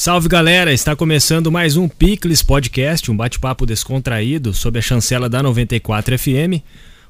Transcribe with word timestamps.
Salve 0.00 0.28
galera, 0.28 0.72
está 0.72 0.94
começando 0.94 1.50
mais 1.50 1.76
um 1.76 1.88
Picles 1.88 2.40
Podcast, 2.40 3.10
um 3.10 3.16
bate-papo 3.16 3.66
descontraído 3.66 4.54
sob 4.54 4.78
a 4.78 4.80
chancela 4.80 5.28
da 5.28 5.42
94 5.42 6.16
FM. 6.16 6.62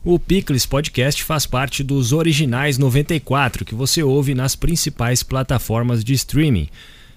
O 0.03 0.19
Picles 0.19 0.65
Podcast 0.65 1.23
faz 1.23 1.45
parte 1.45 1.85
dos 1.85 2.15
originais 2.15 2.79
94 2.79 3.63
que 3.63 3.75
você 3.75 4.03
ouve 4.03 4.35
nas 4.35 4.57
principais 4.57 5.23
plataformas 5.23 6.03
de 6.03 6.15
streaming. 6.15 6.71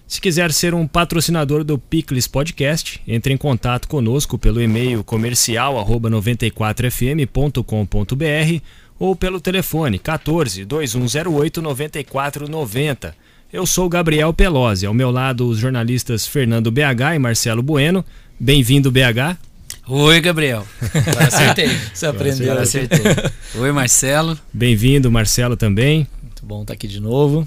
Se 0.05 0.19
quiser 0.19 0.51
ser 0.51 0.73
um 0.73 0.85
patrocinador 0.85 1.63
do 1.63 1.77
Picles 1.77 2.27
Podcast, 2.27 3.01
entre 3.07 3.33
em 3.33 3.37
contato 3.37 3.87
conosco 3.87 4.37
pelo 4.37 4.61
e-mail 4.61 5.05
comercial 5.05 5.75
94fm.com.br 5.87 8.61
ou 8.99 9.15
pelo 9.15 9.39
telefone 9.39 9.99
14 9.99 10.65
2108 10.65 11.61
9490. 11.61 13.30
Eu 13.53 13.65
sou 13.65 13.89
Gabriel 13.89 14.33
Pelosi, 14.33 14.85
ao 14.85 14.93
meu 14.93 15.11
lado 15.11 15.45
os 15.45 15.57
jornalistas 15.57 16.25
Fernando 16.25 16.71
BH 16.71 17.15
e 17.15 17.19
Marcelo 17.19 17.61
Bueno. 17.61 18.03
Bem-vindo, 18.39 18.89
BH. 18.89 19.35
Oi, 19.89 20.21
Gabriel. 20.21 20.65
Agora 21.05 21.27
acertei. 21.27 21.67
Você 21.93 22.05
aprendeu. 22.05 22.45
Agora 22.49 22.63
acertei. 22.63 23.01
Oi, 23.55 23.71
Marcelo. 23.73 24.39
Bem-vindo, 24.53 25.11
Marcelo 25.11 25.57
também. 25.57 26.07
Muito 26.23 26.45
bom 26.45 26.61
estar 26.61 26.75
aqui 26.75 26.87
de 26.87 27.01
novo. 27.01 27.45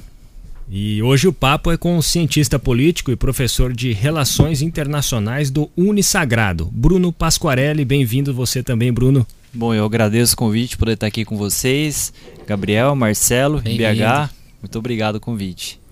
E 0.69 1.03
hoje 1.03 1.27
o 1.27 1.33
papo 1.33 1.73
é 1.73 1.79
com 1.79 1.97
o 1.97 2.03
cientista 2.03 2.59
político 2.59 3.11
e 3.11 3.17
professor 3.17 3.73
de 3.73 3.95
Relações 3.95 4.61
Internacionais 4.61 5.51
do 5.51 5.71
Unisagrado, 5.75 6.67
Bruno 6.71 7.15
Pasquarelli. 7.15 7.83
Bem-vindo 7.83 8.35
você 8.35 8.63
também, 8.63 8.93
Bruno. 8.93 9.27
Bom, 9.55 9.73
eu 9.73 9.87
agradeço 9.87 10.35
o 10.35 10.37
convite 10.37 10.77
por 10.77 10.89
estar 10.89 11.07
aqui 11.07 11.25
com 11.25 11.39
vocês, 11.39 12.13
Gabriel, 12.47 12.95
Marcelo, 12.95 13.59
BH. 13.63 14.31
Muito 14.61 14.79
obrigado 14.79 15.17
o 15.17 15.21
convite. 15.21 15.83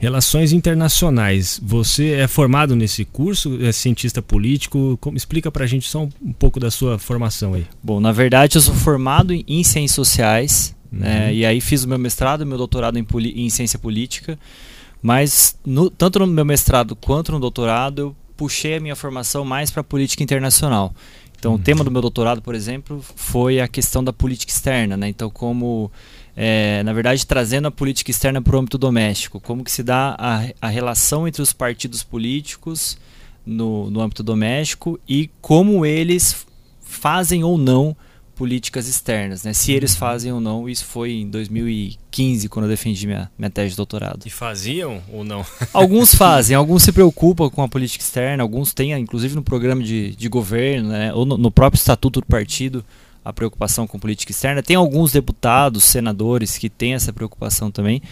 Relações 0.00 0.50
Internacionais. 0.50 1.60
Você 1.62 2.12
é 2.12 2.26
formado 2.26 2.74
nesse 2.74 3.04
curso? 3.04 3.62
É 3.62 3.70
cientista 3.70 4.22
político? 4.22 4.96
Como, 4.98 5.14
explica 5.14 5.52
pra 5.52 5.66
gente 5.66 5.86
só 5.86 6.04
um, 6.04 6.08
um, 6.22 6.32
pouco 6.32 6.58
da 6.58 6.70
sua 6.70 6.98
formação 6.98 7.52
aí. 7.52 7.66
Bom, 7.82 8.00
na 8.00 8.10
verdade 8.10 8.56
eu 8.56 8.62
sou 8.62 8.74
formado 8.74 9.34
em 9.34 9.62
Ciências 9.62 9.94
Sociais, 9.94 10.74
uhum. 10.90 11.00
né, 11.00 11.34
e 11.34 11.44
aí 11.44 11.60
fiz 11.60 11.84
o 11.84 11.88
meu 11.88 11.98
mestrado 11.98 12.42
e 12.42 12.46
meu 12.46 12.56
doutorado 12.56 12.98
em, 12.98 13.06
em 13.36 13.50
Ciência 13.50 13.78
Política, 13.78 14.38
mas 15.02 15.58
no, 15.66 15.90
tanto 15.90 16.18
no 16.18 16.26
meu 16.26 16.46
mestrado 16.46 16.96
quanto 16.96 17.30
no 17.30 17.38
doutorado 17.38 17.98
eu 17.98 18.16
puxei 18.38 18.76
a 18.76 18.80
minha 18.80 18.96
formação 18.96 19.44
mais 19.44 19.70
para 19.70 19.84
política 19.84 20.22
internacional. 20.22 20.94
Então, 21.38 21.52
uhum. 21.52 21.58
o 21.58 21.60
tema 21.60 21.84
do 21.84 21.90
meu 21.90 22.00
doutorado, 22.00 22.40
por 22.40 22.54
exemplo, 22.54 23.04
foi 23.16 23.60
a 23.60 23.68
questão 23.68 24.02
da 24.02 24.14
política 24.14 24.50
externa, 24.50 24.96
né? 24.96 25.08
Então, 25.08 25.28
como 25.28 25.90
é, 26.36 26.82
na 26.82 26.92
verdade, 26.92 27.26
trazendo 27.26 27.68
a 27.68 27.70
política 27.70 28.10
externa 28.10 28.40
para 28.40 28.56
o 28.56 28.58
âmbito 28.58 28.78
doméstico. 28.78 29.40
Como 29.40 29.64
que 29.64 29.72
se 29.72 29.82
dá 29.82 30.16
a, 30.18 30.44
a 30.60 30.68
relação 30.68 31.26
entre 31.26 31.42
os 31.42 31.52
partidos 31.52 32.02
políticos 32.02 32.98
no, 33.44 33.90
no 33.90 34.00
âmbito 34.00 34.22
doméstico 34.22 34.98
e 35.08 35.30
como 35.40 35.84
eles 35.84 36.46
fazem 36.80 37.44
ou 37.44 37.56
não 37.56 37.96
políticas 38.40 38.88
externas, 38.88 39.44
né? 39.44 39.52
Se 39.52 39.70
eles 39.70 39.92
uhum. 39.92 39.98
fazem 39.98 40.32
ou 40.32 40.40
não, 40.40 40.66
isso 40.66 40.86
foi 40.86 41.12
em 41.12 41.28
2015 41.28 42.48
quando 42.48 42.64
eu 42.64 42.70
defendi 42.70 43.06
minha, 43.06 43.30
minha 43.36 43.50
tese 43.50 43.72
de 43.72 43.76
doutorado. 43.76 44.22
E 44.24 44.30
faziam 44.30 45.02
ou 45.12 45.22
não? 45.22 45.44
Alguns 45.74 46.14
fazem, 46.14 46.56
alguns 46.56 46.82
se 46.82 46.90
preocupam 46.90 47.50
com 47.50 47.62
a 47.62 47.68
política 47.68 48.02
externa, 48.02 48.42
alguns 48.42 48.72
têm, 48.72 48.92
inclusive 48.92 49.34
no 49.34 49.42
programa 49.42 49.82
de, 49.82 50.16
de 50.16 50.28
governo, 50.30 50.88
né? 50.88 51.12
Ou 51.12 51.26
no, 51.26 51.36
no 51.36 51.50
próprio 51.50 51.78
estatuto 51.78 52.22
do 52.22 52.26
partido, 52.26 52.82
a 53.30 53.32
preocupação 53.32 53.86
com 53.86 53.98
política 53.98 54.32
externa. 54.32 54.62
Tem 54.62 54.76
alguns 54.76 55.12
deputados, 55.12 55.84
senadores 55.84 56.58
que 56.58 56.68
têm 56.68 56.94
essa 56.94 57.12
preocupação 57.12 57.70
também, 57.70 58.02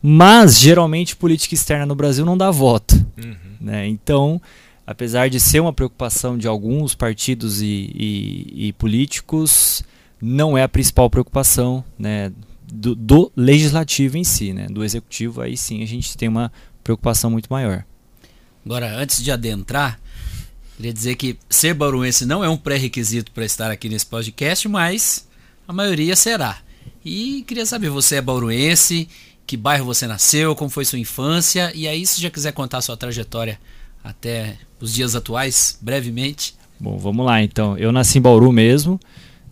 mas 0.00 0.58
geralmente 0.58 1.16
política 1.16 1.54
externa 1.54 1.86
no 1.86 1.94
Brasil 1.94 2.24
não 2.24 2.38
dá 2.38 2.50
voto. 2.50 2.94
Uhum. 3.22 3.36
Né? 3.60 3.88
Então, 3.88 4.40
apesar 4.86 5.28
de 5.28 5.40
ser 5.40 5.60
uma 5.60 5.72
preocupação 5.72 6.38
de 6.38 6.46
alguns 6.46 6.94
partidos 6.94 7.60
e, 7.60 7.90
e, 7.94 8.68
e 8.68 8.72
políticos, 8.74 9.82
não 10.20 10.56
é 10.56 10.62
a 10.62 10.68
principal 10.68 11.10
preocupação 11.10 11.82
né, 11.98 12.30
do, 12.70 12.94
do, 12.94 13.32
legislativo 13.34 14.16
em 14.16 14.24
si. 14.24 14.52
Né? 14.52 14.66
Do 14.66 14.84
executivo, 14.84 15.40
aí 15.40 15.56
sim 15.56 15.82
a 15.82 15.86
gente 15.86 16.16
tem 16.16 16.28
uma 16.28 16.52
preocupação 16.84 17.30
muito 17.30 17.48
maior. 17.50 17.84
Agora, 18.64 18.94
antes 18.96 19.22
de 19.22 19.30
adentrar, 19.32 19.98
Queria 20.78 20.92
dizer 20.92 21.16
que 21.16 21.36
ser 21.50 21.74
bauruense 21.74 22.24
não 22.24 22.44
é 22.44 22.48
um 22.48 22.56
pré-requisito 22.56 23.32
para 23.32 23.44
estar 23.44 23.68
aqui 23.68 23.88
nesse 23.88 24.06
podcast, 24.06 24.68
mas 24.68 25.26
a 25.66 25.72
maioria 25.72 26.14
será. 26.14 26.58
E 27.04 27.42
queria 27.48 27.66
saber, 27.66 27.90
você 27.90 28.14
é 28.14 28.22
bauruense? 28.22 29.08
Que 29.44 29.56
bairro 29.56 29.84
você 29.84 30.06
nasceu? 30.06 30.54
Como 30.54 30.70
foi 30.70 30.84
sua 30.84 31.00
infância? 31.00 31.72
E 31.74 31.88
aí, 31.88 32.06
se 32.06 32.22
já 32.22 32.30
quiser 32.30 32.52
contar 32.52 32.80
sua 32.80 32.96
trajetória 32.96 33.58
até 34.04 34.56
os 34.78 34.94
dias 34.94 35.16
atuais, 35.16 35.76
brevemente. 35.82 36.54
Bom, 36.78 36.96
vamos 36.96 37.26
lá 37.26 37.42
então. 37.42 37.76
Eu 37.76 37.90
nasci 37.90 38.18
em 38.18 38.22
Bauru 38.22 38.52
mesmo, 38.52 39.00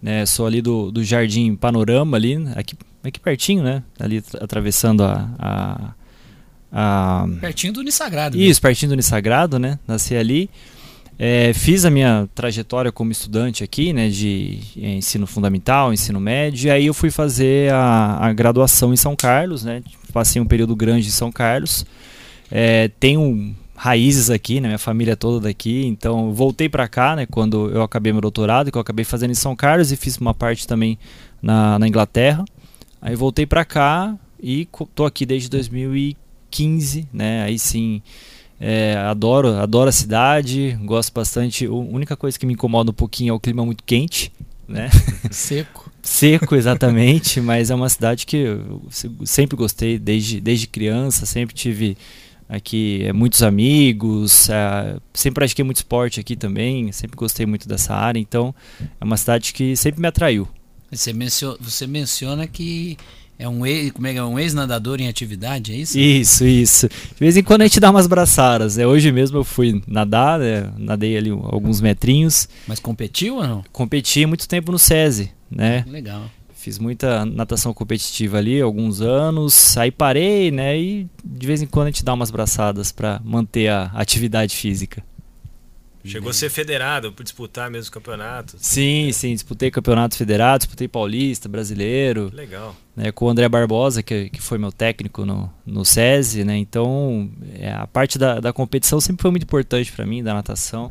né? 0.00 0.24
Sou 0.26 0.46
ali 0.46 0.62
do, 0.62 0.92
do 0.92 1.02
Jardim 1.02 1.56
Panorama 1.56 2.16
ali, 2.16 2.36
aqui, 2.54 2.76
aqui 3.02 3.18
pertinho, 3.18 3.64
né? 3.64 3.82
Ali 3.98 4.22
atravessando 4.40 5.02
a, 5.02 5.28
a, 5.40 5.94
a... 6.70 7.28
Pertinho 7.40 7.72
do 7.72 7.80
Unisagrado. 7.80 8.36
Isso, 8.36 8.46
mesmo. 8.46 8.62
pertinho 8.62 8.90
do 8.90 8.92
Unisagrado, 8.92 9.58
né? 9.58 9.76
Nasci 9.88 10.14
ali. 10.14 10.48
É, 11.18 11.52
fiz 11.54 11.86
a 11.86 11.90
minha 11.90 12.28
trajetória 12.34 12.92
como 12.92 13.10
estudante 13.10 13.64
aqui, 13.64 13.92
né, 13.92 14.10
de 14.10 14.58
ensino 14.76 15.26
fundamental, 15.26 15.92
ensino 15.92 16.20
médio, 16.20 16.68
e 16.68 16.70
aí 16.70 16.86
eu 16.86 16.92
fui 16.92 17.10
fazer 17.10 17.72
a, 17.72 18.18
a 18.20 18.32
graduação 18.34 18.92
em 18.92 18.96
São 18.96 19.16
Carlos, 19.16 19.64
né, 19.64 19.82
passei 20.12 20.42
um 20.42 20.46
período 20.46 20.76
grande 20.76 21.08
em 21.08 21.10
São 21.10 21.32
Carlos. 21.32 21.86
É, 22.50 22.88
tenho 23.00 23.54
raízes 23.74 24.28
aqui, 24.28 24.60
né, 24.60 24.68
minha 24.68 24.78
família 24.78 25.12
é 25.12 25.16
toda 25.16 25.48
daqui, 25.48 25.86
então 25.86 26.34
voltei 26.34 26.68
para 26.68 26.86
cá, 26.86 27.16
né, 27.16 27.24
quando 27.24 27.70
eu 27.70 27.82
acabei 27.82 28.12
meu 28.12 28.20
doutorado, 28.20 28.70
que 28.70 28.76
eu 28.76 28.82
acabei 28.82 29.04
fazendo 29.04 29.30
em 29.30 29.34
São 29.34 29.56
Carlos 29.56 29.90
e 29.90 29.96
fiz 29.96 30.18
uma 30.18 30.34
parte 30.34 30.66
também 30.66 30.98
na, 31.40 31.78
na 31.78 31.88
Inglaterra. 31.88 32.44
Aí 33.00 33.16
voltei 33.16 33.46
para 33.46 33.64
cá 33.64 34.14
e 34.42 34.68
tô 34.94 35.06
aqui 35.06 35.24
desde 35.24 35.48
2015, 35.48 37.08
né, 37.10 37.42
aí 37.42 37.58
sim 37.58 38.02
é, 38.58 38.96
adoro, 38.96 39.48
adoro 39.54 39.88
a 39.88 39.92
cidade, 39.92 40.78
gosto 40.84 41.12
bastante. 41.12 41.66
A 41.66 41.72
única 41.72 42.16
coisa 42.16 42.38
que 42.38 42.46
me 42.46 42.54
incomoda 42.54 42.90
um 42.90 42.94
pouquinho 42.94 43.30
é 43.30 43.32
o 43.32 43.40
clima 43.40 43.64
muito 43.64 43.84
quente, 43.84 44.32
né? 44.66 44.90
Seco. 45.30 45.90
Seco, 46.02 46.54
exatamente, 46.54 47.40
mas 47.40 47.70
é 47.70 47.74
uma 47.74 47.88
cidade 47.88 48.24
que 48.26 48.36
eu 48.36 48.82
sempre 49.24 49.56
gostei 49.56 49.98
desde, 49.98 50.40
desde 50.40 50.66
criança, 50.66 51.26
sempre 51.26 51.54
tive 51.54 51.96
aqui 52.48 53.02
é, 53.04 53.12
muitos 53.12 53.42
amigos, 53.42 54.48
é, 54.48 54.98
sempre 55.12 55.34
pratiquei 55.34 55.64
muito 55.64 55.78
esporte 55.78 56.20
aqui 56.20 56.36
também, 56.36 56.92
sempre 56.92 57.16
gostei 57.16 57.44
muito 57.44 57.68
dessa 57.68 57.92
área, 57.92 58.20
então 58.20 58.54
é 59.00 59.04
uma 59.04 59.16
cidade 59.16 59.52
que 59.52 59.76
sempre 59.76 60.00
me 60.00 60.06
atraiu. 60.06 60.48
Você 60.90 61.12
menciona, 61.12 61.56
você 61.60 61.86
menciona 61.86 62.46
que 62.46 62.96
é 63.38 63.48
um 63.48 63.66
ex, 63.66 63.92
como 63.92 64.06
é 64.06 64.12
que 64.12 64.18
é 64.18 64.24
um 64.24 64.38
ex-nadador 64.38 65.00
em 65.00 65.08
atividade, 65.08 65.72
é 65.72 65.76
isso? 65.76 65.98
Isso, 65.98 66.46
isso. 66.46 66.88
De 66.88 67.18
vez 67.18 67.36
em 67.36 67.42
quando 67.42 67.62
a 67.62 67.66
gente 67.66 67.80
dá 67.80 67.90
umas 67.90 68.06
braçadas. 68.06 68.76
Né? 68.76 68.86
Hoje 68.86 69.12
mesmo 69.12 69.38
eu 69.38 69.44
fui 69.44 69.82
nadar, 69.86 70.38
né? 70.38 70.70
nadei 70.78 71.16
ali 71.16 71.30
alguns 71.30 71.80
metrinhos. 71.80 72.48
Mas 72.66 72.80
competiu 72.80 73.36
ou 73.36 73.46
não? 73.46 73.64
Competi 73.72 74.24
muito 74.24 74.48
tempo 74.48 74.72
no 74.72 74.78
SESI, 74.78 75.30
né? 75.50 75.84
Legal. 75.86 76.30
Fiz 76.54 76.78
muita 76.78 77.24
natação 77.24 77.72
competitiva 77.72 78.38
ali, 78.38 78.60
alguns 78.60 79.00
anos. 79.00 79.76
Aí 79.76 79.90
parei, 79.90 80.50
né? 80.50 80.76
E 80.76 81.06
de 81.24 81.46
vez 81.46 81.62
em 81.62 81.66
quando 81.66 81.88
a 81.88 81.90
gente 81.90 82.04
dá 82.04 82.14
umas 82.14 82.30
braçadas 82.30 82.90
para 82.90 83.20
manter 83.24 83.68
a 83.68 83.84
atividade 83.94 84.56
física. 84.56 85.02
Chegou 86.06 86.30
a 86.30 86.32
ser 86.32 86.50
federado 86.50 87.12
por 87.12 87.22
disputar 87.22 87.70
mesmo 87.70 87.90
campeonatos? 87.90 88.60
Sim, 88.60 89.10
sim, 89.12 89.34
disputei 89.34 89.70
campeonatos 89.70 90.16
federados, 90.16 90.66
disputei 90.66 90.88
paulista, 90.88 91.48
brasileiro. 91.48 92.30
Legal. 92.32 92.74
Né, 92.94 93.12
com 93.12 93.26
o 93.26 93.28
André 93.28 93.48
Barbosa, 93.48 94.02
que, 94.02 94.30
que 94.30 94.40
foi 94.40 94.56
meu 94.56 94.72
técnico 94.72 95.26
no, 95.26 95.52
no 95.66 95.84
SESI, 95.84 96.44
né? 96.44 96.56
Então, 96.56 97.30
é, 97.58 97.72
a 97.72 97.86
parte 97.86 98.18
da, 98.18 98.40
da 98.40 98.52
competição 98.52 99.00
sempre 99.00 99.22
foi 99.22 99.30
muito 99.30 99.42
importante 99.42 99.92
para 99.92 100.06
mim, 100.06 100.22
da 100.22 100.32
natação. 100.32 100.90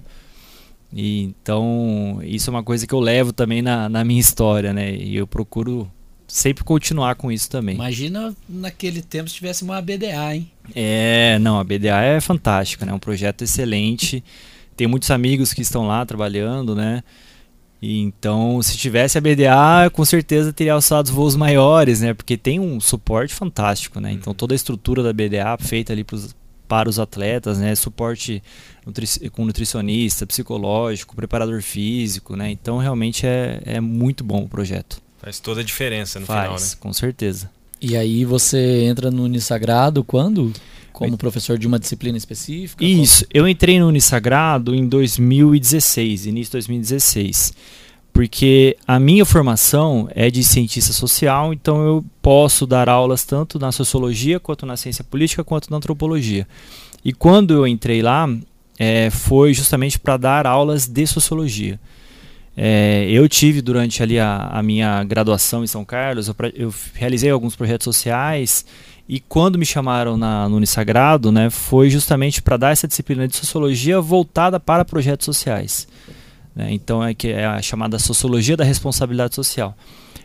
E, 0.93 1.23
então, 1.23 2.19
isso 2.23 2.49
é 2.49 2.51
uma 2.51 2.63
coisa 2.63 2.85
que 2.85 2.93
eu 2.93 2.99
levo 2.99 3.33
também 3.33 3.61
na, 3.61 3.89
na 3.89 4.03
minha 4.03 4.19
história, 4.19 4.71
né? 4.71 4.93
E 4.95 5.15
eu 5.15 5.25
procuro 5.25 5.91
sempre 6.27 6.63
continuar 6.63 7.15
com 7.15 7.31
isso 7.31 7.49
também. 7.49 7.75
Imagina 7.75 8.35
naquele 8.47 9.01
tempo 9.01 9.29
se 9.29 9.35
tivesse 9.35 9.63
uma 9.63 9.81
BDA, 9.81 10.35
hein? 10.35 10.51
É, 10.75 11.37
não, 11.39 11.59
a 11.59 11.63
BDA 11.63 12.01
é 12.01 12.21
fantástica, 12.21 12.85
né? 12.85 12.91
É 12.91 12.95
um 12.95 12.99
projeto 12.99 13.43
excelente 13.43 14.23
tem 14.75 14.87
muitos 14.87 15.11
amigos 15.11 15.53
que 15.53 15.61
estão 15.61 15.87
lá 15.87 16.05
trabalhando, 16.05 16.75
né? 16.75 17.03
E 17.81 17.99
então, 17.99 18.61
se 18.61 18.77
tivesse 18.77 19.17
a 19.17 19.21
BDA, 19.21 19.89
com 19.91 20.03
certeza 20.03 20.51
teria 20.51 20.73
alçado 20.73 21.11
voos 21.11 21.35
maiores, 21.35 22.01
né? 22.01 22.13
Porque 22.13 22.37
tem 22.37 22.59
um 22.59 22.79
suporte 22.79 23.33
fantástico, 23.33 23.99
né? 23.99 24.11
Então, 24.11 24.33
toda 24.33 24.53
a 24.53 24.55
estrutura 24.55 25.03
da 25.03 25.13
BDA 25.13 25.57
feita 25.59 25.93
ali 25.93 26.03
pros, 26.03 26.35
para 26.67 26.89
os 26.89 26.99
atletas, 26.99 27.59
né? 27.59 27.75
Suporte 27.75 28.41
nutri 28.85 29.07
com 29.29 29.45
nutricionista, 29.45 30.25
psicológico, 30.25 31.15
preparador 31.15 31.61
físico, 31.61 32.35
né? 32.35 32.49
Então, 32.49 32.77
realmente 32.77 33.27
é, 33.27 33.61
é 33.65 33.79
muito 33.79 34.23
bom 34.23 34.43
o 34.43 34.49
projeto. 34.49 35.01
Faz 35.21 35.39
toda 35.39 35.61
a 35.61 35.63
diferença 35.63 36.19
no 36.19 36.25
Faz, 36.25 36.43
final, 36.43 36.59
né? 36.59 36.75
com 36.79 36.93
certeza. 36.93 37.49
E 37.81 37.95
aí 37.95 38.25
você 38.25 38.83
entra 38.83 39.11
no 39.11 39.23
Unisagrado 39.23 40.03
quando? 40.03 40.51
Como 40.95 41.17
professor 41.17 41.57
de 41.57 41.67
uma 41.67 41.77
disciplina 41.77 42.17
específica? 42.17 42.83
Isso, 42.83 43.25
eu 43.33 43.47
entrei 43.47 43.79
no 43.79 43.87
Unisagrado 43.87 44.73
em 44.73 44.87
2016, 44.87 46.25
início 46.25 46.51
de 46.51 46.51
2016. 46.51 47.53
Porque 48.13 48.77
a 48.87 48.97
minha 48.97 49.25
formação 49.25 50.07
é 50.15 50.31
de 50.31 50.41
cientista 50.41 50.93
social, 50.93 51.53
então 51.53 51.85
eu 51.85 52.05
posso 52.21 52.65
dar 52.65 52.87
aulas 52.87 53.25
tanto 53.25 53.59
na 53.59 53.73
sociologia, 53.73 54.39
quanto 54.39 54.65
na 54.65 54.77
ciência 54.77 55.03
política, 55.03 55.43
quanto 55.43 55.69
na 55.69 55.75
antropologia. 55.75 56.47
E 57.03 57.11
quando 57.11 57.53
eu 57.53 57.67
entrei 57.67 58.01
lá, 58.01 58.29
é, 58.79 59.09
foi 59.09 59.53
justamente 59.53 59.99
para 59.99 60.15
dar 60.15 60.47
aulas 60.47 60.87
de 60.87 61.05
sociologia. 61.05 61.77
É, 62.55 63.05
eu 63.09 63.27
tive 63.27 63.61
durante 63.61 64.01
ali 64.01 64.17
a, 64.17 64.47
a, 64.47 64.63
minha 64.63 65.03
graduação 65.03 65.61
em 65.61 65.67
São 65.67 65.83
Carlos, 65.83 66.29
eu, 66.29 66.35
eu, 66.53 66.73
realizei 66.93 67.29
alguns 67.29 67.53
projetos 67.53 67.83
sociais 67.83 68.65
e 69.07 69.19
quando 69.19 69.59
me 69.59 69.65
chamaram 69.65 70.17
na, 70.17 70.49
no 70.49 70.57
Unisagrado, 70.57 71.31
né, 71.31 71.49
foi 71.49 71.89
justamente 71.89 72.41
para 72.41 72.57
dar 72.57 72.71
essa 72.71 72.87
disciplina 72.87 73.27
de 73.27 73.35
sociologia 73.35 74.01
voltada 74.01 74.59
para 74.59 74.83
projetos 74.83 75.25
sociais. 75.25 75.87
Né, 76.55 76.69
então 76.71 77.03
é 77.03 77.13
que 77.13 77.27
é 77.27 77.45
a 77.45 77.61
chamada 77.61 77.99
sociologia 77.99 78.57
da 78.57 78.63
responsabilidade 78.63 79.35
social. 79.35 79.77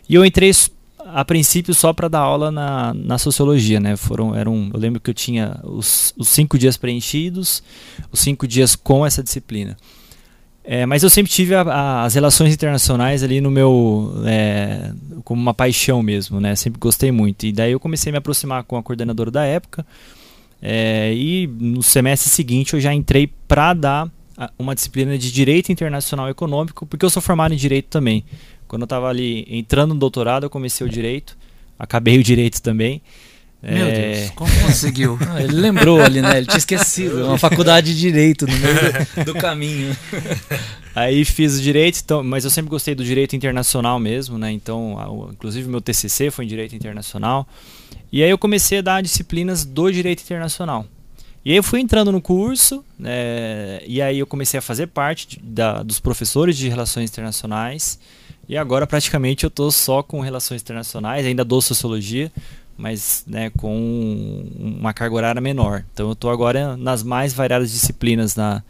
E 0.09 0.15
eu 0.15 0.25
entrei 0.25 0.51
a 0.99 1.25
princípio 1.25 1.75
só 1.75 1.93
para 1.93 2.09
dar 2.09 2.21
aula 2.21 2.51
na, 2.51 2.95
na 2.95 3.19
sociologia, 3.19 3.81
né? 3.81 3.97
Foram, 3.97 4.35
eram, 4.35 4.71
eu 4.73 4.79
lembro 4.79 5.01
que 5.01 5.11
eu 5.11 5.15
tinha 5.15 5.59
os, 5.63 6.15
os 6.17 6.29
cinco 6.29 6.59
dias 6.59 6.77
preenchidos, 6.77 7.63
os 8.13 8.21
cinco 8.21 8.47
dias 8.47 8.77
com 8.77 9.05
essa 9.05 9.23
disciplina. 9.23 9.77
É, 10.73 10.87
mas 10.87 11.03
eu 11.03 11.11
sempre 11.11 11.33
tive 11.33 11.53
a, 11.53 11.63
a, 11.63 12.05
as 12.05 12.15
relações 12.15 12.55
internacionais 12.55 13.25
ali 13.25 13.41
no 13.41 13.51
meu 13.51 14.15
é, 14.25 14.93
como 15.25 15.43
uma 15.43 15.53
paixão 15.53 16.01
mesmo, 16.01 16.39
né? 16.39 16.55
Sempre 16.55 16.79
gostei 16.79 17.11
muito. 17.11 17.45
E 17.45 17.51
daí 17.51 17.73
eu 17.73 17.81
comecei 17.81 18.11
a 18.11 18.13
me 18.13 18.19
aproximar 18.19 18.63
com 18.63 18.77
a 18.77 18.83
coordenadora 18.83 19.33
da 19.33 19.45
época. 19.45 19.85
É, 20.63 21.13
e 21.13 21.49
no 21.49 21.83
semestre 21.83 22.31
seguinte 22.31 22.75
eu 22.75 22.81
já 22.81 22.95
entrei 22.95 23.27
para 23.49 23.75
dar 23.75 24.09
uma 24.57 24.73
disciplina 24.73 25.19
de 25.19 25.33
direito 25.33 25.73
internacional 25.73 26.29
econômico, 26.29 26.87
porque 26.87 27.05
eu 27.05 27.11
sou 27.11 27.21
formado 27.21 27.53
em 27.53 27.57
direito 27.57 27.87
também. 27.87 28.25
Quando 28.69 28.83
eu 28.83 28.87
estava 28.87 29.09
ali 29.09 29.45
entrando 29.51 29.93
no 29.93 29.99
doutorado, 29.99 30.45
eu 30.45 30.51
comecei 30.51 30.87
o 30.87 30.89
direito, 30.89 31.37
acabei 31.77 32.17
o 32.17 32.23
direito 32.23 32.63
também. 32.63 33.03
Meu 33.63 33.87
é... 33.87 34.13
Deus, 34.15 34.31
como 34.31 34.51
conseguiu? 34.61 35.19
Ah, 35.31 35.43
ele 35.43 35.53
lembrou 35.53 36.01
ali, 36.01 36.21
né? 36.21 36.39
Ele 36.39 36.47
tinha 36.47 36.59
esquecido. 36.59 37.27
Uma 37.27 37.39
faculdade 37.39 37.95
de 37.95 38.01
direito 38.01 38.47
no 38.47 38.57
meio 38.57 38.75
do, 38.75 39.25
do 39.33 39.35
caminho. 39.35 39.97
Aí 40.95 41.25
fiz 41.25 41.59
o 41.59 41.63
direito, 41.63 42.01
então, 42.03 42.25
mas 42.25 42.45
eu 42.45 42.51
sempre 42.51 42.71
gostei 42.71 42.95
do 42.95 43.05
direito 43.05 43.37
internacional 43.37 43.99
mesmo, 44.01 44.39
né? 44.39 44.51
Então, 44.51 45.29
inclusive 45.33 45.69
meu 45.69 45.81
TCC 45.81 46.31
foi 46.31 46.47
em 46.47 46.49
direito 46.49 46.75
internacional. 46.75 47.47
E 48.11 48.25
aí 48.25 48.31
eu 48.31 48.39
comecei 48.39 48.79
a 48.79 48.83
dar 48.83 49.03
disciplinas 49.03 49.65
do 49.65 49.91
direito 49.91 50.23
internacional. 50.23 50.85
E 51.45 51.53
aí 51.53 51.57
eu 51.57 51.63
fui 51.63 51.81
entrando 51.81 52.13
no 52.13 52.21
curso, 52.21 52.85
né? 52.99 53.81
e 53.87 54.03
aí 54.03 54.19
eu 54.19 54.27
comecei 54.27 54.59
a 54.59 54.63
fazer 54.63 54.89
parte 54.89 55.27
de, 55.27 55.39
da, 55.43 55.83
dos 55.83 55.99
professores 55.99 56.57
de 56.57 56.69
relações 56.69 57.11
internacionais. 57.11 57.99
E 58.49 58.57
agora 58.57 58.87
praticamente 58.87 59.45
eu 59.45 59.49
estou 59.49 59.71
só 59.71 60.03
com 60.03 60.21
relações 60.21 60.61
internacionais, 60.61 61.25
ainda 61.25 61.45
dou 61.45 61.63
sociologia, 61.63 62.33
mas 62.81 63.25
né, 63.27 63.51
com 63.51 64.45
uma 64.59 64.93
carga 64.93 65.15
horária 65.15 65.41
menor. 65.41 65.85
Então 65.93 66.07
eu 66.07 66.13
estou 66.13 66.31
agora 66.31 66.77
nas 66.77 67.03
mais 67.03 67.33
variadas 67.33 67.71
disciplinas 67.71 68.35
na, 68.35 68.63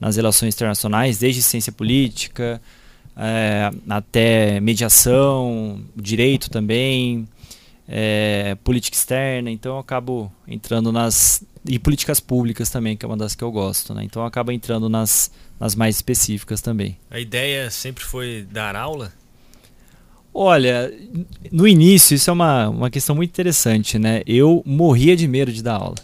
nas 0.00 0.16
relações 0.16 0.54
internacionais, 0.54 1.18
desde 1.18 1.42
ciência 1.42 1.72
política 1.72 2.60
é, 3.18 3.70
até 3.88 4.60
mediação, 4.60 5.82
direito 5.96 6.48
também, 6.48 7.28
é, 7.88 8.56
política 8.62 8.96
externa. 8.96 9.50
Então 9.50 9.72
eu 9.74 9.78
acabo 9.78 10.32
entrando 10.46 10.92
nas 10.92 11.44
e 11.66 11.78
políticas 11.78 12.20
públicas 12.20 12.70
também, 12.70 12.96
que 12.96 13.04
é 13.04 13.08
uma 13.08 13.16
das 13.16 13.34
que 13.34 13.42
eu 13.42 13.50
gosto. 13.50 13.92
Né? 13.92 14.04
Então 14.04 14.24
acabo 14.24 14.52
entrando 14.52 14.88
nas, 14.88 15.30
nas 15.58 15.74
mais 15.74 15.96
específicas 15.96 16.62
também. 16.62 16.96
A 17.10 17.18
ideia 17.18 17.68
sempre 17.70 18.04
foi 18.04 18.46
dar 18.50 18.76
aula? 18.76 19.12
Olha, 20.32 20.92
no 21.50 21.66
início, 21.66 22.14
isso 22.14 22.30
é 22.30 22.32
uma, 22.32 22.68
uma 22.68 22.90
questão 22.90 23.16
muito 23.16 23.30
interessante, 23.30 23.98
né? 23.98 24.22
Eu 24.26 24.62
morria 24.64 25.16
de 25.16 25.26
medo 25.26 25.52
de 25.52 25.62
dar 25.62 25.76
aula. 25.76 25.96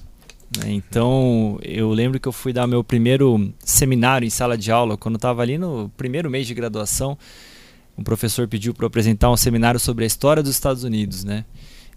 Né? 0.58 0.72
Então, 0.72 1.58
eu 1.62 1.90
lembro 1.90 2.18
que 2.18 2.26
eu 2.26 2.32
fui 2.32 2.52
dar 2.52 2.66
meu 2.66 2.82
primeiro 2.82 3.52
seminário 3.60 4.26
em 4.26 4.30
sala 4.30 4.56
de 4.56 4.70
aula, 4.70 4.96
quando 4.96 5.14
eu 5.14 5.18
estava 5.18 5.42
ali 5.42 5.58
no 5.58 5.90
primeiro 5.96 6.30
mês 6.30 6.46
de 6.46 6.54
graduação. 6.54 7.16
Um 7.96 8.02
professor 8.02 8.48
pediu 8.48 8.74
para 8.74 8.86
apresentar 8.86 9.30
um 9.30 9.36
seminário 9.36 9.78
sobre 9.78 10.04
a 10.04 10.06
história 10.06 10.42
dos 10.42 10.52
Estados 10.52 10.82
Unidos, 10.82 11.22
né? 11.22 11.44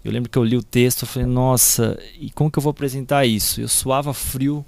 Eu 0.04 0.12
lembro 0.12 0.30
que 0.30 0.38
eu 0.38 0.44
li 0.44 0.56
o 0.56 0.62
texto 0.62 1.02
e 1.02 1.06
falei, 1.06 1.28
nossa, 1.28 1.98
e 2.20 2.30
como 2.30 2.50
que 2.50 2.58
eu 2.58 2.62
vou 2.62 2.70
apresentar 2.70 3.26
isso? 3.26 3.60
Eu 3.60 3.66
suava 3.66 4.14
frio, 4.14 4.64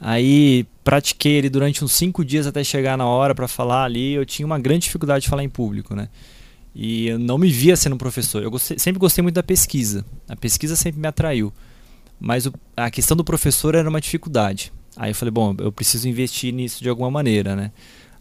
aí 0.00 0.64
pratiquei 0.84 1.32
ele 1.32 1.50
durante 1.50 1.84
uns 1.84 1.92
cinco 1.92 2.24
dias 2.24 2.46
até 2.46 2.62
chegar 2.62 2.96
na 2.96 3.06
hora 3.06 3.34
para 3.34 3.48
falar 3.48 3.84
ali. 3.84 4.12
Eu 4.12 4.24
tinha 4.24 4.46
uma 4.46 4.58
grande 4.58 4.84
dificuldade 4.84 5.24
de 5.24 5.28
falar 5.28 5.42
em 5.42 5.48
público, 5.48 5.96
né? 5.96 6.08
E 6.78 7.08
eu 7.08 7.18
não 7.18 7.38
me 7.38 7.50
via 7.50 7.74
sendo 7.74 7.96
professor. 7.96 8.42
Eu 8.42 8.50
gostei, 8.50 8.78
sempre 8.78 9.00
gostei 9.00 9.22
muito 9.22 9.34
da 9.34 9.42
pesquisa. 9.42 10.04
A 10.28 10.36
pesquisa 10.36 10.76
sempre 10.76 11.00
me 11.00 11.08
atraiu. 11.08 11.50
Mas 12.20 12.44
o, 12.44 12.52
a 12.76 12.90
questão 12.90 13.16
do 13.16 13.24
professor 13.24 13.74
era 13.74 13.88
uma 13.88 13.98
dificuldade. 13.98 14.70
Aí 14.94 15.10
eu 15.10 15.14
falei, 15.14 15.32
bom, 15.32 15.54
eu 15.58 15.72
preciso 15.72 16.06
investir 16.06 16.52
nisso 16.52 16.82
de 16.82 16.88
alguma 16.90 17.10
maneira, 17.10 17.56
né? 17.56 17.72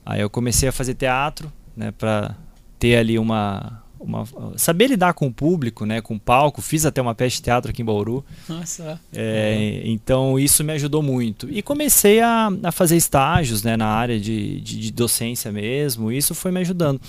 Aí 0.06 0.22
eu 0.22 0.30
comecei 0.30 0.70
a 0.70 0.72
fazer 0.72 0.94
teatro, 0.94 1.52
né, 1.76 1.92
para 1.92 2.34
ter 2.80 2.96
ali 2.96 3.20
uma, 3.20 3.84
uma 4.00 4.24
saber 4.56 4.88
lidar 4.88 5.14
com 5.14 5.28
o 5.28 5.34
público, 5.34 5.86
né, 5.86 6.00
com 6.00 6.16
o 6.16 6.20
palco. 6.20 6.62
Fiz 6.62 6.86
até 6.86 7.02
uma 7.02 7.14
peça 7.14 7.36
de 7.36 7.42
teatro 7.42 7.72
aqui 7.72 7.82
em 7.82 7.86
Bauru. 7.86 8.24
Nossa. 8.48 9.02
É. 9.14 9.82
Então 9.84 10.40
isso 10.40 10.64
me 10.64 10.72
ajudou 10.72 11.02
muito. 11.02 11.50
E 11.52 11.62
comecei 11.62 12.22
a, 12.22 12.50
a 12.64 12.72
fazer 12.72 12.96
estágios, 12.96 13.64
né, 13.64 13.76
na 13.76 13.88
área 13.88 14.18
de, 14.18 14.62
de, 14.62 14.80
de 14.80 14.92
docência 14.94 15.52
mesmo. 15.52 16.10
Isso 16.10 16.34
foi 16.34 16.52
me 16.52 16.62
ajudando. 16.62 17.02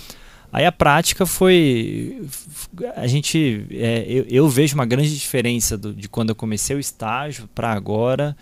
Aí 0.51 0.65
a 0.65 0.71
prática 0.71 1.25
foi. 1.25 2.21
A 2.95 3.07
gente. 3.07 3.65
É, 3.71 4.05
eu, 4.07 4.25
eu, 4.29 4.49
vejo 4.49 4.75
uma 4.75 4.85
grande 4.85 5.13
diferença 5.13 5.77
do, 5.77 5.93
de 5.93 6.07
quando 6.07 6.29
eu 6.29 6.35
comecei 6.35 6.75
o 6.75 6.79
estágio 6.79 7.49
para 7.53 7.71
agora. 7.71 8.35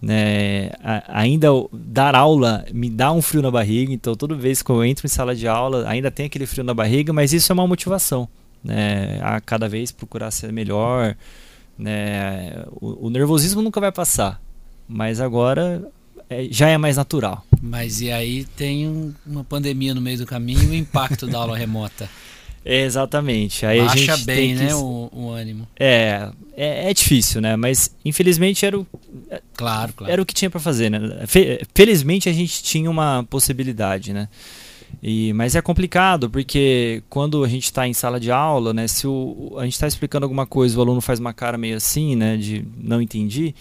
Né, 0.00 0.70
ainda 1.08 1.48
dar 1.72 2.14
aula 2.14 2.64
me 2.72 2.88
dá 2.88 3.10
um 3.10 3.20
frio 3.20 3.42
na 3.42 3.50
barriga, 3.50 3.92
então 3.92 4.14
toda 4.14 4.32
vez 4.36 4.62
que 4.62 4.70
eu 4.70 4.84
entro 4.84 5.04
em 5.04 5.08
sala 5.08 5.34
de 5.34 5.48
aula 5.48 5.88
ainda 5.88 6.08
tem 6.08 6.26
aquele 6.26 6.46
frio 6.46 6.62
na 6.62 6.72
barriga, 6.72 7.12
mas 7.12 7.32
isso 7.32 7.50
é 7.50 7.54
uma 7.54 7.66
motivação. 7.66 8.28
Né, 8.62 9.18
a 9.20 9.40
cada 9.40 9.68
vez 9.68 9.90
procurar 9.90 10.30
ser 10.30 10.52
melhor. 10.52 11.16
Né, 11.76 12.64
o, 12.80 13.06
o 13.06 13.10
nervosismo 13.10 13.60
nunca 13.60 13.80
vai 13.80 13.90
passar, 13.90 14.40
mas 14.86 15.20
agora 15.20 15.82
é, 16.30 16.46
já 16.48 16.68
é 16.68 16.78
mais 16.78 16.96
natural. 16.96 17.44
Mas 17.60 18.00
e 18.00 18.10
aí 18.10 18.44
tem 18.56 18.86
um, 18.86 19.12
uma 19.26 19.44
pandemia 19.44 19.94
no 19.94 20.00
meio 20.00 20.18
do 20.18 20.26
caminho 20.26 20.62
e 20.62 20.66
o 20.66 20.74
impacto 20.74 21.26
da 21.26 21.38
aula 21.38 21.56
remota. 21.56 22.08
É, 22.64 22.82
exatamente. 22.84 23.66
Aí 23.66 23.80
Baixa 23.80 24.12
a 24.12 24.16
gente 24.16 24.24
bem, 24.24 24.54
né, 24.54 24.74
o, 24.74 25.10
o, 25.12 25.30
ânimo. 25.30 25.66
É, 25.78 26.28
é, 26.56 26.90
é, 26.90 26.94
difícil, 26.94 27.40
né? 27.40 27.56
Mas 27.56 27.94
infelizmente 28.04 28.64
era 28.64 28.78
o 28.78 28.86
claro, 29.56 29.92
claro. 29.92 30.12
era 30.12 30.22
o 30.22 30.26
que 30.26 30.34
tinha 30.34 30.50
para 30.50 30.60
fazer, 30.60 30.90
né? 30.90 31.00
Felizmente 31.74 32.28
a 32.28 32.32
gente 32.32 32.62
tinha 32.62 32.90
uma 32.90 33.24
possibilidade, 33.28 34.12
né? 34.12 34.28
E, 35.02 35.32
mas 35.34 35.54
é 35.54 35.60
complicado 35.60 36.30
porque 36.30 37.02
quando 37.10 37.44
a 37.44 37.48
gente 37.48 37.64
está 37.64 37.86
em 37.86 37.92
sala 37.92 38.18
de 38.18 38.30
aula, 38.30 38.72
né? 38.72 38.86
Se 38.88 39.06
o, 39.06 39.54
a 39.58 39.64
gente 39.64 39.74
está 39.74 39.86
explicando 39.86 40.24
alguma 40.24 40.46
coisa, 40.46 40.78
o 40.78 40.80
aluno 40.80 41.00
faz 41.00 41.18
uma 41.18 41.32
cara 41.32 41.58
meio 41.58 41.76
assim, 41.76 42.16
né? 42.16 42.36
De 42.36 42.64
não 42.78 43.02
entendi 43.02 43.54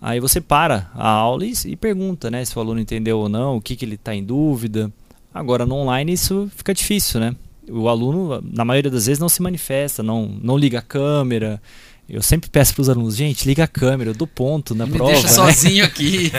Aí 0.00 0.18
você 0.18 0.40
para 0.40 0.90
a 0.94 1.08
aula 1.08 1.44
e, 1.44 1.52
e 1.66 1.76
pergunta, 1.76 2.30
né, 2.30 2.44
se 2.44 2.56
o 2.56 2.60
aluno 2.60 2.80
entendeu 2.80 3.18
ou 3.18 3.28
não, 3.28 3.56
o 3.56 3.60
que, 3.60 3.76
que 3.76 3.84
ele 3.84 3.96
está 3.96 4.14
em 4.14 4.24
dúvida. 4.24 4.90
Agora 5.32 5.66
no 5.66 5.76
online 5.76 6.12
isso 6.12 6.50
fica 6.56 6.72
difícil, 6.72 7.20
né? 7.20 7.36
O 7.68 7.88
aluno, 7.88 8.42
na 8.52 8.64
maioria 8.64 8.90
das 8.90 9.06
vezes, 9.06 9.20
não 9.20 9.28
se 9.28 9.40
manifesta, 9.42 10.02
não, 10.02 10.26
não 10.42 10.56
liga 10.56 10.80
a 10.80 10.82
câmera. 10.82 11.62
Eu 12.08 12.22
sempre 12.22 12.50
peço 12.50 12.74
para 12.74 12.82
os 12.82 12.88
alunos, 12.88 13.14
gente, 13.14 13.46
liga 13.46 13.62
a 13.62 13.68
câmera, 13.68 14.10
eu 14.10 14.14
dou 14.14 14.26
ponto 14.26 14.74
na 14.74 14.86
Me 14.86 14.92
prova. 14.94 15.12
Deixa 15.12 15.28
né? 15.28 15.32
sozinho 15.32 15.84
aqui. 15.84 16.32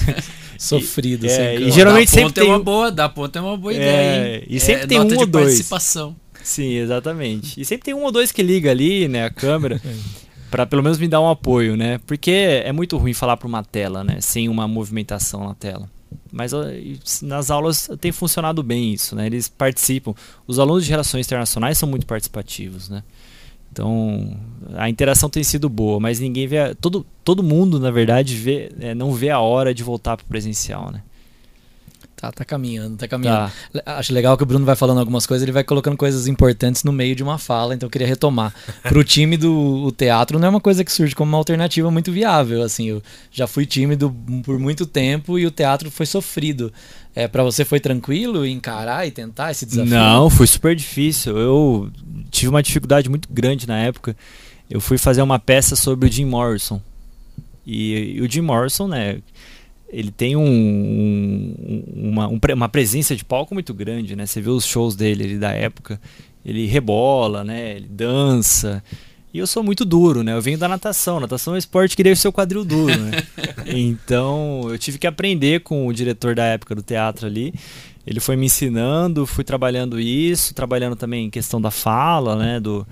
Sofrido, 0.58 1.26
e, 1.26 1.30
é, 1.30 1.60
e 1.60 1.70
geralmente 1.70 2.10
sempre 2.10 2.32
tem 2.32 2.44
é 2.44 2.48
uma 2.48 2.58
boa, 2.58 2.90
dar 2.90 3.08
ponto 3.08 3.36
é 3.36 3.40
uma 3.40 3.56
boa 3.56 3.72
é, 3.72 3.76
ideia, 3.76 4.36
hein? 4.36 4.44
E 4.48 4.60
sempre 4.60 4.84
é, 4.84 4.86
tem 4.86 5.00
um 5.00 5.04
ou 5.04 5.26
dois. 5.26 5.46
participação. 5.46 6.14
Sim, 6.42 6.74
exatamente. 6.74 7.58
E 7.60 7.64
sempre 7.64 7.86
tem 7.86 7.94
um 7.94 8.02
ou 8.02 8.12
dois 8.12 8.30
que 8.30 8.42
liga 8.42 8.70
ali, 8.70 9.08
né, 9.08 9.24
a 9.24 9.30
câmera. 9.30 9.80
para 10.54 10.66
pelo 10.66 10.84
menos 10.84 11.00
me 11.00 11.08
dar 11.08 11.20
um 11.20 11.28
apoio, 11.28 11.76
né? 11.76 11.98
Porque 12.06 12.30
é 12.30 12.70
muito 12.70 12.96
ruim 12.96 13.12
falar 13.12 13.36
para 13.36 13.48
uma 13.48 13.64
tela, 13.64 14.04
né? 14.04 14.20
Sem 14.20 14.48
uma 14.48 14.68
movimentação 14.68 15.48
na 15.48 15.52
tela. 15.52 15.90
Mas 16.30 16.52
nas 17.22 17.50
aulas 17.50 17.90
tem 18.00 18.12
funcionado 18.12 18.62
bem 18.62 18.92
isso, 18.92 19.16
né? 19.16 19.26
Eles 19.26 19.48
participam. 19.48 20.14
Os 20.46 20.60
alunos 20.60 20.84
de 20.84 20.90
relações 20.92 21.26
internacionais 21.26 21.76
são 21.76 21.88
muito 21.88 22.06
participativos, 22.06 22.88
né? 22.88 23.02
Então 23.72 24.36
a 24.76 24.88
interação 24.88 25.28
tem 25.28 25.42
sido 25.42 25.68
boa, 25.68 25.98
mas 25.98 26.20
ninguém 26.20 26.46
vê. 26.46 26.72
Todo, 26.76 27.04
todo 27.24 27.42
mundo, 27.42 27.80
na 27.80 27.90
verdade, 27.90 28.36
vê, 28.36 28.70
é, 28.78 28.94
não 28.94 29.10
vê 29.10 29.30
a 29.30 29.40
hora 29.40 29.74
de 29.74 29.82
voltar 29.82 30.16
para 30.16 30.22
o 30.22 30.28
presencial, 30.28 30.92
né? 30.92 31.02
Tá, 32.24 32.32
tá 32.32 32.44
caminhando, 32.44 32.96
tá 32.96 33.06
caminhando. 33.06 33.52
Tá. 33.72 33.98
Acho 33.98 34.12
legal 34.14 34.36
que 34.36 34.42
o 34.42 34.46
Bruno 34.46 34.64
vai 34.64 34.76
falando 34.76 34.98
algumas 34.98 35.26
coisas, 35.26 35.42
ele 35.42 35.52
vai 35.52 35.64
colocando 35.64 35.96
coisas 35.96 36.26
importantes 36.26 36.82
no 36.82 36.92
meio 36.92 37.14
de 37.14 37.22
uma 37.22 37.36
fala, 37.36 37.74
então 37.74 37.86
eu 37.86 37.90
queria 37.90 38.06
retomar. 38.06 38.54
Pro 38.84 39.04
time 39.04 39.36
do 39.36 39.92
teatro 39.92 40.38
não 40.38 40.46
é 40.46 40.50
uma 40.50 40.60
coisa 40.60 40.84
que 40.84 40.92
surge 40.92 41.14
como 41.14 41.30
uma 41.30 41.38
alternativa 41.38 41.90
muito 41.90 42.10
viável, 42.10 42.62
assim, 42.62 42.88
eu 42.88 43.02
já 43.30 43.46
fui 43.46 43.66
tímido 43.66 44.14
por 44.42 44.58
muito 44.58 44.86
tempo 44.86 45.38
e 45.38 45.46
o 45.46 45.50
teatro 45.50 45.90
foi 45.90 46.06
sofrido. 46.06 46.72
É, 47.14 47.28
para 47.28 47.44
você 47.44 47.64
foi 47.64 47.78
tranquilo 47.78 48.46
encarar 48.46 49.06
e 49.06 49.10
tentar 49.10 49.50
esse 49.50 49.66
desafio? 49.66 49.90
Não, 49.90 50.30
foi 50.30 50.46
super 50.46 50.74
difícil. 50.74 51.36
Eu 51.36 51.90
tive 52.30 52.48
uma 52.48 52.62
dificuldade 52.62 53.08
muito 53.08 53.28
grande 53.30 53.68
na 53.68 53.78
época. 53.78 54.16
Eu 54.68 54.80
fui 54.80 54.98
fazer 54.98 55.22
uma 55.22 55.38
peça 55.38 55.76
sobre 55.76 56.08
o 56.08 56.12
Jim 56.12 56.24
Morrison. 56.24 56.80
E, 57.66 58.16
e 58.16 58.20
o 58.20 58.30
Jim 58.30 58.40
Morrison, 58.40 58.88
né, 58.88 59.18
ele 59.94 60.10
tem 60.10 60.34
um, 60.34 60.42
um, 60.42 61.84
uma, 62.10 62.26
um, 62.26 62.40
uma 62.52 62.68
presença 62.68 63.14
de 63.14 63.24
palco 63.24 63.54
muito 63.54 63.72
grande, 63.72 64.16
né? 64.16 64.26
Você 64.26 64.40
vê 64.40 64.50
os 64.50 64.66
shows 64.66 64.96
dele 64.96 65.22
ele, 65.22 65.38
da 65.38 65.52
época, 65.52 66.00
ele 66.44 66.66
rebola, 66.66 67.44
né? 67.44 67.76
Ele 67.76 67.86
dança. 67.88 68.82
E 69.32 69.38
eu 69.38 69.46
sou 69.46 69.62
muito 69.62 69.84
duro, 69.84 70.24
né? 70.24 70.32
Eu 70.32 70.42
venho 70.42 70.58
da 70.58 70.66
natação. 70.66 71.20
Natação 71.20 71.54
é 71.54 71.56
um 71.56 71.58
esporte 71.58 71.96
que 71.96 72.02
deixa 72.02 72.18
o 72.18 72.22
seu 72.22 72.32
quadril 72.32 72.64
duro, 72.64 72.96
né? 72.98 73.12
então, 73.66 74.66
eu 74.68 74.76
tive 74.78 74.98
que 74.98 75.06
aprender 75.06 75.60
com 75.60 75.86
o 75.86 75.92
diretor 75.92 76.34
da 76.34 76.44
época 76.44 76.74
do 76.74 76.82
teatro 76.82 77.28
ali. 77.28 77.54
Ele 78.04 78.18
foi 78.18 78.34
me 78.34 78.46
ensinando, 78.46 79.24
fui 79.24 79.44
trabalhando 79.44 80.00
isso, 80.00 80.54
trabalhando 80.54 80.96
também 80.96 81.26
em 81.26 81.30
questão 81.30 81.60
da 81.60 81.70
fala, 81.70 82.34
né? 82.34 82.58
Do, 82.58 82.84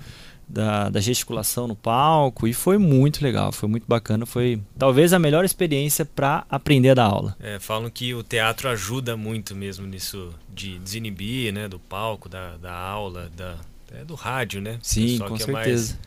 da, 0.53 0.89
da, 0.89 1.01
gesticulação 1.01 1.67
no 1.67 1.75
palco 1.75 2.47
e 2.47 2.53
foi 2.53 2.77
muito 2.77 3.23
legal, 3.23 3.51
foi 3.51 3.67
muito 3.67 3.85
bacana, 3.87 4.25
foi 4.25 4.61
talvez 4.77 5.11
a 5.11 5.19
melhor 5.19 5.43
experiência 5.43 6.05
para 6.05 6.45
aprender 6.49 6.89
a 6.89 6.93
dar 6.93 7.05
aula. 7.05 7.35
É, 7.39 7.59
falam 7.59 7.89
que 7.89 8.13
o 8.13 8.23
teatro 8.23 8.69
ajuda 8.69 9.17
muito 9.17 9.55
mesmo 9.55 9.87
nisso 9.87 10.33
de 10.47 10.77
desinibir, 10.79 11.51
né, 11.51 11.67
do 11.67 11.79
palco, 11.79 12.29
da, 12.29 12.55
da 12.57 12.73
aula, 12.73 13.31
da, 13.35 13.57
é, 13.91 14.05
do 14.05 14.13
rádio, 14.13 14.61
né? 14.61 14.77
Sim, 14.81 15.17
com 15.17 15.37
certeza. 15.37 15.49
É 15.49 15.51
mais, 15.51 15.97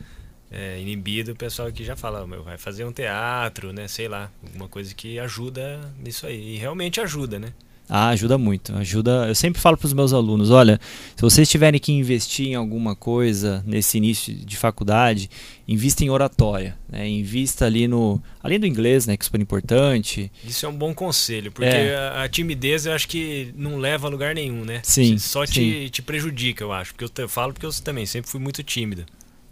é, 0.49 0.79
inibido, 0.79 1.33
o 1.33 1.35
pessoal 1.35 1.71
que 1.71 1.83
já 1.83 1.95
fala, 1.95 2.25
meu, 2.25 2.41
vai 2.41 2.57
fazer 2.57 2.85
um 2.85 2.91
teatro, 2.91 3.73
né, 3.73 3.87
sei 3.87 4.07
lá, 4.07 4.31
alguma 4.45 4.69
coisa 4.69 4.93
que 4.95 5.19
ajuda 5.19 5.93
nisso 5.99 6.25
aí 6.25 6.55
e 6.55 6.57
realmente 6.57 7.01
ajuda, 7.01 7.37
né? 7.37 7.53
Ah, 7.89 8.09
ajuda 8.09 8.37
muito. 8.37 8.75
Ajuda. 8.75 9.27
Eu 9.27 9.35
sempre 9.35 9.61
falo 9.61 9.77
para 9.77 9.85
os 9.85 9.93
meus 9.93 10.11
alunos, 10.11 10.51
olha, 10.51 10.79
se 11.15 11.21
vocês 11.21 11.49
tiverem 11.49 11.79
que 11.79 11.91
investir 11.91 12.47
em 12.47 12.55
alguma 12.55 12.95
coisa 12.95 13.63
nesse 13.65 13.97
início 13.97 14.33
de 14.33 14.57
faculdade, 14.57 15.29
invista 15.67 16.03
em 16.03 16.09
oratória, 16.09 16.77
né? 16.89 17.07
Invista 17.07 17.65
ali 17.65 17.87
no, 17.87 18.21
além 18.43 18.59
do 18.59 18.67
inglês, 18.67 19.07
né, 19.07 19.15
que 19.15 19.23
é 19.23 19.25
super 19.25 19.39
importante. 19.39 20.31
Isso 20.45 20.65
é 20.65 20.69
um 20.69 20.75
bom 20.75 20.93
conselho, 20.93 21.51
porque 21.51 21.69
é. 21.69 21.95
a, 21.95 22.23
a, 22.23 22.29
timidez 22.29 22.85
eu 22.85 22.93
acho 22.93 23.07
que 23.07 23.53
não 23.55 23.77
leva 23.77 24.07
a 24.07 24.09
lugar 24.09 24.35
nenhum, 24.35 24.65
né? 24.65 24.81
Sim. 24.83 25.17
Só 25.17 25.45
sim. 25.45 25.53
Te, 25.53 25.89
te 25.89 26.01
prejudica, 26.01 26.63
eu 26.63 26.73
acho. 26.73 26.91
Porque 26.93 27.05
eu, 27.05 27.09
te, 27.09 27.21
eu 27.21 27.29
falo 27.29 27.53
porque 27.53 27.65
eu 27.65 27.73
também 27.83 28.05
sempre 28.05 28.29
fui 28.29 28.39
muito 28.39 28.61
tímido. 28.63 29.05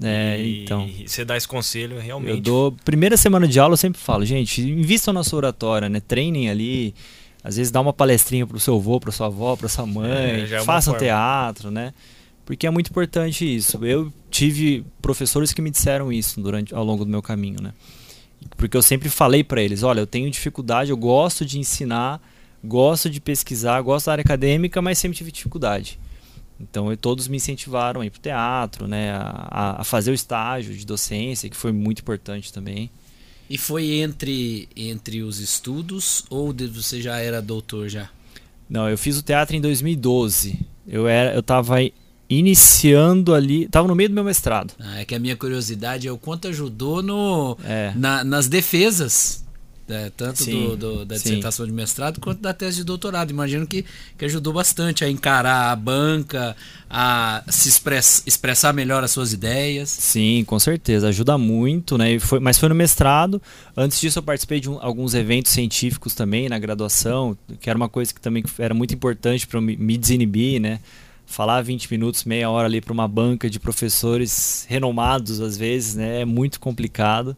É, 0.03 0.37
e, 0.41 0.63
então. 0.63 0.89
Você 1.05 1.23
dá 1.23 1.37
esse 1.37 1.47
conselho 1.47 1.99
realmente. 1.99 2.31
Eu 2.31 2.41
dou 2.41 2.71
primeira 2.83 3.15
semana 3.15 3.47
de 3.47 3.57
aula 3.59 3.73
eu 3.73 3.77
sempre 3.77 4.01
falo, 4.01 4.25
gente, 4.25 4.61
invistam 4.61 5.13
na 5.13 5.23
sua 5.23 5.37
oratória, 5.37 5.87
né? 5.87 6.01
Treinem 6.01 6.49
ali 6.49 6.93
às 7.45 7.57
vezes 7.57 7.71
dá 7.71 7.79
uma 7.79 7.93
palestrinha 7.93 8.47
pro 8.47 8.59
seu 8.59 8.75
avô, 8.75 8.99
pra 8.99 9.11
sua 9.11 9.27
avó, 9.27 9.55
pra 9.55 9.69
sua 9.69 9.85
mãe, 9.85 10.41
é, 10.51 10.55
é 10.55 10.63
faça 10.63 10.91
um 10.91 10.97
teatro, 10.97 11.69
né? 11.69 11.93
Porque 12.43 12.65
é 12.65 12.71
muito 12.71 12.89
importante 12.89 13.45
isso. 13.45 13.85
Eu 13.85 14.11
tive 14.31 14.83
professores 14.99 15.53
que 15.53 15.61
me 15.61 15.69
disseram 15.69 16.11
isso 16.11 16.41
durante 16.41 16.73
ao 16.73 16.83
longo 16.83 17.05
do 17.05 17.11
meu 17.11 17.21
caminho, 17.21 17.61
né? 17.61 17.71
Porque 18.57 18.75
eu 18.75 18.81
sempre 18.81 19.09
falei 19.09 19.43
para 19.43 19.61
eles, 19.61 19.83
olha, 19.83 19.99
eu 19.99 20.07
tenho 20.07 20.29
dificuldade, 20.31 20.89
eu 20.89 20.97
gosto 20.97 21.45
de 21.45 21.59
ensinar, 21.59 22.19
gosto 22.63 23.11
de 23.11 23.21
pesquisar, 23.21 23.79
gosto 23.81 24.07
da 24.07 24.13
área 24.13 24.23
acadêmica, 24.23 24.81
mas 24.81 24.97
sempre 24.97 25.15
tive 25.15 25.31
dificuldade. 25.31 25.99
Então 26.59 26.95
todos 26.95 27.27
me 27.27 27.37
incentivaram 27.37 28.01
a 28.01 28.07
ir 28.07 28.09
pro 28.09 28.19
teatro, 28.19 28.87
né, 28.87 29.11
a, 29.11 29.81
a 29.81 29.83
fazer 29.83 30.09
o 30.09 30.15
estágio 30.15 30.73
de 30.73 30.83
docência, 30.83 31.47
que 31.47 31.55
foi 31.55 31.71
muito 31.71 31.99
importante 31.99 32.51
também. 32.51 32.89
E 33.49 33.57
foi 33.57 33.99
entre, 33.99 34.67
entre 34.75 35.21
os 35.21 35.39
estudos 35.39 36.25
ou 36.29 36.53
você 36.71 37.01
já 37.01 37.17
era 37.17 37.41
doutor 37.41 37.89
já? 37.89 38.09
Não, 38.69 38.89
eu 38.89 38.97
fiz 38.97 39.17
o 39.17 39.21
teatro 39.21 39.55
em 39.55 39.61
2012. 39.61 40.59
Eu 40.87 41.07
era, 41.07 41.33
eu 41.33 41.41
estava 41.41 41.75
iniciando 42.27 43.35
ali, 43.35 43.65
estava 43.65 43.87
no 43.87 43.95
meio 43.95 44.09
do 44.09 44.15
meu 44.15 44.23
mestrado. 44.23 44.73
Ah, 44.79 45.01
é 45.01 45.05
que 45.05 45.13
a 45.13 45.19
minha 45.19 45.35
curiosidade 45.35 46.07
é 46.07 46.11
o 46.11 46.17
quanto 46.17 46.47
ajudou 46.47 47.03
no, 47.03 47.57
é. 47.63 47.93
na, 47.95 48.23
nas 48.23 48.47
defesas 48.47 49.44
é, 49.87 50.09
tanto 50.09 50.43
sim, 50.43 50.69
do, 50.69 50.75
do, 50.75 51.05
da 51.05 51.15
dissertação 51.15 51.63
sim. 51.65 51.71
de 51.71 51.75
mestrado 51.75 52.19
quanto 52.19 52.41
da 52.41 52.53
tese 52.53 52.77
de 52.77 52.83
doutorado. 52.83 53.29
Imagino 53.29 53.67
que, 53.67 53.85
que 54.17 54.25
ajudou 54.25 54.51
bastante 54.51 55.05
a 55.05 55.09
encarar 55.09 55.71
a 55.71 55.75
banca, 55.75 56.55
a 56.89 57.43
se 57.47 57.69
express, 57.69 58.23
expressar 58.25 58.73
melhor 58.73 59.03
as 59.03 59.11
suas 59.11 59.31
ideias. 59.31 59.89
Sim, 59.89 60.43
com 60.45 60.57
certeza. 60.57 61.09
Ajuda 61.09 61.37
muito, 61.37 61.97
né? 61.97 62.17
Foi, 62.19 62.39
mas 62.39 62.57
foi 62.57 62.69
no 62.69 62.75
mestrado. 62.75 63.39
Antes 63.77 64.01
disso, 64.01 64.17
eu 64.17 64.23
participei 64.23 64.59
de 64.59 64.69
um, 64.69 64.79
alguns 64.81 65.13
eventos 65.13 65.51
científicos 65.51 66.15
também 66.15 66.49
na 66.49 66.57
graduação, 66.57 67.37
que 67.59 67.69
era 67.69 67.77
uma 67.77 67.89
coisa 67.89 68.11
que 68.13 68.19
também 68.19 68.43
era 68.57 68.73
muito 68.73 68.93
importante 68.93 69.45
para 69.45 69.61
me, 69.61 69.77
me 69.77 69.97
desinibir, 69.97 70.59
né? 70.59 70.79
Falar 71.27 71.61
20 71.61 71.91
minutos, 71.91 72.23
meia 72.23 72.49
hora 72.49 72.67
ali 72.67 72.81
para 72.81 72.93
uma 72.93 73.07
banca 73.07 73.49
de 73.49 73.59
professores 73.59 74.65
renomados, 74.67 75.41
às 75.41 75.57
vezes, 75.57 75.95
né? 75.95 76.21
É 76.21 76.25
muito 76.25 76.59
complicado. 76.59 77.37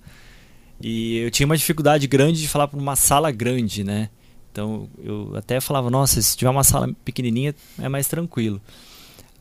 E 0.81 1.17
eu 1.17 1.31
tinha 1.31 1.45
uma 1.45 1.57
dificuldade 1.57 2.07
grande 2.07 2.41
de 2.41 2.47
falar 2.47 2.67
para 2.67 2.79
uma 2.79 2.95
sala 2.95 3.31
grande, 3.31 3.83
né? 3.83 4.09
Então 4.51 4.89
eu 5.03 5.33
até 5.35 5.59
falava, 5.59 5.89
nossa, 5.89 6.21
se 6.21 6.35
tiver 6.35 6.49
uma 6.49 6.63
sala 6.63 6.89
pequenininha 7.05 7.53
é 7.79 7.89
mais 7.89 8.07
tranquilo. 8.07 8.61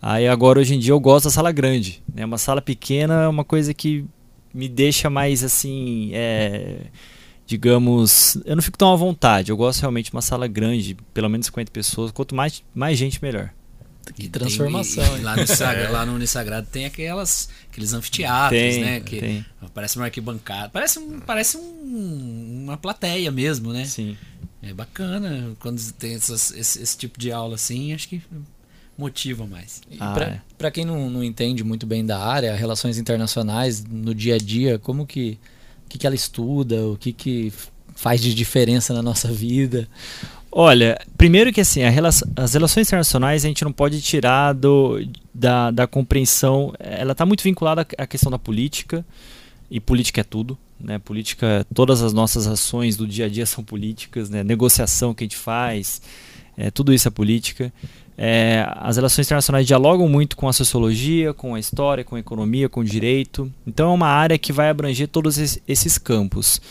Aí 0.00 0.28
agora 0.28 0.61
hoje 0.61 0.75
em 0.75 0.78
dia 0.78 0.93
eu 0.93 1.00
gosto 1.00 1.25
da 1.25 1.31
sala 1.31 1.52
grande, 1.52 2.02
né? 2.12 2.25
Uma 2.25 2.38
sala 2.38 2.61
pequena 2.61 3.23
é 3.23 3.28
uma 3.28 3.45
coisa 3.45 3.73
que 3.73 4.05
me 4.52 4.69
deixa 4.69 5.11
mais 5.11 5.43
assim, 5.45 6.11
é, 6.12 6.87
digamos, 7.47 8.38
eu 8.45 8.57
não 8.57 8.62
fico 8.62 8.78
tão 8.78 8.93
à 8.93 8.97
vontade. 8.97 9.50
Eu 9.50 9.57
gosto 9.57 9.81
realmente 9.81 10.07
de 10.07 10.12
uma 10.12 10.23
sala 10.23 10.47
grande, 10.47 10.97
pelo 11.14 11.28
menos 11.28 11.47
50 11.47 11.71
pessoas. 11.71 12.11
Quanto 12.11 12.35
mais, 12.35 12.62
mais 12.75 12.99
gente 12.99 13.23
melhor. 13.23 13.50
Que 14.14 14.28
transformação. 14.28 15.04
Tem, 15.04 15.20
e, 15.20 15.22
lá, 15.22 15.36
no 15.36 15.46
Sagrado, 15.46 15.92
lá 15.92 16.06
no 16.06 16.14
Unisagrado 16.14 16.66
tem 16.70 16.84
aquelas, 16.84 17.48
aqueles 17.70 17.92
anfiteatros, 17.92 18.60
tem, 18.60 18.80
né? 18.84 19.00
Que 19.00 19.20
tem. 19.20 19.46
parece 19.75 19.96
uma 19.96 20.04
arquibancada. 20.04 20.68
Parece, 20.68 20.98
um, 20.98 21.20
parece 21.20 21.56
um, 21.56 22.62
uma 22.64 22.76
plateia 22.76 23.30
mesmo, 23.30 23.72
né? 23.72 23.84
Sim. 23.84 24.16
É 24.62 24.72
bacana 24.72 25.54
quando 25.60 25.80
tem 25.92 26.14
essas, 26.14 26.50
esse, 26.52 26.82
esse 26.82 26.96
tipo 26.98 27.18
de 27.18 27.30
aula 27.30 27.54
assim, 27.54 27.92
acho 27.92 28.08
que 28.08 28.22
motiva 28.96 29.46
mais. 29.46 29.82
Ah, 30.00 30.40
para 30.56 30.68
é. 30.68 30.70
quem 30.70 30.84
não, 30.84 31.10
não 31.10 31.22
entende 31.22 31.62
muito 31.62 31.86
bem 31.86 32.04
da 32.04 32.18
área, 32.18 32.54
relações 32.54 32.98
internacionais 32.98 33.84
no 33.84 34.14
dia 34.14 34.36
a 34.36 34.38
dia, 34.38 34.78
como 34.78 35.06
que, 35.06 35.38
que, 35.88 35.98
que 35.98 36.06
ela 36.06 36.16
estuda, 36.16 36.86
o 36.86 36.96
que, 36.96 37.12
que 37.12 37.52
faz 37.94 38.20
de 38.20 38.34
diferença 38.34 38.94
na 38.94 39.02
nossa 39.02 39.30
vida? 39.30 39.88
Olha, 40.58 40.98
primeiro 41.18 41.52
que 41.52 41.60
assim, 41.60 41.80
relação, 41.80 42.26
as 42.34 42.54
relações 42.54 42.88
internacionais 42.88 43.44
a 43.44 43.48
gente 43.48 43.62
não 43.62 43.72
pode 43.72 44.00
tirar 44.00 44.54
do, 44.54 45.06
da, 45.34 45.70
da 45.70 45.86
compreensão, 45.86 46.72
ela 46.78 47.12
está 47.12 47.26
muito 47.26 47.42
vinculada 47.42 47.86
à 47.98 48.06
questão 48.06 48.30
da 48.32 48.38
política, 48.38 49.04
e 49.70 49.78
política 49.78 50.22
é 50.22 50.25
tudo, 50.25 50.56
né? 50.80 50.98
Política, 50.98 51.66
todas 51.75 52.00
as 52.00 52.14
nossas 52.14 52.46
ações 52.46 52.96
do 52.96 53.06
dia 53.06 53.26
a 53.26 53.28
dia 53.28 53.44
são 53.46 53.62
políticas, 53.62 54.30
né? 54.30 54.42
Negociação 54.42 55.12
que 55.12 55.25
a 55.25 55.26
gente 55.26 55.36
faz, 55.36 56.00
é, 56.56 56.70
tudo 56.70 56.94
isso 56.94 57.06
é 57.06 57.10
política. 57.10 57.70
É, 58.16 58.66
as 58.76 58.96
relações 58.96 59.26
internacionais 59.26 59.66
dialogam 59.66 60.08
muito 60.08 60.38
com 60.38 60.48
a 60.48 60.54
sociologia, 60.54 61.34
com 61.34 61.54
a 61.54 61.60
história, 61.60 62.02
com 62.02 62.16
a 62.16 62.18
economia, 62.18 62.66
com 62.66 62.80
o 62.80 62.84
direito. 62.84 63.52
Então 63.66 63.90
é 63.90 63.94
uma 63.94 64.08
área 64.08 64.38
que 64.38 64.54
vai 64.54 64.70
abranger 64.70 65.06
todos 65.06 65.60
esses 65.68 65.98
campos. 65.98 66.62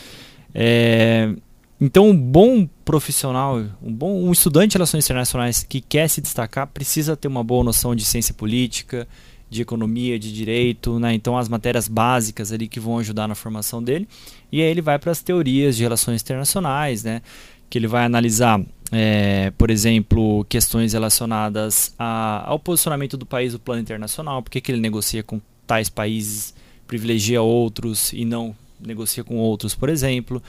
É, 0.52 1.36
então, 1.80 2.08
um 2.08 2.16
bom 2.16 2.66
profissional, 2.84 3.62
um 3.82 3.92
bom 3.92 4.24
um 4.24 4.32
estudante 4.32 4.70
de 4.70 4.76
relações 4.76 5.04
internacionais 5.04 5.62
que 5.62 5.80
quer 5.80 6.08
se 6.08 6.22
destacar 6.22 6.66
precisa 6.66 7.16
ter 7.16 7.28
uma 7.28 7.44
boa 7.44 7.62
noção 7.62 7.94
de 7.94 8.02
ciência 8.02 8.32
política, 8.32 9.06
de 9.50 9.60
economia, 9.60 10.18
de 10.18 10.32
direito, 10.32 10.98
né? 10.98 11.12
Então, 11.12 11.36
as 11.36 11.48
matérias 11.50 11.86
básicas 11.86 12.50
ali 12.50 12.66
que 12.66 12.80
vão 12.80 12.98
ajudar 12.98 13.28
na 13.28 13.34
formação 13.34 13.82
dele. 13.82 14.08
E 14.50 14.62
aí 14.62 14.68
ele 14.68 14.80
vai 14.80 14.98
para 14.98 15.12
as 15.12 15.20
teorias 15.20 15.76
de 15.76 15.82
relações 15.82 16.22
internacionais, 16.22 17.04
né? 17.04 17.20
Que 17.68 17.78
ele 17.78 17.86
vai 17.86 18.06
analisar, 18.06 18.58
é, 18.90 19.52
por 19.58 19.70
exemplo, 19.70 20.46
questões 20.48 20.94
relacionadas 20.94 21.94
a, 21.98 22.42
ao 22.46 22.58
posicionamento 22.58 23.18
do 23.18 23.26
país 23.26 23.52
no 23.52 23.58
plano 23.58 23.82
internacional, 23.82 24.42
por 24.42 24.50
que 24.50 24.72
ele 24.72 24.80
negocia 24.80 25.22
com 25.22 25.40
tais 25.66 25.90
países, 25.90 26.54
privilegia 26.86 27.42
outros 27.42 28.14
e 28.14 28.24
não 28.24 28.56
negocia 28.80 29.22
com 29.22 29.36
outros, 29.36 29.74
por 29.74 29.88
exemplo 29.88 30.42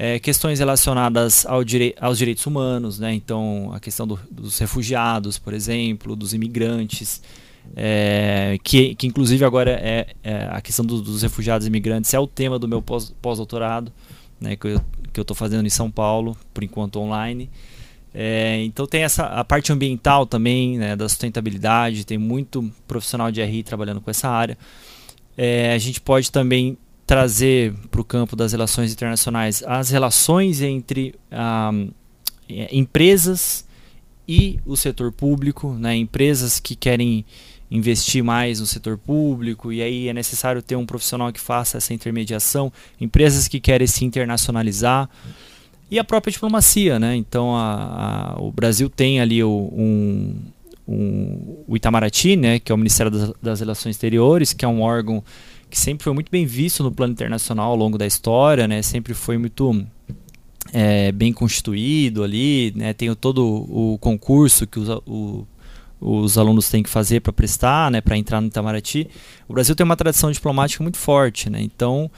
é, 0.00 0.20
questões 0.20 0.60
relacionadas 0.60 1.44
ao 1.44 1.64
direi 1.64 1.92
aos 2.00 2.16
direitos 2.16 2.46
humanos, 2.46 3.00
né? 3.00 3.12
então 3.12 3.72
a 3.74 3.80
questão 3.80 4.06
do, 4.06 4.16
dos 4.30 4.56
refugiados, 4.56 5.38
por 5.38 5.52
exemplo, 5.52 6.14
dos 6.14 6.32
imigrantes, 6.32 7.20
é, 7.74 8.56
que, 8.62 8.94
que 8.94 9.08
inclusive 9.08 9.44
agora 9.44 9.72
é, 9.72 10.14
é 10.22 10.48
a 10.52 10.60
questão 10.60 10.84
do, 10.84 11.02
dos 11.02 11.22
refugiados 11.22 11.66
e 11.66 11.68
imigrantes 11.68 12.14
é 12.14 12.18
o 12.20 12.28
tema 12.28 12.60
do 12.60 12.68
meu 12.68 12.80
pós-doutorado, 12.80 13.92
né? 14.40 14.54
que 14.54 14.68
eu 14.68 15.22
estou 15.22 15.36
fazendo 15.36 15.66
em 15.66 15.70
São 15.70 15.90
Paulo, 15.90 16.36
por 16.54 16.62
enquanto 16.62 17.00
online. 17.00 17.50
É, 18.14 18.62
então 18.62 18.86
tem 18.86 19.02
essa 19.02 19.24
a 19.24 19.42
parte 19.42 19.72
ambiental 19.72 20.24
também, 20.26 20.78
né, 20.78 20.94
da 20.94 21.08
sustentabilidade, 21.08 22.06
tem 22.06 22.16
muito 22.16 22.72
profissional 22.86 23.32
de 23.32 23.42
RI 23.42 23.64
trabalhando 23.64 24.00
com 24.00 24.10
essa 24.10 24.28
área. 24.28 24.56
É, 25.36 25.72
a 25.72 25.78
gente 25.78 26.00
pode 26.00 26.30
também 26.30 26.78
trazer 27.08 27.72
para 27.90 28.02
o 28.02 28.04
campo 28.04 28.36
das 28.36 28.52
relações 28.52 28.92
internacionais 28.92 29.62
as 29.66 29.88
relações 29.88 30.60
entre 30.60 31.14
ah, 31.32 31.72
empresas 32.70 33.66
e 34.28 34.60
o 34.66 34.76
setor 34.76 35.10
público, 35.10 35.72
né, 35.72 35.96
empresas 35.96 36.60
que 36.60 36.76
querem 36.76 37.24
investir 37.70 38.22
mais 38.22 38.60
no 38.60 38.66
setor 38.66 38.98
público 38.98 39.72
e 39.72 39.80
aí 39.80 40.08
é 40.08 40.12
necessário 40.12 40.60
ter 40.60 40.76
um 40.76 40.84
profissional 40.84 41.32
que 41.32 41.40
faça 41.40 41.78
essa 41.78 41.94
intermediação, 41.94 42.70
empresas 43.00 43.48
que 43.48 43.58
querem 43.58 43.86
se 43.86 44.04
internacionalizar 44.04 45.08
e 45.90 45.98
a 45.98 46.04
própria 46.04 46.30
diplomacia, 46.30 46.98
né? 46.98 47.16
Então 47.16 47.56
a, 47.56 48.34
a, 48.36 48.42
o 48.42 48.52
Brasil 48.52 48.90
tem 48.90 49.18
ali 49.18 49.42
o, 49.42 49.72
um, 49.72 50.36
um, 50.86 51.64
o 51.66 51.74
Itamaraty, 51.74 52.36
né? 52.36 52.58
Que 52.58 52.70
é 52.70 52.74
o 52.74 52.78
Ministério 52.78 53.10
das, 53.10 53.32
das, 53.42 53.60
Relações 53.60 53.96
Exteriores, 53.96 54.52
que 54.52 54.66
é 54.66 54.68
um 54.68 54.82
órgão 54.82 55.24
que 55.70 55.78
sempre 55.78 56.04
foi 56.04 56.12
muito 56.12 56.30
bem 56.30 56.46
visto 56.46 56.82
no 56.82 56.92
plano 56.92 57.12
internacional 57.12 57.70
ao 57.70 57.76
longo 57.76 57.98
da 57.98 58.06
história, 58.06 58.66
né? 58.66 58.82
Sempre 58.82 59.14
foi 59.14 59.38
muito 59.38 59.86
é, 60.72 61.12
bem 61.12 61.32
constituído 61.32 62.22
ali, 62.22 62.72
né? 62.76 62.92
Tem 62.92 63.14
todo 63.14 63.44
o 63.44 63.98
concurso 63.98 64.66
que 64.66 64.78
os, 64.78 64.88
o, 65.06 65.46
os 66.00 66.38
alunos 66.38 66.68
têm 66.68 66.82
que 66.82 66.90
fazer 66.90 67.20
para 67.20 67.32
prestar, 67.32 67.90
né? 67.90 68.00
Para 68.00 68.16
entrar 68.16 68.40
no 68.40 68.48
Itamaraty. 68.48 69.08
O 69.48 69.52
Brasil 69.54 69.74
tem 69.74 69.84
uma 69.84 69.96
tradição 69.96 70.30
diplomática 70.30 70.82
muito 70.82 70.98
forte, 70.98 71.50
né? 71.50 71.60
Então 71.62 72.10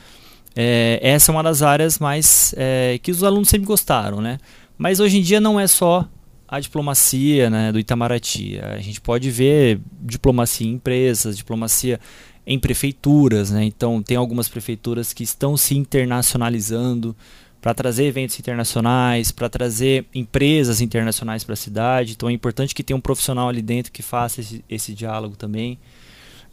é, 0.54 0.99
essa 1.02 1.30
é 1.30 1.33
uma 1.33 1.42
das 1.42 1.62
áreas 1.62 1.99
mais 1.99 2.54
é, 2.57 2.99
que 3.02 3.11
os 3.11 3.23
alunos 3.23 3.49
sempre 3.49 3.66
gostaram, 3.66 4.21
né? 4.21 4.38
Mas 4.76 5.00
hoje 5.00 5.19
em 5.19 5.23
dia 5.23 5.40
não 5.40 5.61
é 5.61 5.66
só 5.66 6.09
a 6.50 6.59
diplomacia 6.59 7.49
né, 7.49 7.71
do 7.71 7.78
Itamaraty. 7.78 8.59
A 8.61 8.78
gente 8.78 9.00
pode 9.00 9.30
ver 9.30 9.80
diplomacia 10.00 10.66
em 10.66 10.73
empresas, 10.73 11.37
diplomacia 11.37 12.00
em 12.47 12.59
prefeituras, 12.59 13.50
né? 13.50 13.64
Então 13.64 14.02
tem 14.02 14.16
algumas 14.16 14.49
prefeituras 14.49 15.12
que 15.12 15.23
estão 15.23 15.56
se 15.56 15.76
internacionalizando 15.76 17.14
para 17.61 17.75
trazer 17.75 18.04
eventos 18.04 18.38
internacionais, 18.38 19.30
para 19.30 19.49
trazer 19.49 20.06
empresas 20.14 20.80
internacionais 20.80 21.44
para 21.44 21.52
a 21.52 21.56
cidade. 21.56 22.12
Então 22.12 22.28
é 22.28 22.32
importante 22.32 22.75
que 22.75 22.82
tenha 22.82 22.97
um 22.97 23.00
profissional 23.00 23.49
ali 23.49 23.61
dentro 23.61 23.92
que 23.92 24.02
faça 24.02 24.40
esse, 24.40 24.64
esse 24.68 24.94
diálogo 24.94 25.37
também. 25.37 25.78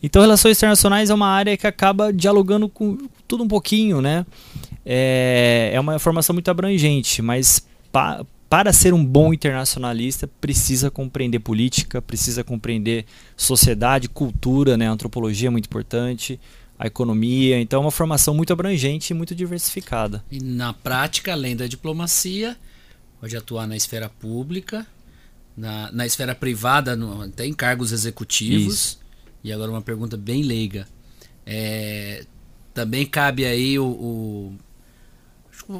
Então, 0.01 0.21
relações 0.21 0.57
internacionais 0.57 1.09
é 1.09 1.13
uma 1.13 1.27
área 1.27 1.57
que 1.57 1.65
acaba 1.65 2.13
dialogando 2.13 2.69
com 2.69 2.97
tudo 3.27 3.43
um 3.43 3.47
pouquinho, 3.47 3.99
né? 3.99 4.25
É, 4.85 5.71
é 5.73 5.79
uma 5.79 5.97
formação 5.97 6.33
muito 6.33 6.49
abrangente, 6.51 7.21
mas 7.21 7.65
para 8.49 8.71
ser 8.71 8.93
um 8.93 9.03
bom 9.03 9.33
internacionalista 9.33 10.27
precisa 10.39 10.89
compreender 10.89 11.39
política, 11.39 12.01
precisa 12.01 12.43
compreender 12.43 13.05
sociedade, 13.35 14.07
cultura, 14.07 14.77
né? 14.77 14.87
A 14.87 14.91
antropologia 14.91 15.47
é 15.47 15.51
muito 15.51 15.65
importante, 15.65 16.39
a 16.77 16.87
economia. 16.87 17.59
Então, 17.59 17.81
é 17.81 17.85
uma 17.85 17.91
formação 17.91 18.33
muito 18.33 18.53
abrangente 18.53 19.11
e 19.11 19.13
muito 19.13 19.35
diversificada. 19.35 20.23
E 20.31 20.39
na 20.39 20.73
prática, 20.73 21.33
além 21.33 21.55
da 21.55 21.67
diplomacia, 21.67 22.55
pode 23.19 23.35
atuar 23.35 23.67
na 23.67 23.75
esfera 23.75 24.09
pública, 24.09 24.87
na, 25.55 25.91
na 25.91 26.05
esfera 26.05 26.33
privada, 26.33 26.95
no, 26.95 27.27
tem 27.29 27.53
cargos 27.53 27.91
executivos. 27.91 28.73
Isso 28.73 29.07
e 29.47 29.51
agora 29.53 29.71
uma 29.71 29.81
pergunta 29.81 30.17
bem 30.17 30.43
leiga. 30.43 30.85
É, 31.45 32.25
também 32.73 33.05
cabe 33.05 33.45
aí 33.45 33.79
o, 33.79 33.85
o, 33.85 34.55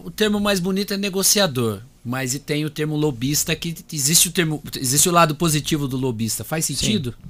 o 0.06 0.12
termo 0.12 0.40
mais 0.40 0.62
bonito 0.62 0.94
é 0.94 0.98
negociador, 0.98 1.82
mas 2.08 2.34
e 2.34 2.40
tem 2.40 2.64
o 2.64 2.70
termo 2.70 2.96
lobista 2.96 3.54
que 3.54 3.76
existe 3.92 4.30
o 4.30 4.32
termo 4.32 4.64
existe 4.80 5.10
o 5.10 5.12
lado 5.12 5.36
positivo 5.36 5.90
do 5.90 5.98
lobista. 5.98 6.46
Faz 6.46 6.64
sentido? 6.64 7.12
Sim. 7.12 7.30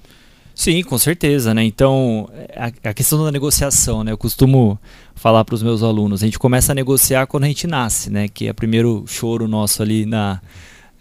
Sim, 0.54 0.84
com 0.84 0.98
certeza, 0.98 1.54
né? 1.54 1.64
Então, 1.64 2.28
a, 2.56 2.90
a, 2.90 2.94
questão 2.94 3.24
da 3.24 3.32
negociação, 3.32 4.04
né? 4.04 4.12
Eu 4.12 4.18
costumo 4.18 4.80
falar 5.14 5.46
para 5.46 5.54
os 5.54 5.62
meus 5.62 5.84
alunos, 5.84 6.24
a 6.24 6.26
gente 6.26 6.40
começa 6.40 6.72
a 6.72 6.76
negociar 6.76 7.28
quando 7.28 7.44
a 7.44 7.48
gente 7.48 7.68
nasce, 7.68 8.10
né? 8.10 8.28
Que 8.28 8.48
é 8.48 8.52
o 8.52 8.56
primeiro 8.56 9.04
choro 9.08 9.48
nosso 9.48 9.84
ali 9.84 10.06
na 10.06 10.42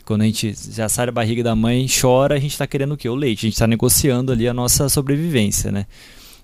quando 0.04 0.22
a 0.22 0.24
gente 0.24 0.54
já 0.70 0.88
sai 0.88 1.06
da 1.06 1.12
barriga 1.12 1.42
da 1.42 1.56
mãe, 1.56 1.86
chora, 1.88 2.36
a 2.36 2.38
gente 2.38 2.52
está 2.52 2.66
querendo 2.66 2.92
o 2.92 2.96
quê? 2.96 3.08
O 3.08 3.14
leite. 3.14 3.40
A 3.40 3.46
gente 3.48 3.54
está 3.54 3.66
negociando 3.66 4.30
ali 4.30 4.46
a 4.46 4.54
nossa 4.54 4.88
sobrevivência, 4.88 5.72
né? 5.72 5.86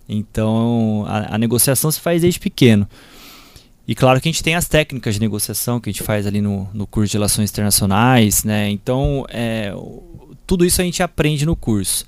Então, 0.09 1.05
a, 1.07 1.37
a, 1.37 1.39
negociação 1.39 1.91
se 1.91 2.01
faz 2.01 2.23
desde 2.23 2.41
pequeno. 2.41 2.89
E 3.87 3.95
claro 3.95 4.21
que 4.21 4.29
a 4.29 4.33
gente 4.33 4.43
tem 4.43 4.55
as 4.55 4.69
técnicas 4.69 5.15
de 5.15 5.21
negociação 5.21 5.81
que 5.81 5.91
a 5.91 5.93
gente 5.93 6.03
faz 6.03 6.27
ali 6.27 6.41
no, 6.41 6.69
no 6.73 6.87
curso 6.87 7.11
de 7.11 7.17
Relações 7.17 7.51
Internacionais, 7.51 8.45
né? 8.45 8.71
Então, 8.71 9.27
é, 9.29 9.73
tudo 10.47 10.65
isso 10.65 10.81
a 10.81 10.85
gente 10.85 11.03
aprende 11.03 11.45
no 11.45 11.57
curso. 11.57 12.05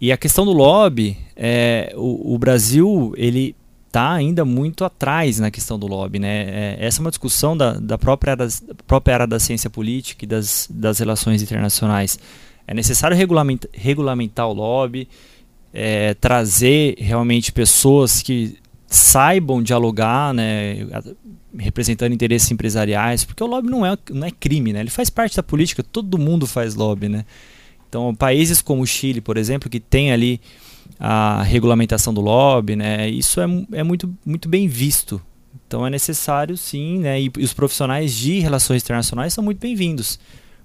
E 0.00 0.10
a 0.10 0.16
questão 0.16 0.44
do 0.44 0.52
lobby, 0.52 1.16
é, 1.36 1.92
o, 1.96 2.34
o 2.34 2.38
Brasil, 2.38 3.12
ele 3.16 3.54
está 3.86 4.12
ainda 4.12 4.44
muito 4.44 4.84
atrás 4.84 5.38
na 5.38 5.50
questão 5.50 5.78
do 5.78 5.86
lobby. 5.86 6.18
Né? 6.18 6.42
É, 6.48 6.76
essa 6.80 6.98
é 6.98 7.02
uma 7.02 7.10
discussão 7.10 7.56
da, 7.56 7.74
da 7.74 7.96
própria, 7.96 8.32
área, 8.32 8.46
da 8.46 8.74
própria 8.86 9.14
área 9.14 9.26
da 9.26 9.38
ciência 9.38 9.70
política 9.70 10.24
e 10.24 10.28
das, 10.28 10.68
das 10.68 10.98
relações 10.98 11.42
internacionais. 11.42 12.18
É 12.66 12.74
necessário 12.74 13.16
regulamentar, 13.16 13.70
regulamentar 13.72 14.48
o 14.48 14.52
lobby, 14.52 15.08
é, 15.72 16.14
trazer 16.14 16.96
realmente 16.98 17.52
pessoas 17.52 18.20
que 18.20 18.58
saibam 18.94 19.62
dialogar, 19.62 20.32
né, 20.32 20.86
representando 21.58 22.12
interesses 22.12 22.50
empresariais, 22.50 23.24
porque 23.24 23.42
o 23.42 23.46
lobby 23.46 23.68
não 23.68 23.84
é, 23.84 23.96
não 24.10 24.26
é 24.26 24.30
crime, 24.30 24.72
né? 24.72 24.80
ele 24.80 24.90
faz 24.90 25.10
parte 25.10 25.36
da 25.36 25.42
política, 25.42 25.82
todo 25.82 26.18
mundo 26.18 26.46
faz 26.46 26.74
lobby. 26.74 27.08
Né? 27.08 27.24
Então, 27.88 28.14
países 28.14 28.60
como 28.60 28.82
o 28.82 28.86
Chile, 28.86 29.20
por 29.20 29.36
exemplo, 29.36 29.68
que 29.68 29.80
tem 29.80 30.12
ali 30.12 30.40
a 30.98 31.42
regulamentação 31.42 32.12
do 32.12 32.20
lobby, 32.20 32.76
né? 32.76 33.08
Isso 33.08 33.40
é, 33.40 33.46
é 33.72 33.82
muito, 33.82 34.12
muito 34.24 34.48
bem 34.48 34.68
visto. 34.68 35.20
Então 35.66 35.86
é 35.86 35.90
necessário 35.90 36.56
sim, 36.56 36.98
né? 36.98 37.20
E, 37.20 37.30
e 37.38 37.44
os 37.44 37.52
profissionais 37.52 38.12
de 38.14 38.38
relações 38.38 38.82
internacionais 38.82 39.32
são 39.32 39.42
muito 39.42 39.58
bem-vindos, 39.58 40.18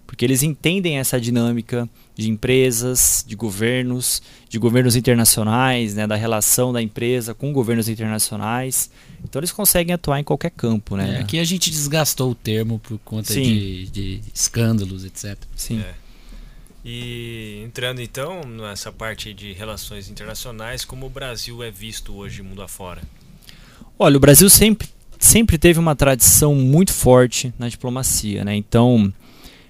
porque 0.09 0.25
eles 0.25 0.41
entendem 0.41 0.97
essa 0.97 1.21
dinâmica 1.21 1.87
de 2.15 2.31
empresas, 2.31 3.23
de 3.27 3.35
governos, 3.35 4.23
de 4.49 4.57
governos 4.57 4.95
internacionais, 4.95 5.93
né? 5.93 6.07
Da 6.07 6.15
relação 6.15 6.73
da 6.73 6.81
empresa 6.81 7.35
com 7.35 7.53
governos 7.53 7.87
internacionais. 7.87 8.89
Então 9.23 9.39
eles 9.39 9.51
conseguem 9.51 9.93
atuar 9.93 10.19
em 10.19 10.23
qualquer 10.23 10.49
campo, 10.49 10.97
né? 10.97 11.17
É, 11.17 11.19
aqui 11.19 11.37
a 11.37 11.43
gente 11.43 11.69
desgastou 11.69 12.31
o 12.31 12.35
termo 12.35 12.79
por 12.79 12.97
conta 13.05 13.31
de, 13.35 13.85
de, 13.91 14.21
escândalos, 14.33 15.05
etc. 15.05 15.37
Sim. 15.55 15.79
É. 15.79 15.93
E 16.83 17.61
entrando 17.63 18.01
então 18.01 18.41
nessa 18.41 18.91
parte 18.91 19.31
de 19.31 19.53
relações 19.53 20.09
internacionais, 20.09 20.83
como 20.83 21.05
o 21.05 21.09
Brasil 21.09 21.61
é 21.61 21.69
visto 21.69 22.15
hoje 22.15 22.41
mundo 22.41 22.63
afora? 22.63 23.03
Olha, 23.99 24.17
o 24.17 24.19
Brasil 24.19 24.49
sempre, 24.49 24.87
sempre 25.19 25.59
teve 25.59 25.77
uma 25.77 25.95
tradição 25.95 26.55
muito 26.55 26.91
forte 26.91 27.53
na 27.59 27.69
diplomacia, 27.69 28.43
né? 28.43 28.55
Então, 28.55 29.13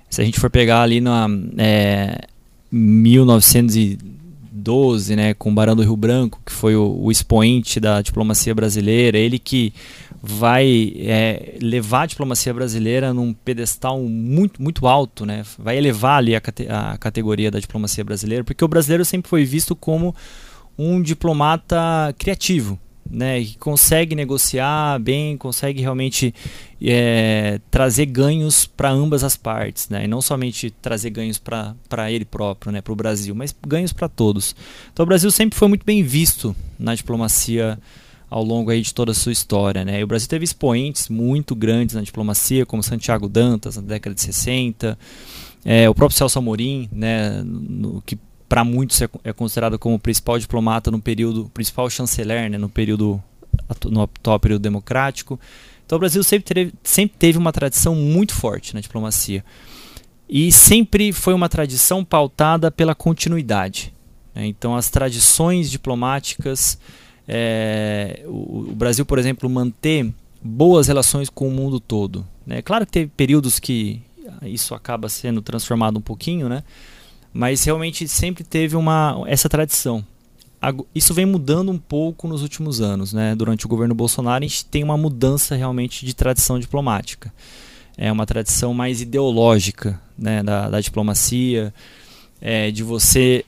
se 0.09 0.21
a 0.21 0.25
gente 0.25 0.39
for 0.39 0.49
pegar 0.49 0.81
ali 0.81 1.01
na 1.01 1.27
é, 1.57 2.21
1912, 2.71 5.15
né, 5.15 5.33
com 5.33 5.51
o 5.51 5.53
Barão 5.53 5.75
do 5.75 5.83
Rio 5.83 5.95
Branco, 5.95 6.41
que 6.45 6.51
foi 6.51 6.75
o, 6.75 6.99
o 7.01 7.11
expoente 7.11 7.79
da 7.79 8.01
diplomacia 8.01 8.55
brasileira, 8.55 9.17
ele 9.17 9.39
que 9.39 9.73
vai 10.21 10.93
é, 10.97 11.57
levar 11.61 12.01
a 12.01 12.05
diplomacia 12.05 12.53
brasileira 12.53 13.13
num 13.13 13.33
pedestal 13.33 14.01
muito, 14.01 14.61
muito 14.61 14.85
alto, 14.85 15.25
né? 15.25 15.43
vai 15.57 15.77
elevar 15.77 16.17
ali 16.17 16.35
a, 16.35 16.41
cate 16.41 16.67
a 16.67 16.97
categoria 16.97 17.49
da 17.49 17.59
diplomacia 17.59 18.03
brasileira, 18.03 18.43
porque 18.43 18.63
o 18.63 18.67
brasileiro 18.67 19.05
sempre 19.05 19.29
foi 19.29 19.45
visto 19.45 19.75
como 19.75 20.13
um 20.77 21.01
diplomata 21.01 22.13
criativo, 22.17 22.77
né, 23.09 23.43
que 23.43 23.57
consegue 23.57 24.15
negociar 24.15 24.99
bem, 24.99 25.35
consegue 25.37 25.81
realmente 25.81 26.33
é, 26.81 27.59
trazer 27.71 28.05
ganhos 28.05 28.65
para 28.65 28.89
ambas 28.89 29.23
as 29.23 29.35
partes, 29.35 29.89
né, 29.89 30.05
e 30.05 30.07
não 30.07 30.21
somente 30.21 30.69
trazer 30.69 31.09
ganhos 31.09 31.37
para 31.37 32.11
ele 32.11 32.25
próprio, 32.25 32.71
né, 32.71 32.81
para 32.81 32.93
o 32.93 32.95
Brasil, 32.95 33.33
mas 33.33 33.55
ganhos 33.65 33.91
para 33.91 34.07
todos. 34.07 34.55
Então 34.93 35.03
o 35.03 35.07
Brasil 35.07 35.31
sempre 35.31 35.57
foi 35.57 35.67
muito 35.67 35.85
bem 35.85 36.03
visto 36.03 36.55
na 36.77 36.93
diplomacia 36.93 37.79
ao 38.29 38.43
longo 38.43 38.69
aí 38.69 38.81
de 38.81 38.93
toda 38.93 39.11
a 39.11 39.15
sua 39.15 39.31
história. 39.31 39.83
Né? 39.83 39.99
E 39.99 40.03
o 40.03 40.07
Brasil 40.07 40.29
teve 40.29 40.43
expoentes 40.43 41.09
muito 41.09 41.55
grandes 41.55 41.95
na 41.95 42.01
diplomacia, 42.01 42.65
como 42.65 42.83
Santiago 42.83 43.27
Dantas, 43.27 43.75
na 43.75 43.81
década 43.81 44.13
de 44.13 44.21
60, 44.21 44.97
é, 45.65 45.89
o 45.89 45.95
próprio 45.95 46.17
Celso 46.17 46.39
Amorim, 46.39 46.87
né, 46.91 47.41
no, 47.43 48.01
que 48.05 48.17
para 48.49 48.63
muitos 48.63 48.99
é, 49.01 49.07
é, 49.23 49.31
considerado 49.31 49.77
como 49.77 49.95
o 49.95 49.99
principal 49.99 50.39
diplomata 50.39 50.89
no 50.89 50.99
período, 50.99 51.49
principal 51.53 51.87
chanceler 51.89 52.49
né, 52.49 52.57
no 52.57 52.67
período 52.67 53.21
no 53.85 54.01
atual 54.01 54.39
período 54.39 54.61
democrático. 54.61 55.39
Então 55.85 55.95
o 55.95 55.99
Brasil 55.99 56.23
sempre 56.23 56.53
teve, 56.53 56.73
sempre 56.83 57.15
teve 57.17 57.37
uma 57.37 57.51
tradição 57.51 57.95
muito 57.95 58.33
forte 58.33 58.73
na 58.73 58.81
diplomacia. 58.81 59.45
E 60.27 60.51
sempre 60.51 61.11
foi 61.11 61.33
uma 61.33 61.47
tradição 61.47 62.03
pautada 62.03 62.71
pela 62.71 62.95
continuidade. 62.95 63.93
Né? 64.33 64.47
Então 64.47 64.75
as 64.75 64.89
tradições 64.89 65.69
diplomáticas 65.69 66.79
é, 67.31 68.23
o, 68.25 68.69
o, 68.71 68.75
Brasil, 68.75 69.05
por 69.05 69.19
exemplo, 69.19 69.47
manter 69.47 70.11
boas 70.41 70.87
relações 70.87 71.29
com 71.29 71.47
o 71.47 71.51
mundo 71.51 71.79
todo. 71.79 72.25
Né? 72.43 72.63
Claro 72.63 72.87
que 72.87 72.91
teve 72.91 73.11
períodos 73.15 73.59
que 73.59 74.01
isso 74.41 74.73
acaba 74.73 75.07
sendo 75.09 75.39
transformado 75.39 75.97
um 75.97 76.01
pouquinho, 76.01 76.49
né? 76.49 76.63
Mas 77.33 77.63
realmente 77.63 78.07
sempre 78.07 78.43
teve 78.43 78.75
uma 78.75 79.23
essa 79.27 79.47
tradição. 79.47 80.05
Isso 80.93 81.13
vem 81.13 81.25
mudando 81.25 81.71
um 81.71 81.77
pouco 81.77 82.27
nos 82.27 82.41
últimos 82.41 82.81
anos, 82.81 83.13
né? 83.13 83.33
Durante 83.35 83.65
o 83.65 83.69
governo 83.69 83.95
Bolsonaro 83.95 84.43
a 84.43 84.47
gente 84.47 84.65
tem 84.65 84.83
uma 84.83 84.97
mudança 84.97 85.55
realmente 85.55 86.05
de 86.05 86.13
tradição 86.13 86.59
diplomática. 86.59 87.33
É 87.97 88.11
uma 88.11 88.25
tradição 88.25 88.73
mais 88.73 89.01
ideológica, 89.01 90.01
né? 90.17 90.43
Da, 90.43 90.69
da 90.69 90.81
diplomacia, 90.81 91.73
é, 92.41 92.71
de 92.71 92.83
você 92.83 93.45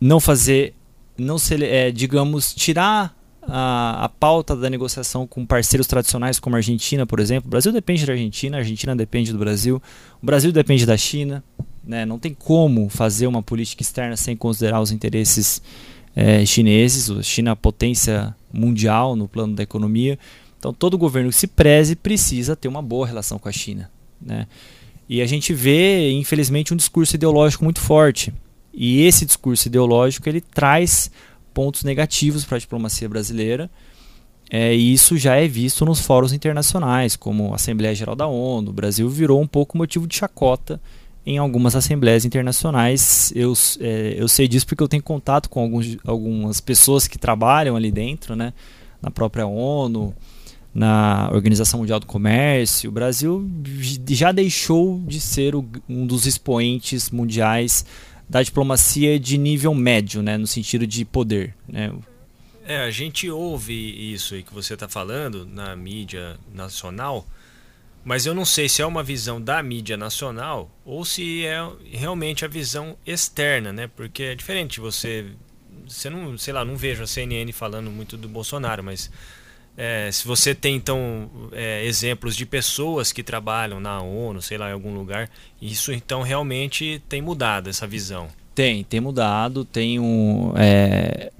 não 0.00 0.20
fazer, 0.20 0.74
não 1.18 1.36
é, 1.62 1.90
digamos, 1.90 2.54
tirar 2.54 3.16
a, 3.42 4.04
a 4.04 4.08
pauta 4.08 4.54
da 4.54 4.70
negociação 4.70 5.26
com 5.26 5.44
parceiros 5.44 5.86
tradicionais 5.86 6.38
como 6.38 6.56
a 6.56 6.58
Argentina, 6.58 7.06
por 7.06 7.20
exemplo. 7.20 7.48
O 7.48 7.50
Brasil 7.50 7.72
depende 7.72 8.06
da 8.06 8.12
Argentina, 8.12 8.56
a 8.56 8.60
Argentina 8.60 8.94
depende 8.94 9.32
do 9.32 9.38
Brasil, 9.38 9.82
o 10.22 10.26
Brasil 10.26 10.52
depende 10.52 10.86
da 10.86 10.96
China. 10.96 11.42
Né? 11.86 12.06
Não 12.06 12.18
tem 12.18 12.34
como 12.34 12.88
fazer 12.88 13.26
uma 13.26 13.42
política 13.42 13.82
externa 13.82 14.16
sem 14.16 14.36
considerar 14.36 14.80
os 14.80 14.90
interesses 14.90 15.62
é, 16.16 16.44
chineses. 16.46 17.10
A 17.10 17.22
China 17.22 17.50
é 17.50 17.52
a 17.52 17.56
potência 17.56 18.34
mundial 18.52 19.16
no 19.16 19.28
plano 19.28 19.54
da 19.54 19.62
economia. 19.62 20.18
Então, 20.58 20.72
todo 20.72 20.96
governo 20.96 21.28
que 21.28 21.36
se 21.36 21.46
preze 21.46 21.94
precisa 21.94 22.56
ter 22.56 22.68
uma 22.68 22.80
boa 22.80 23.06
relação 23.06 23.38
com 23.38 23.48
a 23.48 23.52
China. 23.52 23.90
Né? 24.20 24.46
E 25.08 25.20
a 25.20 25.26
gente 25.26 25.52
vê, 25.52 26.10
infelizmente, 26.12 26.72
um 26.72 26.76
discurso 26.76 27.16
ideológico 27.16 27.64
muito 27.64 27.80
forte. 27.80 28.32
E 28.72 29.02
esse 29.02 29.26
discurso 29.26 29.68
ideológico 29.68 30.28
ele 30.28 30.40
traz 30.40 31.10
pontos 31.52 31.84
negativos 31.84 32.44
para 32.44 32.56
a 32.56 32.60
diplomacia 32.60 33.08
brasileira. 33.08 33.70
É, 34.50 34.74
e 34.74 34.92
isso 34.92 35.16
já 35.16 35.36
é 35.36 35.46
visto 35.46 35.84
nos 35.84 36.00
fóruns 36.00 36.32
internacionais, 36.32 37.16
como 37.16 37.52
a 37.52 37.56
Assembleia 37.56 37.94
Geral 37.94 38.16
da 38.16 38.26
ONU. 38.26 38.70
O 38.70 38.72
Brasil 38.72 39.08
virou 39.08 39.40
um 39.40 39.46
pouco 39.46 39.76
motivo 39.76 40.06
de 40.06 40.16
chacota 40.16 40.80
em 41.26 41.38
algumas 41.38 41.74
assembleias 41.74 42.24
internacionais. 42.24 43.32
Eu, 43.34 43.52
é, 43.80 44.14
eu 44.18 44.28
sei 44.28 44.46
disso 44.46 44.66
porque 44.66 44.82
eu 44.82 44.88
tenho 44.88 45.02
contato 45.02 45.48
com 45.48 45.60
alguns, 45.60 45.96
algumas 46.04 46.60
pessoas 46.60 47.06
que 47.06 47.18
trabalham 47.18 47.76
ali 47.76 47.90
dentro, 47.90 48.36
né, 48.36 48.52
na 49.00 49.10
própria 49.10 49.46
ONU, 49.46 50.14
na 50.74 51.30
Organização 51.32 51.80
Mundial 51.80 52.00
do 52.00 52.06
Comércio. 52.06 52.90
O 52.90 52.92
Brasil 52.92 53.48
já 54.08 54.32
deixou 54.32 55.00
de 55.06 55.20
ser 55.20 55.54
o, 55.54 55.64
um 55.88 56.06
dos 56.06 56.26
expoentes 56.26 57.10
mundiais 57.10 57.86
da 58.28 58.42
diplomacia 58.42 59.18
de 59.18 59.38
nível 59.38 59.74
médio, 59.74 60.22
né, 60.22 60.36
no 60.36 60.46
sentido 60.46 60.86
de 60.86 61.04
poder. 61.04 61.54
Né? 61.68 61.92
É, 62.66 62.78
a 62.78 62.90
gente 62.90 63.30
ouve 63.30 63.74
isso 64.12 64.34
aí 64.34 64.42
que 64.42 64.52
você 64.52 64.74
está 64.74 64.88
falando 64.88 65.46
na 65.46 65.76
mídia 65.76 66.36
nacional, 66.54 67.26
mas 68.04 68.26
eu 68.26 68.34
não 68.34 68.44
sei 68.44 68.68
se 68.68 68.82
é 68.82 68.86
uma 68.86 69.02
visão 69.02 69.40
da 69.40 69.62
mídia 69.62 69.96
nacional 69.96 70.70
ou 70.84 71.04
se 71.04 71.44
é 71.46 71.58
realmente 71.90 72.44
a 72.44 72.48
visão 72.48 72.96
externa, 73.06 73.72
né? 73.72 73.90
Porque 73.96 74.22
é 74.24 74.34
diferente 74.34 74.80
você, 74.80 75.26
você 75.86 76.10
não, 76.10 76.36
sei 76.36 76.52
lá, 76.52 76.64
não 76.64 76.76
vejo 76.76 77.02
a 77.02 77.06
CNN 77.06 77.50
falando 77.52 77.90
muito 77.90 78.16
do 78.16 78.28
Bolsonaro, 78.28 78.84
mas 78.84 79.10
é, 79.76 80.10
se 80.12 80.26
você 80.26 80.54
tem 80.54 80.76
então 80.76 81.30
é, 81.52 81.84
exemplos 81.84 82.36
de 82.36 82.46
pessoas 82.46 83.10
que 83.10 83.22
trabalham 83.22 83.80
na 83.80 84.00
ONU, 84.00 84.40
sei 84.40 84.58
lá, 84.58 84.68
em 84.68 84.72
algum 84.72 84.94
lugar, 84.94 85.28
isso 85.60 85.92
então 85.92 86.22
realmente 86.22 87.02
tem 87.08 87.20
mudado 87.20 87.68
essa 87.68 87.86
visão. 87.86 88.28
Tem, 88.54 88.84
tem 88.84 89.00
mudado, 89.00 89.64
tem 89.64 89.98
um. 89.98 90.52
É, 90.56 91.32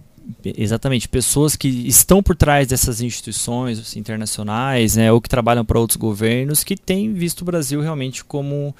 exatamente, 0.45 1.09
pessoas 1.09 1.57
que 1.57 1.69
estão 1.69 2.23
por 2.23 2.37
trás 2.37 2.69
dessas 2.69 3.01
instituições 3.01 3.97
internacionais, 3.97 4.97
né, 4.97 5.13
ou 5.13 5.21
que 5.21 5.29
trabalham 5.29 5.65
para 5.65 5.79
outros 5.79 5.97
governos, 5.97 6.65
que 6.65 6.77
têm 6.77 7.13
visto 7.13 7.43
o 7.43 7.45
Brasil 7.45 7.81
realmente 7.81 8.25
como. 8.25 8.75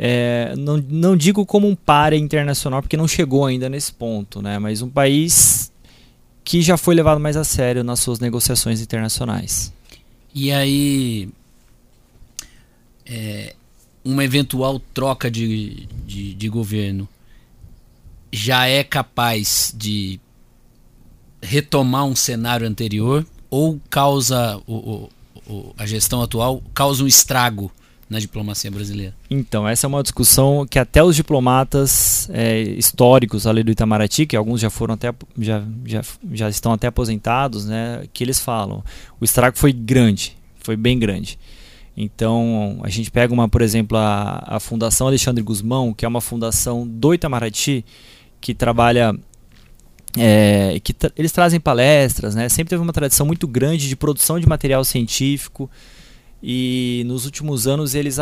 É, 0.00 0.54
não, 0.56 0.76
não 0.76 1.16
digo 1.16 1.44
como 1.44 1.66
um 1.66 1.74
par 1.74 2.12
internacional, 2.12 2.80
porque 2.80 2.96
não 2.96 3.08
chegou 3.08 3.46
ainda 3.46 3.68
nesse 3.68 3.92
ponto, 3.92 4.40
né, 4.40 4.58
mas 4.58 4.80
um 4.80 4.88
país 4.88 5.72
que 6.44 6.62
já 6.62 6.76
foi 6.76 6.94
levado 6.94 7.20
mais 7.20 7.36
a 7.36 7.44
sério 7.44 7.82
nas 7.82 8.00
suas 8.00 8.20
negociações 8.20 8.80
internacionais. 8.80 9.72
E 10.32 10.52
aí, 10.52 11.28
é, 13.04 13.54
uma 14.04 14.24
eventual 14.24 14.80
troca 14.94 15.30
de, 15.30 15.88
de, 16.06 16.34
de 16.34 16.48
governo 16.48 17.08
já 18.32 18.66
é 18.66 18.84
capaz 18.84 19.72
de 19.76 20.20
retomar 21.42 22.04
um 22.04 22.16
cenário 22.16 22.66
anterior 22.66 23.26
ou 23.50 23.80
causa 23.88 24.60
o, 24.66 25.08
o, 25.46 25.74
a 25.76 25.86
gestão 25.86 26.22
atual 26.22 26.62
causa 26.74 27.02
um 27.02 27.06
estrago 27.06 27.70
na 28.08 28.18
diplomacia 28.18 28.70
brasileira? 28.70 29.14
Então, 29.30 29.68
essa 29.68 29.86
é 29.86 29.88
uma 29.88 30.02
discussão 30.02 30.66
que 30.68 30.78
até 30.78 31.02
os 31.02 31.14
diplomatas 31.14 32.28
é, 32.32 32.60
históricos 32.60 33.46
ali 33.46 33.62
do 33.62 33.70
Itamaraty, 33.70 34.26
que 34.26 34.36
alguns 34.36 34.60
já 34.60 34.70
foram 34.70 34.94
até 34.94 35.12
já, 35.38 35.62
já, 35.84 36.02
já 36.32 36.48
estão 36.48 36.72
até 36.72 36.86
aposentados, 36.86 37.66
né, 37.66 38.04
que 38.12 38.24
eles 38.24 38.40
falam. 38.40 38.82
O 39.20 39.24
estrago 39.24 39.58
foi 39.58 39.72
grande, 39.72 40.36
foi 40.60 40.76
bem 40.76 40.98
grande. 40.98 41.38
Então, 41.96 42.78
a 42.82 42.88
gente 42.88 43.10
pega 43.10 43.34
uma, 43.34 43.48
por 43.48 43.60
exemplo, 43.60 43.98
a, 43.98 44.42
a 44.46 44.60
Fundação 44.60 45.08
Alexandre 45.08 45.42
Guzmão, 45.42 45.92
que 45.92 46.04
é 46.04 46.08
uma 46.08 46.20
fundação 46.20 46.86
do 46.86 47.12
Itamaraty, 47.12 47.84
que 48.40 48.54
trabalha 48.54 49.12
é, 50.20 50.80
que 50.80 50.92
tra 50.92 51.10
eles 51.16 51.32
trazem 51.32 51.60
palestras, 51.60 52.34
né? 52.34 52.48
Sempre 52.48 52.70
teve 52.70 52.82
uma 52.82 52.92
tradição 52.92 53.26
muito 53.26 53.46
grande 53.46 53.88
de 53.88 53.96
produção 53.96 54.38
de 54.38 54.48
material 54.48 54.84
científico, 54.84 55.70
e 56.42 57.02
nos 57.06 57.24
últimos 57.24 57.66
anos 57.66 57.94
eles 57.94 58.18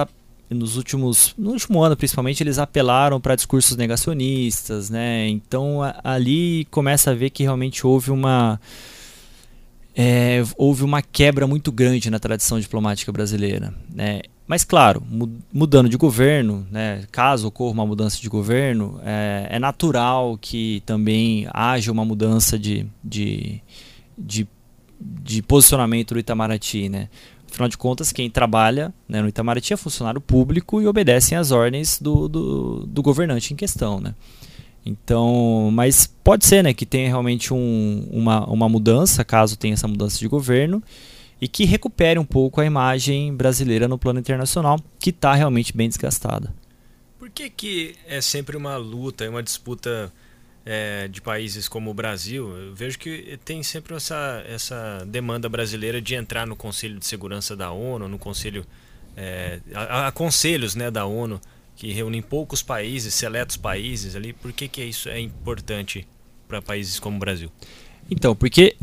nos 0.48 0.76
últimos 0.76 1.34
no 1.36 1.50
último 1.50 1.82
ano 1.82 1.96
principalmente 1.96 2.42
eles 2.42 2.58
apelaram 2.58 3.20
para 3.20 3.34
discursos 3.34 3.76
negacionistas 3.76 4.88
né? 4.88 5.28
Então 5.28 5.80
ali 6.02 6.66
começa 6.70 7.10
a 7.10 7.14
ver 7.14 7.30
que 7.30 7.42
realmente 7.42 7.86
houve 7.86 8.10
uma 8.10 8.60
é, 9.94 10.42
houve 10.56 10.84
uma 10.84 11.02
quebra 11.02 11.46
muito 11.46 11.72
grande 11.72 12.10
na 12.10 12.18
tradição 12.18 12.60
diplomática 12.60 13.10
brasileira 13.10 13.74
né 13.92 14.22
mas 14.46 14.64
claro 14.64 15.02
mudando 15.52 15.88
de 15.88 15.96
governo 15.96 16.66
né 16.70 17.04
caso 17.10 17.48
ocorra 17.48 17.72
uma 17.72 17.86
mudança 17.86 18.20
de 18.20 18.28
governo 18.28 19.00
é, 19.04 19.48
é 19.50 19.58
natural 19.58 20.38
que 20.40 20.82
também 20.86 21.46
haja 21.52 21.90
uma 21.90 22.04
mudança 22.04 22.58
de, 22.58 22.86
de, 23.02 23.60
de, 24.16 24.46
de 25.00 25.42
posicionamento 25.42 26.14
do 26.14 26.20
Itamaraty 26.20 26.88
né 26.88 27.08
Afinal 27.56 27.68
de 27.70 27.78
contas, 27.78 28.12
quem 28.12 28.28
trabalha 28.28 28.92
né, 29.08 29.22
no 29.22 29.28
Itamaraty 29.28 29.72
é 29.72 29.76
funcionário 29.78 30.20
público 30.20 30.82
e 30.82 30.86
obedecem 30.86 31.38
às 31.38 31.52
ordens 31.52 31.98
do, 31.98 32.28
do, 32.28 32.86
do, 32.86 33.02
governante 33.02 33.54
em 33.54 33.56
questão. 33.56 33.98
Né? 33.98 34.14
Então, 34.84 35.70
mas 35.72 36.06
pode 36.22 36.44
ser 36.44 36.62
né, 36.62 36.74
que 36.74 36.84
tenha 36.84 37.08
realmente 37.08 37.54
um, 37.54 38.06
uma, 38.10 38.44
uma 38.46 38.68
mudança, 38.68 39.24
caso 39.24 39.56
tenha 39.56 39.74
essa 39.74 39.88
mudança 39.88 40.18
de 40.18 40.28
governo, 40.28 40.82
e 41.40 41.46
que 41.46 41.64
recupere 41.64 42.18
um 42.18 42.24
pouco 42.24 42.60
a 42.60 42.64
imagem 42.64 43.34
brasileira 43.34 43.86
no 43.86 43.98
plano 43.98 44.20
internacional, 44.20 44.78
que 44.98 45.10
está 45.10 45.34
realmente 45.34 45.76
bem 45.76 45.88
desgastada. 45.88 46.52
Por 47.18 47.30
que, 47.30 47.50
que 47.50 47.94
é 48.06 48.20
sempre 48.20 48.56
uma 48.56 48.76
luta, 48.76 49.28
uma 49.28 49.42
disputa 49.42 50.12
é, 50.66 51.06
de 51.06 51.20
países 51.20 51.68
como 51.68 51.90
o 51.90 51.94
Brasil, 51.94 52.50
eu 52.56 52.74
vejo 52.74 52.98
que 52.98 53.38
tem 53.44 53.62
sempre 53.62 53.94
essa, 53.94 54.44
essa 54.48 55.06
demanda 55.06 55.48
brasileira 55.48 56.02
de 56.02 56.16
entrar 56.16 56.44
no 56.44 56.56
Conselho 56.56 56.98
de 56.98 57.06
Segurança 57.06 57.54
da 57.54 57.70
ONU, 57.70 58.08
no 58.08 58.18
Conselho. 58.18 58.66
É, 59.16 59.60
a 59.72 60.12
conselhos 60.12 60.74
né, 60.74 60.90
da 60.90 61.06
ONU, 61.06 61.40
que 61.74 61.90
reúnem 61.92 62.20
poucos 62.20 62.62
países, 62.62 63.14
seletos 63.14 63.56
países 63.56 64.14
ali. 64.16 64.32
Por 64.32 64.52
que, 64.52 64.68
que 64.68 64.82
isso 64.84 65.08
é 65.08 65.20
importante 65.20 66.06
para 66.46 66.60
países 66.60 66.98
como 66.98 67.16
o 67.16 67.20
Brasil? 67.20 67.50
Então, 68.10 68.34
porque 68.36 68.76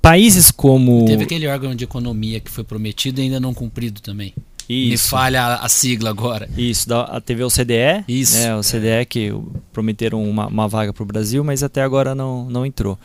países 0.00 0.50
como. 0.50 1.04
Teve 1.06 1.24
aquele 1.24 1.46
órgão 1.46 1.74
de 1.74 1.84
economia 1.84 2.40
que 2.40 2.50
foi 2.50 2.64
prometido 2.64 3.20
e 3.20 3.24
ainda 3.24 3.40
não 3.40 3.54
cumprido 3.54 4.00
também. 4.00 4.34
Isso. 4.68 5.06
Me 5.06 5.10
falha 5.10 5.56
a, 5.56 5.68
sigla 5.68 6.10
agora. 6.10 6.48
Isso, 6.56 6.88
da, 6.88 7.02
a 7.02 7.20
TV 7.20 7.42
CDE. 7.48 8.04
Isso. 8.06 8.36
Né, 8.36 8.54
o 8.54 8.60
CDE 8.60 8.88
é. 8.88 9.04
que 9.04 9.34
prometeram 9.72 10.22
uma, 10.22 10.46
uma 10.46 10.68
vaga 10.68 10.92
para 10.92 11.02
o 11.02 11.06
Brasil, 11.06 11.42
mas 11.42 11.64
até 11.64 11.82
agora 11.82 12.14
não, 12.14 12.48
não 12.48 12.64
entrou. 12.64 12.96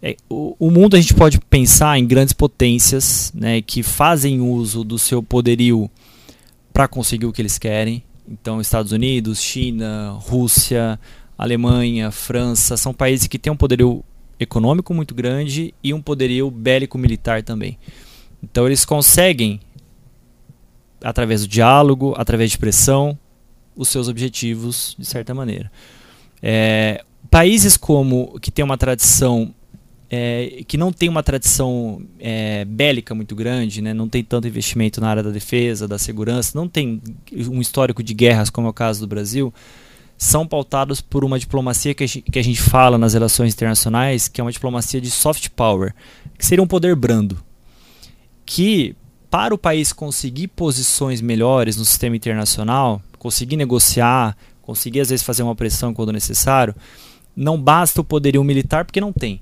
É, 0.00 0.16
o, 0.28 0.54
o, 0.58 0.70
mundo 0.70 0.96
a 0.96 1.00
gente 1.00 1.12
pode 1.12 1.40
pensar 1.40 1.98
em 1.98 2.06
grandes 2.06 2.32
potências 2.32 3.32
né, 3.34 3.60
que 3.60 3.82
fazem 3.82 4.40
uso 4.40 4.84
do 4.84 4.98
seu 4.98 5.20
poderio 5.20 5.90
para 6.72 6.86
conseguir 6.86 7.26
o 7.26 7.32
que 7.32 7.42
eles 7.42 7.58
querem. 7.58 8.02
Então, 8.28 8.60
Estados 8.60 8.92
Unidos, 8.92 9.42
China, 9.42 10.12
Rússia, 10.20 10.98
Alemanha, 11.36 12.12
França, 12.12 12.76
são 12.76 12.94
países 12.94 13.26
que 13.26 13.38
têm 13.38 13.52
um 13.52 13.56
poderio 13.56 14.04
econômico 14.40 14.92
muito 14.94 15.14
grande 15.14 15.74
e 15.84 15.94
um 15.94 16.00
poderio 16.00 16.50
bélico-militar 16.50 17.42
também. 17.42 17.78
Então, 18.42 18.66
eles 18.66 18.84
conseguem 18.84 19.60
através 21.02 21.42
do 21.42 21.48
diálogo, 21.48 22.14
através 22.16 22.50
de 22.50 22.58
pressão, 22.58 23.18
os 23.76 23.88
seus 23.88 24.08
objetivos 24.08 24.96
de 24.98 25.04
certa 25.04 25.34
maneira. 25.34 25.70
É, 26.42 27.04
países 27.30 27.76
como 27.76 28.38
que 28.40 28.50
tem 28.50 28.64
uma 28.64 28.76
tradição 28.76 29.54
é, 30.10 30.64
que 30.66 30.76
não 30.76 30.92
tem 30.92 31.08
uma 31.08 31.22
tradição 31.22 32.02
é, 32.18 32.64
bélica 32.64 33.14
muito 33.14 33.36
grande, 33.36 33.80
né? 33.80 33.94
não 33.94 34.08
tem 34.08 34.24
tanto 34.24 34.48
investimento 34.48 35.00
na 35.00 35.08
área 35.08 35.22
da 35.22 35.30
defesa, 35.30 35.86
da 35.86 35.98
segurança, 35.98 36.58
não 36.58 36.66
tem 36.66 37.00
um 37.48 37.60
histórico 37.60 38.02
de 38.02 38.12
guerras 38.12 38.50
como 38.50 38.66
é 38.66 38.70
o 38.70 38.72
caso 38.72 39.00
do 39.00 39.06
Brasil, 39.06 39.54
são 40.20 40.46
pautados 40.46 41.00
por 41.00 41.24
uma 41.24 41.38
diplomacia 41.38 41.94
que 41.94 42.04
a, 42.04 42.06
gente, 42.06 42.30
que 42.30 42.38
a 42.38 42.44
gente 42.44 42.60
fala 42.60 42.98
nas 42.98 43.14
relações 43.14 43.54
internacionais, 43.54 44.28
que 44.28 44.38
é 44.38 44.44
uma 44.44 44.52
diplomacia 44.52 45.00
de 45.00 45.10
soft 45.10 45.48
power, 45.56 45.94
que 46.36 46.44
seria 46.44 46.62
um 46.62 46.66
poder 46.66 46.94
brando, 46.94 47.42
que 48.44 48.94
para 49.30 49.54
o 49.54 49.58
país 49.58 49.94
conseguir 49.94 50.48
posições 50.48 51.22
melhores 51.22 51.78
no 51.78 51.86
sistema 51.86 52.14
internacional, 52.14 53.00
conseguir 53.18 53.56
negociar, 53.56 54.36
conseguir 54.60 55.00
às 55.00 55.08
vezes 55.08 55.24
fazer 55.24 55.42
uma 55.42 55.54
pressão 55.54 55.94
quando 55.94 56.12
necessário, 56.12 56.76
não 57.34 57.58
basta 57.58 58.02
o 58.02 58.04
poderio 58.04 58.44
militar 58.44 58.84
porque 58.84 59.00
não 59.00 59.14
tem. 59.14 59.40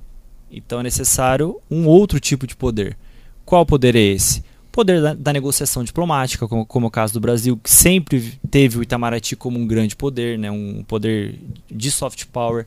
Então 0.48 0.78
é 0.78 0.84
necessário 0.84 1.60
um 1.68 1.88
outro 1.88 2.20
tipo 2.20 2.46
de 2.46 2.54
poder. 2.54 2.96
Qual 3.44 3.66
poder 3.66 3.96
é 3.96 4.00
esse? 4.00 4.44
Poder 4.78 5.02
da, 5.02 5.12
da 5.12 5.32
negociação 5.32 5.82
diplomática, 5.82 6.46
como, 6.46 6.64
como 6.64 6.86
o 6.86 6.90
caso 6.90 7.12
do 7.12 7.18
Brasil, 7.18 7.56
que 7.56 7.68
sempre 7.68 8.38
teve 8.48 8.78
o 8.78 8.82
Itamaraty 8.82 9.34
como 9.34 9.58
um 9.58 9.66
grande 9.66 9.96
poder, 9.96 10.38
né, 10.38 10.52
um 10.52 10.84
poder 10.86 11.36
de 11.68 11.90
soft 11.90 12.26
power. 12.26 12.64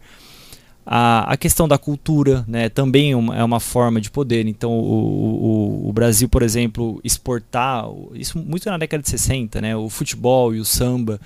A, 0.86 1.32
a 1.32 1.38
questão 1.38 1.69
da 1.69 1.78
cultura 1.78 2.43
né, 2.45 2.67
também 2.67 3.13
é 3.13 3.15
uma, 3.15 3.38
é 3.38 3.41
uma 3.41 3.62
forma 3.62 4.02
de 4.02 4.12
poder. 4.12 4.45
Então, 4.45 4.78
o, 4.78 5.86
o, 5.86 5.89
o, 5.89 5.93
Brasil, 5.93 6.28
por 6.28 6.43
exemplo, 6.43 7.00
exportar, 7.02 7.86
isso 8.13 8.38
muito 8.38 8.69
na 8.69 8.78
década 8.78 9.02
de 9.02 9.10
60, 9.10 9.62
né, 9.62 9.74
o 9.74 9.89
futebol 9.89 10.54
e 10.54 10.60
o 10.60 10.65
samba. 10.65 11.17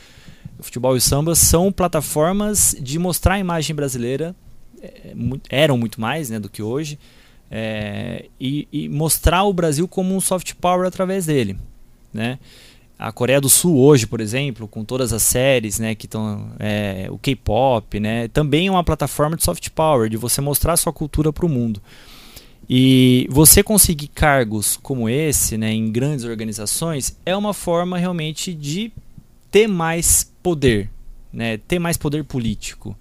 O 0.60 0.62
futebol 0.62 0.94
e 0.94 1.00
o 1.00 1.02
samba 1.02 1.34
são 1.34 1.72
plataformas 1.72 2.76
de 2.80 3.00
mostrar 3.00 3.34
a 3.34 3.40
imagem 3.40 3.76
brasileira, 3.76 4.36
é, 4.80 5.16
eram 5.50 5.80
muito 5.80 6.00
mais 6.00 6.30
né, 6.30 6.40
do 6.40 6.48
que 6.48 6.62
hoje, 6.62 7.00
é, 7.50 8.26
e, 8.40 8.68
e, 8.72 8.90
mostrar 8.90 9.44
o 9.44 9.54
Brasil 9.54 9.88
como 9.88 10.16
um 10.16 10.22
soft 10.22 10.54
power 10.56 10.88
através 10.88 11.26
dele, 11.26 11.58
né? 12.14 12.40
A 12.98 13.12
Coreia 13.12 13.42
do 13.42 13.50
Sul 13.50 13.78
hoje, 13.78 14.08
por 14.08 14.22
exemplo, 14.22 14.68
com 14.70 14.86
todas 14.86 15.12
as 15.12 15.22
séries, 15.22 15.80
né, 15.80 15.94
que 15.96 16.06
estão 16.06 16.52
é, 16.58 17.08
o 17.10 17.18
K-pop, 17.18 18.00
né, 18.00 18.30
também 18.30 18.68
é 18.68 18.72
uma 18.72 18.86
plataforma 18.86 19.36
de 19.36 19.44
soft 19.44 19.70
power, 19.72 20.10
de 20.10 20.16
você 20.16 20.40
mostrar 20.40 20.78
sua 20.78 20.94
cultura 20.94 21.34
para 21.34 21.46
o 21.46 21.50
mundo. 21.50 21.82
E 22.70 23.28
você 23.30 23.62
conseguir 23.62 24.08
cargos 24.08 24.78
como 24.78 25.10
esse, 25.10 25.58
né, 25.58 25.74
em 25.74 25.92
grandes 25.92 26.24
organizações, 26.24 27.20
é 27.26 27.36
uma 27.36 27.54
forma 27.54 27.98
realmente 27.98 28.54
de 28.54 28.94
ter 29.52 29.68
mais 29.68 30.32
poder, 30.42 30.90
né, 31.34 31.58
ter 31.58 31.80
mais 31.80 31.98
poder 31.98 32.24
político. 32.24 32.96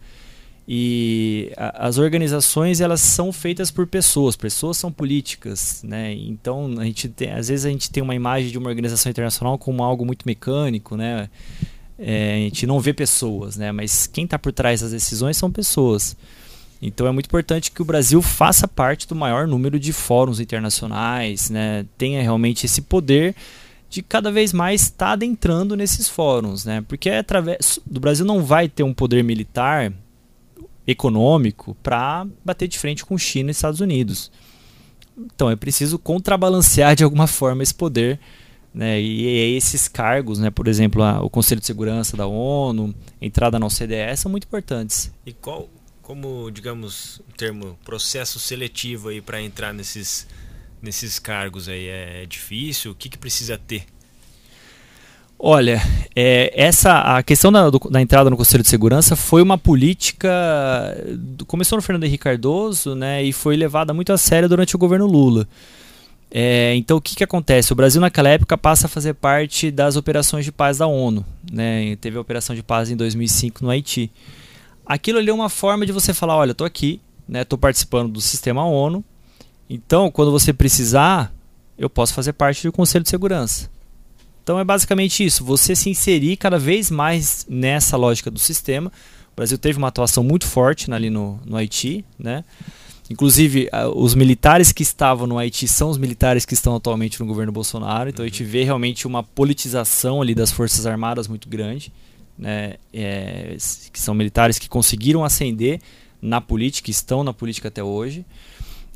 E 0.67 1.53
a, 1.57 1.89
as 1.89 1.99
organizações 1.99 2.81
elas 2.81 3.01
são 3.01 3.33
feitas 3.33 3.71
por 3.71 3.87
pessoas, 3.87 4.35
pessoas 4.35 4.79
são 4.79 4.91
políticas, 4.91 5.83
né? 5.83 6.13
Então 6.15 6.75
a 6.79 6.85
gente 6.85 7.09
tem, 7.09 7.33
às 7.33 7.49
vezes 7.49 7.67
a 7.67 7.71
gente 7.71 7.91
tem 7.91 8.03
uma 8.03 8.15
imagem 8.15 8.51
de 8.51 8.57
uma 8.57 8.69
organização 8.69 9.11
internacional 9.11 9.59
como 9.59 9.83
algo 9.83 10.07
muito 10.07 10.25
mecânico, 10.25 10.97
né? 10.97 11.29
É, 11.99 12.35
a 12.35 12.39
gente 12.39 12.67
não 12.67 12.81
vê 12.81 12.93
pessoas, 12.93 13.57
né? 13.57 13.73
Mas 13.73 14.07
quem 14.07 14.25
está 14.25 14.39
por 14.39 14.53
trás 14.53 14.81
das 14.81 14.91
decisões 14.91 15.37
são 15.37 15.51
pessoas. 15.51 16.17
Então 16.81 17.07
é 17.07 17.13
muito 17.13 17.27
importante 17.27 17.71
que 17.71 17.83
o 17.83 17.85
Brasil 17.85 18.21
faça 18.21 18.67
parte 18.67 19.07
do 19.07 19.15
maior 19.15 19.47
número 19.47 19.79
de 19.79 19.93
fóruns 19.93 20.41
internacionais, 20.41 21.51
né? 21.51 21.85
Tenha 21.99 22.23
realmente 22.23 22.65
esse 22.65 22.81
poder 22.81 23.35
de 23.91 24.03
cada 24.03 24.33
vez 24.33 24.53
mais 24.53 24.83
estar 24.83 25.07
tá 25.07 25.13
adentrando 25.13 25.77
nesses 25.77 26.09
fóruns, 26.09 26.65
né? 26.65 26.83
Porque 26.89 27.11
é 27.11 27.19
através 27.19 27.79
do 27.85 28.01
Brasil 28.01 28.25
não 28.25 28.43
vai 28.43 28.69
ter 28.69 28.83
um 28.83 28.95
poder 28.95 29.23
militar 29.23 29.93
econômico 30.87 31.77
para 31.83 32.27
bater 32.45 32.69
de 32.69 32.79
frente 32.79 33.05
com 33.05 33.17
China 33.17 33.51
e 33.51 33.53
Estados 33.53 33.81
Unidos. 33.81 34.31
Então 35.17 35.51
é 35.51 35.57
preciso 35.57 35.99
contrabalancear 35.99 36.95
de 36.95 37.05
alguma 37.05 37.27
forma 37.27 37.63
esse 37.63 37.75
poder. 37.75 38.19
Né, 38.73 39.01
e 39.01 39.55
esses 39.57 39.87
cargos, 39.87 40.41
né, 40.41 40.51
por 40.51 40.67
exemplo, 40.67 41.01
a, 41.01 41.23
o 41.23 41.31
Conselho 41.31 41.61
de 41.61 41.67
Segurança 41.67 42.17
da 42.17 42.27
ONU, 42.27 42.93
entrada 43.21 43.57
na 43.57 43.67
OCDE, 43.67 44.17
são 44.17 44.29
muito 44.29 44.49
importantes. 44.49 45.13
E 45.25 45.33
qual, 45.33 45.69
como, 46.03 46.51
digamos, 46.51 47.21
o 47.21 47.33
termo 47.37 47.79
processo 47.85 48.41
seletivo 48.41 49.11
aí 49.11 49.21
para 49.21 49.41
entrar 49.41 49.73
nesses, 49.73 50.27
nesses 50.83 51.21
cargos 51.21 51.69
aí 51.69 51.87
é, 51.87 52.25
é 52.25 52.27
difícil? 52.27 52.91
O 52.91 52.95
que, 52.97 53.09
que 53.09 53.17
precisa 53.17 53.57
ter? 53.57 53.87
Olha, 55.39 55.81
é, 56.17 56.53
essa 56.55 57.17
a 57.17 57.23
questão 57.23 57.51
da, 57.51 57.69
do, 57.71 57.79
da, 57.91 58.01
entrada 58.01 58.31
no 58.31 58.37
Conselho 58.37 58.63
de 58.63 58.69
Segurança 58.69 59.17
foi 59.17 59.43
uma 59.43 59.59
política 59.59 60.31
começou 61.47 61.77
no 61.77 61.83
Fernando 61.83 62.05
Henrique 62.05 62.23
Cardoso, 62.23 62.95
né, 62.95 63.23
e 63.23 63.33
foi 63.33 63.57
levada 63.57 63.93
muito 63.93 64.13
a 64.13 64.19
sério 64.19 64.49
durante 64.49 64.77
o 64.77 64.79
governo 64.79 65.07
Lula. 65.07 65.47
É, 66.31 66.75
então 66.77 66.97
o 66.97 67.01
que, 67.01 67.17
que 67.17 67.25
acontece? 67.25 67.73
O 67.73 67.77
Brasil 67.77 68.01
naquela 68.01 68.29
época 68.29 68.57
passa 68.57 68.87
a 68.87 68.89
fazer 68.89 69.15
parte 69.15 69.71
das 69.71 69.97
operações 69.97 70.45
de 70.45 70.53
paz 70.53 70.79
da 70.79 70.87
ONU, 70.87 71.25
né? 71.53 71.97
Teve 71.97 72.17
a 72.17 72.21
operação 72.21 72.55
de 72.57 72.63
paz 72.63 72.91
em 72.91 72.97
2005 72.97 73.65
no 73.65 73.71
Haiti. 73.71 74.11
Aquilo 74.87 75.19
ali 75.19 75.31
é 75.31 75.35
uma 75.35 75.49
forma 75.49 75.87
de 75.87 75.93
você 75.93 76.13
falar, 76.13 76.37
olha, 76.37 76.53
estou 76.53 76.67
aqui, 76.67 77.01
né, 77.29 77.43
estou 77.43 77.59
participando 77.59 78.13
do 78.13 78.21
sistema 78.21 78.65
ONU. 78.65 79.05
Então, 79.69 80.11
quando 80.11 80.31
você 80.31 80.53
precisar, 80.53 81.33
eu 81.79 81.89
posso 81.89 82.13
fazer 82.13 82.33
parte 82.35 82.67
do 82.67 82.73
Conselho 82.73 83.03
de 83.03 83.11
Segurança. 83.11 83.71
Então 84.45 84.59
é 84.59 84.65
basicamente 84.65 85.25
isso, 85.25 85.43
você 85.43 85.75
se 85.75 85.89
inserir 85.89 86.37
cada 86.37 86.59
vez 86.59 86.91
mais 86.91 87.47
nessa 87.49 87.97
lógica 87.97 88.31
do 88.31 88.39
sistema. 88.39 88.93
O 89.33 89.37
Brasil 89.37 89.57
teve 89.57 89.79
uma 89.79 89.89
atuação 89.89 90.23
muito 90.23 90.47
forte 90.47 90.93
ali 90.93 91.09
no, 91.11 91.41
no 91.45 91.57
Haiti, 91.57 92.05
né? 92.19 92.45
Inclusive, 93.11 93.69
os 93.95 94.15
militares 94.15 94.73
que 94.73 94.83
estavam 94.83 95.27
no 95.27 95.39
Haiti 95.39 95.69
são 95.69 95.91
os 95.91 95.99
militares 95.99 96.47
que 96.47 96.55
estão 96.55 96.75
atualmente 96.75 97.21
no 97.21 97.27
governo 97.27 97.53
Bolsonaro. 97.53 98.09
Então, 98.09 98.23
uhum. 98.23 98.27
a 98.27 98.31
gente 98.31 98.45
vê 98.45 98.65
realmente 98.65 99.07
uma 99.07 99.23
politização 99.23 100.23
ali 100.23 100.35
das 100.35 100.51
Forças 100.51 100.87
Armadas 100.87 101.29
muito 101.29 101.49
grande. 101.49 101.93
Né? 102.39 102.75
É, 102.93 103.57
que 103.93 104.01
são 104.01 104.15
militares 104.15 104.59
que 104.59 104.69
conseguiram 104.69 105.23
ascender 105.23 105.81
na 106.21 106.41
política, 106.41 106.91
estão 106.91 107.23
na 107.23 107.33
política 107.33 107.69
até 107.69 107.85
hoje. 107.85 108.25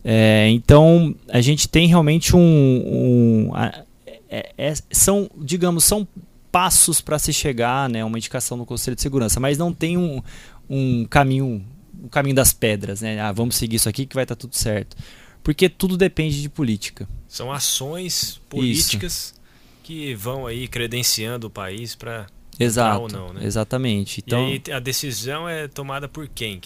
É, 0.02 0.48
então, 0.50 1.14
a 1.28 1.40
gente 1.40 1.68
tem 1.68 1.87
realmente 1.87 2.34
um. 2.34 2.40
um 2.40 3.50
a, 3.54 3.82
é, 4.29 4.53
é, 4.57 4.75
são, 4.91 5.31
digamos, 5.37 5.85
são 5.85 6.07
passos 6.51 7.01
para 7.01 7.19
se 7.19 7.33
chegar, 7.33 7.88
né, 7.88 8.05
uma 8.05 8.19
indicação 8.19 8.57
no 8.57 8.67
Conselho 8.67 8.95
de 8.95 9.03
Segurança, 9.03 9.38
mas 9.38 9.59
não 9.59 9.73
tem 9.73 9.97
um, 9.97 10.23
um 10.69 11.05
caminho, 11.05 11.64
um 12.03 12.09
caminho 12.09 12.35
das 12.35 12.53
pedras, 12.53 13.01
né? 13.01 13.21
Ah, 13.21 13.33
vamos 13.33 13.57
seguir 13.57 13.77
isso 13.77 13.88
aqui 13.88 14.07
que 14.07 14.14
vai 14.14 14.25
estar 14.25 14.35
tá 14.35 14.41
tudo 14.41 14.55
certo. 14.55 14.97
Porque 15.43 15.69
tudo 15.69 15.97
depende 15.97 16.43
de 16.43 16.49
política. 16.49 17.09
São 17.27 17.53
ações 17.53 18.41
políticas 18.49 19.12
isso. 19.12 19.35
que 19.83 20.14
vão 20.14 20.47
aí 20.47 20.69
credenciando 20.69 21.47
o 21.47 21.51
país 21.51 21.95
para 21.95 22.27
Exato, 22.59 23.03
ou 23.03 23.09
não, 23.09 23.33
né? 23.33 23.45
Exatamente. 23.45 24.23
Então, 24.27 24.49
e 24.49 24.62
aí 24.67 24.75
a 24.75 24.81
decisão 24.81 25.49
é 25.49 25.69
tomada 25.69 26.09
por 26.09 26.27
quem? 26.29 26.61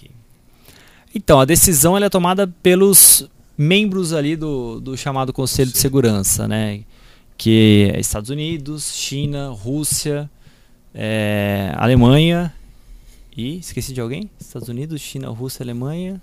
Então, 1.14 1.38
a 1.38 1.44
decisão 1.44 1.98
é 1.98 2.08
tomada 2.08 2.48
pelos 2.62 3.28
membros 3.58 4.12
ali 4.12 4.34
do, 4.34 4.80
do 4.80 4.96
chamado 4.96 5.32
Conselho 5.32 5.68
Sim. 5.68 5.74
de 5.74 5.78
Segurança, 5.78 6.48
né? 6.48 6.82
Que 7.42 7.90
é 7.92 7.98
Estados 7.98 8.30
Unidos, 8.30 8.94
China, 8.94 9.48
Rússia, 9.48 10.30
é, 10.94 11.72
Alemanha 11.74 12.54
e 13.36 13.58
esqueci 13.58 13.92
de 13.92 14.00
alguém? 14.00 14.30
Estados 14.40 14.68
Unidos, 14.68 15.00
China, 15.00 15.28
Rússia, 15.30 15.64
Alemanha, 15.64 16.22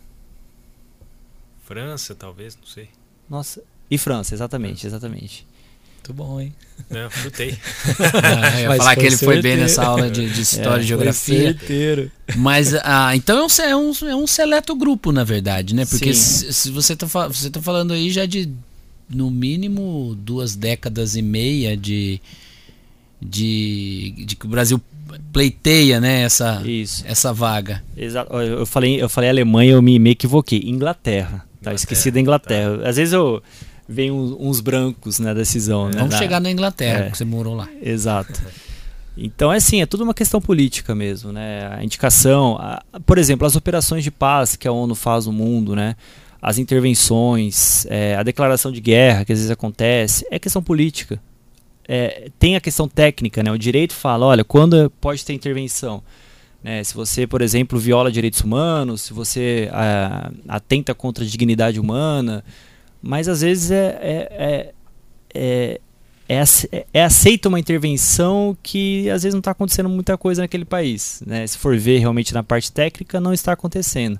França, 1.65 2.15
talvez, 2.15 2.55
não 2.55 2.65
sei. 2.65 2.87
Nossa, 3.29 3.61
e 3.91 3.97
França, 3.97 4.33
exatamente, 4.33 4.87
exatamente. 4.87 5.45
Muito 5.95 6.13
bom, 6.13 6.39
hein? 6.39 6.55
Não, 6.89 7.09
frutei. 7.09 7.57
ah, 8.23 8.61
ia 8.61 8.77
falar 8.77 8.95
que 8.95 9.05
ele 9.05 9.17
foi 9.17 9.41
bem 9.41 9.57
nessa 9.57 9.83
aula 9.83 10.09
de, 10.09 10.29
de 10.29 10.41
história 10.41 10.81
é, 10.81 10.85
e 10.85 10.87
geografia. 10.87 11.53
Certeiro. 11.53 12.09
Mas 12.37 12.73
ah, 12.75 13.13
então 13.13 13.45
é 13.61 13.75
um, 13.75 13.91
é 14.07 14.15
um 14.15 14.25
seleto 14.25 14.73
grupo, 14.73 15.11
na 15.11 15.25
verdade, 15.25 15.75
né? 15.75 15.85
Porque 15.85 16.13
se, 16.13 16.53
se, 16.53 16.71
você 16.71 16.93
está 16.93 17.05
você 17.27 17.49
tá 17.49 17.61
falando 17.61 17.91
aí 17.91 18.09
já 18.09 18.25
de 18.25 18.49
no 19.09 19.31
mínimo 19.31 20.15
duas 20.17 20.55
décadas 20.55 21.15
e 21.15 21.21
meia 21.21 21.75
de, 21.75 22.21
de, 23.21 24.13
de 24.25 24.35
que 24.35 24.45
o 24.45 24.49
Brasil 24.49 24.79
pleiteia 25.33 25.99
né, 25.99 26.21
essa, 26.21 26.61
Isso. 26.65 27.03
essa 27.07 27.33
vaga. 27.33 27.83
Exato. 27.97 28.33
Eu 28.35 28.65
falei, 28.65 29.01
eu 29.01 29.09
falei 29.09 29.29
Alemanha, 29.29 29.71
eu 29.71 29.81
me, 29.81 29.97
me 29.97 30.11
equivoquei. 30.11 30.61
Inglaterra. 30.65 31.45
Tá, 31.61 31.73
esqueci 31.73 32.11
da 32.11 32.19
Inglaterra. 32.19 32.77
Tá. 32.77 32.89
Às 32.89 32.97
vezes 32.97 33.13
eu 33.13 33.41
venho 33.87 34.37
uns, 34.39 34.61
brancos 34.61 35.19
na 35.19 35.33
decisão. 35.33 35.89
É. 35.89 35.95
Né, 35.95 35.99
Vamos 35.99 36.15
chegar 36.15 36.39
na 36.39 36.51
Inglaterra, 36.51 37.05
é. 37.05 37.09
que 37.09 37.17
você 37.17 37.25
morou 37.25 37.55
lá. 37.55 37.67
Exato. 37.81 38.39
Então 39.17 39.51
é 39.51 39.57
assim, 39.57 39.81
é 39.81 39.85
tudo 39.85 40.03
uma 40.03 40.13
questão 40.13 40.39
política 40.39 40.95
mesmo, 40.95 41.33
né? 41.33 41.67
A 41.73 41.83
indicação, 41.83 42.57
a, 42.57 42.81
por 43.05 43.17
exemplo, 43.17 43.45
as 43.45 43.55
operações 43.55 44.03
de 44.03 44.11
paz 44.11 44.55
que 44.55 44.67
a 44.67 44.71
ONU 44.71 44.95
faz 44.95 45.25
no 45.25 45.33
mundo, 45.33 45.75
né? 45.75 45.95
As 46.41 46.57
intervenções, 46.57 47.85
é, 47.87 48.15
a 48.15 48.23
declaração 48.23 48.71
de 48.71 48.79
guerra 48.79 49.25
que 49.25 49.33
às 49.33 49.39
vezes 49.39 49.51
acontece, 49.51 50.25
é 50.31 50.39
questão 50.39 50.63
política. 50.63 51.21
É, 51.87 52.29
tem 52.37 52.55
a 52.55 52.61
questão 52.61 52.87
técnica, 52.87 53.41
né? 53.41 53.51
O 53.51 53.57
direito 53.57 53.93
fala, 53.93 54.25
olha, 54.25 54.43
quando 54.43 54.89
pode 55.01 55.25
ter 55.25 55.33
intervenção? 55.33 56.03
Né? 56.63 56.83
Se 56.83 56.93
você, 56.93 57.25
por 57.25 57.41
exemplo, 57.41 57.79
viola 57.79 58.11
direitos 58.11 58.41
humanos, 58.41 59.01
se 59.01 59.13
você 59.13 59.69
uh, 59.71 60.35
atenta 60.47 60.93
contra 60.93 61.23
a 61.23 61.27
dignidade 61.27 61.79
humana, 61.79 62.43
mas 63.01 63.27
às 63.27 63.41
vezes 63.41 63.71
é, 63.71 63.97
é, 64.01 64.73
é, 65.33 65.81
é, 66.27 66.85
é 66.93 67.03
aceita 67.03 67.49
uma 67.49 67.59
intervenção 67.59 68.57
que 68.61 69.09
às 69.09 69.23
vezes 69.23 69.33
não 69.33 69.39
está 69.39 69.51
acontecendo 69.51 69.89
muita 69.89 70.17
coisa 70.17 70.41
naquele 70.41 70.65
país. 70.65 71.23
Né? 71.25 71.47
Se 71.47 71.57
for 71.57 71.77
ver 71.77 71.99
realmente 71.99 72.33
na 72.33 72.43
parte 72.43 72.71
técnica, 72.71 73.19
não 73.19 73.33
está 73.33 73.53
acontecendo. 73.53 74.19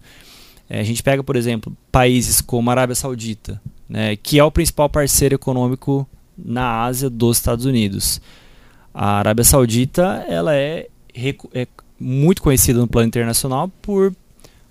A 0.69 0.83
gente 0.83 1.01
pega, 1.01 1.23
por 1.23 1.35
exemplo, 1.35 1.75
países 1.91 2.41
como 2.41 2.69
a 2.69 2.73
Arábia 2.73 2.95
Saudita, 2.95 3.61
né, 3.87 4.15
que 4.15 4.37
é 4.37 4.43
o 4.43 4.51
principal 4.51 4.89
parceiro 4.89 5.35
econômico 5.35 6.07
na 6.37 6.83
Ásia 6.83 7.09
dos 7.09 7.37
Estados 7.37 7.65
Unidos. 7.65 8.21
A 8.93 9.17
Arábia 9.17 9.43
Saudita 9.43 10.25
ela 10.27 10.55
é, 10.55 10.87
é 11.53 11.67
muito 11.99 12.41
conhecida 12.41 12.79
no 12.79 12.87
plano 12.87 13.07
internacional 13.07 13.67
por 13.81 14.13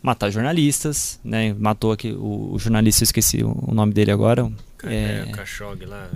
matar 0.02 0.30
jornalistas, 0.30 1.20
né? 1.22 1.54
Matou 1.54 1.92
aqui 1.92 2.12
o, 2.12 2.52
o 2.52 2.58
jornalista, 2.58 3.02
eu 3.02 3.06
esqueci 3.06 3.42
o, 3.42 3.56
o, 3.66 3.74
nome 3.74 3.92
dele 3.92 4.10
agora. 4.10 4.50
É, 4.84 5.24
é 5.26 5.30
o 5.30 5.32
Khashoggi 5.32 5.84
lá. 5.84 6.08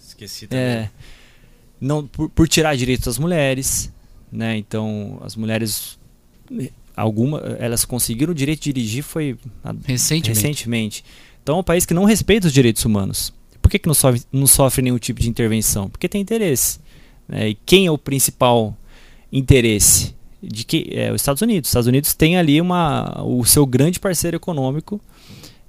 Esqueci 0.00 0.46
também. 0.46 0.64
É, 0.64 0.90
não, 1.80 2.06
por, 2.06 2.28
por, 2.30 2.48
tirar 2.48 2.76
direitos 2.76 3.06
das 3.06 3.18
mulheres, 3.18 3.92
né? 4.30 4.56
Então, 4.56 5.20
as 5.24 5.36
mulheres 5.36 5.98
alguma 6.96 7.38
elas 7.58 7.84
conseguiram 7.84 8.32
o 8.32 8.34
direito 8.34 8.62
de 8.62 8.72
dirigir 8.72 9.02
foi 9.02 9.36
recentemente. 9.84 10.28
recentemente. 10.28 11.04
Então, 11.42 11.56
é 11.56 11.58
um 11.60 11.64
país 11.64 11.84
que 11.84 11.94
não 11.94 12.04
respeita 12.04 12.46
os 12.46 12.52
direitos 12.52 12.84
humanos. 12.84 13.32
Por 13.60 13.70
que, 13.70 13.78
que 13.78 13.86
não, 13.86 13.94
sofre, 13.94 14.22
não 14.32 14.46
sofre 14.46 14.82
nenhum 14.82 14.98
tipo 14.98 15.20
de 15.20 15.28
intervenção? 15.28 15.88
Porque 15.88 16.08
tem 16.08 16.20
interesse. 16.20 16.78
Né? 17.28 17.50
E 17.50 17.54
quem 17.66 17.86
é 17.86 17.90
o 17.90 17.98
principal 17.98 18.76
interesse? 19.32 20.14
De 20.42 20.64
que 20.64 20.88
é 20.90 21.12
os 21.12 21.20
Estados 21.20 21.42
Unidos. 21.42 21.68
Os 21.68 21.70
Estados 21.70 21.86
Unidos 21.86 22.14
tem 22.14 22.36
ali 22.36 22.60
uma, 22.60 23.22
o 23.24 23.44
seu 23.44 23.64
grande 23.64 23.98
parceiro 23.98 24.36
econômico 24.36 25.00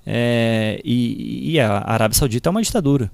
é, 0.05 0.81
e, 0.83 1.53
e, 1.53 1.59
a 1.59 1.77
Arábia 1.85 2.17
Saudita 2.17 2.49
é 2.49 2.51
uma 2.51 2.61
ditadura. 2.61 3.11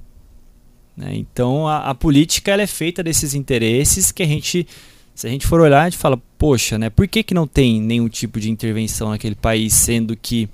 Né? 0.97 1.15
Então 1.15 1.67
a, 1.67 1.89
a, 1.89 1.95
política 1.95 2.51
é 2.51 2.67
feita 2.67 3.03
desses 3.03 3.33
interesses 3.33 4.11
que 4.11 4.23
a 4.23 4.25
gente, 4.25 4.67
se 5.19 5.27
a 5.27 5.29
gente 5.29 5.45
for 5.45 5.59
olhar, 5.59 5.81
a 5.81 5.89
gente 5.89 5.99
fala, 5.99 6.17
poxa, 6.37 6.77
né, 6.77 6.89
por 6.89 7.05
que, 7.05 7.23
que 7.23 7.33
não 7.33 7.45
tem 7.45 7.81
nenhum 7.81 8.07
tipo 8.07 8.39
de 8.39 8.49
intervenção 8.49 9.09
naquele 9.09 9.35
país, 9.35 9.73
sendo 9.73 10.15
que 10.15 10.47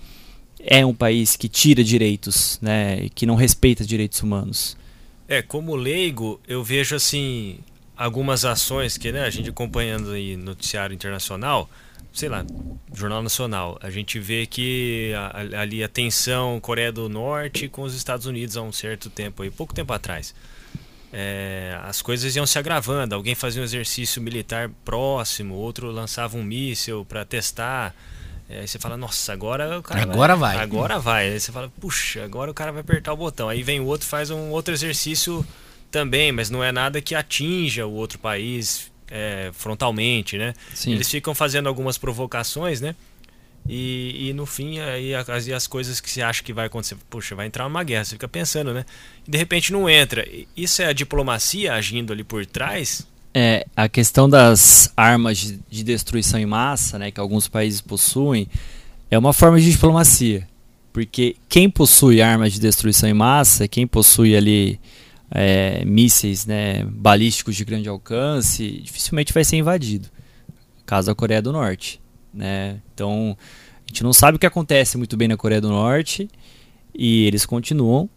é 0.59 0.83
um 0.83 0.91
país 0.91 1.35
que 1.35 1.47
tira 1.47 1.83
direitos, 1.83 2.57
né, 2.63 3.07
que 3.13 3.27
não 3.27 3.35
respeita 3.35 3.85
direitos 3.85 4.23
humanos. 4.23 4.75
É, 5.27 5.43
como 5.43 5.75
leigo, 5.75 6.41
eu 6.47 6.63
vejo 6.63 6.95
assim 6.95 7.59
algumas 7.95 8.43
ações 8.43 8.97
que, 8.97 9.11
né, 9.11 9.25
a 9.25 9.29
gente 9.29 9.51
acompanhando 9.51 10.09
aí 10.09 10.35
noticiário 10.35 10.95
internacional, 10.95 11.69
sei 12.11 12.27
lá, 12.27 12.43
Jornal 12.91 13.21
Nacional, 13.21 13.77
a 13.83 13.91
gente 13.91 14.17
vê 14.17 14.47
que 14.47 15.11
ali 15.55 15.83
a 15.83 15.87
tensão 15.87 16.59
Coreia 16.59 16.91
do 16.91 17.07
Norte 17.07 17.67
com 17.67 17.83
os 17.83 17.93
Estados 17.93 18.25
Unidos 18.25 18.57
há 18.57 18.63
um 18.63 18.71
certo 18.71 19.11
tempo 19.11 19.43
aí, 19.43 19.51
pouco 19.51 19.75
tempo 19.75 19.93
atrás. 19.93 20.33
É, 21.17 21.79
as 21.83 22.01
coisas 22.01 22.35
iam 22.35 22.45
se 22.45 22.59
agravando, 22.59 23.15
alguém 23.15 23.33
fazia 23.35 23.61
um 23.61 23.63
exercício 23.63 24.21
militar 24.21 24.69
próximo, 24.83 25.55
outro 25.55 25.89
lançava 25.89 26.35
um 26.35 26.43
míssil 26.43 27.05
para 27.05 27.23
testar. 27.23 27.95
É, 28.49 28.59
aí 28.59 28.67
você 28.67 28.77
fala, 28.77 28.97
nossa, 28.97 29.31
agora 29.31 29.79
o 29.79 29.81
cara 29.81 30.01
agora 30.01 30.35
vai, 30.35 30.55
vai. 30.55 30.63
Agora 30.63 30.99
vai. 30.99 31.29
Aí 31.29 31.39
você 31.39 31.53
fala, 31.53 31.71
puxa, 31.79 32.21
agora 32.21 32.51
o 32.51 32.53
cara 32.53 32.73
vai 32.73 32.81
apertar 32.81 33.13
o 33.13 33.17
botão. 33.17 33.47
Aí 33.47 33.63
vem 33.63 33.79
o 33.79 33.85
outro, 33.85 34.05
faz 34.05 34.29
um 34.29 34.49
outro 34.49 34.73
exercício 34.73 35.47
também, 35.89 36.33
mas 36.33 36.49
não 36.49 36.61
é 36.61 36.73
nada 36.73 36.99
que 36.99 37.15
atinja 37.15 37.85
o 37.85 37.93
outro 37.93 38.19
país 38.19 38.91
é, 39.09 39.51
frontalmente, 39.53 40.37
né? 40.37 40.53
Sim. 40.73 40.91
Eles 40.91 41.09
ficam 41.09 41.33
fazendo 41.33 41.69
algumas 41.69 41.97
provocações, 41.97 42.81
né? 42.81 42.93
E, 43.67 44.29
e 44.29 44.33
no 44.33 44.45
fim, 44.45 44.79
aí 44.79 45.15
as, 45.15 45.49
as 45.49 45.67
coisas 45.67 45.99
que 45.99 46.09
você 46.09 46.21
acha 46.21 46.43
que 46.43 46.53
vai 46.53 46.67
acontecer, 46.67 46.95
puxa, 47.09 47.33
vai 47.35 47.47
entrar 47.47 47.65
uma 47.65 47.83
guerra, 47.83 48.05
você 48.05 48.11
fica 48.11 48.27
pensando, 48.27 48.73
né? 48.73 48.85
E 49.27 49.31
de 49.31 49.37
repente 49.37 49.71
não 49.71 49.89
entra. 49.89 50.27
Isso 50.55 50.81
é 50.81 50.85
a 50.85 50.93
diplomacia 50.93 51.73
agindo 51.73 52.13
ali 52.13 52.23
por 52.23 52.45
trás? 52.45 53.07
É, 53.33 53.65
a 53.75 53.89
questão 53.89 54.29
das 54.29 54.93
armas 54.95 55.39
de, 55.39 55.59
de 55.69 55.83
destruição 55.83 56.39
em 56.39 56.45
massa, 56.45 56.97
né, 56.99 57.11
que 57.11 57.19
alguns 57.19 57.47
países 57.47 57.81
possuem, 57.81 58.47
é 59.09 59.17
uma 59.17 59.33
forma 59.33 59.59
de 59.59 59.71
diplomacia. 59.71 60.47
Porque 60.93 61.35
quem 61.49 61.69
possui 61.69 62.21
armas 62.21 62.53
de 62.53 62.59
destruição 62.59 63.09
em 63.09 63.13
massa, 63.13 63.67
quem 63.67 63.85
possui 63.85 64.37
ali 64.37 64.79
é, 65.29 65.83
mísseis 65.83 66.45
né, 66.45 66.85
balísticos 66.85 67.55
de 67.55 67.65
grande 67.65 67.89
alcance, 67.89 68.79
dificilmente 68.81 69.33
vai 69.33 69.43
ser 69.43 69.57
invadido. 69.57 70.07
Caso 70.85 71.11
a 71.11 71.15
Coreia 71.15 71.41
do 71.41 71.51
Norte. 71.51 71.99
Né? 72.35 72.79
Então, 72.93 73.37
a 73.85 73.87
gente 73.87 74.03
não 74.03 74.13
sabe 74.13 74.35
o 74.35 74.39
que 74.39 74.45
acontece 74.45 74.97
muito 74.97 75.15
bem 75.15 75.27
na 75.27 75.37
Coreia 75.37 75.61
do 75.61 75.69
Norte 75.69 76.29
e 76.93 77.25
eles 77.25 77.45
continuam 77.45 78.09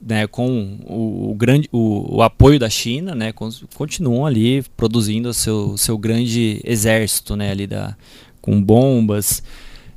né, 0.00 0.26
com 0.26 0.78
o, 0.86 1.30
o 1.30 1.34
grande, 1.34 1.68
o, 1.70 2.16
o, 2.16 2.22
apoio 2.22 2.58
da 2.58 2.70
China, 2.70 3.14
né, 3.14 3.32
continuam 3.74 4.24
ali 4.24 4.62
produzindo 4.76 5.28
o 5.28 5.34
seu, 5.34 5.76
seu 5.76 5.98
grande 5.98 6.60
exército 6.64 7.36
né, 7.36 7.50
ali 7.50 7.66
da, 7.66 7.94
com 8.40 8.62
bombas. 8.62 9.42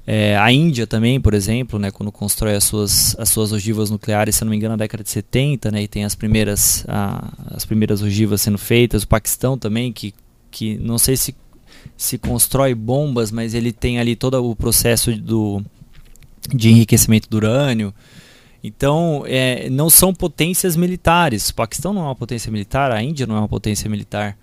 É, 0.05 0.35
a 0.35 0.51
Índia 0.51 0.85
também, 0.85 1.21
por 1.21 1.33
exemplo, 1.33 1.79
né, 1.79 1.89
quando 1.89 2.11
constrói 2.11 2.55
as 2.55 2.65
suas, 2.65 3.15
as 3.17 3.29
suas 3.29 3.53
ogivas 3.53 3.89
nucleares, 3.89 4.35
se 4.35 4.43
não 4.43 4.51
me 4.51 4.57
engano, 4.57 4.73
na 4.73 4.77
década 4.77 5.03
de 5.03 5.09
70, 5.09 5.71
né, 5.71 5.83
e 5.83 5.87
tem 5.87 6.03
as 6.03 6.13
primeiras, 6.13 6.83
a, 6.89 7.31
as 7.55 7.63
primeiras 7.63 8.01
ogivas 8.01 8.41
sendo 8.41 8.57
feitas. 8.57 9.03
O 9.03 9.07
Paquistão 9.07 9.57
também, 9.57 9.93
que, 9.93 10.13
que 10.51 10.77
não 10.77 10.97
sei 10.97 11.15
se, 11.15 11.33
se 11.97 12.17
constrói 12.17 12.73
bombas, 12.73 13.31
mas 13.31 13.53
ele 13.53 13.71
tem 13.71 13.99
ali 13.99 14.15
todo 14.15 14.43
o 14.43 14.55
processo 14.55 15.15
do, 15.15 15.63
de 16.53 16.69
enriquecimento 16.69 17.29
do 17.29 17.37
urânio. 17.37 17.93
Então, 18.63 19.23
é, 19.27 19.69
não 19.69 19.89
são 19.89 20.13
potências 20.13 20.75
militares. 20.75 21.49
O 21.49 21.55
Paquistão 21.55 21.93
não 21.93 22.03
é 22.03 22.05
uma 22.05 22.15
potência 22.15 22.51
militar, 22.51 22.91
a 22.91 23.03
Índia 23.03 23.27
não 23.27 23.35
é 23.35 23.39
uma 23.39 23.49
potência 23.49 23.89
militar, 23.89 24.37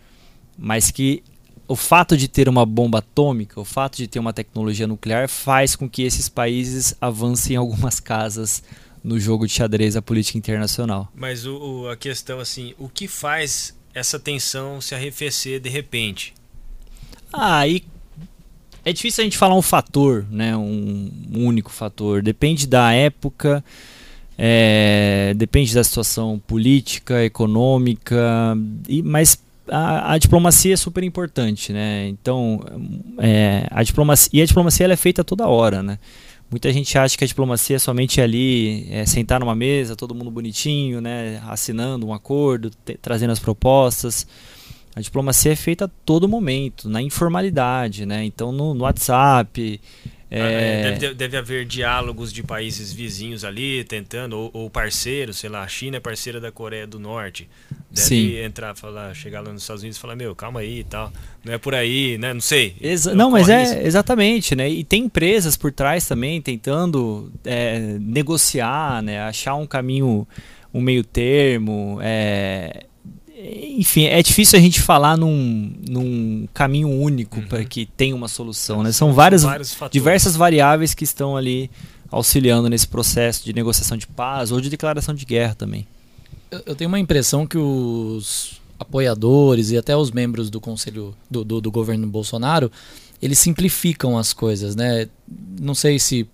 mas 0.59 0.91
que 0.91 1.23
o 1.67 1.77
fato 1.77 2.17
de 2.17 2.27
ter 2.27 2.49
uma 2.49 2.67
bomba 2.67 2.99
atômica, 2.99 3.61
o 3.61 3.65
fato 3.65 3.97
de 3.97 4.09
ter 4.09 4.19
uma 4.19 4.33
tecnologia 4.33 4.87
nuclear, 4.87 5.29
faz 5.29 5.77
com 5.77 5.89
que 5.89 6.03
esses 6.03 6.29
países 6.29 6.95
avancem 7.01 7.57
algumas 7.57 8.01
casas 8.01 8.63
no 9.03 9.19
jogo 9.19 9.47
de 9.47 9.53
xadrez 9.53 9.95
da 9.95 10.03
política 10.03 10.37
internacional. 10.37 11.09
Mas 11.15 11.47
o, 11.47 11.57
o, 11.57 11.89
a 11.89 11.97
questão 11.97 12.41
assim, 12.41 12.75
o 12.77 12.89
que 12.89 13.09
faz 13.09 13.75
essa 13.95 14.19
tensão 14.19 14.81
se 14.81 14.95
arrefecer 14.95 15.61
de 15.61 15.71
repente? 15.71 16.35
Ah, 17.33 17.59
aí 17.59 17.85
é 18.85 18.93
difícil 18.93 19.23
a 19.23 19.25
gente 19.25 19.37
falar 19.39 19.55
um 19.55 19.63
fator, 19.63 20.25
né, 20.31 20.57
um 20.57 21.11
único 21.35 21.71
fator. 21.71 22.23
Depende 22.23 22.67
da 22.67 22.93
época, 22.93 23.65
é, 24.39 25.35
depende 25.37 25.75
da 25.75 25.85
situação 25.85 26.41
política, 26.47 27.23
econômica, 27.25 28.57
e, 28.89 29.03
mas 29.03 29.39
a, 29.69 30.15
a, 30.15 30.19
diplomacia 30.19 30.75
é 30.75 30.77
super 30.77 31.05
importante, 31.05 31.73
né? 31.73 32.09
Então, 32.09 32.65
é, 33.19 33.67
a 33.71 33.83
diplomacia 33.83 34.31
e 34.33 34.43
a 34.43 34.47
diplomacia 34.47 34.85
ela 34.85 34.95
é 34.95 34.97
feita 34.97 35.23
toda 35.23 35.47
hora, 35.47 35.83
né? 35.83 35.99
Muita 36.51 36.73
gente 36.73 36.99
acha 36.99 37.17
que 37.17 37.23
a 37.23 37.27
diplomacia 37.27 37.77
é 37.77 37.79
somente 37.79 38.21
ali, 38.21 38.89
é, 38.91 39.07
sentar 39.07 39.39
numa 39.39 39.55
mesa, 39.55 39.95
todo 39.95 40.15
mundo 40.15 40.31
bonitinho, 40.31 41.01
né? 41.01 41.41
Assinando 41.47 42.07
um 42.07 42.13
acordo, 42.13 42.71
te, 42.71 42.99
trazendo 43.01 43.31
as 43.31 43.39
propostas. 43.39 44.27
A 45.01 45.03
diplomacia 45.03 45.53
é 45.53 45.57
feita 45.57 45.87
a 45.87 45.91
todo 46.05 46.29
momento, 46.29 46.89
na 46.89 47.01
informalidade, 47.01 48.05
né? 48.07 48.25
Então, 48.25 48.53
no, 48.53 48.75
no 48.75 48.85
WhatsApp, 48.85 49.81
ah, 50.31 50.37
é... 50.37 50.97
Deve, 50.97 51.15
deve, 51.15 51.37
haver 51.37 51.65
diálogos 51.65 52.33
de 52.33 52.43
países 52.43 52.93
vizinhos 52.93 53.45
ali, 53.45 53.83
tentando, 53.83 54.39
ou, 54.39 54.51
ou 54.53 54.71
parceiros, 54.71 55.39
sei 55.39 55.51
lá, 55.51 55.63
a 55.63 55.69
China 55.69 55.97
é 55.97 56.01
parceira 56.01 56.41
da 56.41 56.53
Coreia 56.53 56.87
do 56.87 57.01
Norte. 57.01 57.49
Deve 57.91 58.07
Sim. 58.07 58.37
entrar, 58.37 58.77
falar, 58.77 59.13
chegar 59.13 59.41
lá 59.41 59.53
nos 59.53 59.63
Estados 59.63 59.83
Unidos 59.83 59.99
e 59.99 60.01
falar, 60.01 60.15
meu, 60.15 60.35
calma 60.37 60.61
aí 60.61 60.81
e 60.81 60.85
tal. 60.85 61.13
Não 61.45 61.53
é 61.53 61.59
por 61.59 61.75
aí, 61.75 62.17
né? 62.17 62.33
Não 62.33 62.41
sei. 62.41 62.77
Exa 62.81 63.13
não, 63.13 63.33
mas 63.33 63.49
é 63.49 63.63
isso. 63.65 63.75
exatamente, 63.79 64.55
né? 64.55 64.71
E 64.71 64.85
tem 64.85 65.05
empresas 65.05 65.57
por 65.57 65.73
trás 65.73 66.07
também 66.07 66.41
tentando 66.41 67.33
é, 67.45 67.99
negociar, 67.99 69.03
né? 69.03 69.21
Achar 69.23 69.57
um 69.57 69.67
caminho, 69.67 70.29
um 70.73 70.81
meio 70.81 71.03
termo. 71.03 71.99
É, 72.01 72.87
enfim, 73.79 74.05
é 74.05 74.23
difícil 74.23 74.59
a 74.59 74.63
gente 74.63 74.81
falar 74.81 75.17
num, 75.17 75.73
num 75.89 76.49
caminho 76.53 76.89
único 76.89 77.41
uhum. 77.41 77.47
para 77.47 77.65
que 77.65 77.87
tenha 77.87 78.15
uma 78.15 78.29
solução. 78.29 78.83
Né? 78.83 78.93
São 78.93 79.13
várias, 79.13 79.45
diversas 79.91 80.37
variáveis 80.37 80.95
que 80.95 81.05
estão 81.05 81.37
ali 81.37 81.71
auxiliando 82.11 82.69
nesse 82.69 82.87
processo 82.87 83.45
de 83.45 83.53
negociação 83.53 83.97
de 83.97 84.07
paz 84.07 84.51
ou 84.51 84.61
de 84.61 84.69
declaração 84.69 85.15
de 85.15 85.25
guerra 85.25 85.55
também. 85.55 85.87
Eu, 86.51 86.63
eu 86.67 86.75
tenho 86.75 86.89
uma 86.89 86.99
impressão 86.99 87.47
que 87.47 87.57
os 87.57 88.61
apoiadores 88.79 89.71
e 89.71 89.77
até 89.77 89.97
os 89.97 90.11
membros 90.11 90.51
do 90.51 90.61
conselho 90.61 91.15
do, 91.31 91.45
do, 91.45 91.61
do 91.61 91.71
governo 91.71 92.07
Bolsonaro 92.07 92.71
eles 93.21 93.39
simplificam 93.39 94.17
as 94.17 94.33
coisas, 94.33 94.75
né? 94.75 95.07
Não 95.61 95.75
sei 95.75 95.99
se 95.99 96.27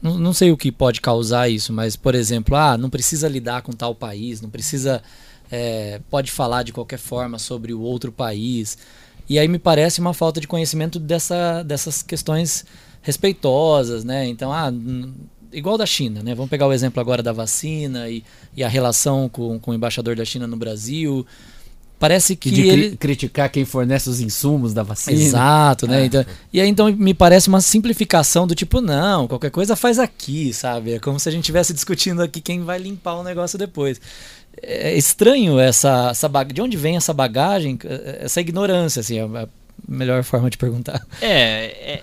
não, 0.00 0.16
não 0.16 0.32
sei 0.32 0.52
o 0.52 0.56
que 0.56 0.70
pode 0.70 1.00
causar 1.00 1.48
isso, 1.48 1.72
mas 1.72 1.96
por 1.96 2.14
exemplo, 2.14 2.54
ah, 2.54 2.78
não 2.78 2.88
precisa 2.88 3.28
lidar 3.28 3.62
com 3.62 3.72
tal 3.72 3.94
país, 3.94 4.40
não 4.40 4.48
precisa 4.48 5.02
é, 5.50 6.00
pode 6.10 6.30
falar 6.30 6.62
de 6.62 6.72
qualquer 6.72 6.98
forma 6.98 7.38
sobre 7.38 7.72
o 7.72 7.80
outro 7.80 8.12
país. 8.12 8.78
E 9.28 9.38
aí 9.38 9.46
me 9.46 9.58
parece 9.58 10.00
uma 10.00 10.14
falta 10.14 10.40
de 10.40 10.46
conhecimento 10.46 10.98
dessa, 10.98 11.62
dessas 11.62 12.02
questões 12.02 12.64
respeitosas, 13.02 14.04
né? 14.04 14.26
Então, 14.26 14.52
ah, 14.52 14.72
igual 15.52 15.76
da 15.76 15.86
China, 15.86 16.22
né? 16.22 16.34
Vamos 16.34 16.50
pegar 16.50 16.66
o 16.66 16.72
exemplo 16.72 17.00
agora 17.00 17.22
da 17.22 17.32
vacina 17.32 18.08
e, 18.08 18.24
e 18.56 18.64
a 18.64 18.68
relação 18.68 19.28
com, 19.28 19.58
com 19.58 19.70
o 19.70 19.74
embaixador 19.74 20.16
da 20.16 20.24
China 20.24 20.46
no 20.46 20.56
Brasil. 20.56 21.26
Parece 21.98 22.36
que 22.36 22.48
de 22.50 22.62
ele 22.62 22.96
criticar 22.96 23.50
quem 23.50 23.64
fornece 23.64 24.08
os 24.08 24.20
insumos 24.20 24.72
da 24.72 24.84
vacina. 24.84 25.20
Exato, 25.20 25.86
né? 25.88 26.02
Ah. 26.02 26.06
Então, 26.06 26.26
e 26.52 26.60
aí 26.60 26.68
então 26.68 26.92
me 26.92 27.12
parece 27.12 27.48
uma 27.48 27.60
simplificação 27.60 28.46
do 28.46 28.54
tipo, 28.54 28.80
não, 28.80 29.26
qualquer 29.26 29.50
coisa 29.50 29.74
faz 29.74 29.98
aqui, 29.98 30.52
sabe? 30.52 30.92
É 30.92 30.98
como 31.00 31.18
se 31.18 31.28
a 31.28 31.32
gente 31.32 31.42
estivesse 31.42 31.74
discutindo 31.74 32.22
aqui 32.22 32.40
quem 32.40 32.62
vai 32.62 32.78
limpar 32.78 33.14
o 33.14 33.24
negócio 33.24 33.58
depois. 33.58 34.00
É 34.62 34.96
estranho 34.96 35.58
essa, 35.58 36.08
essa 36.10 36.28
bag... 36.28 36.52
de 36.52 36.60
onde 36.60 36.76
vem 36.76 36.96
essa 36.96 37.12
bagagem, 37.12 37.78
essa 38.20 38.40
ignorância, 38.40 39.00
assim, 39.00 39.18
é 39.18 39.22
a 39.22 39.48
melhor 39.88 40.22
forma 40.22 40.50
de 40.50 40.56
perguntar. 40.58 41.04
É, 41.20 41.94
é 41.94 42.02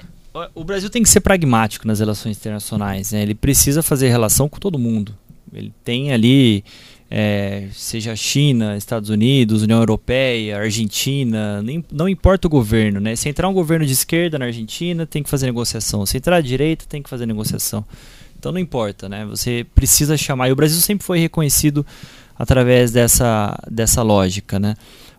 o 0.54 0.66
Brasil 0.66 0.90
tem 0.90 1.02
que 1.02 1.08
ser 1.08 1.22
pragmático 1.22 1.88
nas 1.88 2.00
relações 2.00 2.36
internacionais, 2.36 3.14
né? 3.14 3.22
Ele 3.22 3.34
precisa 3.34 3.82
fazer 3.82 4.10
relação 4.10 4.50
com 4.50 4.60
todo 4.60 4.78
mundo. 4.78 5.16
Ele 5.54 5.72
tem 5.82 6.12
ali 6.12 6.62
é, 7.10 7.68
seja 7.72 8.16
China, 8.16 8.76
Estados 8.76 9.10
Unidos, 9.10 9.62
União 9.62 9.80
Europeia, 9.80 10.60
Argentina, 10.60 11.62
nem, 11.62 11.84
não 11.92 12.10
importa 12.10 12.48
o 12.48 12.50
governo, 12.50 13.00
né? 13.00 13.16
Se 13.16 13.30
entrar 13.30 13.48
um 13.48 13.54
governo 13.54 13.86
de 13.86 13.94
esquerda 13.94 14.40
na 14.40 14.46
Argentina, 14.46 15.06
tem 15.06 15.24
que 15.24 15.30
fazer 15.30 15.46
negociação. 15.46 16.06
Se 16.06 16.18
entrar 16.18 16.42
de 16.42 16.48
direita, 16.48 16.86
tem 16.88 17.02
que 17.02 17.10
fazer 17.10 17.26
negociação. 17.26 17.86
Então 18.38 18.52
não 18.52 18.60
importa, 18.60 19.08
né? 19.08 19.26
Você 19.26 19.66
precisa 19.76 20.18
chamar. 20.18 20.50
E 20.50 20.52
o 20.52 20.56
Brasil 20.56 20.80
sempre 20.82 21.06
foi 21.06 21.20
reconhecido 21.20 21.86
através 22.38 22.92
dessa, 22.92 23.58
dessa 23.70 24.02
lógica, 24.02 24.60
né? 24.60 24.76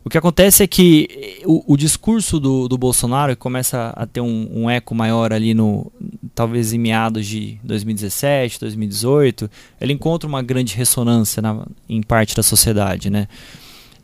O 0.07 0.09
que 0.09 0.17
acontece 0.17 0.62
é 0.62 0.69
que 0.69 1.41
o, 1.45 1.73
o 1.73 1.77
discurso 1.77 2.39
do, 2.39 2.69
do 2.69 2.79
Bolsonaro 2.79 3.37
começa 3.37 3.93
a 3.97 4.07
ter 4.07 4.21
um, 4.21 4.49
um, 4.53 4.71
eco 4.71 4.95
maior 4.95 5.33
ali 5.33 5.53
no 5.53 5.91
talvez 6.33 6.73
em 6.73 6.79
meados 6.79 7.27
de 7.27 7.59
2017, 7.64 8.61
2018, 8.61 9.51
ele 9.81 9.93
encontra 9.93 10.29
uma 10.29 10.43
grande 10.45 10.77
ressonância 10.77 11.43
na, 11.43 11.67
em 11.89 12.01
parte 12.03 12.37
da 12.37 12.43
sociedade, 12.45 13.11
né? 13.11 13.27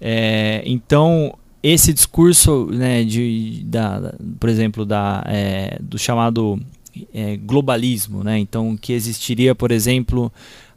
É, 0.00 0.64
então 0.66 1.38
esse 1.62 1.92
discurso, 1.92 2.66
né, 2.72 3.04
de, 3.04 3.62
da, 3.66 4.12
por 4.40 4.48
exemplo, 4.48 4.84
da, 4.84 5.22
é, 5.28 5.78
do 5.80 5.96
chamado 5.96 6.60
é, 7.14 7.36
globalismo, 7.36 8.24
né? 8.24 8.40
Então 8.40 8.76
que 8.76 8.92
existiria, 8.92 9.54
por 9.54 9.70
exemplo, 9.70 10.32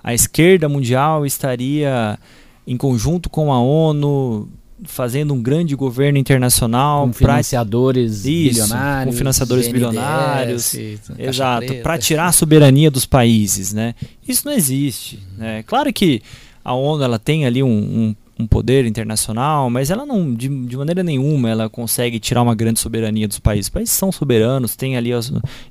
a 0.05 0.13
esquerda 0.13 0.69
mundial 0.69 1.25
estaria 1.25 2.19
em 2.67 2.77
conjunto 2.77 3.27
com 3.27 3.51
a 3.51 3.59
ONU 3.59 4.47
fazendo 4.83 5.33
um 5.33 5.41
grande 5.41 5.75
governo 5.75 6.19
internacional 6.19 7.07
com 7.07 7.13
financiadores 7.13 8.21
pra... 8.21 8.31
Isso, 8.31 8.49
bilionários, 8.51 9.05
com 9.05 9.17
financiadores 9.17 9.67
bilionários, 9.67 10.75
exato, 11.17 11.73
para 11.81 11.97
tirar 11.97 12.27
a 12.27 12.31
soberania 12.31 12.91
dos 12.91 13.07
países, 13.07 13.73
né? 13.73 13.95
Isso 14.27 14.45
não 14.45 14.53
existe, 14.53 15.19
né? 15.39 15.63
Claro 15.63 15.91
que 15.91 16.21
a 16.63 16.75
ONU 16.75 17.03
ela 17.03 17.17
tem 17.17 17.47
ali 17.47 17.63
um, 17.63 17.67
um, 17.67 18.15
um 18.37 18.45
poder 18.45 18.85
internacional, 18.85 19.71
mas 19.71 19.89
ela 19.89 20.05
não 20.05 20.35
de, 20.35 20.47
de, 20.67 20.77
maneira 20.77 21.01
nenhuma 21.01 21.49
ela 21.49 21.67
consegue 21.67 22.19
tirar 22.19 22.43
uma 22.43 22.53
grande 22.53 22.79
soberania 22.79 23.27
dos 23.27 23.39
países. 23.39 23.65
Os 23.65 23.69
países 23.69 23.95
são 23.95 24.11
soberanos, 24.11 24.75
tem 24.75 24.97
ali 24.97 25.09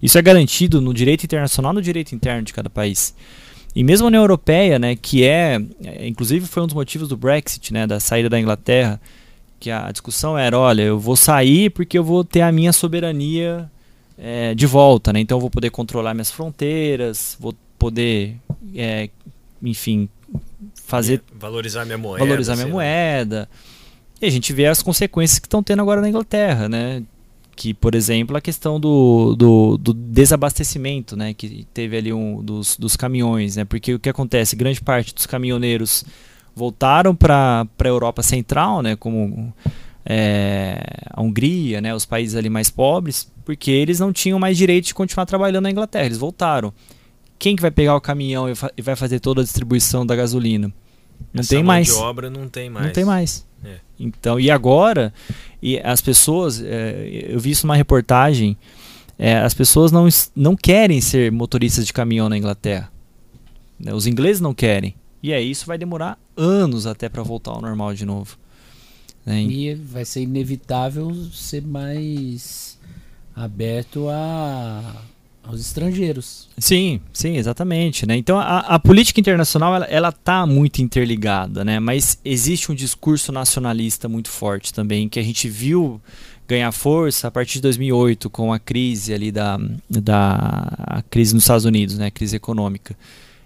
isso 0.03 0.18
é 0.18 0.22
garantido 0.22 0.80
no 0.80 0.93
direito 0.93 1.22
internacional, 1.22 1.72
no 1.72 1.80
direito 1.80 2.16
interno 2.16 2.43
de 2.43 2.53
cada 2.53 2.68
país. 2.68 3.14
E 3.75 3.83
mesmo 3.83 4.07
a 4.07 4.09
União 4.09 4.22
Europeia, 4.22 4.79
né, 4.79 4.95
que 4.95 5.25
é, 5.25 5.61
é, 5.85 6.07
inclusive 6.07 6.47
foi 6.47 6.62
um 6.62 6.66
dos 6.66 6.75
motivos 6.75 7.09
do 7.09 7.16
Brexit, 7.16 7.72
né, 7.72 7.87
da 7.87 7.99
saída 7.99 8.31
da 8.31 8.39
Inglaterra, 8.39 9.01
que 9.59 9.70
a 9.70 9.91
discussão 9.91 10.39
era, 10.39 10.57
olha, 10.59 10.83
eu 10.83 10.99
vou 10.99 11.16
sair 11.16 11.70
porque 11.70 11.99
eu 11.99 12.05
vou 12.05 12.22
ter 12.22 12.43
a 12.43 12.53
minha 12.53 12.72
soberania 12.72 13.68
é, 14.16 14.55
de 14.55 14.66
volta, 14.66 15.12
né, 15.12 15.20
então 15.20 15.39
eu 15.39 15.41
vou 15.41 15.51
poder 15.51 15.70
controlar 15.70 16.14
minhas 16.14 16.31
fronteiras, 16.31 17.37
vou 17.41 17.53
poder, 17.77 18.37
é, 18.77 19.11
enfim, 19.61 20.09
fazer... 20.85 21.20
Valorizar 21.35 21.85
minha 21.85 21.99
moeda. 21.99 22.25
Valorizar 22.25 22.55
minha 22.55 22.68
moeda. 22.68 23.49
E 24.22 24.27
a 24.27 24.31
gente 24.31 24.53
vê 24.53 24.66
as 24.66 24.83
consequências 24.83 25.41
que 25.41 25.47
estão 25.47 25.64
tendo 25.64 25.83
agora 25.83 26.01
na 26.01 26.09
Inglaterra, 26.09 26.68
né, 26.68 27.03
que, 27.55 27.73
por 27.73 27.95
exemplo, 27.95 28.37
a 28.37 28.41
questão 28.41 28.81
do, 28.81 29.35
do, 29.37 29.79
do, 29.79 29.95
desabastecimento, 29.95 31.17
né, 31.17 31.33
que 31.33 31.67
teve 31.73 31.97
ali 31.97 32.13
um 32.13 32.43
dos, 32.43 32.77
dos 32.77 32.97
caminhões, 32.97 33.57
né, 33.57 33.65
porque 33.65 33.95
o 33.95 33.99
que 33.99 34.09
acontece, 34.09 34.57
grande 34.57 34.81
parte 34.81 35.15
dos 35.15 35.27
caminhoneiros 35.27 36.05
voltaram 36.55 37.15
para 37.15 37.67
a 37.79 37.89
Europa 37.89 38.23
Central, 38.23 38.83
né, 38.83 38.97
como 38.97 39.53
é, 40.05 40.83
a 41.11 41.23
Hungria, 41.23 41.81
né, 41.81 41.95
os 41.95 42.05
países 42.05 42.37
ali 42.37 42.51
mais 42.51 42.71
pobres, 42.71 43.31
porque 43.45 43.71
eles 43.71 44.01
não 44.01 44.13
tinham 44.13 44.39
mais 44.39 44.57
direito 44.57 44.87
de 44.87 44.95
continuar 44.95 45.27
trabalhando 45.27 45.65
na 45.65 45.71
Inglaterra, 45.71 46.07
eles 46.07 46.19
voltaram. 46.19 46.73
Quem 47.39 47.57
que 47.57 47.63
vai 47.63 47.71
pegar 47.71 47.97
o 47.97 48.01
caminhão 48.01 48.49
e, 48.49 48.55
fa 48.55 48.71
e 48.77 48.83
vai 48.83 48.97
fazer 48.97 49.21
toda 49.21 49.41
a 49.41 49.45
distribuição 49.45 50.07
da 50.07 50.17
gasolina? 50.17 50.73
Não 51.33 51.41
Essa 51.41 51.51
tem 51.51 51.62
mais. 51.62 51.87
de 51.87 51.93
obra 51.95 52.31
não 52.31 52.49
tem 52.49 52.70
mais. 52.70 52.87
Não 52.87 52.93
tem 52.93 53.05
mais. 53.05 53.47
É. 53.64 53.79
Então, 53.99 54.39
e 54.39 54.51
agora, 54.51 55.12
e 55.62 55.79
as 55.81 56.01
pessoas, 56.01 56.61
é, 56.62 57.29
eu 57.29 57.41
vi 57.41 57.51
isso 57.51 57.66
numa 57.66 57.77
reportagem, 57.77 58.57
é, 59.18 59.39
as 59.39 59.55
pessoas 59.55 59.91
não, 59.93 60.09
não 60.35 60.57
querem 60.57 61.01
ser 61.01 61.31
motoristas 61.33 61.87
de 61.87 61.93
caminhão 61.93 62.29
na 62.29 62.37
Inglaterra. 62.37 62.91
Né? 63.79 63.95
Os 63.95 64.07
ingleses 64.07 64.41
não 64.41 64.53
querem. 64.53 64.95
E 65.22 65.33
aí 65.33 65.51
isso 65.51 65.66
vai 65.66 65.79
demorar 65.79 66.18
anos 66.37 66.87
até 66.87 67.09
para 67.09 67.22
voltar 67.22 67.53
ao 67.53 67.62
normal 67.62 67.95
de 67.95 68.05
novo. 68.05 68.37
Né? 69.25 69.43
E 69.43 69.75
vai 69.75 70.05
ser 70.05 70.22
inevitável 70.22 71.14
ser 71.33 71.62
mais 71.62 72.79
aberto 73.35 74.09
a 74.09 75.03
aos 75.47 75.61
estrangeiros. 75.61 76.49
Sim, 76.59 77.01
sim, 77.12 77.36
exatamente. 77.36 78.07
Né? 78.07 78.16
Então 78.16 78.38
a, 78.38 78.61
a 78.61 78.78
política 78.78 79.20
internacional 79.20 79.74
ela, 79.74 79.84
ela 79.86 80.12
tá 80.12 80.47
muito 80.47 80.80
interligada, 80.80 81.64
né? 81.64 81.78
mas 81.78 82.18
existe 82.24 82.72
um 82.72 82.74
discurso 82.74 83.30
nacionalista 83.30 84.09
muito 84.09 84.30
forte 84.30 84.72
também, 84.72 85.09
que 85.09 85.20
a 85.20 85.22
gente 85.22 85.49
viu 85.49 86.01
ganhar 86.49 86.70
força 86.72 87.28
a 87.28 87.30
partir 87.30 87.55
de 87.55 87.62
2008 87.62 88.28
com 88.28 88.53
a 88.53 88.59
crise 88.59 89.14
ali 89.14 89.30
da, 89.30 89.59
da 89.88 91.03
crise 91.11 91.34
nos 91.34 91.45
Estados 91.45 91.64
Unidos, 91.64 91.99
né? 91.99 92.07
a 92.07 92.11
crise 92.11 92.36
econômica. 92.36 92.97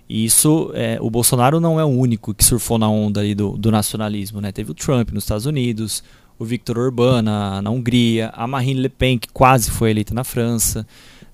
E 0.09 0.25
isso, 0.25 0.71
é, 0.75 0.97
o 1.01 1.11
Bolsonaro 1.11 1.61
não 1.61 1.79
é 1.79 1.85
o 1.85 1.89
único 1.89 2.33
que 2.33 2.43
surfou 2.43 2.79
na 2.79 2.89
onda 2.89 3.21
ali 3.21 3.35
do, 3.35 3.59
do 3.59 3.71
nacionalismo. 3.71 4.41
Né? 4.41 4.51
Teve 4.51 4.71
o 4.71 4.75
Trump 4.75 5.11
nos 5.11 5.25
Estados 5.25 5.45
Unidos, 5.45 6.03
o 6.39 6.47
Victor 6.47 6.79
Orbán 6.79 7.21
na, 7.21 7.61
na 7.61 7.71
Hungria, 7.71 8.31
a 8.35 8.47
Marine 8.47 8.81
Le 8.81 8.89
Pen, 8.89 9.19
que 9.19 9.29
quase 9.29 9.71
foi 9.71 9.91
eleita 9.91 10.15
na 10.15 10.25
França 10.25 10.87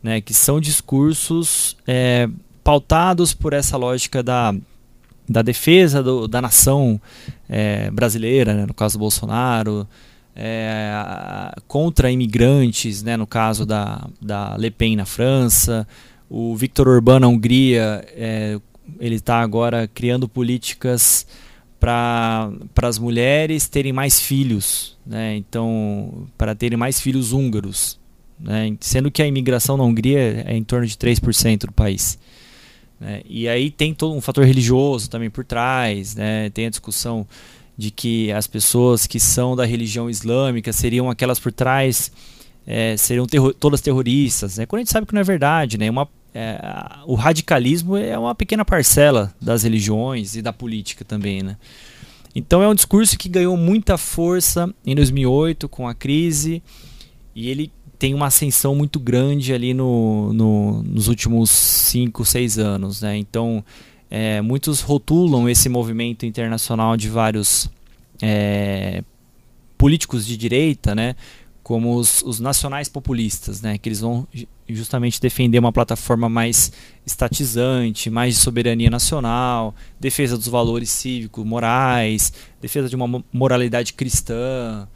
né, 0.05 0.21
que 0.21 0.35
são 0.35 0.61
discursos 0.61 1.79
é, 1.87 2.29
pautados 2.63 3.33
por 3.33 3.55
essa 3.55 3.79
lógica 3.79 4.23
da, 4.23 4.55
da 5.27 5.41
defesa 5.41 6.03
do, 6.03 6.29
da 6.29 6.43
nação 6.43 7.01
é, 7.49 7.91
brasileira, 7.91 8.53
né, 8.53 8.67
no 8.67 8.75
caso 8.75 8.99
do 8.99 9.01
Bolsonaro, 9.01 9.89
é, 10.37 10.93
contra 11.67 12.11
imigrantes, 12.11 13.03
né, 13.03 13.17
no 13.17 13.27
caso 13.27 13.65
da, 13.65 14.07
da 14.21 14.55
Le 14.59 14.71
Pen 14.71 14.95
na 14.95 15.07
França, 15.07 15.89
o 16.29 16.55
Victor 16.55 16.87
Orbán 16.87 17.21
na 17.21 17.29
Hungria, 17.29 18.07
é, 18.11 18.61
ele 19.01 19.15
está 19.15 19.41
agora 19.41 19.89
criando 19.89 20.29
políticas 20.29 21.27
para 21.81 22.51
as 22.83 22.99
mulheres 22.99 23.69
terem 23.69 23.93
mais 23.93 24.21
filhos, 24.21 24.99
né, 25.07 25.35
então 25.35 26.27
para 26.37 26.55
terem 26.55 26.77
mais 26.77 27.01
filhos 27.01 27.33
húngaros, 27.33 27.99
né? 28.39 28.77
sendo 28.81 29.11
que 29.11 29.23
a 29.23 29.27
imigração 29.27 29.77
na 29.77 29.85
Hungria 29.85 30.45
é 30.47 30.57
em 30.57 30.65
torno 30.65 30.87
de 30.87 30.97
3% 30.97 31.67
do 31.67 31.73
país. 31.73 32.19
Né? 33.01 33.23
E 33.29 33.49
aí 33.49 33.71
tem 33.71 33.95
todo 33.95 34.15
um 34.15 34.21
fator 34.21 34.45
religioso 34.45 35.09
também 35.09 35.31
por 35.31 35.45
trás, 35.45 36.15
né? 36.15 36.51
tem 36.51 36.67
a 36.67 36.71
discussão 36.71 37.27
de 37.77 37.91
que 37.91 38.31
as 38.33 38.47
pessoas 38.47 39.07
que 39.07 39.19
são 39.19 39.57
da 39.57 39.65
religião 39.65 40.09
islâmica 40.09 40.73
seriam 40.73 41.11
aquelas 41.11 41.39
por 41.39 41.53
trás, 41.53 42.13
é, 42.67 42.97
seriam 42.97 43.27
terror 43.27 43.53
todas 43.55 43.81
terroristas, 43.81 44.59
né? 44.59 44.67
quando 44.67 44.79
a 44.79 44.83
gente 44.83 44.93
sabe 44.93 45.07
que 45.07 45.15
não 45.15 45.21
é 45.21 45.25
verdade. 45.25 45.77
Né? 45.77 45.91
Uma, 45.91 46.09
é, 46.33 46.59
o 47.07 47.15
radicalismo 47.15 47.97
é 47.97 48.19
uma 48.19 48.35
pequena 48.35 48.65
parcela 48.65 49.35
das 49.41 49.63
religiões 49.65 50.37
e 50.37 50.43
da 50.43 50.53
política 50.53 51.05
também. 51.05 51.43
Né? 51.43 51.57
Então 52.35 52.63
é 52.63 52.69
um 52.69 52.75
discurso 52.75 53.17
que 53.17 53.29
ganhou 53.29 53.57
muita 53.57 53.97
força 53.97 54.73
em 54.85 54.95
2008 54.95 55.69
com 55.69 55.87
a 55.87 55.95
crise 55.95 56.63
e 57.35 57.49
ele 57.49 57.73
tem 57.99 58.15
uma 58.15 58.27
ascensão 58.27 58.75
muito 58.75 58.99
grande 58.99 59.53
ali 59.53 59.73
no, 59.73 60.33
no 60.33 60.83
nos 60.83 61.09
últimos 61.09 61.51
5, 61.51 62.25
6 62.25 62.59
anos. 62.59 63.03
Né? 63.03 63.17
Então, 63.17 63.65
é, 64.11 64.41
muitos 64.41 64.81
rotulam 64.81 65.49
esse 65.49 65.69
movimento 65.69 66.27
internacional 66.27 66.97
de 66.97 67.09
vários 67.09 67.71
é, 68.21 69.03
políticos 69.77 70.27
de 70.27 70.37
direita 70.37 70.95
né? 70.95 71.17
como 71.63 71.97
os, 71.97 72.23
os 72.23 72.41
nacionais 72.41 72.89
populistas, 72.89 73.63
né? 73.63 73.79
que 73.79 73.89
eles 73.89 74.01
vão 74.01 74.27
justamente 74.69 75.21
defender 75.21 75.59
uma 75.59 75.73
plataforma 75.73 76.29
mais 76.29 76.73
estatizante, 77.07 78.11
mais 78.11 78.35
de 78.35 78.41
soberania 78.41 78.91
nacional, 78.91 79.75
defesa 80.01 80.37
dos 80.37 80.49
valores 80.49 80.91
cívicos, 80.91 81.45
morais, 81.45 82.33
defesa 82.61 82.89
de 82.89 82.97
uma 82.97 83.23
moralidade 83.33 83.93
cristã, 83.93 84.89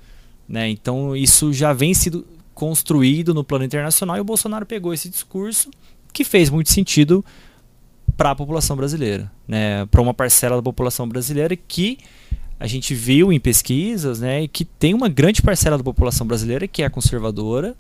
Né? 0.49 0.71
Então 0.71 1.15
isso 1.15 1.53
já 1.53 1.75
vem 1.75 1.93
sido 1.93 2.25
construído 2.59 3.33
no 3.33 3.45
plano 3.45 3.65
internacional 3.65 4.17
e 4.17 4.21
o 4.21 4.25
Bolsonaro 4.25 4.67
pegou 4.67 4.93
esse 4.93 5.09
discurso 5.09 5.71
que 6.13 6.25
fez 6.25 6.51
muito 6.51 6.73
sentido 6.73 7.25
para 8.17 8.33
a 8.33 8.35
população 8.35 8.77
brasileira, 8.77 9.31
né? 9.47 9.87
para 9.87 10.03
uma 10.03 10.13
parcela 10.13 10.57
da 10.57 10.63
população 10.63 11.09
brasileira 11.09 11.55
que 11.55 11.99
a 12.59 12.67
gente 12.67 12.97
viu 12.97 13.33
em 13.33 13.39
pesquisas 13.39 14.19
né, 14.19 14.49
que 14.49 14.65
tem 14.65 14.93
uma 14.93 15.09
grande 15.09 15.41
parcela 15.41 15.79
da 15.79 15.85
população 15.85 16.27
brasileira 16.27 16.67
que 16.67 16.83
é 16.83 16.89
conservadora 16.89 17.77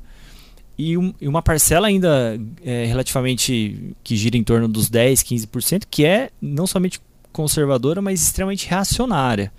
e, 0.79 0.97
um, 0.97 1.12
e 1.20 1.26
uma 1.26 1.43
parcela 1.43 1.89
ainda 1.89 2.41
é, 2.64 2.85
relativamente 2.85 3.97
que 4.05 4.14
gira 4.14 4.37
em 4.37 4.45
torno 4.45 4.68
dos 4.68 4.89
10, 4.89 5.24
15%, 5.24 5.87
que 5.91 6.05
é 6.05 6.31
não 6.41 6.68
somente 6.68 7.01
conservadora, 7.33 8.01
mas 8.01 8.22
extremamente 8.22 8.68
reacionária, 8.68 9.53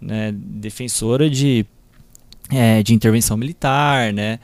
né, 0.00 0.30
defensora 0.32 1.28
de, 1.28 1.66
é, 2.50 2.82
de 2.82 2.94
intervenção 2.94 3.36
militar, 3.36 4.12
né? 4.12 4.38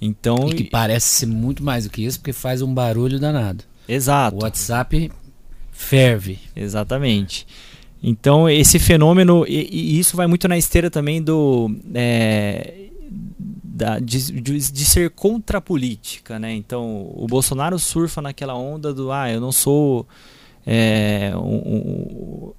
Então, 0.00 0.48
e 0.48 0.54
que 0.54 0.64
parece 0.64 1.08
ser 1.08 1.26
muito 1.26 1.62
mais 1.62 1.84
do 1.84 1.90
que 1.90 2.04
isso, 2.04 2.18
porque 2.18 2.32
faz 2.32 2.62
um 2.62 2.72
barulho 2.72 3.18
danado. 3.18 3.64
Exato. 3.88 4.36
O 4.36 4.42
WhatsApp 4.42 5.10
ferve. 5.72 6.38
Exatamente. 6.54 7.46
Então, 8.02 8.48
esse 8.48 8.78
fenômeno, 8.78 9.44
e, 9.48 9.68
e, 9.70 9.98
isso 9.98 10.16
vai 10.16 10.26
muito 10.26 10.46
na 10.46 10.56
esteira 10.56 10.90
também 10.90 11.20
do. 11.22 11.74
É, 11.94 12.74
da, 13.78 13.98
de, 13.98 14.40
de, 14.40 14.58
de, 14.58 14.84
ser 14.84 15.10
contra 15.10 15.58
a 15.58 15.60
política, 15.60 16.38
né? 16.38 16.52
Então, 16.52 17.10
o 17.14 17.26
Bolsonaro 17.28 17.78
surfa 17.78 18.20
naquela 18.20 18.54
onda 18.54 18.92
do, 18.92 19.10
ah, 19.10 19.30
eu 19.30 19.40
não 19.40 19.52
sou. 19.52 20.06
É, 20.66 21.32
um, 21.34 21.56
um, 21.56 22.52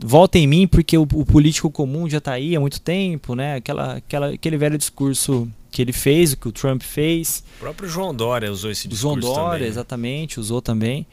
volta 0.00 0.38
em 0.38 0.46
mim 0.46 0.66
porque 0.66 0.96
o, 0.96 1.02
o 1.02 1.24
político 1.24 1.70
comum 1.70 2.08
já 2.08 2.18
está 2.18 2.32
aí 2.32 2.56
há 2.56 2.60
muito 2.60 2.80
tempo, 2.80 3.34
né? 3.34 3.56
Aquela, 3.56 3.94
aquela, 3.94 4.28
aquele 4.28 4.56
velho 4.56 4.78
discurso 4.78 5.48
que 5.70 5.80
ele 5.80 5.92
fez, 5.92 6.32
o 6.32 6.36
que 6.36 6.48
o 6.48 6.52
Trump 6.52 6.82
fez. 6.82 7.42
O 7.56 7.60
próprio 7.60 7.88
João 7.88 8.14
Dória 8.14 8.50
usou 8.50 8.70
esse 8.70 8.88
discurso. 8.88 9.20
João 9.20 9.34
Dória, 9.34 9.44
também, 9.44 9.60
né? 9.60 9.68
exatamente, 9.68 10.40
usou 10.40 10.60
também. 10.60 11.06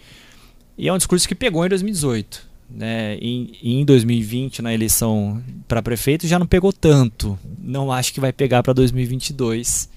E 0.77 0.87
é 0.87 0.93
um 0.93 0.97
discurso 0.97 1.27
que 1.27 1.35
pegou 1.35 1.65
em 1.65 1.69
2018 1.69 2.49
né, 2.69 3.15
em, 3.15 3.51
em 3.63 3.85
2020 3.85 4.61
na 4.61 4.73
eleição 4.73 5.41
para 5.67 5.81
prefeito 5.81 6.27
já 6.27 6.37
não 6.37 6.45
pegou 6.45 6.71
tanto. 6.71 7.37
Não 7.57 7.91
acho 7.91 8.13
que 8.13 8.19
vai 8.19 8.31
pegar 8.31 8.61
para 8.61 8.73
2022, 8.73 9.89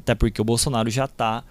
até 0.00 0.14
porque 0.14 0.40
o 0.40 0.44
Bolsonaro 0.44 0.90
já 0.90 1.04
está 1.04 1.44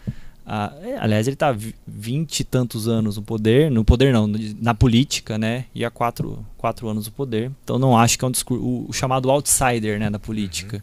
ah, 0.45 0.71
aliás, 0.99 1.27
ele 1.27 1.33
está 1.33 1.55
20 1.87 2.39
e 2.39 2.43
tantos 2.43 2.87
anos 2.87 3.17
no 3.17 3.23
poder, 3.23 3.71
no 3.71 3.83
poder 3.83 4.13
não, 4.13 4.27
na 4.61 4.75
política, 4.75 5.37
né? 5.37 5.65
E 5.73 5.83
há 5.83 5.89
quatro, 5.89 6.45
quatro 6.57 6.87
anos 6.87 7.07
no 7.07 7.11
poder. 7.11 7.51
Então 7.63 7.79
não 7.79 7.97
acho 7.97 8.17
que 8.17 8.23
é 8.23 8.27
um 8.27 8.31
discurso, 8.31 8.63
o, 8.63 8.85
o 8.87 8.93
chamado 8.93 9.31
outsider, 9.31 9.99
né, 9.99 10.09
da 10.09 10.19
política. 10.19 10.77
Uhum. 10.77 10.81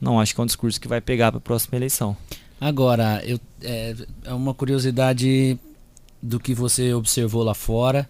Não 0.00 0.20
acho 0.20 0.34
que 0.34 0.40
é 0.40 0.44
um 0.44 0.46
discurso 0.46 0.80
que 0.80 0.88
vai 0.88 1.00
pegar 1.00 1.32
para 1.32 1.38
a 1.38 1.40
próxima 1.40 1.76
eleição. 1.76 2.16
Agora, 2.60 3.22
eu, 3.24 3.40
é, 3.62 3.94
é 4.24 4.34
uma 4.34 4.52
curiosidade 4.52 5.58
do 6.20 6.38
que 6.38 6.54
você 6.54 6.92
observou 6.92 7.42
lá 7.42 7.54
fora. 7.54 8.08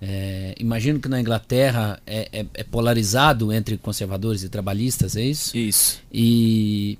É, 0.00 0.54
imagino 0.58 1.00
que 1.00 1.08
na 1.08 1.20
Inglaterra 1.20 2.00
é, 2.06 2.28
é, 2.32 2.46
é, 2.54 2.64
polarizado 2.64 3.52
entre 3.52 3.78
conservadores 3.78 4.42
e 4.42 4.48
trabalhistas, 4.48 5.16
é 5.16 5.22
isso? 5.22 5.56
Isso. 5.56 6.02
E 6.12 6.98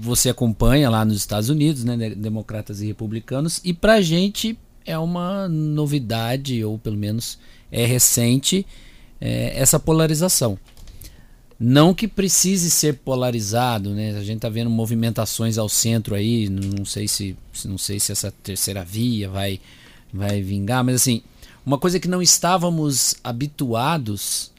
você 0.00 0.30
acompanha 0.30 0.90
lá 0.90 1.04
nos 1.04 1.16
Estados 1.16 1.48
Unidos, 1.48 1.84
né, 1.84 2.10
democratas 2.10 2.80
e 2.80 2.86
republicanos, 2.86 3.60
e 3.64 3.72
pra 3.72 4.00
gente 4.00 4.58
é 4.84 4.98
uma 4.98 5.48
novidade, 5.48 6.64
ou 6.64 6.78
pelo 6.78 6.96
menos 6.96 7.38
é 7.70 7.84
recente, 7.84 8.66
é, 9.20 9.58
essa 9.58 9.78
polarização. 9.78 10.58
Não 11.60 11.92
que 11.92 12.06
precise 12.06 12.70
ser 12.70 12.98
polarizado, 12.98 13.90
né? 13.90 14.16
A 14.16 14.22
gente 14.22 14.36
está 14.36 14.48
vendo 14.48 14.70
movimentações 14.70 15.58
ao 15.58 15.68
centro 15.68 16.14
aí, 16.14 16.48
não 16.48 16.84
sei 16.84 17.08
se, 17.08 17.36
não 17.64 17.76
sei 17.76 17.98
se 17.98 18.12
essa 18.12 18.30
terceira 18.30 18.84
via 18.84 19.28
vai, 19.28 19.60
vai 20.12 20.40
vingar, 20.40 20.84
mas 20.84 20.94
assim, 20.94 21.20
uma 21.66 21.76
coisa 21.76 21.98
que 21.98 22.06
não 22.06 22.22
estávamos 22.22 23.16
habituados 23.24 24.52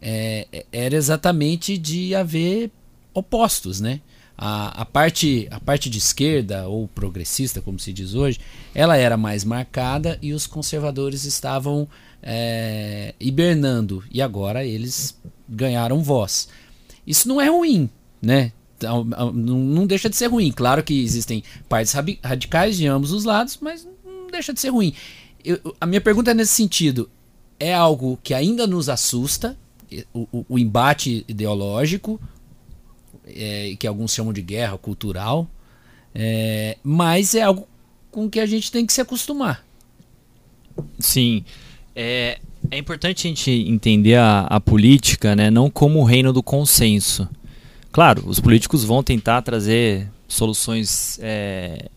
é, 0.00 0.64
era 0.72 0.96
exatamente 0.96 1.76
de 1.76 2.14
haver 2.14 2.70
opostos, 3.12 3.80
né? 3.80 4.00
A, 4.42 4.82
a, 4.82 4.84
parte, 4.86 5.46
a 5.50 5.60
parte 5.60 5.90
de 5.90 5.98
esquerda, 5.98 6.66
ou 6.66 6.88
progressista, 6.88 7.60
como 7.60 7.78
se 7.78 7.92
diz 7.92 8.14
hoje, 8.14 8.40
ela 8.74 8.96
era 8.96 9.18
mais 9.18 9.44
marcada 9.44 10.18
e 10.22 10.32
os 10.32 10.46
conservadores 10.46 11.24
estavam 11.24 11.86
é, 12.22 13.14
hibernando. 13.20 14.02
E 14.10 14.22
agora 14.22 14.64
eles 14.64 15.20
ganharam 15.46 16.02
voz. 16.02 16.48
Isso 17.06 17.28
não 17.28 17.38
é 17.38 17.50
ruim, 17.50 17.90
né? 18.22 18.52
Não 19.34 19.86
deixa 19.86 20.08
de 20.08 20.16
ser 20.16 20.28
ruim. 20.28 20.50
Claro 20.50 20.82
que 20.82 21.04
existem 21.04 21.44
partes 21.68 21.92
radicais 22.24 22.78
de 22.78 22.86
ambos 22.86 23.12
os 23.12 23.24
lados, 23.24 23.58
mas 23.60 23.86
não 24.02 24.28
deixa 24.28 24.54
de 24.54 24.60
ser 24.60 24.70
ruim 24.70 24.94
eu, 25.44 25.58
a 25.80 25.86
minha 25.86 26.00
pergunta 26.00 26.30
é 26.30 26.34
nesse 26.34 26.52
sentido: 26.52 27.10
é 27.58 27.74
algo 27.74 28.18
que 28.22 28.34
ainda 28.34 28.66
nos 28.66 28.88
assusta, 28.88 29.56
o, 30.12 30.26
o, 30.32 30.46
o 30.50 30.58
embate 30.58 31.24
ideológico, 31.28 32.20
é, 33.34 33.76
que 33.78 33.86
alguns 33.86 34.12
chamam 34.12 34.32
de 34.32 34.42
guerra 34.42 34.76
cultural, 34.78 35.48
é, 36.14 36.76
mas 36.82 37.34
é 37.34 37.42
algo 37.42 37.66
com 38.10 38.28
que 38.28 38.40
a 38.40 38.46
gente 38.46 38.70
tem 38.70 38.84
que 38.84 38.92
se 38.92 39.00
acostumar. 39.00 39.64
Sim. 40.98 41.44
É, 41.94 42.38
é 42.70 42.78
importante 42.78 43.26
a 43.26 43.30
gente 43.30 43.50
entender 43.50 44.16
a, 44.16 44.42
a 44.42 44.60
política 44.60 45.34
né, 45.34 45.50
não 45.50 45.70
como 45.70 46.00
o 46.00 46.04
reino 46.04 46.32
do 46.32 46.42
consenso. 46.42 47.28
Claro, 47.92 48.22
os 48.26 48.38
políticos 48.38 48.84
vão 48.84 49.02
tentar 49.02 49.42
trazer 49.42 50.08
soluções 50.28 51.18
é, 51.20 51.88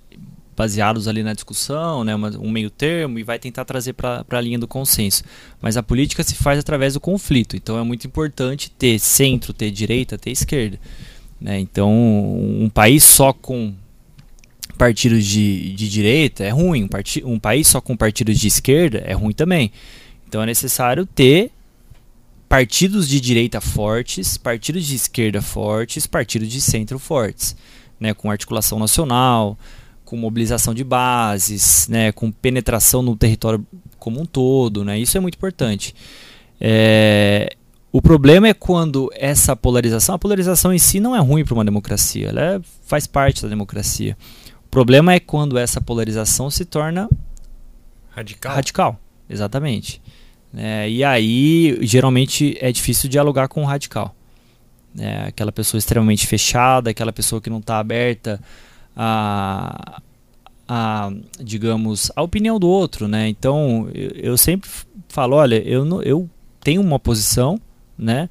baseados 0.56 1.08
ali 1.08 1.22
na 1.22 1.34
discussão, 1.34 2.04
né, 2.04 2.16
um 2.16 2.50
meio 2.50 2.70
termo, 2.70 3.20
e 3.20 3.24
vai 3.24 3.38
tentar 3.38 3.66
trazer 3.66 3.94
para 3.94 4.26
a 4.28 4.42
linha 4.42 4.58
do 4.58 4.68
consenso. 4.68 5.24
Mas 5.62 5.78
a 5.78 5.84
política 5.84 6.24
se 6.24 6.36
faz 6.36 6.58
através 6.60 6.94
do 6.94 7.00
conflito, 7.00 7.56
então 7.56 7.78
é 7.78 7.84
muito 7.84 8.08
importante 8.08 8.72
ter 8.72 9.00
centro, 9.00 9.54
ter 9.54 9.72
direita, 9.72 10.18
ter 10.18 10.32
esquerda. 10.32 10.80
Né? 11.44 11.60
Então, 11.60 11.92
um 11.92 12.70
país 12.70 13.04
só 13.04 13.34
com 13.34 13.74
partidos 14.78 15.26
de, 15.26 15.74
de 15.74 15.90
direita 15.90 16.44
é 16.46 16.50
ruim, 16.50 16.88
um, 17.24 17.34
um 17.34 17.38
país 17.38 17.68
só 17.68 17.82
com 17.82 17.98
partidos 17.98 18.40
de 18.40 18.48
esquerda 18.48 19.04
é 19.06 19.14
ruim 19.14 19.34
também. 19.34 19.70
Então 20.26 20.42
é 20.42 20.46
necessário 20.46 21.06
ter 21.06 21.52
partidos 22.48 23.10
de 23.10 23.20
direita 23.20 23.60
fortes, 23.60 24.38
partidos 24.38 24.86
de 24.86 24.96
esquerda 24.96 25.42
fortes, 25.42 26.08
partidos 26.08 26.48
de 26.48 26.62
centro 26.62 26.98
fortes, 26.98 27.56
né, 28.00 28.14
com 28.14 28.32
articulação 28.32 28.80
nacional, 28.80 29.58
com 30.06 30.16
mobilização 30.16 30.74
de 30.74 30.84
bases, 30.84 31.88
né, 31.90 32.12
com 32.14 32.32
penetração 32.32 33.02
no 33.02 33.16
território 33.16 33.66
como 34.00 34.22
um 34.22 34.26
todo, 34.26 34.84
né, 34.84 34.98
isso 34.98 35.18
é 35.18 35.20
muito 35.20 35.36
importante. 35.36 35.94
É, 36.60 37.56
o 37.96 38.02
problema 38.02 38.48
é 38.48 38.56
quando 38.56 39.08
essa 39.14 39.56
polarização, 39.56 40.16
a 40.16 40.20
polarização 40.20 40.74
em 40.74 40.80
si 40.80 41.00
não 41.00 41.16
é 41.16 41.20
ruim 41.20 41.46
para 41.46 41.54
uma 41.54 41.64
democracia, 41.64 42.30
ela 42.30 42.42
é, 42.42 42.62
faz 42.82 43.06
parte 43.06 43.44
da 43.44 43.48
democracia. 43.48 44.18
O 44.66 44.70
problema 44.70 45.14
é 45.14 45.20
quando 45.20 45.60
essa 45.60 45.80
polarização 45.80 46.50
se 46.50 46.66
torna 46.66 47.08
radical. 48.10 48.56
Radical, 48.56 49.00
exatamente. 49.30 50.02
É, 50.58 50.90
e 50.90 51.04
aí, 51.04 51.78
geralmente, 51.84 52.58
é 52.60 52.72
difícil 52.72 53.08
dialogar 53.08 53.48
com 53.48 53.62
o 53.62 53.66
radical. 53.66 54.16
É, 54.98 55.26
aquela 55.28 55.52
pessoa 55.52 55.78
extremamente 55.78 56.26
fechada, 56.26 56.90
aquela 56.90 57.14
pessoa 57.14 57.40
que 57.40 57.50
não 57.50 57.60
está 57.60 57.78
aberta 57.78 58.42
a, 58.96 60.02
a 60.68 61.12
digamos 61.40 62.12
a 62.16 62.22
opinião 62.22 62.60
do 62.60 62.68
outro 62.68 63.08
né 63.08 63.28
então 63.28 63.90
eu, 63.94 64.12
eu 64.12 64.38
sempre 64.38 64.70
falo 65.10 65.36
olha 65.36 65.56
eu 65.68 66.04
eu 66.04 66.30
tenho 66.62 66.80
uma 66.80 67.00
posição 67.00 67.60
né? 68.04 68.30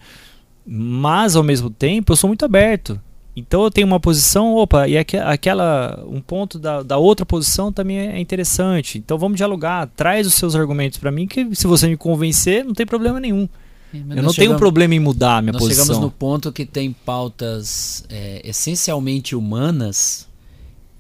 Mas 0.66 1.34
ao 1.34 1.42
mesmo 1.42 1.70
tempo 1.70 2.12
eu 2.12 2.16
sou 2.16 2.28
muito 2.28 2.44
aberto. 2.44 3.00
Então 3.34 3.64
eu 3.64 3.70
tenho 3.70 3.86
uma 3.86 3.98
posição 3.98 4.54
opa 4.54 4.86
e 4.86 4.98
aqu 4.98 5.16
aquela 5.16 6.04
um 6.06 6.20
ponto 6.20 6.58
da, 6.58 6.82
da 6.82 6.98
outra 6.98 7.24
posição 7.24 7.72
também 7.72 7.98
é 7.98 8.20
interessante. 8.20 8.98
Então 8.98 9.16
vamos 9.16 9.36
dialogar. 9.36 9.88
Traz 9.96 10.26
os 10.26 10.34
seus 10.34 10.54
argumentos 10.54 10.98
para 10.98 11.10
mim 11.10 11.26
que 11.26 11.54
se 11.54 11.66
você 11.66 11.88
me 11.88 11.96
convencer 11.96 12.64
não 12.64 12.74
tem 12.74 12.86
problema 12.86 13.18
nenhum. 13.18 13.48
Eu 13.92 14.00
não 14.00 14.06
chegamos, 14.06 14.36
tenho 14.36 14.56
problema 14.56 14.94
em 14.94 15.00
mudar 15.00 15.38
a 15.38 15.42
minha 15.42 15.52
nós 15.52 15.62
posição. 15.62 15.84
Nós 15.84 15.96
chegamos 15.96 16.04
no 16.04 16.10
ponto 16.10 16.52
que 16.52 16.64
tem 16.64 16.92
pautas 16.92 18.04
é, 18.08 18.40
essencialmente 18.44 19.36
humanas 19.36 20.26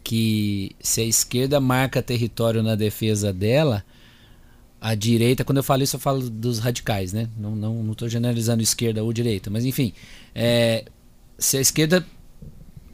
que 0.04 0.72
se 0.80 1.00
a 1.00 1.04
esquerda 1.04 1.60
marca 1.60 2.02
território 2.02 2.62
na 2.62 2.74
defesa 2.74 3.32
dela, 3.32 3.84
a 4.84 4.96
direita, 4.96 5.44
quando 5.44 5.58
eu 5.58 5.62
falo 5.62 5.84
isso, 5.84 5.94
eu 5.94 6.00
falo 6.00 6.28
dos 6.28 6.58
radicais, 6.58 7.12
né? 7.12 7.28
Não 7.38 7.54
estou 7.54 7.72
não, 7.72 7.82
não 7.84 8.08
generalizando 8.08 8.64
esquerda 8.64 9.04
ou 9.04 9.12
direita, 9.12 9.48
mas 9.48 9.64
enfim, 9.64 9.92
é, 10.34 10.84
se 11.38 11.56
a 11.56 11.60
esquerda 11.60 12.04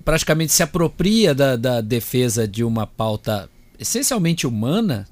praticamente 0.04 0.52
se 0.52 0.62
apropria 0.62 1.34
da, 1.34 1.56
da 1.56 1.80
defesa 1.80 2.46
de 2.46 2.62
uma 2.62 2.86
pauta 2.86 3.48
essencialmente 3.78 4.46
humana, 4.46 5.08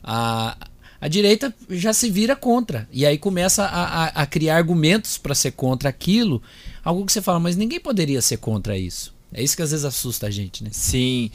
a, 0.00 0.56
a 1.00 1.08
direita 1.08 1.52
já 1.68 1.92
se 1.92 2.08
vira 2.08 2.36
contra. 2.36 2.88
E 2.92 3.04
aí 3.04 3.18
começa 3.18 3.64
a, 3.64 4.04
a, 4.04 4.06
a 4.22 4.26
criar 4.26 4.56
argumentos 4.56 5.18
para 5.18 5.34
ser 5.34 5.50
contra 5.50 5.88
aquilo. 5.88 6.40
Algo 6.84 7.04
que 7.04 7.12
você 7.12 7.20
fala, 7.20 7.40
mas 7.40 7.56
ninguém 7.56 7.80
poderia 7.80 8.22
ser 8.22 8.36
contra 8.36 8.78
isso. 8.78 9.12
É 9.32 9.42
isso 9.42 9.56
que 9.56 9.62
às 9.62 9.72
vezes 9.72 9.84
assusta 9.84 10.28
a 10.28 10.30
gente, 10.30 10.62
né? 10.62 10.70
Sim. 10.72 11.30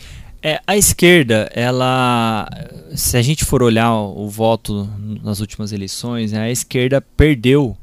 É, 0.46 0.60
a 0.68 0.76
esquerda, 0.76 1.50
ela. 1.56 2.46
Se 2.94 3.16
a 3.16 3.22
gente 3.22 3.46
for 3.46 3.64
olhar 3.64 3.94
o, 3.96 4.28
voto 4.28 4.90
nas 5.24 5.40
últimas 5.40 5.72
eleições, 5.72 6.34
né, 6.34 6.42
a 6.42 6.52
esquerda 6.52 7.00
perdeu 7.00 7.78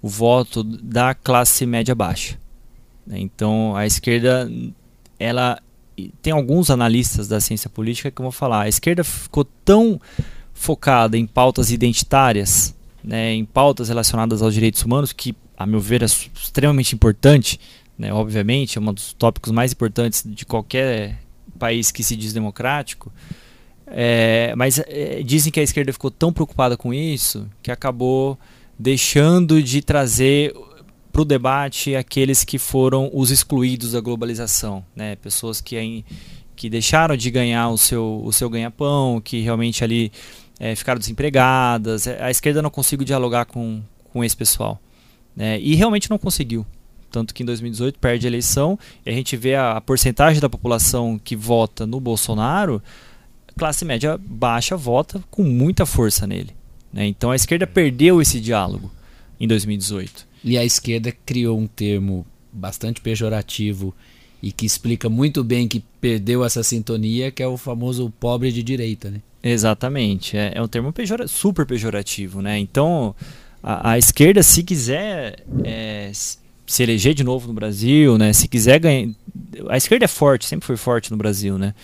o 0.00 0.08
voto 0.08 0.64
da 0.64 1.14
classe 1.14 1.66
média 1.66 1.94
baixa. 1.94 2.38
Né. 3.06 3.18
Então 3.20 3.76
a 3.76 3.84
esquerda, 3.84 4.50
ela 5.18 5.60
tem 6.22 6.32
alguns 6.32 6.70
analistas 6.70 7.28
da 7.28 7.40
ciência 7.40 7.68
política 7.68 8.10
que 8.10 8.22
vão 8.22 8.32
falar, 8.32 8.62
a 8.62 8.68
esquerda 8.68 9.04
ficou 9.04 9.44
tão 9.44 10.00
focada 10.54 11.18
em 11.18 11.26
pautas 11.26 11.70
identitárias, 11.70 12.74
né, 13.04 13.34
em 13.34 13.44
pautas 13.44 13.88
relacionadas 13.90 14.40
aos 14.40 14.54
direitos 14.54 14.82
humanos, 14.82 15.12
que, 15.12 15.36
a 15.56 15.66
meu 15.66 15.80
ver, 15.80 16.02
é 16.02 16.06
extremamente 16.06 16.94
importante, 16.94 17.60
né, 17.98 18.12
obviamente, 18.14 18.78
é 18.78 18.80
um 18.80 18.94
dos 18.94 19.12
tópicos 19.12 19.52
mais 19.52 19.72
importantes 19.72 20.22
de 20.24 20.46
qualquer 20.46 21.18
país 21.58 21.90
que 21.90 22.02
se 22.02 22.16
diz 22.16 22.32
democrático. 22.32 23.12
É, 23.86 24.54
mas 24.56 24.78
é, 24.86 25.22
dizem 25.22 25.50
que 25.50 25.60
a 25.60 25.62
esquerda 25.62 25.92
ficou 25.92 26.10
tão 26.10 26.32
preocupada 26.32 26.76
com 26.76 26.92
isso 26.92 27.48
que 27.62 27.70
acabou 27.70 28.38
deixando 28.78 29.62
de 29.62 29.80
trazer 29.82 30.54
para 31.10 31.22
o 31.22 31.24
debate 31.24 31.96
aqueles 31.96 32.44
que 32.44 32.58
foram 32.58 33.10
os 33.12 33.30
excluídos 33.30 33.92
da 33.92 34.00
globalização, 34.00 34.84
né? 34.94 35.16
pessoas 35.16 35.60
que, 35.60 36.04
que 36.54 36.70
deixaram 36.70 37.16
de 37.16 37.30
ganhar 37.30 37.70
o 37.70 37.78
seu, 37.78 38.20
o 38.24 38.32
seu 38.32 38.48
ganha-pão, 38.48 39.20
que 39.20 39.40
realmente 39.40 39.82
ali 39.82 40.12
é, 40.60 40.74
ficaram 40.76 40.98
desempregadas. 40.98 42.06
É, 42.06 42.22
a 42.22 42.30
esquerda 42.30 42.62
não 42.62 42.70
conseguiu 42.70 43.04
dialogar 43.04 43.46
com, 43.46 43.82
com 44.12 44.22
esse 44.22 44.36
pessoal. 44.36 44.80
Né? 45.34 45.58
E 45.60 45.74
realmente 45.74 46.10
não 46.10 46.18
conseguiu. 46.18 46.66
Tanto 47.10 47.34
que 47.34 47.42
em 47.42 47.46
2018 47.46 47.98
perde 47.98 48.26
a 48.26 48.30
eleição 48.30 48.78
e 49.04 49.10
a 49.10 49.12
gente 49.12 49.36
vê 49.36 49.54
a, 49.54 49.72
a 49.72 49.80
porcentagem 49.80 50.40
da 50.40 50.48
população 50.48 51.18
que 51.22 51.34
vota 51.34 51.86
no 51.86 52.00
Bolsonaro, 52.00 52.82
classe 53.56 53.84
média 53.84 54.18
baixa 54.18 54.76
vota 54.76 55.22
com 55.30 55.42
muita 55.42 55.84
força 55.86 56.26
nele. 56.26 56.50
Né? 56.92 57.06
Então 57.06 57.30
a 57.30 57.36
esquerda 57.36 57.66
perdeu 57.66 58.20
esse 58.20 58.40
diálogo 58.40 58.90
em 59.40 59.46
2018. 59.46 60.26
E 60.44 60.56
a 60.56 60.64
esquerda 60.64 61.12
criou 61.26 61.58
um 61.58 61.66
termo 61.66 62.26
bastante 62.52 63.00
pejorativo 63.00 63.94
e 64.42 64.52
que 64.52 64.64
explica 64.64 65.08
muito 65.08 65.42
bem 65.42 65.66
que 65.66 65.82
perdeu 66.00 66.44
essa 66.44 66.62
sintonia, 66.62 67.30
que 67.30 67.42
é 67.42 67.46
o 67.46 67.56
famoso 67.56 68.12
pobre 68.20 68.52
de 68.52 68.62
direita, 68.62 69.10
né? 69.10 69.20
Exatamente. 69.42 70.36
É, 70.36 70.52
é 70.54 70.62
um 70.62 70.68
termo 70.68 70.92
pejora 70.92 71.26
super 71.26 71.66
pejorativo, 71.66 72.40
né? 72.40 72.58
Então, 72.58 73.14
a, 73.62 73.92
a 73.92 73.98
esquerda, 73.98 74.42
se 74.42 74.62
quiser 74.62 75.44
é, 75.64 76.10
se 76.68 76.82
eleger 76.82 77.14
de 77.14 77.24
novo 77.24 77.48
no 77.48 77.54
Brasil, 77.54 78.16
né? 78.16 78.32
Se 78.32 78.46
quiser 78.46 78.78
ganhar... 78.78 79.10
A 79.68 79.76
esquerda 79.76 80.04
é 80.04 80.08
forte, 80.08 80.46
sempre 80.46 80.66
foi 80.66 80.76
forte 80.76 81.10
no 81.10 81.16
Brasil, 81.16 81.58
né? 81.58 81.74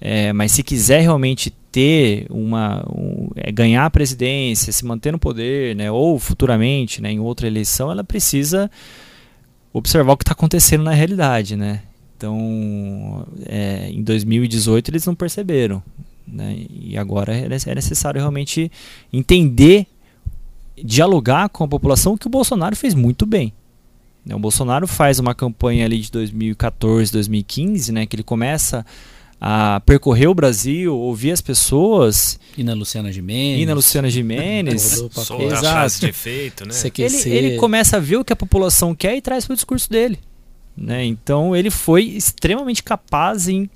É, 0.00 0.32
mas 0.32 0.52
se 0.52 0.62
quiser 0.62 1.00
realmente 1.00 1.50
ter 1.76 2.26
uma 2.30 2.84
um, 2.90 3.28
é, 3.34 3.50
ganhar 3.50 3.84
a 3.84 3.90
presidência, 3.90 4.72
se 4.72 4.84
manter 4.84 5.12
no 5.12 5.18
poder, 5.18 5.74
né, 5.74 5.90
ou 5.90 6.18
futuramente, 6.18 7.00
né, 7.00 7.12
em 7.12 7.20
outra 7.20 7.46
eleição, 7.46 7.90
ela 7.90 8.04
precisa 8.04 8.70
observar 9.72 10.12
o 10.12 10.16
que 10.16 10.22
está 10.22 10.32
acontecendo 10.32 10.84
na 10.84 10.92
realidade, 10.92 11.54
né? 11.54 11.82
Então, 12.16 13.26
é, 13.44 13.90
em 13.90 14.02
2018 14.02 14.90
eles 14.90 15.04
não 15.04 15.14
perceberam, 15.14 15.82
né? 16.26 16.56
E 16.70 16.96
agora 16.96 17.34
é, 17.36 17.44
é 17.44 17.74
necessário 17.74 18.18
realmente 18.18 18.72
entender, 19.12 19.86
dialogar 20.82 21.50
com 21.50 21.64
a 21.64 21.68
população, 21.68 22.14
o 22.14 22.18
que 22.18 22.26
o 22.26 22.30
Bolsonaro 22.30 22.74
fez 22.74 22.94
muito 22.94 23.26
bem. 23.26 23.52
Né? 24.26 24.34
O 24.34 24.38
Bolsonaro 24.38 24.88
faz 24.88 25.20
uma 25.20 25.34
campanha 25.34 25.86
ali 25.86 26.00
de 26.00 26.10
2014, 26.10 27.12
2015, 27.12 27.92
né, 27.92 28.04
que 28.06 28.16
ele 28.16 28.24
começa 28.24 28.84
a 29.40 29.80
percorrer 29.80 30.28
o 30.28 30.34
Brasil, 30.34 30.96
ouvir 30.96 31.30
as 31.30 31.40
pessoas. 31.40 32.40
E 32.56 32.64
na 32.64 32.74
Luciana 32.74 33.12
Gimenez. 33.12 33.60
E 33.60 33.66
na 33.66 33.74
Luciana 33.74 34.10
Gimenez. 34.10 34.98
Exato. 35.40 36.00
de 36.00 36.06
efeito, 36.06 36.66
né? 36.66 36.72
Ele, 37.28 37.36
ele 37.36 37.56
começa 37.58 37.98
a 37.98 38.00
ver 38.00 38.16
o 38.16 38.24
que 38.24 38.32
a 38.32 38.36
população 38.36 38.94
quer 38.94 39.14
e 39.16 39.20
traz 39.20 39.44
para 39.44 39.52
o 39.52 39.56
discurso 39.56 39.88
dele. 39.88 40.18
Né? 40.76 41.04
Então 41.04 41.54
ele 41.54 41.70
foi 41.70 42.02
extremamente 42.04 42.82
capaz 42.82 43.48
em 43.48 43.70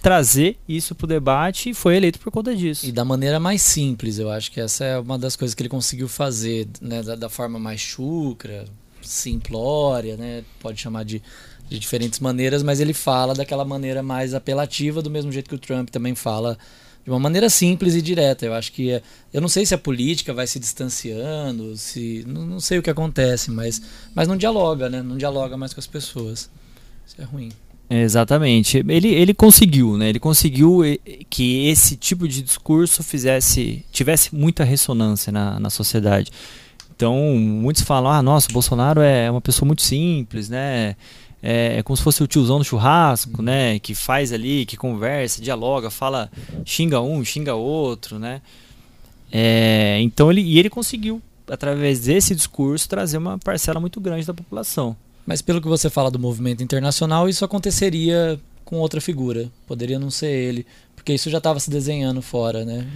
trazer 0.00 0.56
isso 0.68 0.94
para 0.94 1.04
o 1.04 1.08
debate 1.08 1.70
e 1.70 1.74
foi 1.74 1.96
eleito 1.96 2.18
por 2.18 2.30
conta 2.30 2.56
disso. 2.56 2.86
E 2.86 2.92
da 2.92 3.04
maneira 3.04 3.38
mais 3.38 3.62
simples, 3.62 4.18
eu 4.18 4.30
acho 4.30 4.50
que 4.50 4.60
essa 4.60 4.84
é 4.84 4.98
uma 4.98 5.18
das 5.18 5.36
coisas 5.36 5.54
que 5.54 5.62
ele 5.62 5.68
conseguiu 5.68 6.08
fazer, 6.08 6.68
né? 6.80 7.02
da, 7.02 7.14
da 7.14 7.28
forma 7.28 7.58
mais 7.58 7.80
chucra, 7.80 8.64
simplória, 9.02 10.16
né? 10.16 10.44
pode 10.60 10.80
chamar 10.80 11.04
de 11.04 11.22
de 11.70 11.78
diferentes 11.78 12.18
maneiras, 12.18 12.64
mas 12.64 12.80
ele 12.80 12.92
fala 12.92 13.32
daquela 13.32 13.64
maneira 13.64 14.02
mais 14.02 14.34
apelativa, 14.34 15.00
do 15.00 15.08
mesmo 15.08 15.30
jeito 15.30 15.48
que 15.48 15.54
o 15.54 15.58
Trump 15.58 15.88
também 15.88 16.16
fala 16.16 16.58
de 17.04 17.10
uma 17.10 17.18
maneira 17.18 17.48
simples 17.48 17.94
e 17.94 18.02
direta. 18.02 18.44
Eu 18.44 18.54
acho 18.54 18.72
que 18.72 18.90
é, 18.90 19.02
eu 19.32 19.40
não 19.40 19.48
sei 19.48 19.64
se 19.64 19.72
a 19.72 19.78
política 19.78 20.34
vai 20.34 20.48
se 20.48 20.58
distanciando, 20.58 21.76
se 21.76 22.24
não, 22.26 22.44
não, 22.44 22.60
sei 22.60 22.78
o 22.78 22.82
que 22.82 22.90
acontece, 22.90 23.52
mas 23.52 23.80
mas 24.12 24.26
não 24.26 24.36
dialoga, 24.36 24.90
né? 24.90 25.00
Não 25.00 25.16
dialoga 25.16 25.56
mais 25.56 25.72
com 25.72 25.78
as 25.78 25.86
pessoas. 25.86 26.50
Isso 27.06 27.20
é 27.20 27.24
ruim. 27.24 27.50
Exatamente. 27.88 28.84
Ele, 28.88 29.08
ele 29.08 29.32
conseguiu, 29.32 29.96
né? 29.96 30.08
Ele 30.08 30.20
conseguiu 30.20 30.80
que 31.28 31.68
esse 31.68 31.96
tipo 31.96 32.26
de 32.26 32.42
discurso 32.42 33.02
fizesse 33.04 33.84
tivesse 33.92 34.34
muita 34.34 34.64
ressonância 34.64 35.32
na, 35.32 35.60
na 35.60 35.70
sociedade. 35.70 36.32
Então, 37.00 37.16
muitos 37.16 37.82
falam: 37.82 38.12
"Ah, 38.12 38.20
nossa, 38.20 38.50
o 38.50 38.52
Bolsonaro 38.52 39.00
é 39.00 39.30
uma 39.30 39.40
pessoa 39.40 39.66
muito 39.66 39.80
simples, 39.80 40.50
né? 40.50 40.96
é, 41.42 41.78
é, 41.78 41.82
como 41.82 41.96
se 41.96 42.02
fosse 42.02 42.22
o 42.22 42.26
tiozão 42.26 42.58
do 42.58 42.64
churrasco, 42.64 43.42
né? 43.42 43.78
Que 43.78 43.94
faz 43.94 44.32
ali, 44.32 44.66
que 44.66 44.76
conversa, 44.76 45.40
dialoga, 45.40 45.90
fala, 45.90 46.30
xinga 46.64 47.00
um, 47.00 47.24
xinga 47.24 47.54
outro, 47.54 48.18
né? 48.18 48.42
É, 49.32 49.98
então 50.00 50.30
ele 50.30 50.42
e 50.42 50.58
ele 50.58 50.68
conseguiu 50.68 51.22
através 51.48 52.00
desse 52.00 52.34
discurso 52.34 52.88
trazer 52.88 53.16
uma 53.16 53.38
parcela 53.38 53.80
muito 53.80 54.00
grande 54.00 54.26
da 54.26 54.34
população. 54.34 54.96
Mas 55.26 55.40
pelo 55.40 55.60
que 55.60 55.68
você 55.68 55.88
fala 55.88 56.10
do 56.10 56.18
movimento 56.18 56.62
internacional, 56.62 57.28
isso 57.28 57.44
aconteceria 57.44 58.38
com 58.64 58.76
outra 58.76 59.00
figura. 59.00 59.48
Poderia 59.66 59.98
não 59.98 60.10
ser 60.10 60.30
ele, 60.30 60.66
porque 60.94 61.12
isso 61.12 61.30
já 61.30 61.38
estava 61.38 61.58
se 61.58 61.70
desenhando 61.70 62.20
fora, 62.20 62.64
né? 62.64 62.86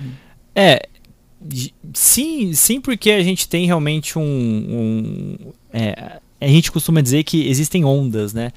É, 0.54 0.88
sim, 1.92 2.52
sim, 2.52 2.80
porque 2.80 3.10
a 3.10 3.22
gente 3.22 3.48
tem 3.48 3.66
realmente 3.66 4.18
um, 4.18 4.22
um 4.22 5.36
é, 5.72 6.20
a 6.40 6.48
gente 6.48 6.70
costuma 6.70 7.00
dizer 7.00 7.24
que 7.24 7.48
existem 7.48 7.84
ondas, 7.84 8.32
né? 8.34 8.52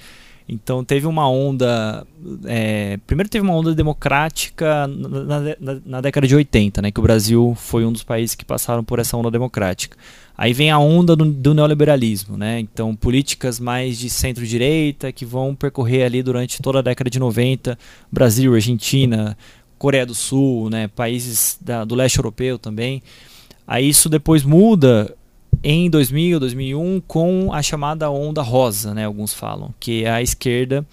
Então 0.50 0.84
teve 0.84 1.06
uma 1.06 1.30
onda. 1.30 2.08
É, 2.46 2.98
primeiro 3.06 3.30
teve 3.30 3.44
uma 3.44 3.54
onda 3.54 3.76
democrática 3.76 4.88
na, 4.88 5.40
na, 5.60 5.82
na, 5.86 6.02
década 6.02 6.26
de 6.26 6.36
80, 6.36 6.82
né? 6.82 6.90
Que 6.90 7.00
o 7.00 7.04
Brasil 7.04 7.54
foi 7.58 7.86
um 7.86 7.92
dos 7.92 8.04
países 8.04 8.34
que 8.34 8.46
passaram 8.46 8.82
por 8.82 8.98
essa 9.00 9.18
onda 9.18 9.30
democrática. 9.30 9.98
Aí 10.38 10.54
vem 10.54 10.72
a 10.72 10.80
onda 10.80 11.16
do, 11.18 11.26
do 11.26 11.54
neoliberalismo, 11.54 12.38
né? 12.38 12.62
Então 12.62 12.96
políticas 12.96 13.60
mais 13.60 13.98
de 13.98 14.10
centro-direita 14.10 15.12
que 15.12 15.26
vão 15.26 15.54
percorrer 15.54 16.04
ali 16.06 16.24
durante 16.24 16.62
toda 16.62 16.80
a 16.80 16.82
década 16.82 17.10
de 17.10 17.20
90, 17.20 17.78
Brasil, 18.10 18.54
Argentina, 18.54 19.38
Coreia 19.78 20.06
do 20.06 20.16
Sul, 20.16 20.70
né? 20.70 20.88
Países 20.88 21.58
da, 21.62 21.84
do 21.86 21.96
leste 21.96 22.18
europeu 22.18 22.58
também. 22.58 23.02
Aí 23.68 23.88
isso 23.88 24.10
depois 24.10 24.44
muda 24.44 25.14
em 25.64 25.90
2000, 25.90 26.40
2001, 26.40 27.02
com 27.08 27.52
a 27.52 27.62
chamada 27.62 28.10
onda 28.10 28.42
rosa, 28.42 28.94
né, 28.94 29.06
alguns 29.06 29.34
falam, 29.34 29.74
que 29.80 30.04
é 30.04 30.12
a 30.12 30.22
esquerda 30.22 30.86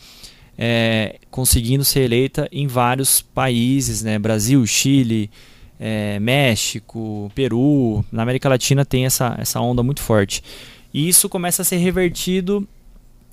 é, 0.57 1.17
conseguindo 1.31 1.85
ser 1.85 2.01
eleita 2.01 2.49
em 2.51 2.67
vários 2.67 3.21
países, 3.21 4.03
né, 4.03 4.19
Brasil, 4.19 4.65
Chile, 4.67 5.31
é, 5.79 6.19
México, 6.21 7.31
Peru, 7.35 8.05
na 8.11 8.23
América 8.23 8.49
Latina 8.49 8.85
tem 8.85 9.05
essa, 9.05 9.37
essa 9.39 9.61
onda 9.61 9.83
muito 9.83 10.01
forte. 10.01 10.43
E 10.93 11.09
isso 11.09 11.29
começa 11.29 11.63
a 11.63 11.65
ser 11.65 11.77
revertido 11.77 12.67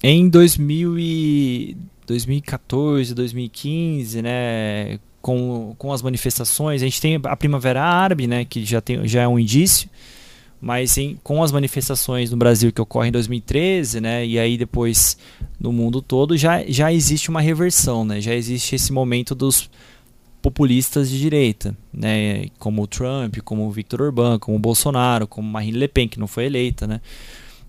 em 0.02 0.28
2000 0.28 0.98
e 0.98 1.78
2014, 2.08 3.14
2015, 3.14 4.22
né, 4.22 5.00
com, 5.22 5.76
com 5.78 5.94
as 5.94 6.02
manifestações. 6.02 6.82
A 6.82 6.86
gente 6.86 7.00
tem 7.00 7.20
a 7.24 7.36
Primavera 7.36 7.84
Árabe, 7.84 8.28
né, 8.28 8.44
que 8.44 8.66
já, 8.66 8.82
tem, 8.82 9.08
já 9.08 9.22
é 9.22 9.28
um 9.28 9.38
indício, 9.38 9.90
mas 10.60 10.98
em, 10.98 11.18
com 11.24 11.42
as 11.42 11.52
manifestações 11.52 12.32
no 12.32 12.38
Brasil 12.38 12.72
que 12.72 12.82
ocorrem 12.82 13.10
em 13.10 13.14
2013, 13.14 14.02
né, 14.02 14.26
e 14.26 14.38
aí 14.38 14.58
depois 14.58 15.18
no 15.60 15.72
mundo 15.72 16.02
todo, 16.02 16.38
já, 16.38 16.64
já 16.68 16.92
existe 16.92 17.30
uma 17.30 17.42
reversão, 17.42 18.04
né, 18.04 18.20
já 18.20 18.34
existe 18.34 18.76
esse 18.76 18.92
momento 18.92 19.34
dos 19.34 19.70
populistas 20.42 21.10
de 21.10 21.20
direita, 21.20 21.78
né, 21.94 22.46
como 22.58 22.82
o 22.82 22.88
Trump, 22.88 23.38
como 23.44 23.68
o 23.68 23.72
Victor 23.72 24.02
Orbán, 24.02 24.40
como 24.40 24.58
o 24.58 24.60
Bolsonaro, 24.60 25.28
como 25.28 25.48
Marine 25.48 25.78
Le 25.78 25.88
Pen, 25.88 26.08
que 26.08 26.20
não 26.20 26.28
foi 26.28 26.46
eleita, 26.46 26.88
né. 26.88 27.00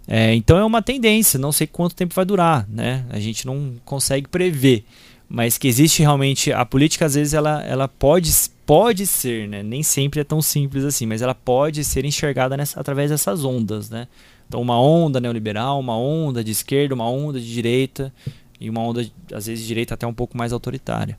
É, 0.08 0.34
então 0.34 0.58
é 0.58 0.64
uma 0.64 0.82
tendência, 0.82 1.38
não 1.38 1.52
sei 1.52 1.66
quanto 1.66 1.94
tempo 1.94 2.14
vai 2.14 2.24
durar, 2.24 2.66
né, 2.68 3.04
a 3.10 3.20
gente 3.20 3.46
não 3.46 3.74
consegue 3.84 4.28
prever, 4.28 4.84
mas 5.32 5.56
que 5.56 5.66
existe 5.66 6.02
realmente, 6.02 6.52
a 6.52 6.62
política 6.62 7.06
às 7.06 7.14
vezes 7.14 7.32
ela, 7.32 7.64
ela 7.64 7.88
pode 7.88 8.30
pode 8.66 9.06
ser, 9.06 9.48
né? 9.48 9.62
Nem 9.62 9.82
sempre 9.82 10.20
é 10.20 10.24
tão 10.24 10.42
simples 10.42 10.84
assim, 10.84 11.06
mas 11.06 11.22
ela 11.22 11.34
pode 11.34 11.82
ser 11.84 12.04
enxergada 12.04 12.54
nessa, 12.54 12.78
através 12.78 13.10
dessas 13.10 13.42
ondas, 13.42 13.88
né? 13.88 14.08
Então, 14.46 14.60
uma 14.60 14.78
onda 14.78 15.18
neoliberal, 15.18 15.80
uma 15.80 15.96
onda 15.96 16.44
de 16.44 16.50
esquerda, 16.50 16.94
uma 16.94 17.08
onda 17.08 17.40
de 17.40 17.50
direita 17.50 18.12
e 18.60 18.68
uma 18.68 18.82
onda, 18.82 19.10
às 19.32 19.46
vezes, 19.46 19.62
de 19.62 19.66
direita 19.66 19.94
até 19.94 20.06
um 20.06 20.12
pouco 20.12 20.36
mais 20.36 20.52
autoritária. 20.52 21.18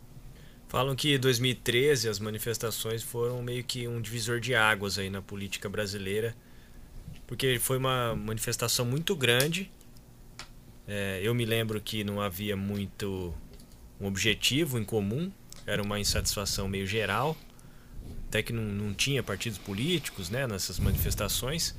Falam 0.68 0.96
que 0.96 1.18
2013 1.18 2.08
as 2.08 2.20
manifestações 2.20 3.02
foram 3.02 3.42
meio 3.42 3.64
que 3.64 3.88
um 3.88 4.00
divisor 4.00 4.40
de 4.40 4.54
águas 4.54 5.00
aí 5.00 5.10
na 5.10 5.24
política 5.24 5.68
brasileira, 5.68 6.36
porque 7.26 7.58
foi 7.58 7.78
uma 7.78 8.16
manifestação 8.16 8.86
muito 8.86 9.16
grande. 9.16 9.72
É, 10.88 11.20
eu 11.24 11.34
me 11.34 11.46
lembro 11.46 11.82
que 11.82 12.04
não 12.04 12.22
havia 12.22 12.56
muito 12.56 13.34
um 14.04 14.08
objetivo 14.08 14.78
em 14.78 14.84
comum, 14.84 15.32
era 15.66 15.82
uma 15.82 16.00
insatisfação 16.00 16.68
meio 16.68 16.86
geral, 16.86 17.38
até 18.28 18.44
que 18.44 18.52
não, 18.52 18.64
não 18.64 18.94
tinha 18.94 19.24
partidos 19.24 19.58
políticos 19.58 20.30
né, 20.30 20.46
nessas 20.46 20.80
manifestações. 20.80 21.76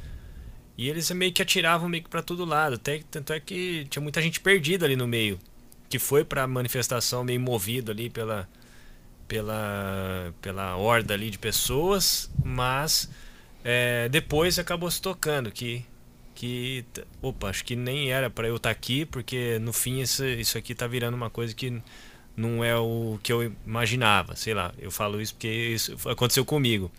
E 0.77 0.89
eles 0.89 1.11
meio 1.11 1.33
que 1.33 1.43
atiravam 1.43 1.89
meio 1.89 2.03
que 2.03 2.09
para 2.09 2.23
todo 2.23 2.45
lado, 2.45 2.75
até 2.75 3.01
tanto 3.11 3.33
é 3.33 3.39
que 3.39 3.87
tinha 3.91 4.03
muita 4.03 4.21
gente 4.21 4.41
perdida 4.41 4.87
ali 4.87 4.97
no 4.97 5.07
meio, 5.07 5.39
que 5.89 5.99
foi 5.99 6.25
para 6.25 6.43
a 6.43 6.47
manifestação 6.47 7.23
meio 7.23 7.41
movido 7.41 7.93
ali 7.93 8.11
pela 8.11 8.49
pela 9.29 10.35
pela 10.43 10.77
horda 10.77 11.15
ali 11.15 11.31
de 11.31 11.39
pessoas, 11.39 12.31
mas 12.45 13.09
é, 13.63 14.09
depois 14.09 14.59
acabou 14.59 14.91
se 14.91 15.01
tocando 15.01 15.51
que 15.53 15.85
que 16.35 16.85
opa, 17.23 17.49
acho 17.49 17.65
que 17.65 17.77
nem 17.77 18.11
era 18.11 18.29
para 18.29 18.49
eu 18.49 18.57
estar 18.57 18.69
tá 18.69 18.73
aqui, 18.73 19.07
porque 19.07 19.59
no 19.61 19.73
fim 19.73 20.01
isso, 20.01 20.25
isso 20.25 20.59
aqui 20.59 20.75
tá 20.75 20.87
virando 20.87 21.15
uma 21.15 21.31
coisa 21.31 21.55
que 21.55 21.81
não 22.37 22.65
é 22.65 22.77
o 22.77 23.19
que 23.23 23.33
eu 23.33 23.53
imaginava, 23.67 24.35
sei 24.37 24.55
lá. 24.55 24.73
Eu 24.79 24.91
falo 24.91 25.21
isso 25.21 25.35
porque 25.35 25.49
isso 25.49 25.97
aconteceu 26.09 26.45
comigo. 26.45 26.91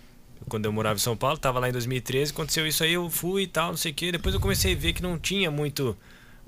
Quando 0.48 0.66
eu 0.66 0.72
morava 0.72 0.96
em 0.96 1.02
São 1.02 1.18
Paulo, 1.18 1.38
estava 1.38 1.60
lá 1.60 1.70
em 1.70 1.72
2013, 1.72 2.32
aconteceu 2.32 2.68
isso 2.68 2.84
aí, 2.84 2.94
eu 2.94 3.10
fui 3.10 3.44
e 3.44 3.48
tal, 3.48 3.70
não 3.70 3.78
sei 3.78 3.92
o 3.92 3.96
que. 3.96 4.12
Depois 4.12 4.36
eu 4.36 4.42
comecei 4.42 4.74
a 4.74 4.76
ver 4.76 4.94
que 4.94 5.02
não 5.02 5.18
tinha 5.18 5.50
muito 5.50 5.98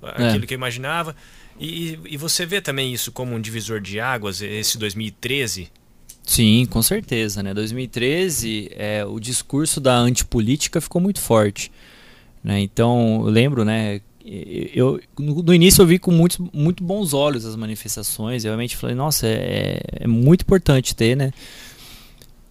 é. 0.01 0.27
aquilo 0.27 0.43
é. 0.43 0.47
que 0.47 0.53
eu 0.53 0.57
imaginava. 0.57 1.15
E, 1.59 1.99
e 2.05 2.17
você 2.17 2.45
vê 2.45 2.61
também 2.61 2.93
isso 2.93 3.11
como 3.11 3.35
um 3.35 3.41
divisor 3.41 3.81
de 3.81 3.99
águas, 3.99 4.41
esse 4.41 4.77
2013? 4.77 5.71
Sim, 6.23 6.67
com 6.69 6.81
certeza. 6.83 7.41
Né? 7.41 7.53
2013, 7.53 8.69
é, 8.75 9.05
o 9.05 9.19
discurso 9.19 9.79
da 9.79 9.95
antipolítica 9.97 10.79
ficou 10.79 11.01
muito 11.01 11.19
forte. 11.19 11.71
Né? 12.43 12.59
Então, 12.59 13.23
eu 13.25 13.31
lembro, 13.31 13.65
né, 13.65 14.01
eu 14.75 14.99
no, 15.17 15.53
início 15.53 15.81
eu 15.81 15.87
vi 15.87 15.97
com 15.97 16.11
muitos 16.11 16.37
muito 16.53 16.83
bons 16.83 17.13
olhos 17.13 17.45
as 17.45 17.55
manifestações. 17.55 18.43
Eu 18.43 18.49
realmente 18.49 18.75
falei, 18.75 18.95
nossa, 18.95 19.25
é, 19.25 19.79
é 20.01 20.07
muito 20.07 20.41
importante 20.41 20.93
ter, 20.93 21.15
né? 21.15 21.31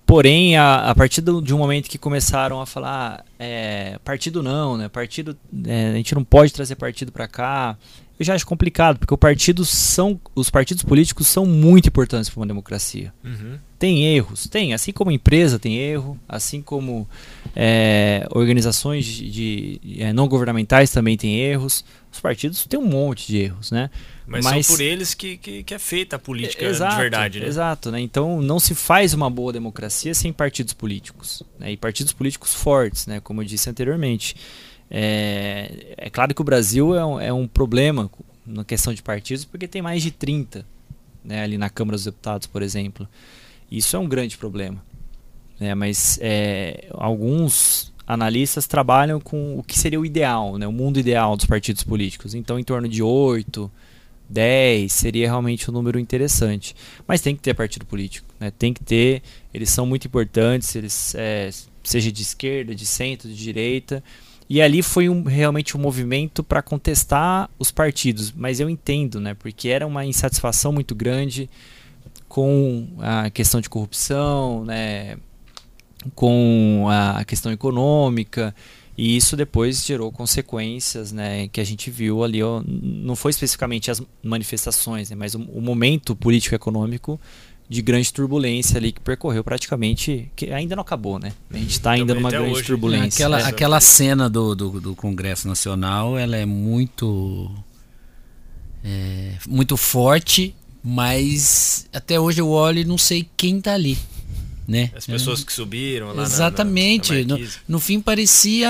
Porém, 0.07 0.57
a, 0.57 0.91
a 0.91 0.95
partir 0.95 1.21
do, 1.21 1.43
de 1.43 1.53
um 1.53 1.59
momento 1.59 1.91
que 1.91 1.99
começaram 1.99 2.61
a 2.61 2.67
falar, 2.67 3.25
é, 3.39 3.99
partido 4.05 4.43
não, 4.43 4.77
né? 4.77 4.89
Partido, 4.89 5.37
é, 5.67 5.91
a 5.91 5.93
gente 5.95 6.15
não 6.15 6.25
pode 6.25 6.53
trazer 6.53 6.77
partido 6.77 7.13
para 7.13 7.29
cá. 7.29 7.77
Eu 8.19 8.25
já 8.25 8.35
acho 8.35 8.47
complicado, 8.47 8.99
porque 8.99 9.13
o 9.13 9.19
partido 9.19 9.63
são, 9.65 10.19
os 10.35 10.49
partidos 10.49 10.83
políticos 10.83 11.27
são 11.27 11.45
muito 11.45 11.89
importantes 11.89 12.31
para 12.31 12.41
uma 12.41 12.47
democracia. 12.47 13.13
Uhum. 13.23 13.59
Tem 13.79 14.07
erros, 14.07 14.49
tem. 14.49 14.73
Assim 14.73 14.91
como 14.91 15.11
empresa 15.11 15.59
tem 15.59 15.77
erro, 15.77 16.19
assim 16.27 16.63
como 16.63 17.07
é, 17.55 18.27
organizações 18.31 19.05
de, 19.05 19.79
de 19.79 20.03
é, 20.03 20.15
não 20.15 20.29
governamentais 20.29 20.91
também 20.91 21.17
têm 21.19 21.39
erros. 21.39 21.85
Os 22.11 22.19
partidos 22.19 22.65
têm 22.65 22.81
um 22.81 22.87
monte 22.87 23.27
de 23.27 23.37
erros, 23.37 23.71
né? 23.71 23.91
Mas, 24.27 24.45
Mas 24.45 24.67
são 24.67 24.77
por 24.77 24.83
eles 24.83 25.15
que, 25.15 25.37
que, 25.37 25.63
que, 25.63 25.73
é 25.73 25.79
feita 25.79 26.17
a 26.17 26.19
política 26.19 26.65
exato, 26.65 26.97
de 26.97 27.01
verdade, 27.01 27.41
né? 27.41 27.47
Exato, 27.47 27.93
né? 27.93 28.01
Então 28.01 28.43
não 28.43 28.59
se 28.59 28.75
faz 28.75 29.15
uma 29.15 29.31
boa 29.31 29.53
democracia 29.53 30.13
sem 30.15 30.33
partidos 30.33 30.75
políticos. 30.75 31.45
Né? 31.59 31.73
E 31.73 31.77
partidos 31.77 32.13
políticos 32.13 32.53
fortes, 32.53 33.07
né? 33.07 33.21
Como 33.27 33.43
eu 33.43 33.45
disse 33.45 33.69
anteriormente. 33.69 34.37
É, 34.89 35.95
é 35.97 36.09
claro 36.11 36.33
que 36.33 36.41
o 36.41 36.45
Brasil 36.45 36.95
é 36.95 37.05
um, 37.05 37.21
é 37.21 37.33
um 37.33 37.49
problema 37.49 38.09
na 38.47 38.65
questão 38.65 38.95
de 38.95 39.03
partidos, 39.03 39.45
porque 39.45 39.67
tem 39.67 39.83
mais 39.83 40.01
de 40.01 40.13
30 40.13 40.65
né, 41.25 41.43
ali 41.43 41.59
na 41.59 41.69
Câmara 41.69 41.97
dos 41.97 42.05
Deputados, 42.05 42.47
por 42.47 42.63
exemplo. 42.63 43.09
Isso 43.69 43.97
é 43.97 43.99
um 43.99 44.09
grande 44.09 44.39
problema. 44.39 44.81
Né, 45.59 45.75
mas 45.75 46.19
é, 46.23 46.87
alguns 46.93 47.93
analistas 48.07 48.69
trabalham 48.69 49.21
com 49.21 49.59
o 49.59 49.63
que 49.65 49.77
seria 49.77 49.99
o 49.99 50.07
ideal, 50.07 50.57
né, 50.57 50.67
o 50.69 50.73
mundo 50.73 51.01
ideal 51.01 51.37
dos 51.37 51.47
partidos 51.47 51.83
políticos. 51.83 52.35
Então, 52.35 52.59
em 52.59 52.63
torno 52.63 52.89
de 52.89 53.03
8, 53.03 53.69
10 54.29 54.93
seria 54.93 55.27
realmente 55.27 55.69
um 55.69 55.75
número 55.75 55.99
interessante. 55.99 56.77
Mas 57.07 57.21
tem 57.21 57.35
que 57.35 57.43
ter 57.43 57.55
partido 57.55 57.85
político. 57.85 58.29
Né, 58.39 58.53
tem 58.57 58.73
que 58.73 58.85
ter, 58.85 59.23
eles 59.53 59.71
são 59.71 59.85
muito 59.85 60.07
importantes, 60.07 60.77
eles, 60.77 61.15
é, 61.17 61.51
seja 61.89 62.11
de 62.11 62.23
esquerda, 62.23 62.75
de 62.75 62.85
centro, 62.85 63.29
de 63.29 63.37
direita. 63.37 64.03
E 64.49 64.63
ali 64.63 64.83
foi 64.83 65.09
um, 65.09 65.25
realmente 65.25 65.77
um 65.77 65.81
movimento 65.81 66.45
para 66.45 66.63
contestar 66.63 67.51
os 67.59 67.71
partidos, 67.71 68.33
mas 68.33 68.61
eu 68.61 68.71
entendo, 68.71 69.21
né, 69.21 69.35
porque 69.35 69.69
era 69.69 69.87
uma 69.87 70.05
insatisfação 70.05 70.73
muito 70.73 70.95
grande 70.95 71.51
com 72.29 72.89
a 73.01 73.29
questão 73.31 73.61
de 73.61 73.69
corrupção, 73.69 74.65
né, 74.65 75.17
com 76.15 76.87
a 76.89 77.25
questão 77.25 77.51
econômica, 77.51 78.55
e 78.97 79.17
isso 79.17 79.37
depois 79.37 79.85
gerou 79.85 80.13
consequências, 80.13 81.11
né, 81.11 81.49
que 81.49 81.61
a 81.61 81.65
gente 81.65 81.91
viu 81.91 82.23
ali, 82.23 82.41
ó, 82.41 82.63
não 82.65 83.17
foi 83.17 83.31
especificamente 83.31 83.91
as 83.91 84.01
manifestações, 84.23 85.11
né, 85.11 85.17
mas 85.17 85.35
o, 85.35 85.41
o 85.41 85.61
momento 85.61 86.15
político-econômico 86.15 87.21
de 87.69 87.83
grande 87.83 88.13
turbulência 88.13 88.79
ali 88.79 88.93
que 88.93 89.01
percorreu 89.01 89.43
praticamente, 89.43 90.31
que 90.37 90.51
ainda 90.53 90.77
não 90.77 90.83
acabou, 90.83 91.19
né? 91.19 91.33
A 91.51 91.59
gente 91.59 91.71
está 91.71 91.93
ainda 91.93 92.15
numa 92.15 92.31
grande 92.31 92.53
hoje. 92.53 92.65
turbulência. 92.65 93.27
Aquela, 93.27 93.41
é. 93.41 93.45
aquela 93.45 93.81
cena 93.81 94.31
do, 94.31 94.55
do, 94.55 94.81
do, 94.81 94.95
Congresso 94.95 95.49
Nacional, 95.49 96.17
ela 96.17 96.37
é 96.37 96.47
muito 96.47 97.51
é, 98.85 99.33
muito 99.49 99.77
forte, 99.77 100.55
mas 100.83 101.89
até 101.93 102.21
hoje 102.21 102.41
eu 102.41 102.49
olho 102.49 102.79
e 102.79 102.85
não 102.85 102.99
sei 102.99 103.29
quem 103.37 103.59
está 103.59 103.75
ali. 103.75 103.99
Né? 104.67 104.91
As 104.97 105.07
pessoas 105.07 105.45
que 105.45 105.53
subiram 105.53 106.13
lá 106.13 106.23
Exatamente. 106.23 107.25
Na, 107.25 107.35
na, 107.37 107.39
na 107.39 107.45
no, 107.45 107.51
no 107.69 107.81
fim 107.81 108.01
parecia 108.01 108.69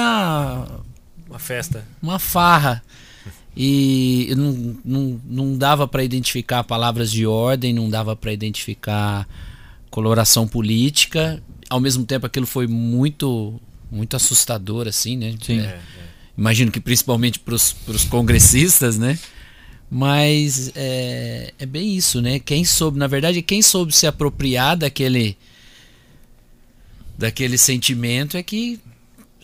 uma 1.29 1.39
festa. 1.39 1.85
Uma 2.03 2.19
farra 2.19 2.83
e 3.57 4.35
não, 4.37 4.77
não, 4.85 5.21
não 5.25 5.59
dava 5.59 5.89
para 5.89 6.05
identificar 6.05 6.63
palavras 6.63 7.11
de 7.11 7.27
ordem, 7.27 7.73
não 7.73 7.89
dava 7.89 8.15
para 8.15 8.33
identificar 8.33 9.27
coloração 9.91 10.47
política. 10.47 11.43
Ao 11.71 11.81
mesmo 11.81 12.05
tempo, 12.05 12.27
aquilo 12.27 12.47
foi 12.47 12.67
muito 12.67 13.59
muito 13.91 14.17
assustador, 14.17 14.87
assim, 14.89 15.17
né? 15.17 15.35
Sim. 15.41 15.61
É, 15.61 15.63
é. 15.63 15.81
Imagino 16.37 16.71
que 16.71 16.81
principalmente 16.81 17.39
para 17.39 17.55
os 17.55 17.73
congressistas, 18.11 18.99
né? 18.99 19.19
Mas 19.91 20.73
é, 20.75 21.55
é 21.59 21.65
bem 21.65 21.97
isso, 21.97 22.21
né? 22.21 22.39
Quem 22.39 22.65
soube, 22.65 22.99
na 22.99 23.07
verdade, 23.07 23.41
quem 23.41 23.63
soube 23.63 23.95
se 23.95 24.07
apropriar 24.07 24.77
daquele 24.77 25.37
daquele 27.17 27.57
sentimento 27.57 28.37
é 28.37 28.43
que 28.43 28.79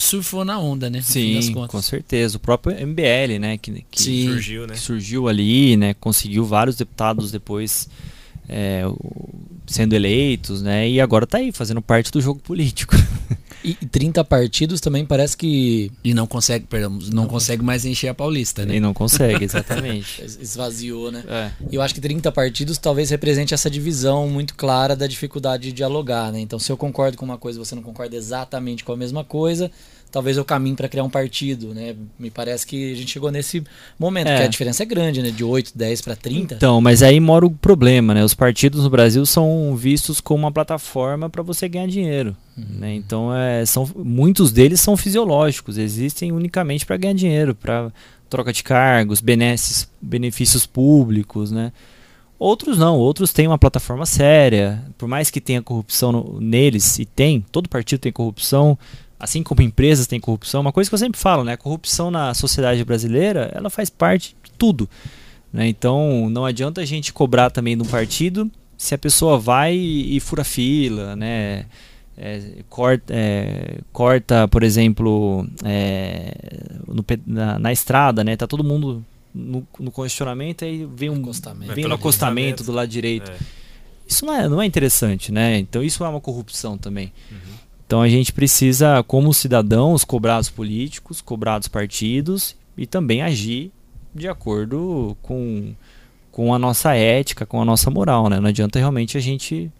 surfou 0.04 0.44
na 0.44 0.58
onda, 0.58 0.90
né? 0.90 1.00
Sim, 1.02 1.52
com 1.68 1.82
certeza. 1.82 2.36
O 2.36 2.40
próprio 2.40 2.74
MBL, 2.74 3.38
né? 3.40 3.58
Que, 3.58 3.84
que 3.90 4.26
surgiu, 4.26 4.66
né? 4.66 4.74
Que 4.74 4.80
surgiu 4.80 5.28
ali, 5.28 5.76
né? 5.76 5.94
Conseguiu 5.94 6.44
vários 6.44 6.76
deputados 6.76 7.30
depois 7.30 7.88
é, 8.48 8.82
sendo 9.66 9.94
eleitos, 9.94 10.62
né? 10.62 10.88
E 10.88 11.00
agora 11.00 11.24
está 11.24 11.38
aí, 11.38 11.52
fazendo 11.52 11.80
parte 11.80 12.10
do 12.10 12.20
jogo 12.20 12.40
político. 12.40 12.94
E 13.64 13.74
30 13.74 14.24
partidos 14.24 14.80
também 14.80 15.06
parece 15.06 15.36
que. 15.36 15.92
E 16.02 16.12
não 16.12 16.26
consegue, 16.26 16.66
perdão, 16.66 16.90
não, 16.90 17.22
não 17.22 17.26
consegue 17.26 17.62
mais 17.62 17.84
encher 17.84 18.08
a 18.08 18.14
Paulista, 18.14 18.66
né? 18.66 18.76
E 18.76 18.80
não 18.80 18.92
consegue, 18.92 19.44
exatamente. 19.44 20.20
Esvaziou, 20.40 21.12
né? 21.12 21.22
É. 21.28 21.50
E 21.70 21.76
eu 21.76 21.80
acho 21.82 21.94
que 21.94 22.00
30 22.00 22.32
partidos 22.32 22.76
talvez 22.76 23.10
represente 23.10 23.54
essa 23.54 23.70
divisão 23.70 24.28
muito 24.28 24.56
clara 24.56 24.96
da 24.96 25.06
dificuldade 25.06 25.64
de 25.64 25.72
dialogar, 25.72 26.32
né? 26.32 26.40
Então, 26.40 26.58
se 26.58 26.72
eu 26.72 26.76
concordo 26.76 27.16
com 27.16 27.24
uma 27.24 27.38
coisa 27.38 27.56
e 27.58 27.64
você 27.64 27.76
não 27.76 27.82
concorda 27.82 28.16
exatamente 28.16 28.82
com 28.82 28.92
a 28.92 28.96
mesma 28.96 29.22
coisa, 29.22 29.70
talvez 30.12 30.36
eu 30.36 30.44
caminhe 30.44 30.76
para 30.76 30.88
criar 30.88 31.02
um 31.02 31.10
partido, 31.10 31.74
né? 31.74 31.96
Me 32.18 32.30
parece 32.30 32.66
que 32.66 32.92
a 32.92 32.94
gente 32.94 33.10
chegou 33.10 33.30
nesse 33.30 33.64
momento, 33.98 34.28
é. 34.28 34.36
que 34.36 34.42
a 34.42 34.46
diferença 34.46 34.82
é 34.82 34.86
grande, 34.86 35.22
né? 35.22 35.30
De 35.30 35.42
8, 35.42 35.72
10 35.74 36.02
para 36.02 36.14
30. 36.14 36.54
Então, 36.54 36.80
mas 36.80 37.02
aí 37.02 37.18
mora 37.18 37.46
o 37.46 37.50
problema, 37.50 38.12
né? 38.12 38.22
Os 38.22 38.34
partidos 38.34 38.84
no 38.84 38.90
Brasil 38.90 39.24
são 39.24 39.74
vistos 39.74 40.20
como 40.20 40.44
uma 40.44 40.52
plataforma 40.52 41.30
para 41.30 41.42
você 41.42 41.66
ganhar 41.68 41.88
dinheiro. 41.88 42.36
Uhum. 42.56 42.64
Né? 42.80 42.94
Então, 42.94 43.34
é, 43.34 43.64
são, 43.64 43.90
muitos 43.96 44.52
deles 44.52 44.80
são 44.80 44.96
fisiológicos, 44.96 45.78
existem 45.78 46.30
unicamente 46.30 46.84
para 46.84 46.98
ganhar 46.98 47.14
dinheiro, 47.14 47.54
para 47.54 47.90
troca 48.28 48.52
de 48.52 48.62
cargos, 48.62 49.20
benefícios, 49.20 49.88
benefícios 50.00 50.66
públicos, 50.66 51.50
né? 51.50 51.72
Outros 52.38 52.76
não, 52.76 52.98
outros 52.98 53.32
têm 53.32 53.46
uma 53.46 53.56
plataforma 53.56 54.04
séria, 54.04 54.82
por 54.98 55.06
mais 55.06 55.30
que 55.30 55.40
tenha 55.40 55.62
corrupção 55.62 56.10
no, 56.10 56.40
neles, 56.40 56.98
e 56.98 57.04
tem, 57.04 57.40
todo 57.52 57.68
partido 57.68 58.00
tem 58.00 58.10
corrupção, 58.10 58.76
assim 59.22 59.40
como 59.40 59.62
empresas 59.62 60.08
têm 60.08 60.18
corrupção, 60.18 60.60
uma 60.60 60.72
coisa 60.72 60.90
que 60.90 60.94
eu 60.94 60.98
sempre 60.98 61.18
falo, 61.18 61.44
né? 61.44 61.52
A 61.52 61.56
corrupção 61.56 62.10
na 62.10 62.34
sociedade 62.34 62.84
brasileira, 62.84 63.52
ela 63.54 63.70
faz 63.70 63.88
parte 63.88 64.36
de 64.42 64.50
tudo. 64.58 64.90
Né? 65.52 65.68
Então, 65.68 66.28
não 66.28 66.44
adianta 66.44 66.80
a 66.80 66.84
gente 66.84 67.12
cobrar 67.12 67.48
também 67.48 67.76
de 67.76 67.84
um 67.84 67.86
partido 67.86 68.50
se 68.76 68.96
a 68.96 68.98
pessoa 68.98 69.38
vai 69.38 69.76
e, 69.76 70.16
e 70.16 70.18
fura 70.18 70.42
fila, 70.42 71.14
né? 71.14 71.66
É, 72.18 72.42
corta, 72.68 73.14
é, 73.14 73.78
corta, 73.92 74.48
por 74.48 74.64
exemplo, 74.64 75.46
é, 75.64 76.34
no, 76.88 77.04
na, 77.24 77.58
na, 77.60 77.72
estrada, 77.72 78.24
né? 78.24 78.36
Tá 78.36 78.48
todo 78.48 78.64
mundo 78.64 79.04
no, 79.32 79.64
no 79.78 79.92
congestionamento 79.92 80.64
e 80.64 80.84
vem 80.84 81.10
um 81.10 81.20
acostamento. 81.20 81.74
vem 81.74 81.84
no 81.84 81.94
acostamento 81.94 82.64
do 82.64 82.72
lado 82.72 82.88
direito. 82.88 83.30
É. 83.30 83.36
Isso 84.06 84.26
não 84.26 84.34
é, 84.34 84.48
não 84.48 84.60
é 84.60 84.66
interessante, 84.66 85.30
né? 85.30 85.58
Então 85.58 85.80
isso 85.80 86.04
é 86.04 86.08
uma 86.08 86.20
corrupção 86.20 86.76
também. 86.76 87.12
Uhum. 87.30 87.61
Então 87.92 88.00
a 88.00 88.08
gente 88.08 88.32
precisa, 88.32 89.02
como 89.02 89.34
cidadãos, 89.34 90.02
cobrar 90.02 90.38
os 90.38 90.48
políticos, 90.48 91.20
cobrar 91.20 91.60
os 91.60 91.68
partidos 91.68 92.56
e 92.74 92.86
também 92.86 93.20
agir 93.20 93.70
de 94.14 94.26
acordo 94.26 95.14
com, 95.20 95.74
com 96.30 96.54
a 96.54 96.58
nossa 96.58 96.94
ética, 96.94 97.44
com 97.44 97.60
a 97.60 97.66
nossa 97.66 97.90
moral, 97.90 98.30
né? 98.30 98.40
Não 98.40 98.48
adianta 98.48 98.78
realmente 98.78 99.18
a 99.18 99.20
gente 99.20 99.70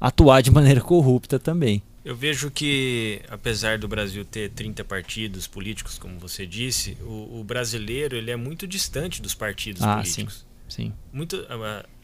atuar 0.00 0.40
de 0.40 0.50
maneira 0.50 0.80
corrupta 0.80 1.38
também. 1.38 1.82
Eu 2.02 2.16
vejo 2.16 2.50
que, 2.50 3.20
apesar 3.28 3.76
do 3.76 3.86
Brasil 3.86 4.24
ter 4.24 4.48
30 4.52 4.82
partidos 4.82 5.46
políticos, 5.46 5.98
como 5.98 6.18
você 6.18 6.46
disse, 6.46 6.96
o, 7.02 7.40
o 7.40 7.44
brasileiro 7.44 8.16
ele 8.16 8.30
é 8.30 8.36
muito 8.36 8.66
distante 8.66 9.20
dos 9.20 9.34
partidos 9.34 9.82
ah, 9.82 9.96
políticos. 9.96 10.46
Sim, 10.66 10.84
sim. 10.84 10.92
Muito, 11.12 11.46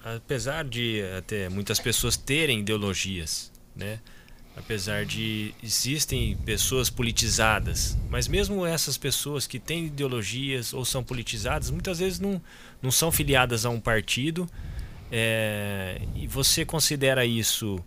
apesar 0.04 0.66
de 0.66 1.00
até 1.16 1.48
muitas 1.48 1.80
pessoas 1.80 2.14
terem 2.14 2.60
ideologias, 2.60 3.50
né? 3.74 4.00
Apesar 4.56 5.04
de 5.04 5.54
existem 5.62 6.36
pessoas 6.44 6.88
politizadas, 6.88 7.96
mas 8.08 8.26
mesmo 8.26 8.64
essas 8.64 8.96
pessoas 8.96 9.46
que 9.46 9.58
têm 9.58 9.86
ideologias 9.86 10.72
ou 10.72 10.84
são 10.84 11.04
politizadas, 11.04 11.70
muitas 11.70 11.98
vezes 11.98 12.18
não, 12.18 12.40
não 12.82 12.90
são 12.90 13.12
filiadas 13.12 13.66
a 13.66 13.70
um 13.70 13.78
partido. 13.78 14.48
É, 15.12 16.00
e 16.16 16.26
você 16.26 16.64
considera 16.64 17.24
isso 17.24 17.78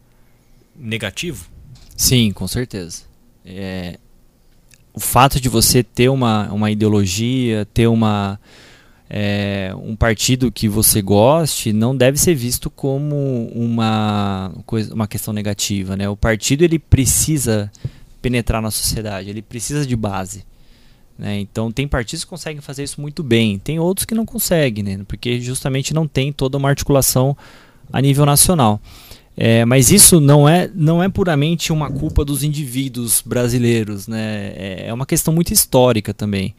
negativo? 0.75 1.49
Sim, 1.97 2.31
com 2.31 2.47
certeza. 2.47 3.03
É, 3.43 3.99
o 4.93 4.99
fato 4.99 5.41
de 5.41 5.49
você 5.49 5.83
ter 5.83 6.07
uma, 6.07 6.51
uma 6.51 6.71
ideologia, 6.71 7.67
ter 7.73 7.87
uma 7.87 8.39
é, 9.09 9.73
um 9.81 9.95
partido 9.95 10.51
que 10.51 10.69
você 10.69 11.01
goste 11.01 11.73
não 11.73 11.97
deve 11.97 12.19
ser 12.19 12.35
visto 12.35 12.69
como 12.69 13.47
uma, 13.55 14.53
coisa, 14.67 14.93
uma 14.93 15.07
questão 15.07 15.33
negativa. 15.33 15.97
Né? 15.97 16.07
O 16.07 16.15
partido 16.15 16.63
ele 16.63 16.77
precisa 16.77 17.71
penetrar 18.21 18.61
na 18.61 18.69
sociedade, 18.69 19.29
ele 19.29 19.41
precisa 19.41 19.85
de 19.85 19.95
base. 19.95 20.45
Né? 21.17 21.39
Então 21.39 21.71
tem 21.71 21.87
partidos 21.87 22.23
que 22.23 22.29
conseguem 22.29 22.61
fazer 22.61 22.83
isso 22.83 23.01
muito 23.01 23.23
bem, 23.23 23.57
tem 23.57 23.79
outros 23.79 24.05
que 24.05 24.13
não 24.13 24.25
conseguem, 24.25 24.83
né? 24.83 24.99
porque 25.07 25.41
justamente 25.41 25.91
não 25.91 26.07
tem 26.07 26.31
toda 26.31 26.57
uma 26.57 26.69
articulação 26.69 27.35
a 27.91 27.99
nível 27.99 28.27
nacional. 28.27 28.79
É, 29.35 29.63
mas 29.65 29.89
isso 29.89 30.19
não 30.19 30.47
é, 30.47 30.69
não 30.75 31.01
é 31.01 31.07
puramente 31.09 31.71
uma 31.71 31.89
culpa 31.89 32.25
dos 32.25 32.43
indivíduos 32.43 33.23
brasileiros, 33.25 34.05
né? 34.07 34.53
é, 34.55 34.85
é 34.87 34.93
uma 34.93 35.05
questão 35.05 35.33
muito 35.33 35.51
histórica 35.51 36.13
também. 36.13 36.53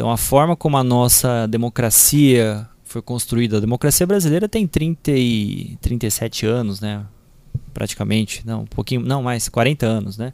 Então, 0.00 0.10
a 0.10 0.16
forma 0.16 0.56
como 0.56 0.78
a 0.78 0.82
nossa 0.82 1.46
democracia 1.46 2.66
foi 2.84 3.02
construída, 3.02 3.58
a 3.58 3.60
democracia 3.60 4.06
brasileira 4.06 4.48
tem 4.48 4.66
30 4.66 5.10
e 5.10 5.76
37 5.78 6.46
anos, 6.46 6.80
né? 6.80 7.04
Praticamente, 7.74 8.40
não, 8.46 8.62
um 8.62 8.66
pouquinho, 8.66 9.02
não 9.02 9.22
mais, 9.22 9.46
40 9.50 9.84
anos, 9.84 10.16
né? 10.16 10.32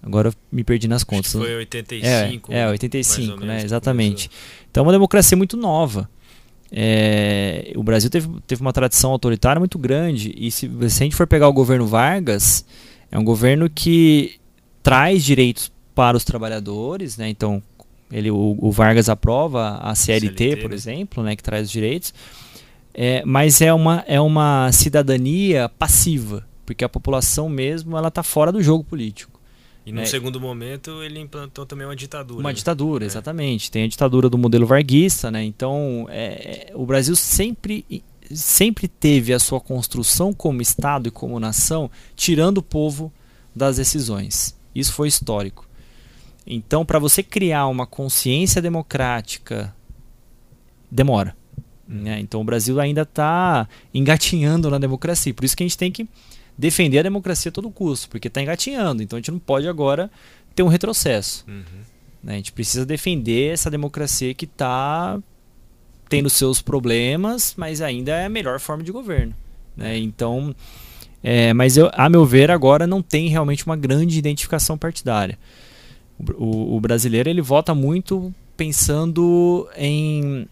Agora 0.00 0.28
eu 0.28 0.34
me 0.52 0.62
perdi 0.62 0.86
nas 0.86 1.02
contas. 1.02 1.32
foi 1.32 1.56
85. 1.56 2.52
É, 2.52 2.60
é 2.60 2.68
85, 2.68 3.44
né? 3.44 3.64
Exatamente. 3.64 4.30
Então, 4.70 4.84
é 4.84 4.86
uma 4.86 4.92
democracia 4.92 5.36
muito 5.36 5.56
nova. 5.56 6.08
É, 6.70 7.72
o 7.74 7.82
Brasil 7.82 8.08
teve, 8.08 8.28
teve 8.46 8.60
uma 8.60 8.72
tradição 8.72 9.10
autoritária 9.10 9.58
muito 9.58 9.76
grande 9.76 10.32
e 10.38 10.52
se, 10.52 10.70
se 10.88 11.02
a 11.02 11.04
gente 11.04 11.16
for 11.16 11.26
pegar 11.26 11.48
o 11.48 11.52
governo 11.52 11.84
Vargas, 11.84 12.64
é 13.10 13.18
um 13.18 13.24
governo 13.24 13.68
que 13.68 14.38
traz 14.84 15.24
direitos 15.24 15.72
para 15.96 16.16
os 16.16 16.22
trabalhadores, 16.22 17.16
né? 17.16 17.28
Então, 17.28 17.60
ele, 18.10 18.30
o, 18.30 18.56
o 18.58 18.70
Vargas 18.70 19.08
aprova 19.08 19.78
a 19.78 19.94
CLT, 19.94 20.36
CLT 20.36 20.56
por 20.56 20.70
né? 20.70 20.74
exemplo, 20.74 21.22
né, 21.22 21.36
que 21.36 21.42
traz 21.42 21.70
direitos, 21.70 22.12
é, 22.94 23.22
mas 23.24 23.60
é 23.60 23.72
uma, 23.72 24.04
é 24.06 24.20
uma 24.20 24.72
cidadania 24.72 25.68
passiva, 25.68 26.46
porque 26.66 26.84
a 26.84 26.88
população 26.88 27.48
mesmo 27.48 27.96
ela 27.96 28.08
está 28.08 28.22
fora 28.22 28.50
do 28.50 28.62
jogo 28.62 28.82
político. 28.82 29.38
E 29.86 29.92
no 29.92 30.02
é, 30.02 30.04
segundo 30.04 30.38
momento 30.38 31.02
ele 31.02 31.18
implantou 31.18 31.64
também 31.64 31.86
uma 31.86 31.96
ditadura. 31.96 32.40
Uma 32.40 32.50
né? 32.50 32.54
ditadura, 32.54 33.04
é. 33.04 33.06
exatamente. 33.06 33.70
Tem 33.70 33.84
a 33.84 33.88
ditadura 33.88 34.28
do 34.28 34.36
modelo 34.36 34.66
varguista, 34.66 35.30
né? 35.30 35.42
Então 35.42 36.06
é, 36.10 36.70
o 36.74 36.84
Brasil 36.84 37.16
sempre 37.16 37.86
sempre 38.30 38.86
teve 38.88 39.32
a 39.32 39.38
sua 39.38 39.60
construção 39.60 40.34
como 40.34 40.60
Estado 40.60 41.08
e 41.08 41.10
como 41.10 41.40
nação 41.40 41.90
tirando 42.14 42.58
o 42.58 42.62
povo 42.62 43.12
das 43.54 43.76
decisões. 43.76 44.54
Isso 44.74 44.92
foi 44.92 45.08
histórico. 45.08 45.67
Então, 46.50 46.84
para 46.84 46.98
você 46.98 47.22
criar 47.22 47.66
uma 47.66 47.86
consciência 47.86 48.62
democrática, 48.62 49.74
demora. 50.90 51.36
Hum. 51.88 52.02
Né? 52.02 52.20
Então, 52.20 52.40
o 52.40 52.44
Brasil 52.44 52.80
ainda 52.80 53.02
está 53.02 53.68
engatinhando 53.92 54.70
na 54.70 54.78
democracia. 54.78 55.34
Por 55.34 55.44
isso 55.44 55.54
que 55.54 55.62
a 55.62 55.66
gente 55.66 55.76
tem 55.76 55.92
que 55.92 56.08
defender 56.56 57.00
a 57.00 57.02
democracia 57.02 57.50
a 57.50 57.52
todo 57.52 57.70
custo, 57.70 58.08
porque 58.08 58.28
está 58.28 58.40
engatinhando. 58.40 59.02
Então, 59.02 59.18
a 59.18 59.20
gente 59.20 59.30
não 59.30 59.38
pode 59.38 59.68
agora 59.68 60.10
ter 60.54 60.62
um 60.62 60.68
retrocesso. 60.68 61.44
Uhum. 61.46 61.62
Né? 62.22 62.32
A 62.32 62.36
gente 62.36 62.52
precisa 62.52 62.86
defender 62.86 63.52
essa 63.52 63.70
democracia 63.70 64.32
que 64.32 64.46
está 64.46 65.20
tendo 66.08 66.30
seus 66.30 66.62
problemas, 66.62 67.54
mas 67.58 67.82
ainda 67.82 68.12
é 68.12 68.24
a 68.24 68.30
melhor 68.30 68.58
forma 68.58 68.82
de 68.82 68.90
governo. 68.90 69.34
Né? 69.76 69.98
Então, 69.98 70.54
é, 71.22 71.52
mas 71.52 71.76
eu, 71.76 71.90
a 71.92 72.08
meu 72.08 72.24
ver, 72.24 72.50
agora 72.50 72.86
não 72.86 73.02
tem 73.02 73.28
realmente 73.28 73.66
uma 73.66 73.76
grande 73.76 74.18
identificação 74.18 74.78
partidária. 74.78 75.38
O, 76.36 76.76
o 76.76 76.80
brasileiro 76.80 77.28
ele 77.28 77.42
vota 77.42 77.74
muito 77.74 78.34
pensando 78.56 79.68
em 79.76 80.48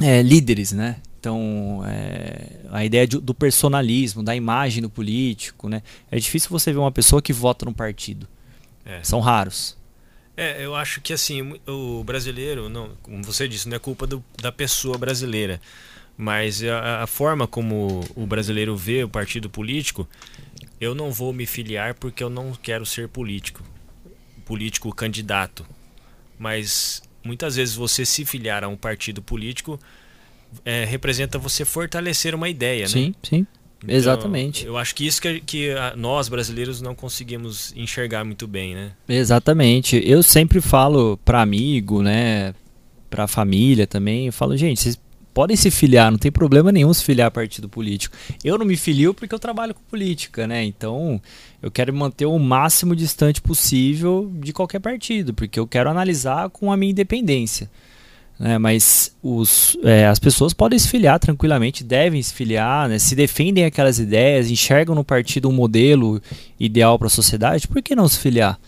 é, 0.00 0.22
líderes, 0.22 0.72
né? 0.72 0.96
Então, 1.20 1.82
é, 1.86 2.60
a 2.70 2.84
ideia 2.84 3.06
de, 3.06 3.18
do 3.18 3.34
personalismo, 3.34 4.22
da 4.22 4.34
imagem 4.34 4.80
do 4.80 4.88
político, 4.88 5.68
né? 5.68 5.82
É 6.10 6.18
difícil 6.18 6.48
você 6.48 6.72
ver 6.72 6.78
uma 6.78 6.92
pessoa 6.92 7.20
que 7.20 7.32
vota 7.32 7.66
num 7.66 7.72
partido. 7.72 8.26
É. 8.84 9.02
São 9.02 9.20
raros. 9.20 9.76
É, 10.36 10.64
eu 10.64 10.74
acho 10.74 11.00
que 11.00 11.12
assim, 11.12 11.58
o 11.66 12.04
brasileiro, 12.04 12.68
não, 12.68 12.90
como 13.02 13.22
você 13.24 13.48
disse, 13.48 13.68
não 13.68 13.76
é 13.76 13.78
culpa 13.80 14.06
do, 14.06 14.24
da 14.40 14.52
pessoa 14.52 14.96
brasileira, 14.96 15.60
mas 16.16 16.62
a, 16.62 17.02
a, 17.02 17.06
forma 17.08 17.46
como 17.46 18.04
o 18.14 18.24
brasileiro 18.24 18.76
vê 18.76 19.02
o 19.02 19.08
partido 19.08 19.50
político, 19.50 20.08
eu 20.80 20.94
não 20.94 21.10
vou 21.10 21.32
me 21.32 21.44
filiar 21.44 21.94
porque 21.94 22.22
eu 22.22 22.30
não 22.30 22.52
quero 22.52 22.86
ser 22.86 23.08
político 23.08 23.64
político 24.48 24.92
candidato. 24.94 25.66
Mas 26.38 27.02
muitas 27.22 27.56
vezes 27.56 27.74
você 27.74 28.06
se 28.06 28.24
filiar 28.24 28.64
a 28.64 28.68
um 28.68 28.76
partido 28.76 29.20
político 29.20 29.78
é, 30.64 30.86
representa 30.86 31.38
você 31.38 31.64
fortalecer 31.66 32.34
uma 32.34 32.48
ideia, 32.48 32.88
sim, 32.88 33.08
né? 33.08 33.14
Sim, 33.22 33.28
sim. 33.28 33.46
Então, 33.84 33.94
Exatamente. 33.94 34.66
Eu 34.66 34.76
acho 34.76 34.92
que 34.94 35.06
isso 35.06 35.22
que, 35.22 35.40
que 35.40 35.68
nós 35.96 36.28
brasileiros 36.28 36.80
não 36.80 36.96
conseguimos 36.96 37.72
enxergar 37.76 38.24
muito 38.24 38.46
bem, 38.46 38.74
né? 38.74 38.92
Exatamente. 39.08 40.02
Eu 40.04 40.20
sempre 40.22 40.60
falo 40.60 41.16
para 41.24 41.40
amigo, 41.42 42.02
né, 42.02 42.54
para 43.08 43.28
família 43.28 43.86
também, 43.86 44.26
eu 44.26 44.32
falo, 44.32 44.56
gente, 44.56 44.80
vocês 44.80 44.98
podem 45.32 45.56
se 45.56 45.70
filiar, 45.70 46.10
não 46.10 46.18
tem 46.18 46.32
problema 46.32 46.72
nenhum 46.72 46.92
se 46.92 47.04
filiar 47.04 47.28
a 47.28 47.30
partido 47.30 47.68
político. 47.68 48.16
Eu 48.42 48.58
não 48.58 48.66
me 48.66 48.76
filio 48.76 49.14
porque 49.14 49.32
eu 49.32 49.38
trabalho 49.38 49.72
com 49.72 49.80
política, 49.82 50.48
né? 50.48 50.64
Então, 50.64 51.22
eu 51.60 51.70
quero 51.70 51.92
manter 51.92 52.26
o 52.26 52.38
máximo 52.38 52.94
distante 52.94 53.42
possível 53.42 54.30
de 54.40 54.52
qualquer 54.52 54.78
partido, 54.78 55.34
porque 55.34 55.58
eu 55.58 55.66
quero 55.66 55.90
analisar 55.90 56.50
com 56.50 56.70
a 56.70 56.76
minha 56.76 56.92
independência. 56.92 57.68
Né? 58.38 58.56
Mas 58.58 59.16
os, 59.22 59.76
é, 59.82 60.06
as 60.06 60.18
pessoas 60.18 60.54
podem 60.54 60.78
se 60.78 60.88
filiar 60.88 61.18
tranquilamente, 61.18 61.82
devem 61.82 62.22
se 62.22 62.32
filiar, 62.32 62.88
né? 62.88 62.98
se 62.98 63.16
defendem 63.16 63.64
aquelas 63.64 63.98
ideias, 63.98 64.50
enxergam 64.50 64.94
no 64.94 65.02
partido 65.02 65.48
um 65.48 65.52
modelo 65.52 66.22
ideal 66.60 66.96
para 66.96 67.08
a 67.08 67.10
sociedade, 67.10 67.66
por 67.66 67.82
que 67.82 67.96
não 67.96 68.06
se 68.06 68.18
filiar? 68.18 68.58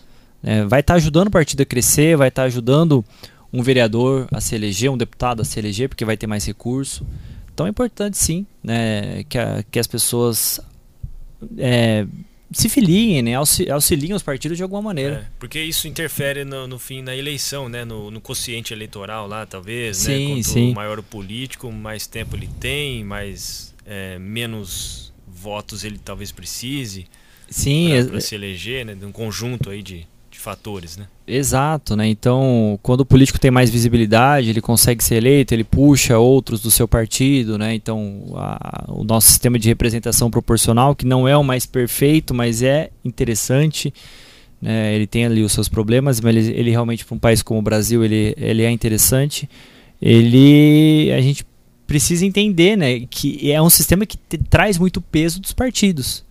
É, 0.43 0.65
vai 0.65 0.81
estar 0.81 0.93
tá 0.93 0.97
ajudando 0.97 1.27
o 1.27 1.31
partido 1.31 1.61
a 1.61 1.65
crescer, 1.65 2.17
vai 2.17 2.27
estar 2.27 2.41
tá 2.41 2.47
ajudando 2.47 3.05
um 3.53 3.61
vereador 3.61 4.27
a 4.33 4.41
se 4.41 4.55
eleger, 4.55 4.91
um 4.91 4.97
deputado 4.97 5.41
a 5.41 5.45
se 5.45 5.57
eleger, 5.59 5.87
porque 5.87 6.03
vai 6.03 6.17
ter 6.17 6.27
mais 6.27 6.45
recurso. 6.45 7.05
Então 7.53 7.65
é 7.67 7.69
importante 7.69 8.17
sim 8.17 8.45
né, 8.63 9.23
que, 9.29 9.37
a, 9.37 9.63
que 9.69 9.77
as 9.77 9.87
pessoas 9.87 10.59
é, 11.57 12.05
se 12.51 12.67
filiem, 12.67 13.21
né, 13.21 13.33
auxiliem 13.35 14.13
os 14.13 14.21
partidos 14.21 14.57
de 14.57 14.63
alguma 14.63 14.81
maneira. 14.81 15.27
É, 15.27 15.31
porque 15.39 15.61
isso 15.61 15.87
interfere 15.87 16.43
no, 16.43 16.67
no, 16.67 16.77
fim 16.77 17.01
na 17.01 17.15
eleição, 17.15 17.69
né, 17.69 17.85
no, 17.85 18.11
no 18.11 18.19
quociente 18.19 18.73
eleitoral 18.73 19.27
lá, 19.27 19.45
talvez. 19.45 19.97
Sim, 19.97 20.11
né, 20.11 20.35
Quanto 20.35 20.47
sim. 20.47 20.73
maior 20.73 20.99
o 20.99 21.03
político, 21.03 21.71
mais 21.71 22.05
tempo 22.07 22.35
ele 22.35 22.49
tem, 22.59 23.03
mais 23.03 23.73
é, 23.85 24.19
menos 24.19 25.13
votos 25.27 25.83
ele 25.83 25.97
talvez 25.97 26.31
precise. 26.31 27.07
Sim, 27.49 27.89
para 28.09 28.21
se 28.21 28.35
eleger, 28.35 28.85
né, 28.85 28.95
de 28.95 29.05
um 29.05 29.11
conjunto 29.11 29.69
aí 29.69 29.81
de, 29.81 29.99
de 29.99 30.07
fatores, 30.41 30.97
né? 30.97 31.07
Exato, 31.27 31.95
né? 31.95 32.07
Então, 32.07 32.79
quando 32.81 33.01
o 33.01 33.05
político 33.05 33.39
tem 33.39 33.51
mais 33.51 33.69
visibilidade, 33.69 34.49
ele 34.49 34.61
consegue 34.61 35.03
ser 35.03 35.15
eleito, 35.15 35.53
ele 35.53 35.63
puxa 35.63 36.17
outros 36.17 36.61
do 36.61 36.69
seu 36.69 36.87
partido, 36.87 37.57
né? 37.57 37.73
Então, 37.73 38.33
a, 38.35 38.85
o 38.89 39.03
nosso 39.03 39.27
sistema 39.27 39.57
de 39.57 39.67
representação 39.67 40.29
proporcional, 40.29 40.95
que 40.95 41.05
não 41.05 41.27
é 41.27 41.37
o 41.37 41.43
mais 41.43 41.65
perfeito, 41.65 42.33
mas 42.33 42.61
é 42.61 42.89
interessante, 43.05 43.93
né? 44.61 44.93
Ele 44.95 45.07
tem 45.07 45.25
ali 45.25 45.43
os 45.43 45.51
seus 45.51 45.69
problemas, 45.69 46.19
mas 46.19 46.35
ele, 46.35 46.51
ele 46.51 46.71
realmente 46.71 47.05
para 47.05 47.15
um 47.15 47.19
país 47.19 47.41
como 47.41 47.59
o 47.59 47.63
Brasil, 47.63 48.03
ele, 48.03 48.35
ele 48.37 48.63
é 48.63 48.69
interessante. 48.69 49.49
Ele, 50.01 51.11
a 51.15 51.21
gente 51.21 51.45
precisa 51.91 52.25
entender, 52.25 52.77
né, 52.77 53.01
que 53.01 53.51
é 53.51 53.61
um 53.61 53.69
sistema 53.69 54.05
que 54.05 54.15
te, 54.15 54.37
traz 54.37 54.77
muito 54.77 55.01
peso 55.01 55.41
dos 55.41 55.51
partidos. 55.51 56.23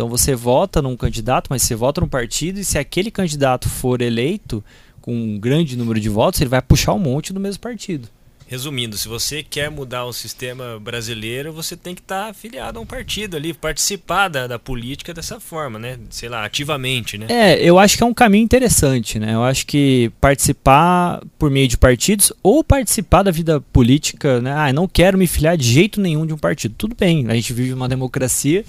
Então 0.00 0.08
você 0.08 0.34
vota 0.34 0.80
num 0.80 0.96
candidato, 0.96 1.48
mas 1.50 1.60
você 1.60 1.74
vota 1.74 2.00
num 2.00 2.08
partido 2.08 2.58
e 2.58 2.64
se 2.64 2.78
aquele 2.78 3.10
candidato 3.10 3.68
for 3.68 4.00
eleito 4.00 4.64
com 5.02 5.14
um 5.14 5.38
grande 5.38 5.76
número 5.76 6.00
de 6.00 6.08
votos, 6.08 6.40
ele 6.40 6.48
vai 6.48 6.62
puxar 6.62 6.94
um 6.94 6.98
monte 6.98 7.34
do 7.34 7.38
mesmo 7.38 7.60
partido. 7.60 8.08
Resumindo, 8.46 8.96
se 8.96 9.06
você 9.06 9.42
quer 9.42 9.70
mudar 9.70 10.06
o 10.06 10.12
sistema 10.14 10.80
brasileiro, 10.80 11.52
você 11.52 11.76
tem 11.76 11.94
que 11.94 12.00
estar 12.00 12.24
tá 12.24 12.30
afiliado 12.30 12.78
a 12.78 12.82
um 12.82 12.86
partido 12.86 13.36
ali, 13.36 13.52
participar 13.52 14.28
da, 14.28 14.46
da, 14.46 14.58
política 14.58 15.12
dessa 15.12 15.38
forma, 15.38 15.78
né? 15.78 15.98
Sei 16.08 16.30
lá, 16.30 16.46
ativamente, 16.46 17.18
né? 17.18 17.26
É, 17.28 17.62
eu 17.62 17.78
acho 17.78 17.98
que 17.98 18.02
é 18.02 18.06
um 18.06 18.14
caminho 18.14 18.42
interessante, 18.42 19.18
né? 19.18 19.34
Eu 19.34 19.44
acho 19.44 19.66
que 19.66 20.10
participar 20.18 21.22
por 21.38 21.50
meio 21.50 21.68
de 21.68 21.76
partidos 21.76 22.32
ou 22.42 22.64
participar 22.64 23.22
da 23.22 23.30
vida 23.30 23.60
política, 23.60 24.40
né? 24.40 24.50
Ah, 24.50 24.72
não 24.72 24.88
quero 24.88 25.18
me 25.18 25.26
filiar 25.26 25.58
de 25.58 25.70
jeito 25.70 26.00
nenhum 26.00 26.24
de 26.24 26.32
um 26.32 26.38
partido. 26.38 26.74
Tudo 26.78 26.96
bem, 26.98 27.26
a 27.28 27.34
gente 27.34 27.52
vive 27.52 27.74
uma 27.74 27.86
democracia 27.86 28.64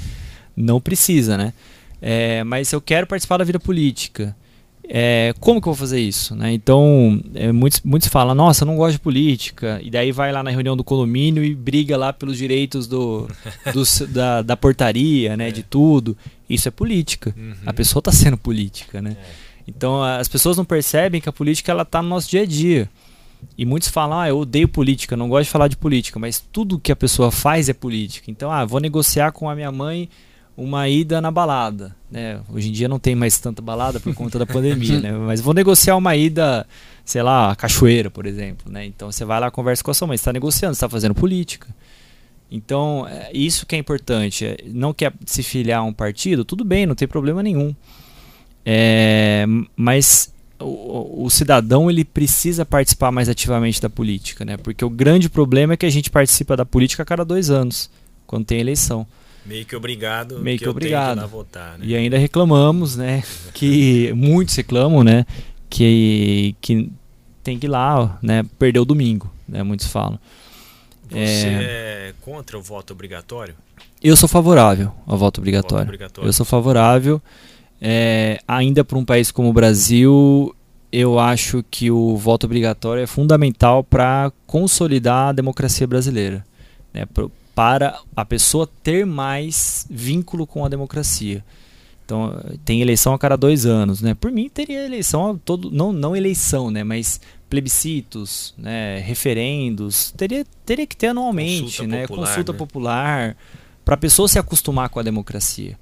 não 0.55 0.79
precisa, 0.79 1.37
né? 1.37 1.53
É, 2.01 2.43
mas 2.43 2.71
eu 2.71 2.81
quero 2.81 3.05
participar 3.05 3.37
da 3.37 3.43
vida 3.43 3.59
política. 3.59 4.35
É, 4.93 5.33
como 5.39 5.61
que 5.61 5.67
eu 5.69 5.73
vou 5.73 5.79
fazer 5.79 6.01
isso? 6.01 6.35
Né? 6.35 6.51
Então, 6.51 7.21
é, 7.33 7.49
muitos, 7.51 7.79
muitos 7.81 8.09
falam, 8.09 8.35
nossa, 8.35 8.63
eu 8.63 8.65
não 8.65 8.75
gosto 8.75 8.93
de 8.93 8.99
política, 8.99 9.79
e 9.81 9.89
daí 9.89 10.11
vai 10.11 10.33
lá 10.33 10.43
na 10.43 10.49
reunião 10.49 10.75
do 10.75 10.83
condomínio 10.83 11.45
e 11.45 11.55
briga 11.55 11.95
lá 11.95 12.11
pelos 12.11 12.37
direitos 12.37 12.87
do, 12.87 13.25
do 13.71 14.07
da, 14.07 14.41
da, 14.41 14.57
portaria, 14.57 15.37
né, 15.37 15.47
é. 15.47 15.51
de 15.51 15.63
tudo. 15.63 16.17
Isso 16.49 16.67
é 16.67 16.71
política. 16.71 17.33
Uhum. 17.37 17.53
A 17.65 17.71
pessoa 17.71 18.01
está 18.01 18.11
sendo 18.11 18.35
política. 18.35 19.01
Né? 19.01 19.15
É. 19.17 19.25
Então, 19.65 20.03
as 20.03 20.27
pessoas 20.27 20.57
não 20.57 20.65
percebem 20.65 21.21
que 21.21 21.29
a 21.29 21.33
política 21.33 21.71
ela 21.71 21.83
está 21.83 22.01
no 22.01 22.09
nosso 22.09 22.29
dia 22.29 22.41
a 22.41 22.45
dia. 22.45 22.89
E 23.57 23.65
muitos 23.65 23.87
falam, 23.87 24.19
ah, 24.19 24.27
eu 24.27 24.39
odeio 24.39 24.67
política, 24.67 25.15
não 25.15 25.29
gosto 25.29 25.45
de 25.45 25.51
falar 25.51 25.67
de 25.67 25.77
política, 25.77 26.19
mas 26.19 26.43
tudo 26.51 26.77
que 26.77 26.91
a 26.91 26.95
pessoa 26.95 27.31
faz 27.31 27.69
é 27.69 27.73
política. 27.73 28.29
Então, 28.29 28.51
ah, 28.51 28.65
vou 28.65 28.79
negociar 28.81 29.31
com 29.31 29.49
a 29.49 29.55
minha 29.55 29.71
mãe 29.71 30.09
uma 30.61 30.87
ida 30.87 31.19
na 31.19 31.31
balada. 31.31 31.95
Né? 32.09 32.39
Hoje 32.53 32.69
em 32.69 32.71
dia 32.71 32.87
não 32.87 32.99
tem 32.99 33.15
mais 33.15 33.39
tanta 33.39 33.61
balada 33.61 33.99
por 33.99 34.13
conta 34.13 34.37
da 34.37 34.45
pandemia, 34.45 34.99
né? 34.99 35.11
mas 35.17 35.41
vou 35.41 35.53
negociar 35.53 35.95
uma 35.95 36.15
ida, 36.15 36.67
sei 37.03 37.23
lá, 37.23 37.55
cachoeira, 37.55 38.11
por 38.11 38.25
exemplo. 38.25 38.71
Né? 38.71 38.85
Então 38.85 39.11
você 39.11 39.25
vai 39.25 39.39
lá, 39.39 39.49
conversa 39.49 39.83
com 39.83 39.91
a 39.91 39.93
sua 39.93 40.07
mãe, 40.07 40.15
está 40.15 40.31
negociando, 40.31 40.73
está 40.73 40.87
fazendo 40.87 41.15
política. 41.15 41.67
Então, 42.51 43.07
é 43.07 43.31
isso 43.33 43.65
que 43.65 43.75
é 43.75 43.79
importante. 43.79 44.45
É, 44.45 44.57
não 44.67 44.93
quer 44.93 45.13
se 45.25 45.41
filiar 45.41 45.79
a 45.79 45.83
um 45.83 45.93
partido? 45.93 46.43
Tudo 46.43 46.65
bem, 46.65 46.85
não 46.85 46.95
tem 46.95 47.07
problema 47.07 47.41
nenhum. 47.41 47.73
É, 48.65 49.45
mas 49.75 50.33
o, 50.59 51.25
o, 51.25 51.29
cidadão 51.29 51.89
ele 51.89 52.03
precisa 52.05 52.65
participar 52.65 53.11
mais 53.11 53.29
ativamente 53.29 53.81
da 53.81 53.89
política, 53.89 54.45
né? 54.45 54.57
Porque 54.57 54.83
o 54.85 54.89
grande 54.89 55.29
problema 55.29 55.73
é 55.73 55.77
que 55.77 55.85
a 55.85 55.89
gente 55.89 56.09
participa 56.09 56.55
da 56.55 56.65
política 56.65 57.03
a 57.03 57.05
cada 57.05 57.23
dois 57.23 57.49
anos, 57.49 57.89
quando 58.27 58.45
tem 58.45 58.59
eleição. 58.59 59.07
Meio 59.45 59.65
que 59.65 59.75
obrigado. 59.75 60.39
Meio 60.39 60.57
que, 60.57 60.63
que 60.63 60.69
obrigado. 60.69 61.27
votar, 61.27 61.77
né? 61.77 61.85
E 61.85 61.95
ainda 61.95 62.17
reclamamos, 62.17 62.95
né? 62.95 63.23
que 63.53 64.11
muitos 64.13 64.55
reclamam, 64.55 65.03
né? 65.03 65.25
Que, 65.69 66.55
que 66.61 66.91
tem 67.43 67.57
que 67.57 67.67
ir 67.67 67.69
lá, 67.69 68.19
né? 68.21 68.43
Perder 68.59 68.79
o 68.79 68.85
domingo, 68.85 69.31
né? 69.47 69.63
Muitos 69.63 69.87
falam. 69.87 70.19
Você 71.09 71.17
é, 71.19 72.09
é 72.09 72.13
contra 72.21 72.57
o 72.57 72.61
voto 72.61 72.93
obrigatório? 72.93 73.55
Eu 74.01 74.15
sou 74.15 74.29
favorável 74.29 74.91
ao 75.05 75.17
voto 75.17 75.39
obrigatório. 75.39 75.85
Voto 75.85 75.95
obrigatório. 75.95 76.27
Eu 76.27 76.33
sou 76.33 76.45
favorável. 76.45 77.21
É, 77.81 78.39
ainda 78.47 78.83
para 78.83 78.97
um 78.97 79.03
país 79.03 79.31
como 79.31 79.49
o 79.49 79.53
Brasil, 79.53 80.55
eu 80.91 81.17
acho 81.19 81.63
que 81.69 81.89
o 81.89 82.15
voto 82.15 82.45
obrigatório 82.45 83.03
é 83.03 83.07
fundamental 83.07 83.83
para 83.83 84.31
consolidar 84.45 85.29
a 85.29 85.31
democracia 85.31 85.87
brasileira. 85.87 86.45
Né, 86.93 87.05
para 87.53 87.99
a 88.15 88.25
pessoa 88.25 88.69
ter 88.81 89.05
mais 89.05 89.85
vínculo 89.89 90.47
com 90.47 90.65
a 90.65 90.69
democracia. 90.69 91.43
Então, 92.05 92.43
tem 92.65 92.81
eleição 92.81 93.13
a 93.13 93.19
cada 93.19 93.37
dois 93.37 93.65
anos, 93.65 94.01
né? 94.01 94.13
Por 94.13 94.31
mim, 94.31 94.49
teria 94.49 94.85
eleição 94.85 95.31
a 95.31 95.37
todo, 95.37 95.71
não, 95.71 95.93
não 95.93 96.15
eleição, 96.15 96.69
né? 96.69 96.83
Mas 96.83 97.21
plebiscitos, 97.49 98.53
né? 98.57 98.99
referendos, 98.99 100.11
teria, 100.17 100.45
teria 100.65 100.87
que 100.87 100.95
ter 100.95 101.07
anualmente, 101.07 101.63
consulta 101.63 101.87
né? 101.87 102.01
Popular, 102.07 102.27
consulta 102.27 102.51
né? 102.51 102.57
popular, 102.57 103.37
para 103.83 103.95
a 103.95 103.97
pessoa 103.97 104.27
se 104.27 104.39
acostumar 104.39 104.89
com 104.89 104.99
a 104.99 105.03
democracia. 105.03 105.77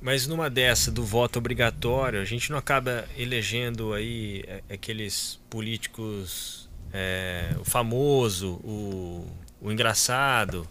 Mas 0.00 0.26
numa 0.26 0.50
dessa 0.50 0.90
do 0.90 1.04
voto 1.04 1.38
obrigatório, 1.38 2.20
a 2.20 2.24
gente 2.24 2.50
não 2.50 2.58
acaba 2.58 3.04
elegendo 3.16 3.92
aí 3.92 4.42
é, 4.48 4.74
aqueles 4.74 5.40
políticos, 5.48 6.68
é, 6.92 7.54
o 7.60 7.64
famoso, 7.64 8.54
o, 8.64 9.26
o 9.60 9.70
engraçado, 9.70 10.66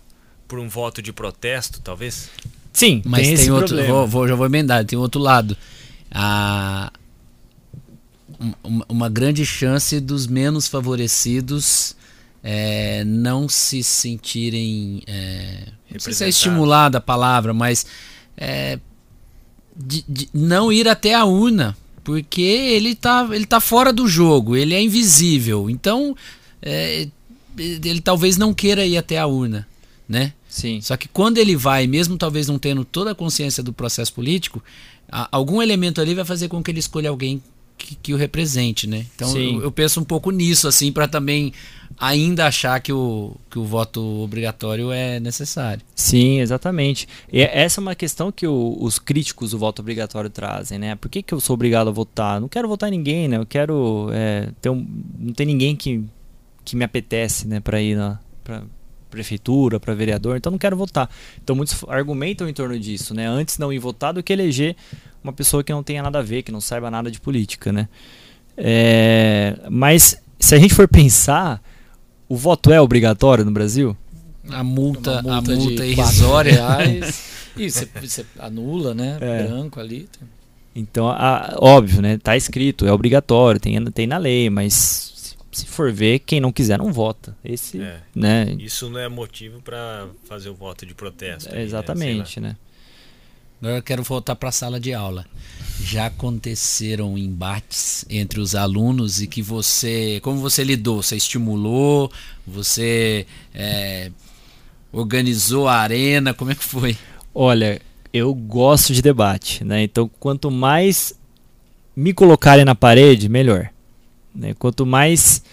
por 0.51 0.59
um 0.59 0.67
voto 0.67 1.01
de 1.01 1.13
protesto, 1.13 1.79
talvez? 1.79 2.29
Sim, 2.73 3.01
mas 3.05 3.25
tem, 3.25 3.37
tem 3.37 3.51
outro. 3.51 3.87
Vou, 3.87 4.05
vou, 4.05 4.27
já 4.27 4.35
vou 4.35 4.45
emendar, 4.45 4.83
tem 4.83 4.99
outro 4.99 5.21
lado. 5.21 5.55
A, 6.13 6.91
uma, 8.61 8.85
uma 8.89 9.09
grande 9.09 9.45
chance 9.45 9.97
dos 10.01 10.27
menos 10.27 10.67
favorecidos 10.67 11.95
é, 12.43 13.01
não 13.05 13.47
se 13.47 13.81
sentirem. 13.81 15.01
É, 15.07 15.67
não 15.89 16.01
sei 16.01 16.11
se 16.11 16.25
é 16.25 16.27
estimulada 16.27 16.97
a 16.97 17.01
palavra, 17.01 17.53
mas. 17.53 17.85
É, 18.35 18.77
de, 19.73 20.03
de 20.05 20.27
não 20.33 20.69
ir 20.69 20.85
até 20.85 21.13
a 21.13 21.23
urna, 21.23 21.77
porque 22.03 22.41
ele 22.41 22.89
está 22.89 23.25
ele 23.31 23.45
tá 23.45 23.61
fora 23.61 23.93
do 23.93 24.05
jogo, 24.05 24.57
ele 24.57 24.73
é 24.73 24.81
invisível. 24.81 25.69
Então, 25.69 26.13
é, 26.61 27.07
ele 27.57 28.01
talvez 28.01 28.35
não 28.35 28.53
queira 28.53 28.85
ir 28.85 28.97
até 28.97 29.17
a 29.17 29.25
urna, 29.25 29.65
né? 30.09 30.33
Sim. 30.51 30.81
Só 30.81 30.97
que 30.97 31.07
quando 31.07 31.37
ele 31.37 31.55
vai, 31.55 31.87
mesmo 31.87 32.17
talvez 32.17 32.49
não 32.49 32.59
tendo 32.59 32.83
toda 32.83 33.11
a 33.11 33.15
consciência 33.15 33.63
do 33.63 33.71
processo 33.71 34.13
político, 34.13 34.61
a, 35.09 35.29
algum 35.31 35.61
elemento 35.61 36.01
ali 36.01 36.13
vai 36.13 36.25
fazer 36.25 36.49
com 36.49 36.61
que 36.61 36.69
ele 36.69 36.79
escolha 36.79 37.09
alguém 37.09 37.41
que, 37.77 37.95
que 37.95 38.13
o 38.13 38.17
represente, 38.17 38.85
né? 38.85 39.05
Então 39.15 39.35
eu, 39.37 39.63
eu, 39.63 39.71
penso 39.71 40.01
um 40.01 40.03
pouco 40.03 40.29
nisso, 40.29 40.67
assim, 40.67 40.91
para 40.91 41.07
também 41.07 41.53
ainda 41.97 42.47
achar 42.47 42.81
que 42.81 42.91
o, 42.91 43.33
que 43.49 43.57
o 43.57 43.63
voto 43.63 44.01
obrigatório 44.21 44.91
é 44.91 45.21
necessário. 45.21 45.81
Sim, 45.95 46.41
exatamente. 46.41 47.07
E 47.31 47.41
é, 47.41 47.63
essa 47.63 47.79
é 47.79 47.81
uma 47.81 47.95
questão 47.95 48.29
que 48.29 48.45
o, 48.45 48.77
os 48.77 48.99
críticos 48.99 49.51
do 49.51 49.57
voto 49.57 49.79
obrigatório 49.79 50.29
trazem, 50.29 50.77
né? 50.77 50.95
Por 50.95 51.09
que, 51.09 51.23
que 51.23 51.33
eu 51.33 51.39
sou 51.39 51.53
obrigado 51.53 51.87
a 51.87 51.91
votar? 51.91 52.41
Não 52.41 52.49
quero 52.49 52.67
votar 52.67 52.89
em 52.89 52.97
ninguém, 52.97 53.29
né? 53.29 53.37
Eu 53.37 53.45
quero 53.45 54.09
é, 54.11 54.49
ter 54.61 54.69
um, 54.69 54.85
não 55.17 55.33
tem 55.33 55.45
ninguém 55.45 55.77
que, 55.77 56.03
que 56.65 56.75
me 56.75 56.83
apetece, 56.83 57.47
né, 57.47 57.61
para 57.61 57.81
ir 57.81 57.95
na 57.95 58.19
pra, 58.43 58.63
prefeitura, 59.11 59.79
para 59.79 59.93
vereador, 59.93 60.37
então 60.37 60.51
não 60.51 60.57
quero 60.57 60.75
votar. 60.75 61.09
Então 61.43 61.55
muitos 61.55 61.83
argumentam 61.87 62.49
em 62.49 62.53
torno 62.53 62.79
disso, 62.79 63.13
né? 63.13 63.27
Antes 63.27 63.57
não 63.57 63.71
ir 63.71 63.77
votar 63.77 64.13
do 64.13 64.23
que 64.23 64.33
eleger 64.33 64.75
uma 65.23 65.33
pessoa 65.33 65.63
que 65.63 65.71
não 65.71 65.83
tenha 65.83 66.01
nada 66.01 66.19
a 66.19 66.23
ver, 66.23 66.41
que 66.41 66.51
não 66.51 66.61
saiba 66.61 66.89
nada 66.89 67.11
de 67.11 67.19
política, 67.19 67.71
né? 67.71 67.87
É, 68.57 69.59
mas 69.69 70.21
se 70.39 70.55
a 70.55 70.59
gente 70.59 70.73
for 70.73 70.87
pensar, 70.87 71.61
o 72.27 72.35
voto 72.35 72.71
é 72.71 72.81
obrigatório 72.81 73.45
no 73.45 73.51
Brasil? 73.51 73.95
A 74.49 74.63
multa, 74.63 75.21
multa 75.21 75.53
a 75.53 75.55
multa 75.55 75.85
irrisória. 75.85 76.61
e 77.55 77.69
você, 77.69 77.87
você, 78.01 78.25
anula, 78.39 78.93
né? 78.93 79.17
É. 79.21 79.43
Branco 79.43 79.79
ali. 79.79 80.09
Então, 80.75 81.07
a, 81.09 81.55
óbvio, 81.57 82.01
né? 82.01 82.17
Tá 82.17 82.35
escrito, 82.35 82.85
é 82.85 82.91
obrigatório, 82.91 83.59
tem, 83.59 83.83
tem 83.91 84.07
na 84.07 84.17
lei, 84.17 84.49
mas 84.49 85.10
se 85.51 85.65
for 85.65 85.91
ver, 85.91 86.19
quem 86.19 86.39
não 86.39 86.51
quiser 86.51 86.77
não 86.77 86.93
vota. 86.93 87.35
Esse, 87.43 87.81
é, 87.81 88.01
né? 88.15 88.55
Isso 88.59 88.89
não 88.89 88.99
é 88.99 89.09
motivo 89.09 89.61
para 89.61 90.07
fazer 90.23 90.49
o 90.49 90.55
voto 90.55 90.85
de 90.85 90.93
protesto. 90.93 91.49
É, 91.49 91.53
aí, 91.53 91.57
né? 91.59 91.63
exatamente, 91.63 92.39
né? 92.39 92.55
Agora 93.61 93.77
eu 93.77 93.83
quero 93.83 94.01
voltar 94.01 94.35
para 94.35 94.49
a 94.49 94.51
sala 94.51 94.79
de 94.79 94.91
aula. 94.91 95.25
Já 95.83 96.07
aconteceram 96.07 97.15
embates 97.15 98.03
entre 98.09 98.39
os 98.39 98.55
alunos 98.55 99.21
e 99.21 99.27
que 99.27 99.41
você, 99.41 100.19
como 100.23 100.39
você 100.39 100.63
lidou? 100.63 101.03
Você 101.03 101.15
estimulou? 101.15 102.11
Você 102.47 103.27
é, 103.53 104.11
organizou 104.91 105.67
a 105.67 105.75
arena? 105.75 106.33
Como 106.33 106.49
é 106.51 106.55
que 106.55 106.63
foi? 106.63 106.97
Olha, 107.35 107.79
eu 108.11 108.33
gosto 108.33 108.93
de 108.93 109.01
debate, 109.01 109.63
né? 109.63 109.83
Então, 109.83 110.09
quanto 110.19 110.49
mais 110.49 111.13
me 111.95 112.13
colocarem 112.13 112.65
na 112.65 112.73
parede, 112.73 113.29
melhor. 113.29 113.69
Né? 114.33 114.53
Quanto 114.53 114.85
mais 114.85 115.43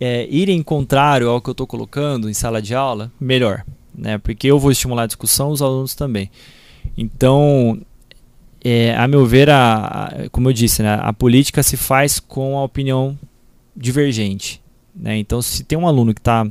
é, 0.00 0.26
ir 0.30 0.48
em 0.48 0.62
contrário 0.62 1.28
ao 1.28 1.40
que 1.40 1.50
eu 1.50 1.52
estou 1.52 1.66
colocando 1.66 2.28
em 2.28 2.34
sala 2.34 2.62
de 2.62 2.74
aula, 2.74 3.12
melhor. 3.20 3.64
Né? 3.94 4.18
Porque 4.18 4.46
eu 4.46 4.58
vou 4.58 4.70
estimular 4.70 5.02
a 5.02 5.06
discussão, 5.06 5.50
os 5.50 5.60
alunos 5.60 5.94
também. 5.94 6.30
Então, 6.96 7.80
é, 8.64 8.94
a 8.94 9.06
meu 9.06 9.26
ver, 9.26 9.50
a, 9.50 9.74
a, 9.74 10.30
como 10.30 10.48
eu 10.48 10.52
disse, 10.52 10.82
né, 10.82 10.98
a 11.00 11.12
política 11.12 11.62
se 11.62 11.76
faz 11.76 12.18
com 12.18 12.58
a 12.58 12.64
opinião 12.64 13.18
divergente. 13.76 14.60
Né? 14.94 15.18
Então, 15.18 15.40
se 15.42 15.64
tem 15.64 15.78
um 15.78 15.86
aluno 15.86 16.14
que 16.14 16.20
está 16.20 16.46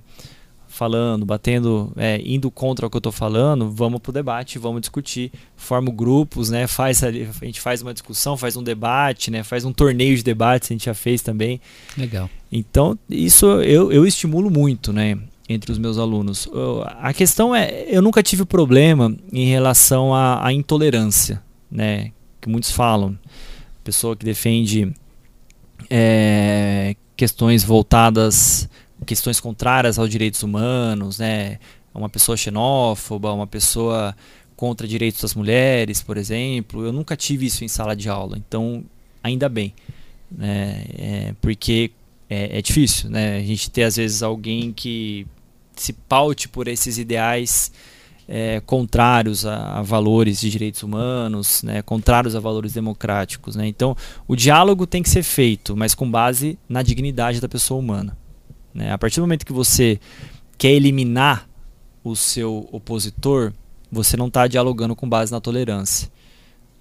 falando, 0.80 1.26
batendo, 1.26 1.92
é, 1.98 2.22
indo 2.24 2.50
contra 2.50 2.88
o 2.88 2.90
que 2.90 2.96
eu 2.96 3.00
estou 3.00 3.12
falando, 3.12 3.70
vamos 3.70 4.00
para 4.00 4.12
o 4.12 4.14
debate, 4.14 4.58
vamos 4.58 4.80
discutir, 4.80 5.30
forma 5.58 5.92
grupos, 5.92 6.50
né? 6.50 6.68
Faz 6.68 7.04
a 7.04 7.12
gente 7.12 7.60
faz 7.60 7.82
uma 7.82 7.94
discussão, 7.94 8.38
faz 8.38 8.56
um 8.56 8.64
debate, 8.64 9.30
né? 9.30 9.44
Faz 9.44 9.66
um 9.66 9.74
torneio 9.74 10.16
de 10.16 10.24
debates, 10.24 10.72
a 10.72 10.74
gente 10.74 10.86
já 10.86 10.94
fez 10.94 11.22
também. 11.22 11.60
Legal. 11.98 12.30
Então 12.50 12.98
isso 13.10 13.46
eu, 13.62 13.92
eu 13.92 14.08
estimulo 14.08 14.50
muito, 14.50 14.94
né? 14.94 15.18
Entre 15.50 15.70
os 15.70 15.78
meus 15.78 15.98
alunos. 15.98 16.48
a 17.02 17.12
questão 17.12 17.54
é, 17.54 17.86
eu 17.90 18.02
nunca 18.02 18.24
tive 18.24 18.46
problema 18.46 19.14
em 19.34 19.48
relação 19.48 20.14
à, 20.16 20.46
à 20.48 20.54
intolerância, 20.54 21.44
né? 21.70 22.12
Que 22.40 22.48
muitos 22.48 22.72
falam, 22.72 23.20
pessoa 23.84 24.16
que 24.16 24.24
defende 24.24 24.94
é, 25.90 26.96
questões 27.18 27.66
voltadas 27.66 28.70
questões 29.06 29.40
contrárias 29.40 29.98
aos 29.98 30.10
direitos 30.10 30.44
humanos, 30.44 31.20
né? 31.20 31.60
Uma 31.94 32.10
pessoa 32.10 32.38
xenófoba, 32.38 33.34
uma 33.34 33.48
pessoa 33.48 34.16
contra 34.56 34.88
direitos 34.88 35.22
das 35.22 35.34
mulheres, 35.34 36.02
por 36.02 36.18
exemplo. 36.18 36.86
Eu 36.86 36.92
nunca 36.92 37.16
tive 37.16 37.46
isso 37.46 37.64
em 37.64 37.68
sala 37.68 37.96
de 37.96 38.10
aula, 38.10 38.38
então 38.38 38.84
ainda 39.24 39.50
bem, 39.50 39.74
né? 40.32 40.84
É, 40.98 41.34
porque 41.42 41.92
é, 42.30 42.60
é 42.60 42.62
difícil, 42.62 43.10
né? 43.10 43.38
A 43.38 43.42
gente 43.42 43.70
ter 43.72 43.84
às 43.84 43.96
vezes 43.96 44.22
alguém 44.22 44.72
que 44.72 45.26
se 45.76 45.94
paute 45.94 46.48
por 46.48 46.68
esses 46.68 46.98
ideais 46.98 47.72
é, 48.28 48.62
contrários 48.64 49.44
a, 49.44 49.80
a, 49.80 49.82
valores 49.82 50.40
de 50.42 50.52
direitos 50.52 50.84
humanos, 50.84 51.64
né, 51.64 51.82
contrários 51.82 52.36
a 52.36 52.40
valores 52.40 52.74
democráticos. 52.74 53.56
Né? 53.56 53.68
Então, 53.68 53.98
o 54.28 54.36
diálogo 54.36 54.86
tem 54.86 55.02
que 55.02 55.10
ser 55.10 55.24
feito, 55.24 55.76
mas 55.76 55.96
com 55.96 56.10
base 56.10 56.58
na 56.70 56.84
dignidade 56.84 57.42
da 57.42 57.50
pessoa 57.50 57.80
humana. 57.80 58.16
Né? 58.74 58.92
A 58.92 58.98
partir 58.98 59.18
do 59.18 59.24
momento 59.24 59.46
que 59.46 59.54
você 59.54 60.00
quer 60.58 60.72
eliminar 60.72 61.48
o 62.04 62.16
seu 62.16 62.68
opositor, 62.72 63.54
você 63.92 64.16
não 64.16 64.28
está 64.28 64.48
dialogando 64.48 64.96
com 64.96 65.08
base 65.08 65.32
na 65.32 65.42
tolerância. 65.42 66.10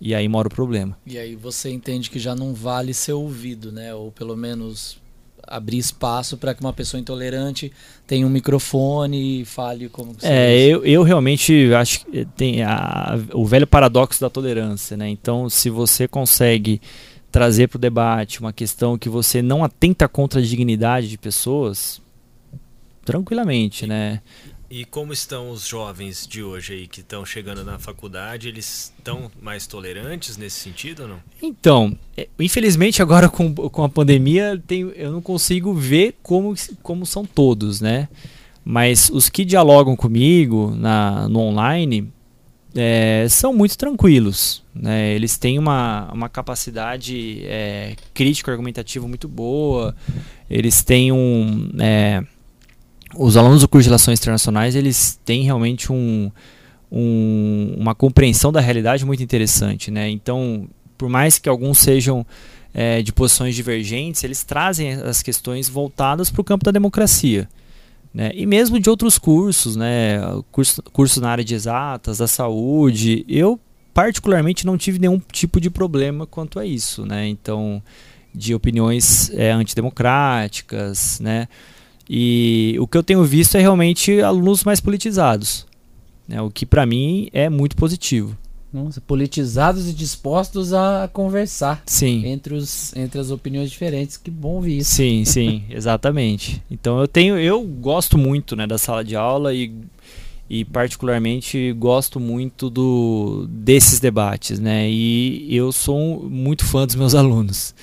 E 0.00 0.14
aí 0.14 0.28
mora 0.28 0.46
o 0.46 0.50
problema. 0.50 0.96
E 1.04 1.18
aí 1.18 1.34
você 1.34 1.70
entende 1.70 2.08
que 2.08 2.18
já 2.18 2.34
não 2.34 2.54
vale 2.54 2.94
ser 2.94 3.12
ouvido, 3.12 3.72
né? 3.72 3.92
Ou 3.94 4.12
pelo 4.12 4.36
menos 4.36 5.00
abrir 5.42 5.78
espaço 5.78 6.36
para 6.36 6.54
que 6.54 6.60
uma 6.60 6.72
pessoa 6.72 7.00
intolerante 7.00 7.72
tenha 8.06 8.26
um 8.26 8.30
microfone 8.30 9.40
e 9.40 9.44
fale 9.44 9.88
como 9.88 10.14
que 10.14 10.26
É, 10.26 10.56
eu, 10.60 10.84
eu 10.84 11.02
realmente 11.02 11.72
acho 11.74 12.04
que 12.04 12.24
tem 12.36 12.62
a, 12.62 13.18
o 13.32 13.46
velho 13.46 13.66
paradoxo 13.66 14.20
da 14.20 14.28
tolerância, 14.28 14.96
né? 14.96 15.08
Então, 15.08 15.48
se 15.48 15.70
você 15.70 16.06
consegue 16.06 16.80
trazer 17.30 17.68
para 17.68 17.76
o 17.76 17.80
debate 17.80 18.40
uma 18.40 18.52
questão 18.52 18.98
que 18.98 19.08
você 19.08 19.42
não 19.42 19.62
atenta 19.62 20.08
contra 20.08 20.40
a 20.40 20.42
dignidade 20.42 21.08
de 21.08 21.18
pessoas, 21.18 22.00
tranquilamente, 23.04 23.86
né? 23.86 24.20
E 24.70 24.84
como 24.84 25.14
estão 25.14 25.50
os 25.50 25.66
jovens 25.66 26.26
de 26.26 26.42
hoje 26.42 26.74
aí 26.74 26.86
que 26.86 27.00
estão 27.00 27.24
chegando 27.24 27.64
na 27.64 27.78
faculdade? 27.78 28.48
Eles 28.48 28.92
estão 28.98 29.30
mais 29.40 29.66
tolerantes 29.66 30.36
nesse 30.36 30.56
sentido 30.56 31.04
ou 31.04 31.08
não? 31.08 31.20
Então, 31.42 31.96
é, 32.14 32.28
infelizmente 32.38 33.00
agora 33.00 33.30
com, 33.30 33.54
com 33.54 33.82
a 33.82 33.88
pandemia 33.88 34.62
tem, 34.66 34.80
eu 34.94 35.10
não 35.10 35.22
consigo 35.22 35.72
ver 35.72 36.16
como, 36.22 36.54
como 36.82 37.06
são 37.06 37.24
todos, 37.24 37.80
né? 37.80 38.08
Mas 38.62 39.08
os 39.08 39.30
que 39.30 39.42
dialogam 39.42 39.96
comigo 39.96 40.74
na, 40.76 41.26
no 41.30 41.40
online, 41.40 42.12
é, 42.78 43.26
são 43.28 43.52
muito 43.52 43.76
tranquilos. 43.76 44.62
Né? 44.74 45.14
Eles 45.14 45.36
têm 45.36 45.58
uma, 45.58 46.10
uma 46.12 46.28
capacidade 46.28 47.42
é, 47.44 47.96
crítica 48.14 48.50
argumentativa 48.50 49.06
muito 49.06 49.28
boa. 49.28 49.94
Eles 50.48 50.82
têm 50.82 51.12
um. 51.12 51.70
É, 51.78 52.22
os 53.16 53.36
alunos 53.36 53.62
do 53.62 53.68
curso 53.68 53.84
de 53.84 53.88
Relações 53.88 54.18
Internacionais 54.20 54.74
eles 54.74 55.18
têm 55.24 55.42
realmente 55.42 55.90
um, 55.90 56.30
um, 56.92 57.74
uma 57.76 57.94
compreensão 57.94 58.52
da 58.52 58.60
realidade 58.60 59.04
muito 59.04 59.22
interessante. 59.22 59.90
Né? 59.90 60.08
Então, 60.10 60.68
por 60.96 61.08
mais 61.08 61.38
que 61.38 61.48
alguns 61.48 61.78
sejam 61.78 62.24
é, 62.72 63.02
de 63.02 63.12
posições 63.12 63.54
divergentes, 63.54 64.22
eles 64.24 64.44
trazem 64.44 64.92
as 64.92 65.22
questões 65.22 65.68
voltadas 65.68 66.30
para 66.30 66.40
o 66.40 66.44
campo 66.44 66.64
da 66.64 66.70
democracia. 66.70 67.48
Né? 68.12 68.30
E 68.34 68.46
mesmo 68.46 68.80
de 68.80 68.88
outros 68.88 69.18
cursos, 69.18 69.76
né? 69.76 70.18
curso, 70.50 70.82
curso 70.92 71.20
na 71.20 71.30
área 71.30 71.44
de 71.44 71.54
exatas, 71.54 72.18
da 72.18 72.26
saúde, 72.26 73.24
eu 73.28 73.60
particularmente 73.92 74.66
não 74.66 74.78
tive 74.78 74.98
nenhum 74.98 75.20
tipo 75.32 75.60
de 75.60 75.70
problema 75.70 76.26
quanto 76.26 76.58
a 76.58 76.66
isso. 76.66 77.04
Né? 77.04 77.28
Então, 77.28 77.82
de 78.34 78.54
opiniões 78.54 79.30
é, 79.30 79.50
antidemocráticas, 79.50 81.20
né? 81.20 81.48
E 82.08 82.76
o 82.80 82.86
que 82.86 82.96
eu 82.96 83.02
tenho 83.02 83.22
visto 83.24 83.56
é 83.56 83.60
realmente 83.60 84.20
alunos 84.22 84.64
mais 84.64 84.80
politizados, 84.80 85.66
né? 86.26 86.40
o 86.40 86.50
que 86.50 86.64
para 86.64 86.86
mim 86.86 87.28
é 87.32 87.50
muito 87.50 87.76
positivo. 87.76 88.36
Nossa, 88.72 89.00
politizados 89.00 89.88
e 89.88 89.94
dispostos 89.94 90.74
a 90.74 91.08
conversar 91.10 91.82
sim. 91.86 92.26
entre, 92.26 92.54
os, 92.54 92.94
entre 92.94 93.18
as 93.18 93.30
opiniões 93.30 93.70
diferentes. 93.70 94.18
Que 94.18 94.30
bom 94.30 94.56
ouvir 94.56 94.78
isso. 94.78 94.94
Sim, 94.94 95.24
sim, 95.24 95.64
exatamente. 95.70 96.62
Então 96.70 97.00
eu 97.00 97.08
tenho, 97.08 97.38
eu 97.38 97.62
gosto 97.62 98.18
muito 98.18 98.54
né, 98.54 98.66
da 98.66 98.76
sala 98.76 99.02
de 99.02 99.16
aula 99.16 99.54
e, 99.54 99.74
e 100.50 100.66
particularmente 100.66 101.72
gosto 101.72 102.20
muito 102.20 102.68
do, 102.68 103.46
desses 103.48 104.00
debates, 104.00 104.60
né? 104.60 104.88
E 104.90 105.54
eu 105.54 105.72
sou 105.72 106.28
muito 106.28 106.66
fã 106.66 106.84
dos 106.84 106.94
meus 106.94 107.14
alunos, 107.16 107.74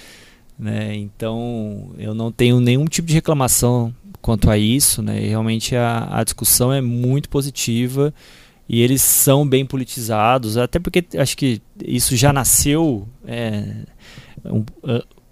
né? 0.58 0.96
Então 0.96 1.90
eu 1.98 2.14
não 2.14 2.32
tenho 2.32 2.60
nenhum 2.60 2.86
tipo 2.86 3.08
de 3.08 3.16
reclamação 3.16 3.92
quanto 4.22 4.52
a 4.52 4.58
isso, 4.58 5.02
né? 5.02 5.24
E 5.24 5.30
realmente 5.30 5.76
a, 5.76 6.08
a 6.12 6.24
discussão 6.24 6.72
é 6.72 6.80
muito 6.80 7.28
positiva 7.28 8.14
e 8.68 8.82
eles 8.82 9.02
são 9.02 9.48
bem 9.48 9.66
politizados, 9.66 10.58
até 10.58 10.80
porque 10.80 11.06
acho 11.18 11.38
que 11.38 11.62
isso 11.84 12.16
já 12.16 12.34
nasceu 12.34 13.08
é, 13.28 13.64
um, 14.44 14.66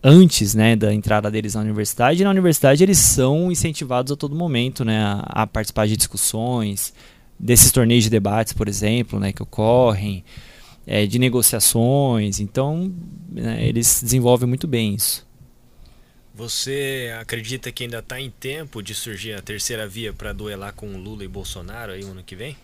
antes 0.03 0.53
né, 0.53 0.75
da 0.75 0.93
entrada 0.93 1.31
deles 1.31 1.55
na 1.55 1.61
universidade. 1.61 2.21
E 2.21 2.23
na 2.23 2.29
universidade 2.29 2.83
eles 2.83 2.99
são 2.99 3.51
incentivados 3.51 4.11
a 4.11 4.15
todo 4.15 4.35
momento 4.35 4.85
né, 4.85 5.01
a, 5.03 5.43
a 5.43 5.47
participar 5.47 5.87
de 5.87 5.97
discussões, 5.97 6.93
desses 7.39 7.71
torneios 7.71 8.03
de 8.03 8.09
debates, 8.09 8.53
por 8.53 8.67
exemplo, 8.67 9.19
né, 9.19 9.31
que 9.31 9.41
ocorrem, 9.41 10.23
é, 10.85 11.07
de 11.07 11.17
negociações. 11.17 12.39
Então 12.39 12.93
né, 13.31 13.65
eles 13.65 14.01
desenvolvem 14.03 14.47
muito 14.47 14.67
bem 14.67 14.93
isso. 14.93 15.25
Você 16.35 17.15
acredita 17.19 17.71
que 17.71 17.83
ainda 17.83 17.99
está 17.99 18.19
em 18.19 18.29
tempo 18.29 18.81
de 18.81 18.93
surgir 18.93 19.33
a 19.33 19.41
terceira 19.41 19.87
via 19.87 20.11
para 20.11 20.33
duelar 20.33 20.73
com 20.73 20.97
Lula 20.97 21.23
e 21.23 21.27
Bolsonaro 21.27 21.91
aí 21.91 22.03
no 22.03 22.11
ano 22.11 22.23
que 22.23 22.35
vem? 22.35 22.57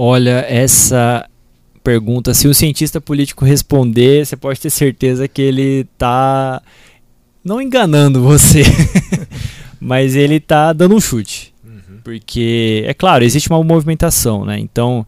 Olha, 0.00 0.46
essa 0.48 1.28
pergunta, 1.82 2.32
se 2.32 2.46
o 2.46 2.54
cientista 2.54 3.00
político 3.00 3.44
responder, 3.44 4.24
você 4.24 4.36
pode 4.36 4.60
ter 4.60 4.70
certeza 4.70 5.26
que 5.26 5.42
ele 5.42 5.86
está 5.92 6.62
não 7.42 7.60
enganando 7.60 8.22
você, 8.22 8.62
mas 9.80 10.14
ele 10.14 10.36
está 10.36 10.72
dando 10.72 10.94
um 10.94 11.00
chute. 11.00 11.52
Uhum. 11.64 11.98
Porque, 12.04 12.84
é 12.86 12.94
claro, 12.94 13.24
existe 13.24 13.48
uma 13.48 13.62
movimentação, 13.64 14.44
né? 14.44 14.56
Então, 14.60 15.04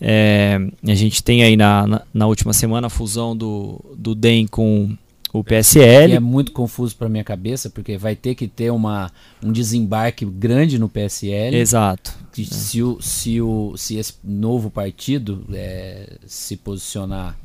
é, 0.00 0.58
a 0.84 0.94
gente 0.94 1.22
tem 1.22 1.44
aí 1.44 1.56
na, 1.56 1.86
na, 1.86 2.02
na, 2.12 2.26
última 2.26 2.52
semana 2.52 2.88
a 2.88 2.90
fusão 2.90 3.36
do, 3.36 3.80
do 3.96 4.14
DEM 4.14 4.46
com 4.48 4.96
o 5.32 5.44
PSL. 5.44 6.14
é 6.14 6.20
muito 6.20 6.52
confuso 6.52 6.96
para 6.96 7.08
minha 7.08 7.24
cabeça, 7.24 7.68
porque 7.70 7.96
vai 7.96 8.16
ter 8.16 8.34
que 8.34 8.48
ter 8.48 8.70
uma, 8.70 9.10
um 9.42 9.52
desembarque 9.52 10.24
grande 10.24 10.78
no 10.78 10.88
PSL. 10.88 11.56
Exato. 11.56 12.14
Que, 12.32 12.42
é. 12.42 12.44
se, 12.44 12.82
o, 12.82 13.00
se, 13.00 13.40
o, 13.40 13.76
se 13.76 13.96
esse 13.96 14.14
novo 14.24 14.70
partido 14.70 15.44
é, 15.52 16.18
se 16.26 16.56
posicionar 16.56 17.38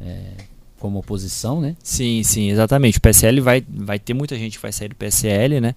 é, 0.00 0.32
como 0.78 0.98
oposição, 0.98 1.60
né? 1.60 1.76
Sim, 1.82 2.22
sim, 2.22 2.50
exatamente. 2.50 2.98
O 2.98 3.00
PSL 3.00 3.40
vai, 3.40 3.64
vai 3.68 3.98
ter 3.98 4.14
muita 4.14 4.36
gente 4.36 4.56
que 4.56 4.62
vai 4.62 4.72
sair 4.72 4.88
do 4.88 4.96
PSL, 4.96 5.60
né? 5.60 5.74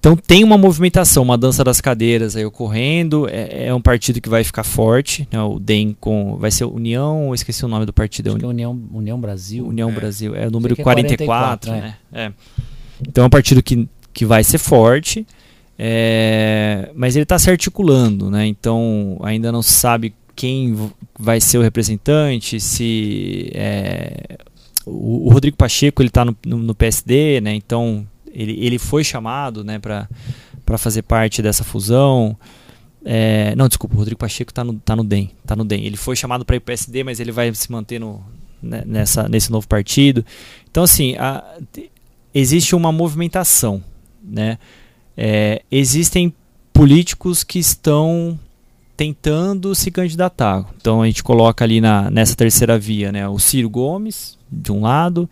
Então 0.00 0.16
tem 0.16 0.44
uma 0.44 0.56
movimentação, 0.56 1.22
uma 1.24 1.36
dança 1.36 1.64
das 1.64 1.80
cadeiras 1.80 2.36
aí 2.36 2.44
ocorrendo. 2.44 3.28
É, 3.28 3.66
é 3.66 3.74
um 3.74 3.80
partido 3.80 4.20
que 4.20 4.28
vai 4.28 4.44
ficar 4.44 4.62
forte. 4.62 5.28
Né? 5.30 5.42
O 5.42 5.58
DEM 5.58 5.96
com. 5.98 6.36
Vai 6.36 6.50
ser 6.50 6.64
União, 6.64 7.34
esqueci 7.34 7.64
o 7.64 7.68
nome 7.68 7.84
do 7.84 7.92
partido. 7.92 8.34
Acho 8.34 8.44
é 8.44 8.48
União, 8.48 8.80
União 8.92 9.20
Brasil. 9.20 9.66
União 9.66 9.90
é. 9.90 9.92
Brasil, 9.92 10.34
é 10.36 10.46
o 10.46 10.50
número 10.50 10.76
44, 10.76 11.70
44 11.70 11.72
né? 11.72 11.96
É. 12.12 12.32
Então 13.06 13.24
é 13.24 13.26
um 13.26 13.30
partido 13.30 13.62
que, 13.62 13.88
que 14.12 14.24
vai 14.24 14.44
ser 14.44 14.58
forte. 14.58 15.26
É, 15.80 16.90
mas 16.94 17.14
ele 17.14 17.22
está 17.22 17.38
se 17.38 17.48
articulando, 17.48 18.30
né? 18.30 18.46
Então 18.46 19.18
ainda 19.22 19.52
não 19.52 19.62
se 19.62 19.72
sabe 19.72 20.12
quem 20.34 20.90
vai 21.18 21.40
ser 21.40 21.58
o 21.58 21.62
representante, 21.62 22.60
se 22.60 23.50
é, 23.54 24.38
o, 24.86 25.26
o, 25.26 25.32
Rodrigo 25.32 25.56
Pacheco 25.56 26.00
ele 26.00 26.08
está 26.08 26.24
no, 26.24 26.36
no, 26.44 26.58
no, 26.58 26.74
PSD, 26.74 27.40
né? 27.40 27.54
Então 27.54 28.06
ele, 28.38 28.56
ele 28.64 28.78
foi 28.78 29.02
chamado 29.02 29.64
né, 29.64 29.80
para 29.80 30.78
fazer 30.78 31.02
parte 31.02 31.42
dessa 31.42 31.64
fusão. 31.64 32.36
É, 33.04 33.54
não, 33.56 33.66
desculpa, 33.66 33.96
o 33.96 33.98
Rodrigo 33.98 34.18
Pacheco 34.18 34.52
está 34.52 34.62
no, 34.62 34.74
tá 34.74 34.94
no 34.94 35.02
DEM. 35.02 35.32
Tá 35.44 35.56
no 35.56 35.64
DEM. 35.64 35.84
Ele 35.84 35.96
foi 35.96 36.14
chamado 36.14 36.44
para 36.44 36.54
ir 36.54 36.60
para 36.60 36.72
o 36.72 36.76
PSD, 36.76 37.02
mas 37.02 37.18
ele 37.18 37.32
vai 37.32 37.52
se 37.52 37.70
manter 37.72 37.98
no, 37.98 38.24
né, 38.62 38.84
nessa, 38.86 39.28
nesse 39.28 39.50
novo 39.50 39.66
partido. 39.66 40.24
Então, 40.70 40.84
assim, 40.84 41.16
a, 41.16 41.42
existe 42.32 42.76
uma 42.76 42.92
movimentação. 42.92 43.82
Né? 44.22 44.56
É, 45.16 45.62
existem 45.70 46.32
políticos 46.72 47.42
que 47.42 47.58
estão 47.58 48.38
tentando 48.96 49.74
se 49.74 49.90
candidatar. 49.90 50.64
Então 50.76 51.02
a 51.02 51.06
gente 51.06 51.24
coloca 51.24 51.64
ali 51.64 51.80
na, 51.80 52.08
nessa 52.10 52.36
terceira 52.36 52.78
via 52.78 53.10
né, 53.10 53.28
o 53.28 53.38
Ciro 53.38 53.68
Gomes, 53.68 54.38
de 54.50 54.70
um 54.70 54.82
lado, 54.82 55.28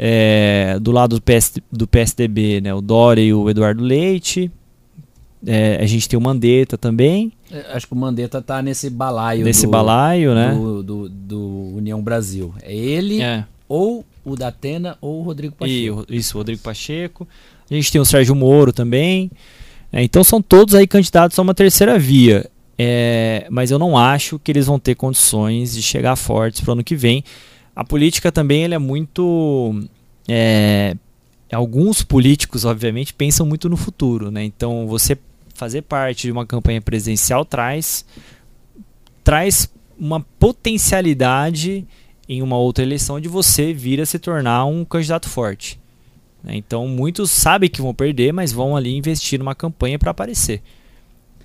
é, 0.00 0.78
do 0.80 0.92
lado 0.92 1.16
do, 1.16 1.22
PS, 1.22 1.54
do 1.72 1.88
PSDB, 1.88 2.60
né, 2.60 2.72
o 2.72 2.80
Dória 2.80 3.20
e 3.20 3.34
o 3.34 3.50
Eduardo 3.50 3.82
Leite. 3.82 4.48
É, 5.44 5.78
a 5.80 5.86
gente 5.86 6.08
tem 6.08 6.16
o 6.16 6.22
Mandetta 6.22 6.78
também. 6.78 7.32
É, 7.50 7.72
acho 7.72 7.86
que 7.86 7.92
o 7.92 7.96
Mandetta 7.96 8.40
tá 8.40 8.62
nesse 8.62 8.88
balaio. 8.88 9.44
Nesse 9.44 9.66
do, 9.66 9.70
balaio, 9.70 10.34
né? 10.34 10.52
Do, 10.54 10.82
do, 10.82 11.08
do, 11.08 11.72
União 11.76 12.00
Brasil. 12.00 12.54
É 12.62 12.74
ele 12.74 13.20
é. 13.22 13.44
ou 13.68 14.04
o 14.24 14.36
Datena 14.36 14.96
ou 15.00 15.20
o 15.20 15.22
Rodrigo 15.22 15.54
Pacheco. 15.54 16.06
E, 16.08 16.16
isso, 16.16 16.36
o 16.36 16.38
Rodrigo 16.38 16.62
Pacheco. 16.62 17.26
A 17.68 17.74
gente 17.74 17.90
tem 17.90 18.00
o 18.00 18.04
Sérgio 18.04 18.34
Moro 18.36 18.72
também. 18.72 19.30
É, 19.92 20.02
então 20.02 20.22
são 20.22 20.40
todos 20.40 20.74
aí 20.74 20.86
candidatos 20.86 21.36
a 21.38 21.42
uma 21.42 21.54
terceira 21.54 21.98
via. 21.98 22.48
É, 22.76 23.46
mas 23.50 23.72
eu 23.72 23.78
não 23.78 23.98
acho 23.98 24.38
que 24.38 24.52
eles 24.52 24.66
vão 24.66 24.78
ter 24.78 24.94
condições 24.94 25.74
de 25.74 25.82
chegar 25.82 26.14
fortes 26.14 26.60
para 26.60 26.70
o 26.70 26.72
ano 26.74 26.84
que 26.84 26.94
vem. 26.94 27.24
A 27.78 27.84
política 27.84 28.32
também 28.32 28.64
ele 28.64 28.74
é 28.74 28.78
muito. 28.78 29.84
É, 30.26 30.96
alguns 31.52 32.02
políticos, 32.02 32.64
obviamente, 32.64 33.14
pensam 33.14 33.46
muito 33.46 33.68
no 33.68 33.76
futuro. 33.76 34.32
Né? 34.32 34.42
Então, 34.42 34.88
você 34.88 35.16
fazer 35.54 35.82
parte 35.82 36.22
de 36.22 36.32
uma 36.32 36.44
campanha 36.44 36.80
presidencial 36.80 37.44
traz, 37.44 38.04
traz 39.22 39.72
uma 39.96 40.18
potencialidade 40.40 41.86
em 42.28 42.42
uma 42.42 42.58
outra 42.58 42.82
eleição 42.82 43.20
de 43.20 43.28
você 43.28 43.72
vir 43.72 44.00
a 44.00 44.06
se 44.06 44.18
tornar 44.18 44.64
um 44.64 44.84
candidato 44.84 45.28
forte. 45.28 45.78
Né? 46.42 46.56
Então, 46.56 46.88
muitos 46.88 47.30
sabem 47.30 47.70
que 47.70 47.80
vão 47.80 47.94
perder, 47.94 48.32
mas 48.32 48.50
vão 48.50 48.76
ali 48.76 48.96
investir 48.96 49.38
numa 49.38 49.54
campanha 49.54 50.00
para 50.00 50.10
aparecer. 50.10 50.60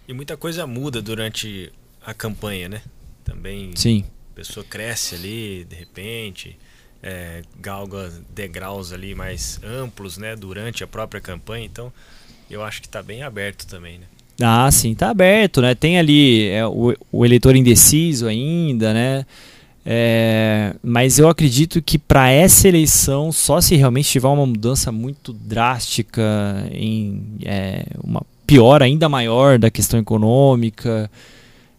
E 0.07 0.13
muita 0.13 0.35
coisa 0.35 0.65
muda 0.65 0.99
durante 0.99 1.71
a 2.03 2.11
campanha, 2.11 2.69
né? 2.69 2.81
Também 3.23 3.69
Sim. 3.75 4.03
A 4.33 4.35
pessoa 4.35 4.65
cresce 4.67 5.13
ali, 5.13 5.63
de 5.69 5.75
repente, 5.75 6.57
é, 7.03 7.43
galga 7.61 8.11
degraus 8.33 8.91
ali 8.91 9.13
mais 9.13 9.59
amplos, 9.63 10.17
né? 10.17 10.35
Durante 10.35 10.83
a 10.83 10.87
própria 10.87 11.21
campanha. 11.21 11.65
Então, 11.65 11.93
eu 12.49 12.63
acho 12.63 12.81
que 12.81 12.87
está 12.87 13.03
bem 13.03 13.21
aberto 13.21 13.67
também, 13.67 13.99
né? 13.99 14.05
Ah, 14.41 14.69
sim, 14.71 14.93
está 14.93 15.11
aberto, 15.11 15.61
né? 15.61 15.75
Tem 15.75 15.99
ali 15.99 16.47
é, 16.47 16.65
o, 16.65 16.95
o 17.11 17.23
eleitor 17.23 17.55
indeciso 17.55 18.27
ainda, 18.27 18.91
né? 18.91 19.23
É, 19.85 20.73
mas 20.81 21.19
eu 21.19 21.27
acredito 21.27 21.81
que 21.81 21.99
para 21.99 22.31
essa 22.31 22.67
eleição, 22.67 23.31
só 23.31 23.61
se 23.61 23.75
realmente 23.75 24.09
tiver 24.09 24.27
uma 24.27 24.45
mudança 24.45 24.91
muito 24.91 25.31
drástica 25.31 26.23
em 26.71 27.21
é, 27.45 27.85
uma 28.03 28.23
pior, 28.47 28.81
ainda 28.81 29.07
maior 29.07 29.59
da 29.59 29.69
questão 29.69 29.99
econômica. 29.99 31.11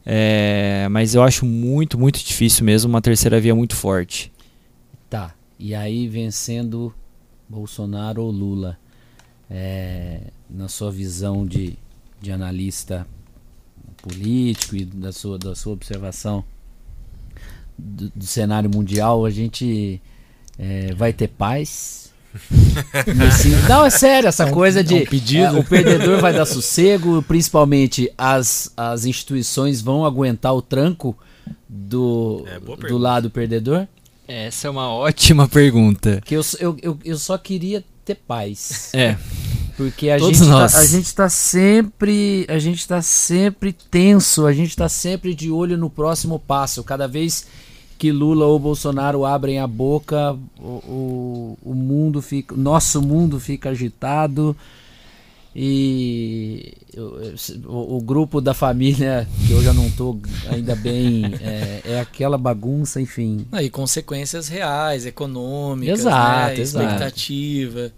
É, 0.06 0.86
mas 0.90 1.14
eu 1.14 1.22
acho 1.22 1.46
muito, 1.46 1.98
muito 1.98 2.18
difícil 2.18 2.64
mesmo 2.64 2.90
uma 2.90 3.00
terceira 3.00 3.40
via 3.40 3.54
muito 3.54 3.74
forte. 3.74 4.30
Tá. 5.08 5.34
E 5.58 5.74
aí 5.74 6.08
vencendo 6.08 6.94
Bolsonaro 7.48 8.22
ou 8.22 8.30
Lula, 8.30 8.78
é, 9.50 10.20
na 10.48 10.68
sua 10.68 10.90
visão 10.90 11.46
de, 11.46 11.78
de 12.20 12.32
analista 12.32 13.06
político 14.02 14.76
e 14.76 14.84
da 14.84 15.12
sua, 15.12 15.38
da 15.38 15.54
sua 15.54 15.72
observação 15.72 16.44
do, 17.78 18.10
do 18.10 18.26
cenário 18.26 18.70
mundial, 18.72 19.24
a 19.24 19.30
gente 19.30 20.00
é, 20.58 20.94
vai 20.94 21.12
ter 21.12 21.28
paz? 21.28 22.03
Assim, 23.28 23.50
não, 23.68 23.84
é 23.84 23.90
sério, 23.90 24.28
essa 24.28 24.44
é 24.44 24.50
coisa 24.50 24.82
de 24.82 24.94
um 24.94 24.98
é, 24.98 25.52
o 25.52 25.64
perdedor 25.64 26.20
vai 26.20 26.32
dar 26.32 26.44
sossego, 26.46 27.22
principalmente 27.22 28.10
as, 28.18 28.72
as 28.76 29.04
instituições 29.04 29.80
vão 29.80 30.04
aguentar 30.04 30.54
o 30.54 30.60
tranco 30.60 31.16
do, 31.68 32.44
é, 32.46 32.58
do 32.88 32.98
lado 32.98 33.30
perdedor? 33.30 33.86
Essa 34.26 34.68
é 34.68 34.70
uma 34.70 34.88
ótima 34.88 35.46
pergunta. 35.46 36.20
Que 36.24 36.34
eu, 36.34 36.42
eu, 36.58 36.76
eu, 36.82 36.98
eu 37.04 37.18
só 37.18 37.36
queria 37.36 37.84
ter 38.04 38.14
paz. 38.14 38.90
É. 38.94 39.16
Porque 39.76 40.08
a 40.08 40.18
gente, 40.18 40.38
tá, 40.38 40.64
a 40.64 40.86
gente 40.86 41.14
tá 41.14 41.28
sempre. 41.28 42.46
A 42.48 42.58
gente 42.58 42.86
tá 42.86 43.02
sempre 43.02 43.72
tenso, 43.72 44.46
a 44.46 44.52
gente 44.52 44.76
tá 44.76 44.88
sempre 44.88 45.34
de 45.34 45.50
olho 45.50 45.76
no 45.76 45.90
próximo 45.90 46.38
passo. 46.38 46.84
Cada 46.84 47.08
vez 47.08 47.46
que 47.98 48.12
Lula 48.12 48.46
ou 48.46 48.58
Bolsonaro 48.58 49.24
abrem 49.24 49.58
a 49.58 49.66
boca, 49.66 50.36
o, 50.58 50.62
o, 50.62 51.58
o 51.62 51.74
mundo 51.74 52.20
fica, 52.20 52.54
nosso 52.56 53.00
mundo 53.00 53.38
fica 53.40 53.70
agitado 53.70 54.56
e 55.56 56.74
o, 57.64 57.96
o, 57.96 58.00
grupo 58.00 58.40
da 58.40 58.52
família 58.52 59.28
que 59.46 59.52
eu 59.52 59.62
já 59.62 59.72
não 59.72 59.86
estou 59.86 60.20
ainda 60.50 60.74
bem 60.74 61.22
é, 61.40 61.80
é, 61.84 62.00
aquela 62.00 62.36
bagunça, 62.36 63.00
enfim. 63.00 63.46
Ah, 63.52 63.62
e 63.62 63.70
consequências 63.70 64.48
reais, 64.48 65.06
econômicas, 65.06 66.00
exato, 66.00 66.56
né? 66.56 66.60
exato. 66.60 66.84
expectativa. 66.84 67.92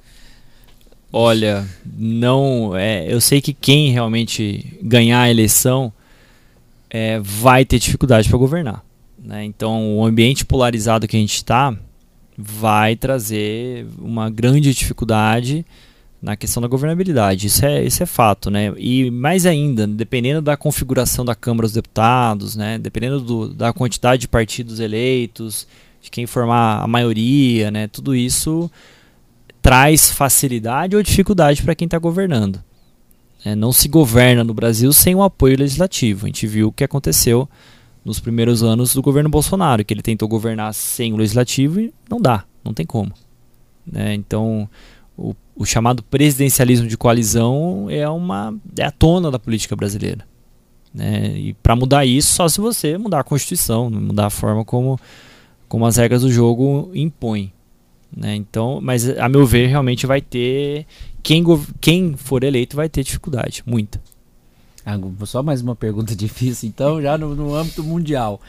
Olha, 1.11 1.67
não, 1.97 2.77
é, 2.77 3.11
eu 3.11 3.23
sei 3.23 3.41
que 3.41 3.55
quem 3.55 3.91
realmente 3.91 4.77
ganhar 4.83 5.23
a 5.23 5.31
eleição 5.31 5.91
é, 6.91 7.19
vai 7.21 7.65
ter 7.65 7.79
dificuldade 7.79 8.29
para 8.29 8.39
governar. 8.39 8.86
Né? 9.27 9.45
Então, 9.45 9.99
o 9.99 10.07
ambiente 10.07 10.45
polarizado 10.45 11.09
que 11.09 11.17
a 11.17 11.21
gente 11.21 11.35
está 11.35 11.77
vai 12.39 12.95
trazer 12.95 13.85
uma 13.99 14.31
grande 14.31 14.73
dificuldade 14.73 15.67
na 16.23 16.37
questão 16.37 16.61
da 16.61 16.69
governabilidade. 16.69 17.49
Isso 17.49 17.65
é, 17.65 17.85
isso 17.85 18.03
é 18.03 18.07
fato. 18.07 18.51
Né? 18.51 18.73
E 18.77 19.11
mais 19.11 19.45
ainda, 19.45 19.85
dependendo 19.87 20.41
da 20.41 20.57
configuração 20.57 21.25
da 21.25 21.35
Câmara 21.35 21.67
dos 21.67 21.75
Deputados, 21.75 22.55
né? 22.55 22.79
dependendo 22.79 23.21
do, 23.21 23.49
da 23.49 23.73
quantidade 23.73 24.23
de 24.23 24.29
partidos 24.29 24.79
eleitos, 24.79 25.67
de 26.01 26.09
quem 26.09 26.25
formar 26.25 26.83
a 26.83 26.87
maioria, 26.87 27.71
né? 27.71 27.89
tudo 27.89 28.15
isso 28.15 28.71
traz 29.61 30.09
facilidade 30.09 30.95
ou 30.95 31.03
dificuldade 31.03 31.65
para 31.65 31.75
quem 31.75 31.87
está 31.87 31.99
governando. 31.99 32.63
É, 33.45 33.57
não 33.57 33.73
se 33.73 33.89
governa 33.89 34.45
no 34.45 34.55
Brasil 34.55 34.93
sem 34.93 35.17
o 35.17 35.23
apoio 35.23 35.59
legislativo. 35.59 36.27
A 36.27 36.29
gente 36.29 36.47
viu 36.47 36.69
o 36.69 36.73
que 36.73 36.85
aconteceu 36.85 37.49
nos 38.07 38.21
primeiros 38.21 38.63
anos 38.63 38.95
do 38.95 39.03
governo 39.03 39.29
Bolsonaro, 39.29 39.85
que 39.85 39.93
ele 39.93 40.01
tentou 40.01 40.29
governar 40.29 40.73
sem 40.73 41.13
o 41.13 41.17
legislativo 41.17 41.81
e 41.81 41.93
não 42.09 42.21
dá, 42.21 42.45
não 42.65 42.73
tem 42.73 42.87
como. 42.87 43.13
Né? 43.85 44.15
Então, 44.15 44.71
o, 45.19 45.35
o, 45.57 45.67
chamado 45.67 46.05
presidencialismo 46.05 46.87
de 46.87 46.97
coalizão 46.97 47.89
é 47.91 48.09
uma 48.09 48.55
é 48.79 48.85
a 48.85 48.93
tona 48.93 49.29
da 49.29 49.41
política 49.41 49.75
brasileira. 49.75 50.25
Né? 50.95 51.37
E 51.37 51.55
para 51.55 51.75
mudar 51.75 52.07
isso, 52.07 52.33
só 52.33 52.49
se 52.49 52.61
você 52.61 52.97
mudar 52.97 53.21
a 53.21 53.25
Constituição, 53.25 53.91
mudar 53.91 54.27
a 54.27 54.31
forma 54.31 54.65
como, 54.65 55.01
como 55.69 55.85
as 55.85 55.97
regras 55.97 56.23
do 56.23 56.31
jogo 56.31 56.93
impõem. 56.95 57.53
Né? 58.17 58.37
Então, 58.37 58.79
mas 58.81 59.19
a 59.19 59.29
meu 59.29 59.45
ver, 59.45 59.67
realmente 59.67 60.07
vai 60.07 60.21
ter 60.21 60.87
quem, 61.25 61.43
quem 61.81 62.15
for 62.17 62.45
eleito 62.45 62.77
vai 62.77 62.89
ter 62.89 63.03
dificuldade, 63.03 63.65
muita. 63.67 64.01
Só 65.25 65.43
mais 65.43 65.61
uma 65.61 65.75
pergunta 65.75 66.15
difícil, 66.17 66.69
então, 66.69 67.01
já 67.03 67.19
no, 67.19 67.35
no 67.35 67.55
âmbito 67.55 67.83
mundial. 67.83 68.41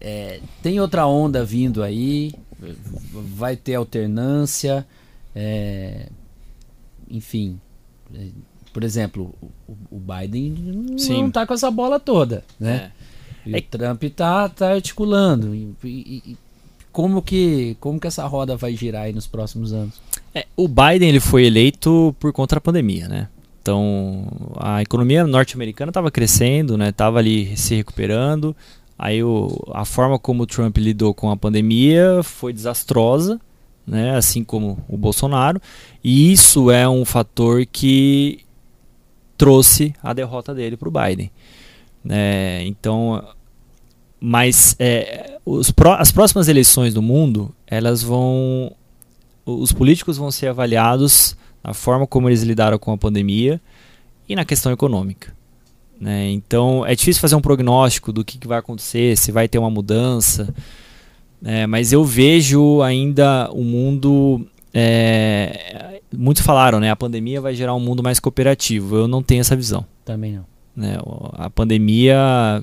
É, 0.00 0.40
tem 0.62 0.80
outra 0.80 1.06
onda 1.06 1.44
vindo 1.44 1.82
aí? 1.82 2.34
Vai 3.36 3.56
ter 3.56 3.76
alternância? 3.76 4.86
É, 5.34 6.08
enfim, 7.08 7.58
é, 8.14 8.26
por 8.72 8.84
exemplo, 8.84 9.34
o, 9.68 9.76
o 9.90 10.00
Biden 10.00 10.96
Sim. 10.98 11.20
não 11.20 11.28
está 11.28 11.46
com 11.46 11.54
essa 11.54 11.70
bola 11.70 12.00
toda, 12.00 12.44
né? 12.58 12.90
É. 13.46 13.50
E 13.50 13.56
o 13.56 13.62
Trump 13.62 14.02
está 14.04 14.48
tá 14.48 14.72
articulando. 14.72 15.54
E, 15.54 15.74
e, 15.84 16.36
como 16.90 17.22
que 17.22 17.76
como 17.80 17.98
que 17.98 18.06
essa 18.06 18.26
roda 18.26 18.56
vai 18.56 18.76
girar 18.76 19.04
aí 19.04 19.12
nos 19.12 19.26
próximos 19.26 19.72
anos? 19.72 20.00
É, 20.34 20.46
o 20.56 20.68
Biden 20.68 21.08
ele 21.08 21.20
foi 21.20 21.46
eleito 21.46 22.14
por 22.20 22.32
contra 22.32 22.58
a 22.58 22.60
pandemia, 22.60 23.08
né? 23.08 23.28
Então, 23.62 24.26
a 24.56 24.82
economia 24.82 25.24
norte-americana 25.24 25.90
estava 25.90 26.10
crescendo, 26.10 26.76
né? 26.76 26.88
Estava 26.88 27.20
ali 27.20 27.56
se 27.56 27.76
recuperando. 27.76 28.56
Aí 28.98 29.22
o, 29.22 29.56
a 29.72 29.84
forma 29.84 30.18
como 30.18 30.42
o 30.42 30.46
Trump 30.46 30.76
lidou 30.78 31.14
com 31.14 31.30
a 31.30 31.36
pandemia 31.36 32.22
foi 32.24 32.52
desastrosa, 32.52 33.40
né? 33.86 34.16
Assim 34.16 34.42
como 34.42 34.84
o 34.88 34.96
Bolsonaro. 34.96 35.62
E 36.02 36.32
isso 36.32 36.72
é 36.72 36.88
um 36.88 37.04
fator 37.04 37.64
que 37.64 38.40
trouxe 39.38 39.94
a 40.02 40.12
derrota 40.12 40.52
dele 40.52 40.76
para 40.76 40.88
o 40.88 40.92
Biden. 40.92 41.30
É, 42.08 42.64
então, 42.66 43.24
mas 44.18 44.74
é, 44.80 45.38
os, 45.46 45.72
as 45.98 46.10
próximas 46.10 46.48
eleições 46.48 46.92
do 46.92 47.00
mundo, 47.00 47.54
elas 47.64 48.02
vão, 48.02 48.72
os 49.46 49.70
políticos 49.70 50.16
vão 50.16 50.32
ser 50.32 50.48
avaliados 50.48 51.36
na 51.62 51.74
forma 51.74 52.06
como 52.06 52.28
eles 52.28 52.42
lidaram 52.42 52.78
com 52.78 52.92
a 52.92 52.98
pandemia 52.98 53.60
e 54.28 54.34
na 54.34 54.44
questão 54.44 54.72
econômica. 54.72 55.34
Né? 56.00 56.30
Então 56.30 56.84
é 56.84 56.94
difícil 56.94 57.20
fazer 57.20 57.36
um 57.36 57.40
prognóstico 57.40 58.12
do 58.12 58.24
que, 58.24 58.38
que 58.38 58.48
vai 58.48 58.58
acontecer, 58.58 59.16
se 59.16 59.30
vai 59.30 59.46
ter 59.46 59.58
uma 59.58 59.70
mudança. 59.70 60.52
É, 61.44 61.66
mas 61.66 61.92
eu 61.92 62.04
vejo 62.04 62.82
ainda 62.82 63.50
o 63.52 63.62
mundo. 63.64 64.46
É, 64.72 66.00
muitos 66.16 66.44
falaram, 66.44 66.78
né? 66.78 66.90
A 66.90 66.96
pandemia 66.96 67.40
vai 67.40 67.54
gerar 67.54 67.74
um 67.74 67.80
mundo 67.80 68.02
mais 68.02 68.20
cooperativo. 68.20 68.96
Eu 68.96 69.08
não 69.08 69.22
tenho 69.22 69.40
essa 69.40 69.56
visão. 69.56 69.84
Também 70.04 70.32
não. 70.32 70.44
Né? 70.74 70.96
A 71.34 71.50
pandemia 71.50 72.62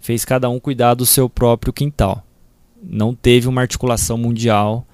fez 0.00 0.24
cada 0.24 0.48
um 0.48 0.58
cuidar 0.58 0.94
do 0.94 1.06
seu 1.06 1.28
próprio 1.28 1.72
quintal. 1.72 2.22
Não 2.82 3.14
teve 3.14 3.48
uma 3.48 3.60
articulação 3.60 4.18
mundial 4.18 4.86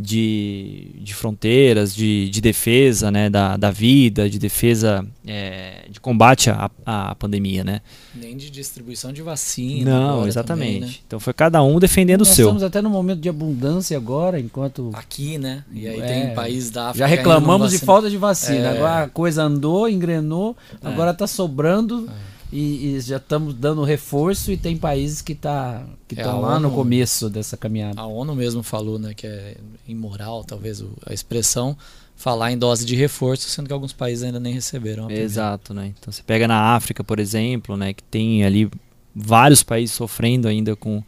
de, 0.00 0.92
de 1.00 1.12
fronteiras, 1.12 1.92
de, 1.92 2.30
de 2.30 2.40
defesa 2.40 3.10
né, 3.10 3.28
da, 3.28 3.56
da 3.56 3.68
vida, 3.72 4.30
de 4.30 4.38
defesa 4.38 5.04
é, 5.26 5.86
de 5.90 5.98
combate 5.98 6.50
à, 6.50 6.70
à 6.86 7.14
pandemia. 7.16 7.64
Né? 7.64 7.80
Nem 8.14 8.36
de 8.36 8.48
distribuição 8.48 9.12
de 9.12 9.22
vacina. 9.22 9.90
Não, 9.90 10.26
exatamente. 10.28 10.74
Também, 10.78 10.80
né? 10.92 10.94
Então 11.04 11.18
foi 11.18 11.32
cada 11.32 11.60
um 11.64 11.80
defendendo 11.80 12.20
Nós 12.20 12.30
o 12.30 12.34
seu. 12.34 12.46
Estamos 12.46 12.62
até 12.62 12.80
no 12.80 12.88
momento 12.88 13.20
de 13.20 13.28
abundância 13.28 13.96
agora, 13.96 14.38
enquanto. 14.38 14.92
Aqui, 14.94 15.36
né? 15.36 15.64
E 15.72 15.88
aí 15.88 16.00
é, 16.00 16.06
tem 16.06 16.34
país 16.34 16.70
da 16.70 16.90
África. 16.90 17.00
Já 17.00 17.06
reclamamos 17.06 17.72
de 17.72 17.78
falta 17.78 18.08
de 18.08 18.16
vacina. 18.16 18.68
É. 18.68 18.76
Agora 18.76 19.02
a 19.02 19.08
coisa 19.08 19.42
andou, 19.42 19.88
engrenou, 19.88 20.56
é. 20.80 20.86
agora 20.86 21.10
está 21.10 21.26
sobrando. 21.26 22.08
É 22.34 22.37
e, 22.52 22.96
e, 22.96 23.00
já 23.00 23.18
estamos 23.18 23.54
dando 23.54 23.82
reforço 23.84 24.50
e 24.50 24.56
tem 24.56 24.76
países 24.76 25.20
que 25.20 25.34
tá 25.34 25.84
que 26.06 26.14
estão 26.14 26.38
é, 26.38 26.40
lá 26.40 26.56
ONU, 26.56 26.68
no 26.68 26.74
começo 26.74 27.28
dessa 27.28 27.56
caminhada. 27.56 28.00
A 28.00 28.06
ONU 28.06 28.34
mesmo 28.34 28.62
falou, 28.62 28.98
né, 28.98 29.12
que 29.14 29.26
é 29.26 29.56
imoral, 29.86 30.42
talvez 30.44 30.82
a 31.06 31.12
expressão 31.12 31.76
falar 32.16 32.50
em 32.50 32.58
dose 32.58 32.84
de 32.84 32.96
reforço, 32.96 33.48
sendo 33.48 33.66
que 33.66 33.72
alguns 33.72 33.92
países 33.92 34.24
ainda 34.24 34.40
nem 34.40 34.52
receberam. 34.52 35.10
Exato, 35.10 35.72
né? 35.72 35.92
Então 35.98 36.12
você 36.12 36.22
pega 36.22 36.48
na 36.48 36.74
África, 36.74 37.04
por 37.04 37.18
exemplo, 37.20 37.76
né, 37.76 37.92
que 37.92 38.02
tem 38.02 38.44
ali 38.44 38.70
vários 39.14 39.62
países 39.62 39.94
sofrendo 39.94 40.48
ainda 40.48 40.74
com 40.74 41.02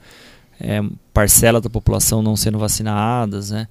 é, 0.60 0.82
parcela 1.12 1.60
da 1.60 1.70
população 1.70 2.22
não 2.22 2.36
sendo 2.36 2.58
vacinadas, 2.58 3.50
né? 3.50 3.66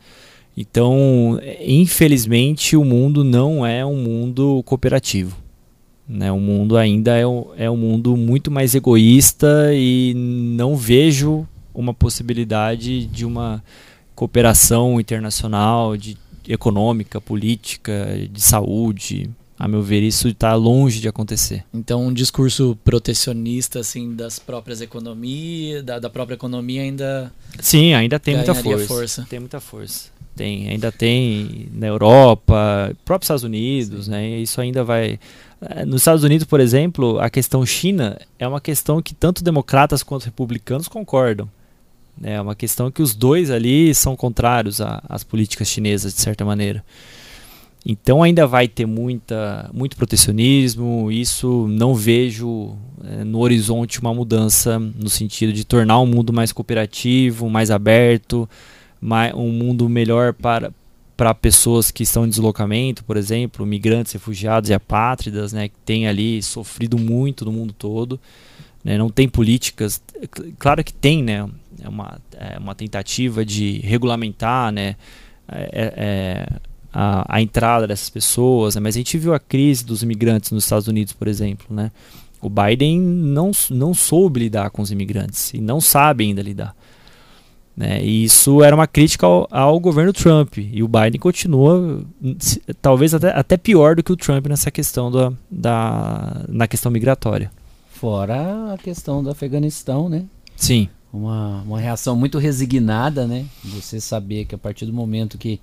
Então, 0.57 1.39
infelizmente, 1.61 2.75
o 2.75 2.83
mundo 2.83 3.23
não 3.23 3.65
é 3.65 3.85
um 3.85 3.95
mundo 3.95 4.61
cooperativo. 4.65 5.37
Né? 6.10 6.31
O 6.31 6.40
mundo 6.40 6.76
ainda 6.76 7.15
é, 7.15 7.22
é 7.56 7.69
um 7.69 7.77
mundo 7.77 8.18
muito 8.18 8.49
mais 8.49 8.73
egoísta 8.73 9.69
e 9.73 10.14
não 10.15 10.76
vejo 10.76 11.48
uma 11.72 11.94
possibilidade 11.94 13.06
de 13.06 13.26
uma 13.26 13.64
cooperação 14.15 14.99
internacional, 14.99 15.95
de 15.95 16.18
econômica, 16.48 17.22
política, 17.22 18.07
de 18.30 18.41
saúde. 18.41 19.30
A 19.57 19.68
meu 19.68 19.84
ver, 19.84 20.02
isso 20.02 20.30
está 20.30 20.56
longe 20.56 20.99
de 20.99 21.07
acontecer. 21.07 21.64
Então, 21.73 22.07
um 22.07 22.14
discurso 22.14 22.77
protecionista 22.84 23.80
assim 23.80 24.15
das 24.15 24.40
próprias 24.40 24.81
economias, 24.81 25.84
da, 25.84 25.99
da 25.99 26.10
própria 26.10 26.36
economia 26.36 26.81
ainda. 26.81 27.31
Sim, 27.60 27.94
ainda 27.94 28.18
tem 28.18 28.36
muita 28.36 28.56
força. 28.56 28.88
força. 28.88 29.27
Tem 29.30 29.40
muita 29.40 29.60
força. 29.60 30.10
Tem, 30.36 30.69
ainda 30.69 30.91
tem 30.91 31.68
na 31.73 31.88
Europa, 31.88 32.95
próprios 33.03 33.26
Estados 33.26 33.44
Unidos, 33.44 34.06
Sim. 34.06 34.11
né? 34.11 34.40
Isso 34.40 34.61
ainda 34.61 34.84
vai 34.84 35.19
nos 35.86 36.02
Estados 36.02 36.23
Unidos, 36.23 36.45
por 36.45 36.60
exemplo, 36.60 37.19
a 37.19 37.30
questão 37.30 37.65
China 37.65 38.18
é 38.38 38.48
uma 38.48 38.61
questão 38.61 39.02
que 39.02 39.14
tanto 39.14 39.44
democratas 39.44 40.02
quanto 40.03 40.23
republicanos 40.23 40.88
concordam. 40.88 41.49
É 42.22 42.40
uma 42.40 42.56
questão 42.56 42.91
que 42.91 43.02
os 43.02 43.15
dois 43.15 43.49
ali 43.49 43.94
são 43.94 44.15
contrários 44.15 44.80
às 44.81 45.23
políticas 45.23 45.68
chinesas, 45.68 46.14
de 46.14 46.22
certa 46.22 46.44
maneira. 46.44 46.84
Então 47.86 48.22
ainda 48.22 48.45
vai 48.45 48.68
ter 48.68 48.86
muita, 48.86 49.69
muito 49.73 49.95
protecionismo. 49.95 51.11
Isso 51.11 51.68
não 51.69 51.95
vejo 51.95 52.76
é, 53.03 53.23
no 53.23 53.40
horizonte 53.40 54.02
uma 54.02 54.14
mudança 54.14 54.77
no 54.77 55.10
sentido 55.10 55.53
de 55.53 55.64
tornar 55.64 55.99
o 55.99 56.06
mundo 56.06 56.34
mais 56.34 56.52
cooperativo, 56.52 57.49
mais 57.49 57.72
aberto, 57.72 58.49
mais, 58.99 59.34
um 59.34 59.49
mundo 59.49 59.88
melhor 59.88 60.34
para, 60.34 60.73
para 61.19 61.33
pessoas 61.33 61.91
que 61.91 62.03
estão 62.03 62.25
em 62.25 62.29
deslocamento, 62.29 63.03
por 63.03 63.17
exemplo, 63.17 63.65
migrantes, 63.65 64.13
refugiados 64.13 64.69
e 64.69 64.73
apátridas, 64.73 65.51
né, 65.51 65.67
que 65.67 65.75
têm 65.83 66.07
ali 66.07 66.41
sofrido 66.41 66.97
muito 66.97 67.43
no 67.43 67.51
mundo 67.51 67.73
todo. 67.73 68.17
Né, 68.81 68.97
não 68.97 69.09
tem 69.09 69.27
políticas, 69.27 70.01
claro 70.57 70.81
que 70.81 70.93
tem, 70.93 71.21
né, 71.21 71.45
é 71.83 71.89
uma, 71.89 72.21
é 72.37 72.57
uma 72.57 72.73
tentativa 72.73 73.43
de 73.43 73.79
regulamentar, 73.79 74.71
né, 74.71 74.95
é, 75.51 75.69
é, 75.73 75.93
é, 75.97 76.47
a, 76.93 77.35
a, 77.35 77.41
entrada 77.41 77.85
dessas 77.85 78.09
pessoas, 78.09 78.75
né, 78.75 78.81
mas 78.81 78.95
a 78.95 78.99
gente 78.99 79.17
viu 79.17 79.33
a 79.33 79.39
crise 79.41 79.83
dos 79.83 80.01
imigrantes 80.01 80.51
nos 80.51 80.63
Estados 80.63 80.87
Unidos, 80.87 81.11
por 81.11 81.27
exemplo, 81.27 81.67
né. 81.69 81.91
O 82.41 82.49
Biden 82.49 82.97
não, 82.97 83.51
não 83.69 83.93
soube 83.93 84.39
lidar 84.39 84.69
com 84.69 84.81
os 84.81 84.89
imigrantes 84.89 85.53
e 85.53 85.59
não 85.59 85.81
sabe 85.81 86.23
ainda 86.23 86.41
lidar. 86.41 86.73
Né? 87.80 88.03
E 88.03 88.26
isso 88.26 88.61
era 88.61 88.76
uma 88.76 88.85
crítica 88.85 89.26
ao, 89.26 89.47
ao, 89.49 89.80
governo 89.80 90.11
Trump. 90.11 90.57
E 90.57 90.84
o 90.84 90.88
Biden 90.89 91.18
continua, 91.18 92.03
talvez 92.81 93.14
até, 93.14 93.30
até 93.30 93.56
pior 93.56 93.95
do 93.95 94.03
que 94.03 94.11
o 94.11 94.18
Trump 94.18 94.47
nessa 94.47 94.69
questão 94.69 95.10
da, 95.10 95.31
da, 95.49 96.41
na 96.49 96.68
questão 96.68 96.91
migratória. 96.91 97.49
Fora 97.89 98.73
a 98.73 98.77
questão 98.77 99.23
do 99.23 99.30
Afeganistão, 99.30 100.10
né? 100.10 100.26
Sim. 100.57 100.89
Uma, 101.11 101.61
uma 101.61 101.80
reação 101.80 102.18
muito 102.18 102.38
resignada, 102.38 103.26
né? 103.26 103.45
Você 103.64 104.01
saber 104.01 104.43
que 104.43 104.53
a 104.53 104.57
partir 104.57 104.85
do 104.85 104.91
momento 104.91 105.38
que, 105.38 105.57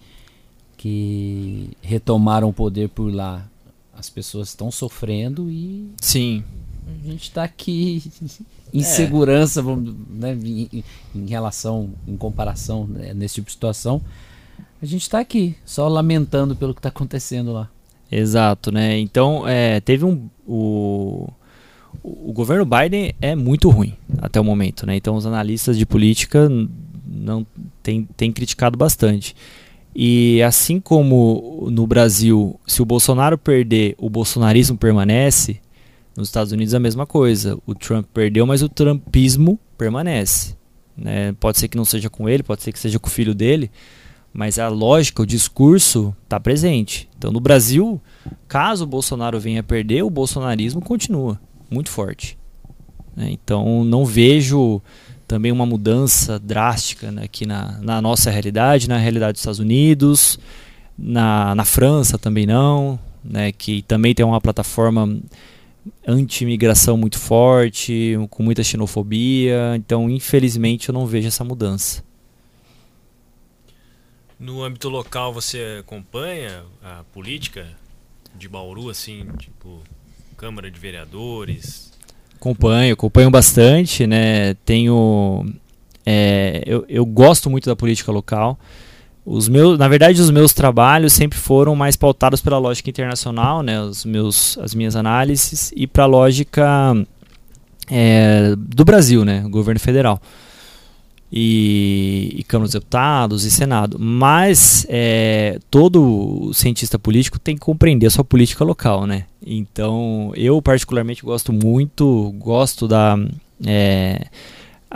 que 0.79 1.69
retomaram 1.83 2.49
o 2.49 2.53
poder 2.53 2.89
por 2.89 3.13
lá, 3.13 3.47
as 3.93 4.09
pessoas 4.09 4.49
estão 4.49 4.71
sofrendo 4.71 5.51
e. 5.51 5.91
Sim. 6.01 6.43
A 6.87 7.07
gente 7.07 7.25
está 7.25 7.45
aqui 7.45 8.03
insegurança, 8.73 9.61
é. 9.61 9.63
vamos, 9.63 9.95
né, 10.11 10.35
em, 10.35 10.85
em, 11.15 11.27
relação, 11.27 11.91
em 12.07 12.17
comparação 12.17 12.87
né, 12.87 13.13
nesse 13.15 13.37
tipo 13.37 13.47
de 13.47 13.53
situação, 13.53 14.01
a 14.81 14.87
gente 14.87 15.03
está 15.03 15.19
aqui, 15.19 15.57
só 15.65 15.89
lamentando 15.89 16.55
pelo 16.55 16.75
que 16.75 16.81
está 16.81 16.89
acontecendo 16.89 17.53
lá. 17.53 17.71
Exato, 18.11 18.71
né? 18.71 18.99
Então, 18.99 19.47
é, 19.47 19.81
teve 19.81 20.05
um. 20.05 20.29
O, 20.47 21.29
o 22.03 22.33
governo 22.33 22.65
Biden 22.65 23.13
é 23.21 23.35
muito 23.35 23.69
ruim 23.69 23.95
até 24.19 24.41
o 24.41 24.45
momento, 24.45 24.87
né? 24.87 24.95
Então, 24.97 25.17
os 25.17 25.27
analistas 25.27 25.77
de 25.77 25.85
política 25.85 26.49
não 27.05 27.47
têm, 27.83 28.07
têm 28.17 28.31
criticado 28.31 28.77
bastante. 28.77 29.35
E 29.95 30.43
assim 30.43 30.79
como 30.79 31.69
no 31.71 31.87
Brasil, 31.87 32.61
se 32.67 32.83
o 32.83 32.85
Bolsonaro 32.85 33.39
perder, 33.39 33.95
o 33.99 34.11
bolsonarismo 34.11 34.77
permanece, 34.77 35.59
nos 36.17 36.29
Estados 36.29 36.53
Unidos 36.53 36.75
a 36.75 36.81
mesma 36.81 37.07
coisa. 37.07 37.59
O 37.67 37.75
Trump 37.75 38.07
perdeu, 38.13 38.47
mas 38.47 38.63
o 38.63 38.69
trumpismo 38.69 39.59
permanece. 39.77 40.57
Né? 40.97 41.33
Pode 41.39 41.59
ser 41.59 41.69
que 41.69 41.77
não 41.77 41.85
seja 41.85 42.09
com 42.09 42.29
ele, 42.29 42.43
pode 42.43 42.63
ser 42.63 42.73
que 42.73 42.79
seja 42.79 42.99
com 42.99 43.09
o 43.09 43.11
filho 43.11 43.35
dele, 43.35 43.71
mas 44.33 44.59
a 44.59 44.69
lógica, 44.69 45.23
o 45.23 45.27
discurso 45.27 46.15
está 46.25 46.41
presente. 46.41 47.09
Então 47.19 47.31
no 47.31 47.41
Brasil, 47.41 48.01
caso 48.49 48.85
o 48.85 48.87
Bolsonaro 48.87 49.39
venha 49.39 49.63
perder, 49.63 50.03
o 50.03 50.11
bolsonarismo 50.11 50.81
continua 50.81 51.39
muito 51.71 51.91
forte. 51.91 52.39
Né? 53.15 53.31
Então 53.31 53.85
não 53.85 54.05
vejo 54.05 54.81
também 55.27 55.51
uma 55.51 55.67
mudança 55.67 56.39
drástica 56.39 57.11
né, 57.11 57.25
aqui 57.25 57.47
na, 57.47 57.79
na 57.83 58.01
nossa 58.01 58.31
realidade, 58.31 58.89
na 58.89 58.97
realidade 58.97 59.33
dos 59.33 59.41
Estados 59.41 59.59
Unidos, 59.59 60.39
na, 60.97 61.55
na 61.55 61.65
França 61.65 62.17
também 62.17 62.47
não, 62.47 62.99
né, 63.25 63.53
que 63.53 63.83
também 63.83 64.15
tem 64.15 64.25
uma 64.25 64.41
plataforma 64.41 65.19
anti-imigração 66.07 66.97
muito 66.97 67.19
forte, 67.19 68.17
com 68.31 68.43
muita 68.43 68.63
xenofobia. 68.63 69.75
Então, 69.77 70.09
infelizmente, 70.11 70.89
eu 70.89 70.93
não 70.93 71.07
vejo 71.07 71.29
essa 71.29 71.45
mudança. 71.45 72.05
No 74.39 74.63
âmbito 74.63 74.89
local, 74.89 75.33
você 75.33 75.79
acompanha 75.81 76.63
a 76.83 77.05
política 77.13 77.67
de 78.35 78.49
Bauru, 78.49 78.91
assim, 78.91 79.27
tipo 79.39 79.81
Câmara 80.37 80.71
de 80.71 80.79
Vereadores? 80.79 81.91
Acompanho, 82.35 82.93
acompanho 82.93 83.31
bastante, 83.31 84.07
né? 84.07 84.53
Tenho, 84.55 85.47
é, 86.05 86.63
eu, 86.67 86.85
eu 86.87 87.07
gosto 87.07 87.49
muito 87.49 87.65
da 87.65 87.75
política 87.75 88.13
local. 88.13 88.59
Os 89.27 89.49
meus, 89.49 89.77
na 89.77 89.89
verdade, 89.89 90.21
os 90.23 90.31
meus 90.31 90.55
trabalhos 90.55 91.13
sempre 91.13 91.37
foram 91.37 91.75
mais 91.75 91.97
pautados 91.97 92.41
pela 92.41 92.59
lógica 92.59 92.89
internacional, 92.89 93.61
né? 93.61 93.83
Os 93.83 94.05
meus, 94.05 94.57
as 94.59 94.73
minhas 94.73 94.95
análises 94.95 95.73
e 95.75 95.85
para 95.85 96.05
a 96.05 96.07
lógica 96.07 96.95
é, 97.91 98.55
do 98.57 98.85
Brasil, 98.85 99.25
né? 99.25 99.45
Governo 99.49 99.81
federal 99.81 100.23
e, 101.31 102.35
e 102.37 102.45
Câmara 102.45 102.67
dos 102.67 102.75
Deputados 102.75 103.45
e 103.45 103.51
Senado. 103.51 103.99
Mas 103.99 104.87
é, 104.89 105.59
todo 105.71 106.53
cientista 106.55 106.97
político 106.97 107.39
tem 107.39 107.57
que 107.57 107.61
compreender 107.61 108.07
a 108.07 108.11
sua 108.11 108.25
política 108.25 108.65
local, 108.65 109.07
né? 109.07 109.25
Então, 109.45 110.33
eu 110.37 110.63
particularmente 110.63 111.23
gosto 111.23 111.53
muito, 111.53 112.33
gosto 112.39 112.87
da 112.87 113.19
é, 113.65 114.27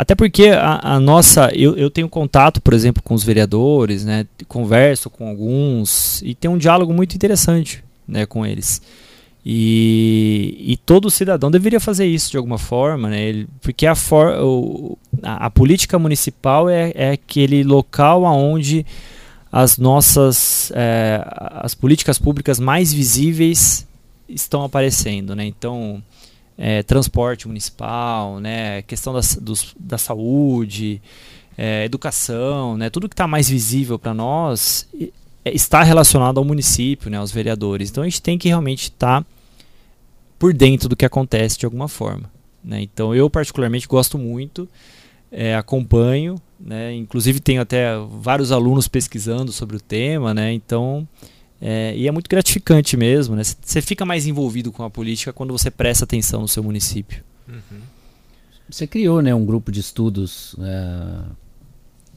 até 0.01 0.15
porque 0.15 0.47
a, 0.47 0.95
a 0.95 0.99
nossa. 0.99 1.51
Eu, 1.55 1.77
eu, 1.77 1.91
tenho 1.91 2.09
contato, 2.09 2.59
por 2.63 2.73
exemplo, 2.73 3.03
com 3.03 3.13
os 3.13 3.23
vereadores, 3.23 4.03
né? 4.03 4.27
Converso 4.49 5.11
com 5.11 5.29
alguns 5.29 6.23
e 6.23 6.35
tem 6.35 6.51
um 6.51 6.57
diálogo 6.57 6.91
muito 6.95 7.15
interessante 7.15 7.85
né, 8.09 8.25
com 8.25 8.47
eles. 8.47 8.81
E, 9.45 10.57
e, 10.59 10.79
todo 10.79 11.11
cidadão 11.11 11.51
deveria 11.51 11.79
fazer 11.79 12.07
isso 12.07 12.31
de 12.31 12.39
alguma 12.39 12.57
forma, 12.57 13.11
né? 13.11 13.23
Ele, 13.23 13.49
porque 13.61 13.87
a, 13.87 13.95
for, 13.95 14.41
o, 14.41 14.97
a, 15.23 15.45
a, 15.45 15.51
política 15.51 15.99
municipal 15.99 16.71
é, 16.71 16.93
é 16.95 17.11
aquele 17.11 17.63
local 17.63 18.23
onde 18.23 18.87
as 19.53 19.77
nossas 19.77 20.73
é, 20.75 21.23
as 21.57 21.75
políticas 21.75 22.19
públicas 22.19 22.59
mais 22.59 22.91
visíveis 22.91 23.87
estão 24.27 24.65
aparecendo, 24.65 25.37
né? 25.37 25.45
Então, 25.45 26.03
é, 26.63 26.83
transporte 26.83 27.49
municipal, 27.49 28.39
né? 28.39 28.83
Questão 28.83 29.15
da, 29.15 29.21
dos, 29.41 29.75
da 29.81 29.97
saúde, 29.97 31.01
é, 31.57 31.87
educação, 31.87 32.77
né? 32.77 32.91
Tudo 32.91 33.09
que 33.09 33.15
está 33.15 33.27
mais 33.27 33.49
visível 33.49 33.99
para 33.99 34.13
nós 34.13 34.87
é, 35.43 35.55
está 35.55 35.83
relacionado 35.83 36.37
ao 36.37 36.45
município, 36.45 37.11
né, 37.11 37.17
aos 37.17 37.33
vereadores. 37.33 37.89
Então 37.89 38.05
a 38.05 38.07
gente 38.07 38.21
tem 38.21 38.37
que 38.37 38.49
realmente 38.49 38.85
estar 38.85 39.23
tá 39.23 39.27
por 40.39 40.53
dentro 40.53 40.87
do 40.87 40.95
que 40.95 41.07
acontece 41.07 41.59
de 41.59 41.65
alguma 41.65 41.89
forma. 41.89 42.31
Né? 42.63 42.83
Então 42.83 43.15
eu 43.15 43.31
particularmente 43.31 43.89
gosto 43.89 44.19
muito, 44.19 44.69
é, 45.33 45.57
acompanho, 45.57 46.37
né? 46.59 46.95
inclusive 46.95 47.41
tenho 47.41 47.63
até 47.63 47.95
vários 48.21 48.53
alunos 48.53 48.87
pesquisando 48.87 49.51
sobre 49.51 49.77
o 49.77 49.81
tema, 49.81 50.35
né? 50.35 50.53
então 50.53 51.09
é, 51.61 51.95
e 51.97 52.09
é 52.09 52.11
muito 52.11 52.29
gratificante 52.29 52.97
mesmo. 52.97 53.37
Né? 53.37 53.43
Você 53.45 53.83
fica 53.83 54.05
mais 54.05 54.27
envolvido 54.27 54.73
com 54.73 54.83
a 54.83 54.91
política 54.91 55.33
quando 55.33 55.53
você 55.53 55.71
presta 55.71 56.05
atenção 56.05 56.41
no 56.41 56.49
seu 56.49 56.63
município. 56.63 57.23
Uhum. 57.49 57.81
Você 58.69 58.87
criou 58.87 59.21
né, 59.21 59.35
um 59.35 59.45
grupo 59.45 59.71
de 59.71 59.81
estudos 59.81 60.55
é, 60.61 61.23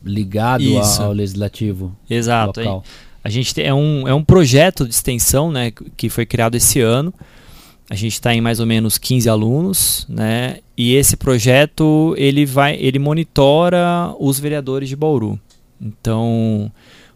ligado 0.03 0.64
ao 0.99 1.11
legislativo 1.11 1.95
Exato. 2.10 2.60
local. 2.60 2.84
A 3.24 3.30
gente 3.30 3.53
tem, 3.56 3.65
é, 3.65 3.74
um, 3.74 4.07
é 4.07 4.14
um 4.14 4.24
projeto 4.24 4.86
de 4.86 4.94
extensão 4.94 5.52
né, 5.52 5.72
que 5.72 6.10
foi 6.10 6.26
criado 6.26 6.56
esse 6.56 6.80
ano. 6.80 7.14
A 7.90 7.95
gente 7.95 8.14
está 8.14 8.34
em 8.34 8.41
mais 8.41 8.60
ou 8.60 8.65
menos 8.65 8.98
15 8.98 9.30
alunos, 9.30 10.06
né? 10.10 10.60
E 10.76 10.95
esse 10.95 11.18
projeto 11.18 12.15
ele 12.18 12.45
vai, 12.45 12.76
ele 12.76 12.98
monitora 12.98 14.14
os 14.20 14.40
vereadores 14.40 14.90
de 14.90 14.95
Bauru. 14.95 15.40
Então, 15.80 16.72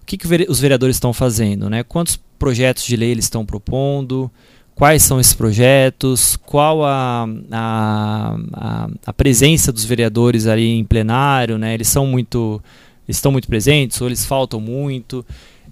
que, 0.07 0.17
que 0.17 0.45
os 0.47 0.59
vereadores 0.59 0.95
estão 0.95 1.11
fazendo, 1.11 1.69
né? 1.69 1.83
Quantos 1.83 2.17
projetos 2.39 2.85
de 2.85 2.95
lei 2.95 3.11
eles 3.11 3.25
estão 3.25 3.45
propondo? 3.45 4.31
Quais 4.73 5.03
são 5.03 5.19
esses 5.19 5.33
projetos? 5.33 6.37
Qual 6.37 6.85
a, 6.85 7.27
a, 7.51 8.37
a, 8.53 8.89
a 9.05 9.13
presença 9.13 9.71
dos 9.71 9.83
vereadores 9.83 10.47
ali 10.47 10.69
em 10.69 10.85
plenário, 10.85 11.57
né? 11.57 11.73
Eles 11.73 11.89
são 11.89 12.07
muito, 12.07 12.61
estão 13.07 13.31
muito 13.31 13.47
presentes 13.47 13.99
ou 13.99 14.07
eles 14.07 14.25
faltam 14.25 14.61
muito? 14.61 15.25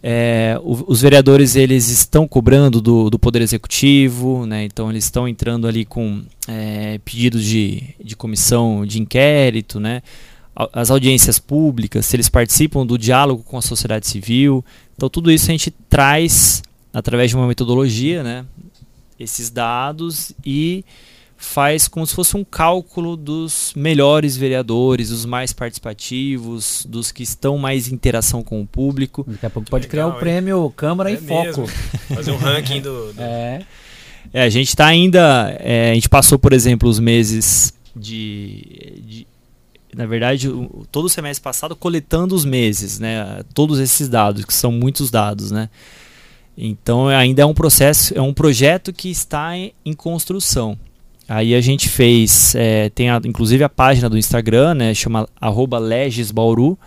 É, 0.03 0.59
os 0.61 1.01
vereadores 1.01 1.55
eles 1.55 1.89
estão 1.89 2.27
cobrando 2.27 2.79
do, 2.79 3.09
do 3.09 3.17
Poder 3.17 3.41
Executivo, 3.41 4.45
né? 4.45 4.63
então 4.63 4.91
eles 4.91 5.05
estão 5.05 5.27
entrando 5.27 5.67
ali 5.67 5.83
com 5.83 6.21
é, 6.47 6.99
pedidos 7.03 7.43
de, 7.43 7.81
de 8.03 8.15
comissão 8.15 8.85
de 8.85 9.01
inquérito, 9.01 9.79
né? 9.79 10.03
As 10.55 10.89
audiências 10.89 11.37
públicas, 11.37 12.05
se 12.05 12.15
eles 12.15 12.29
participam 12.29 12.85
do 12.85 12.97
diálogo 12.97 13.43
com 13.43 13.57
a 13.57 13.61
sociedade 13.61 14.07
civil. 14.07 14.63
Então 14.95 15.09
tudo 15.09 15.31
isso 15.31 15.45
a 15.45 15.51
gente 15.51 15.71
traz 15.89 16.63
através 16.93 17.29
de 17.29 17.35
uma 17.35 17.47
metodologia, 17.47 18.23
né? 18.23 18.45
esses 19.19 19.49
dados 19.49 20.33
e 20.45 20.83
faz 21.37 21.87
como 21.87 22.05
se 22.07 22.15
fosse 22.15 22.35
um 22.35 22.43
cálculo 22.43 23.15
dos 23.15 23.73
melhores 23.75 24.35
vereadores, 24.37 25.09
dos 25.09 25.25
mais 25.25 25.53
participativos, 25.53 26.85
dos 26.87 27.11
que 27.11 27.23
estão 27.23 27.57
mais 27.57 27.87
em 27.87 27.93
interação 27.93 28.41
com 28.41 28.61
o 28.61 28.65
público. 28.65 29.25
Daqui 29.27 29.45
a 29.45 29.49
pouco 29.49 29.69
pode 29.69 29.87
Legal, 29.87 30.11
criar 30.11 30.15
o 30.15 30.19
prêmio 30.19 30.73
Câmara 30.75 31.11
é 31.11 31.13
em 31.13 31.17
Foco. 31.17 31.67
Fazer 32.13 32.31
um 32.31 32.37
ranking 32.37 32.81
do. 32.81 33.13
do... 33.13 33.21
É. 33.21 33.61
é. 34.33 34.43
A 34.43 34.49
gente 34.49 34.69
está 34.69 34.85
ainda. 34.85 35.55
É, 35.59 35.91
a 35.91 35.93
gente 35.93 36.09
passou, 36.09 36.39
por 36.39 36.53
exemplo, 36.53 36.89
os 36.89 36.99
meses 36.99 37.73
de, 37.95 39.01
de 39.05 39.27
na 39.95 40.05
verdade, 40.05 40.49
todo 40.91 41.05
o 41.05 41.09
semestre 41.09 41.43
passado 41.43 41.75
coletando 41.75 42.35
os 42.35 42.43
meses, 42.43 42.99
né? 42.99 43.41
Todos 43.53 43.79
esses 43.79 44.09
dados, 44.09 44.43
que 44.43 44.53
são 44.53 44.71
muitos 44.71 45.09
dados, 45.09 45.51
né? 45.51 45.69
Então 46.57 47.07
ainda 47.07 47.41
é 47.41 47.45
um 47.45 47.53
processo, 47.53 48.17
é 48.17 48.21
um 48.21 48.33
projeto 48.33 48.93
que 48.93 49.09
está 49.09 49.57
em, 49.57 49.73
em 49.85 49.93
construção. 49.93 50.77
Aí 51.27 51.55
a 51.55 51.61
gente 51.61 51.89
fez, 51.89 52.53
é, 52.55 52.89
tem 52.89 53.09
a, 53.09 53.19
inclusive 53.25 53.63
a 53.63 53.69
página 53.69 54.09
do 54.09 54.17
Instagram, 54.17 54.75
né, 54.75 54.93
chama 54.93 55.27
legisbauru, 55.81 56.77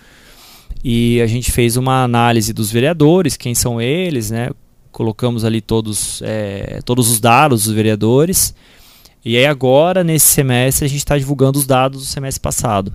e 0.84 1.20
a 1.20 1.26
gente 1.26 1.50
fez 1.50 1.76
uma 1.76 2.04
análise 2.04 2.52
dos 2.52 2.70
vereadores, 2.70 3.36
quem 3.36 3.52
são 3.52 3.80
eles, 3.80 4.30
né, 4.30 4.50
colocamos 4.92 5.44
ali 5.44 5.60
todos, 5.60 6.22
é, 6.22 6.80
todos 6.84 7.10
os 7.10 7.18
dados 7.18 7.64
dos 7.64 7.74
vereadores, 7.74 8.54
e 9.24 9.36
aí 9.36 9.46
agora, 9.46 10.04
nesse 10.04 10.26
semestre, 10.26 10.84
a 10.84 10.88
gente 10.88 10.98
está 10.98 11.18
divulgando 11.18 11.58
os 11.58 11.66
dados 11.66 12.00
do 12.00 12.06
semestre 12.06 12.40
passado. 12.40 12.92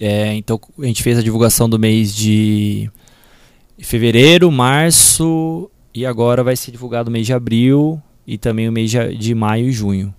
É, 0.00 0.34
então 0.34 0.60
a 0.78 0.86
gente 0.86 1.02
fez 1.02 1.18
a 1.18 1.22
divulgação 1.22 1.68
do 1.68 1.78
mês 1.78 2.14
de 2.14 2.90
fevereiro, 3.78 4.50
março, 4.50 5.70
e 5.94 6.04
agora 6.04 6.42
vai 6.42 6.56
ser 6.56 6.70
divulgado 6.70 7.08
o 7.08 7.12
mês 7.12 7.26
de 7.26 7.32
abril, 7.32 8.00
e 8.26 8.36
também 8.36 8.68
o 8.68 8.72
mês 8.72 8.90
de 8.90 9.34
maio 9.34 9.68
e 9.68 9.72
junho. 9.72 10.14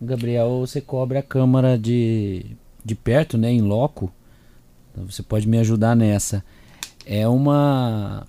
Gabriel, 0.00 0.60
você 0.60 0.80
cobre 0.80 1.16
a 1.16 1.22
Câmara 1.22 1.78
de, 1.78 2.44
de 2.84 2.94
perto, 2.94 3.38
né, 3.38 3.50
em 3.50 3.62
loco. 3.62 4.12
Então 4.92 5.10
você 5.10 5.22
pode 5.22 5.48
me 5.48 5.58
ajudar 5.58 5.96
nessa. 5.96 6.44
É 7.04 7.26
uma 7.26 8.26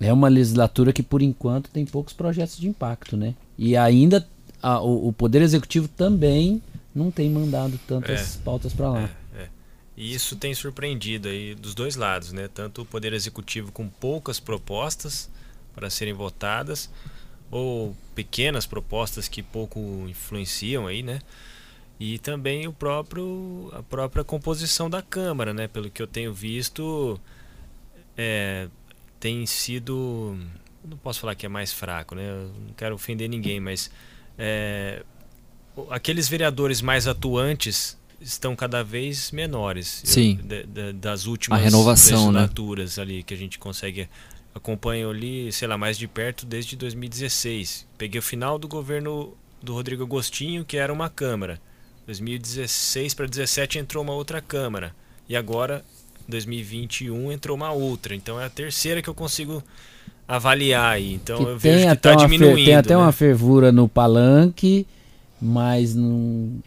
é 0.00 0.12
uma 0.12 0.28
legislatura 0.28 0.92
que 0.92 1.02
por 1.02 1.20
enquanto 1.20 1.70
tem 1.70 1.84
poucos 1.84 2.12
projetos 2.12 2.56
de 2.56 2.68
impacto, 2.68 3.16
né? 3.16 3.34
E 3.58 3.76
ainda 3.76 4.26
a, 4.62 4.80
o, 4.80 5.08
o, 5.08 5.12
Poder 5.12 5.42
Executivo 5.42 5.88
também 5.88 6.62
não 6.94 7.10
tem 7.10 7.30
mandado 7.30 7.78
tantas 7.86 8.36
é, 8.36 8.38
pautas 8.42 8.72
para 8.72 8.90
lá. 8.90 9.10
É, 9.34 9.42
é. 9.42 9.48
E 9.96 10.14
isso 10.14 10.36
tem 10.36 10.54
surpreendido 10.54 11.28
aí 11.28 11.54
dos 11.54 11.74
dois 11.74 11.96
lados, 11.96 12.32
né? 12.32 12.48
Tanto 12.52 12.82
o 12.82 12.84
Poder 12.84 13.12
Executivo 13.12 13.72
com 13.72 13.88
poucas 13.88 14.40
propostas 14.40 15.30
para 15.74 15.88
serem 15.88 16.12
votadas, 16.12 16.90
ou 17.50 17.96
pequenas 18.14 18.66
propostas 18.66 19.28
que 19.28 19.42
pouco 19.42 19.78
influenciam 20.08 20.86
aí, 20.86 21.02
né? 21.02 21.20
E 21.98 22.18
também 22.18 22.66
o 22.66 22.72
próprio 22.72 23.70
a 23.72 23.82
própria 23.82 24.24
composição 24.24 24.88
da 24.88 25.02
Câmara, 25.02 25.52
né? 25.52 25.68
Pelo 25.68 25.90
que 25.90 26.00
eu 26.02 26.06
tenho 26.06 26.32
visto, 26.32 27.20
é, 28.16 28.68
tem 29.18 29.44
sido 29.46 30.36
não 30.84 30.96
posso 30.96 31.20
falar 31.20 31.34
que 31.34 31.44
é 31.44 31.48
mais 31.48 31.72
fraco, 31.72 32.14
né? 32.14 32.28
Eu 32.28 32.52
não 32.66 32.74
quero 32.74 32.94
ofender 32.94 33.28
ninguém, 33.28 33.60
mas 33.60 33.90
é, 34.42 35.02
aqueles 35.90 36.26
vereadores 36.26 36.80
mais 36.80 37.06
atuantes 37.06 37.98
estão 38.18 38.56
cada 38.56 38.82
vez 38.82 39.30
menores. 39.30 40.00
Sim. 40.02 40.38
Eu, 40.40 40.46
de, 40.46 40.66
de, 40.66 40.92
das 40.94 41.26
últimas 41.26 41.60
a 41.60 41.62
renovação, 41.62 42.30
legislaturas 42.30 42.96
né? 42.96 43.02
ali 43.02 43.22
que 43.22 43.34
a 43.34 43.36
gente 43.36 43.58
consegue 43.58 44.08
acompanho 44.54 45.10
ali, 45.10 45.52
sei 45.52 45.68
lá, 45.68 45.76
mais 45.76 45.98
de 45.98 46.08
perto 46.08 46.46
desde 46.46 46.74
2016. 46.74 47.86
Peguei 47.98 48.18
o 48.18 48.22
final 48.22 48.58
do 48.58 48.66
governo 48.66 49.36
do 49.62 49.74
Rodrigo 49.74 50.04
Agostinho, 50.04 50.64
que 50.64 50.78
era 50.78 50.92
uma 50.92 51.10
Câmara. 51.10 51.60
2016 52.06 53.12
para 53.12 53.26
2017 53.26 53.78
entrou 53.78 54.02
uma 54.02 54.14
outra 54.14 54.40
Câmara. 54.40 54.96
E 55.28 55.36
agora, 55.36 55.84
2021, 56.26 57.30
entrou 57.30 57.54
uma 57.54 57.72
outra. 57.72 58.14
Então 58.14 58.40
é 58.40 58.46
a 58.46 58.50
terceira 58.50 59.02
que 59.02 59.08
eu 59.08 59.14
consigo 59.14 59.62
avaliar 60.30 60.92
aí. 60.92 61.14
Então 61.14 61.38
que 61.38 61.42
eu 61.42 61.58
vejo 61.58 61.86
que 61.86 61.92
está 61.92 62.14
diminuindo. 62.14 62.64
Tem 62.64 62.76
até 62.76 62.94
né? 62.94 62.96
uma 62.96 63.10
fervura 63.10 63.72
no 63.72 63.88
palanque, 63.88 64.86
mas 65.42 65.94
não, 65.94 66.60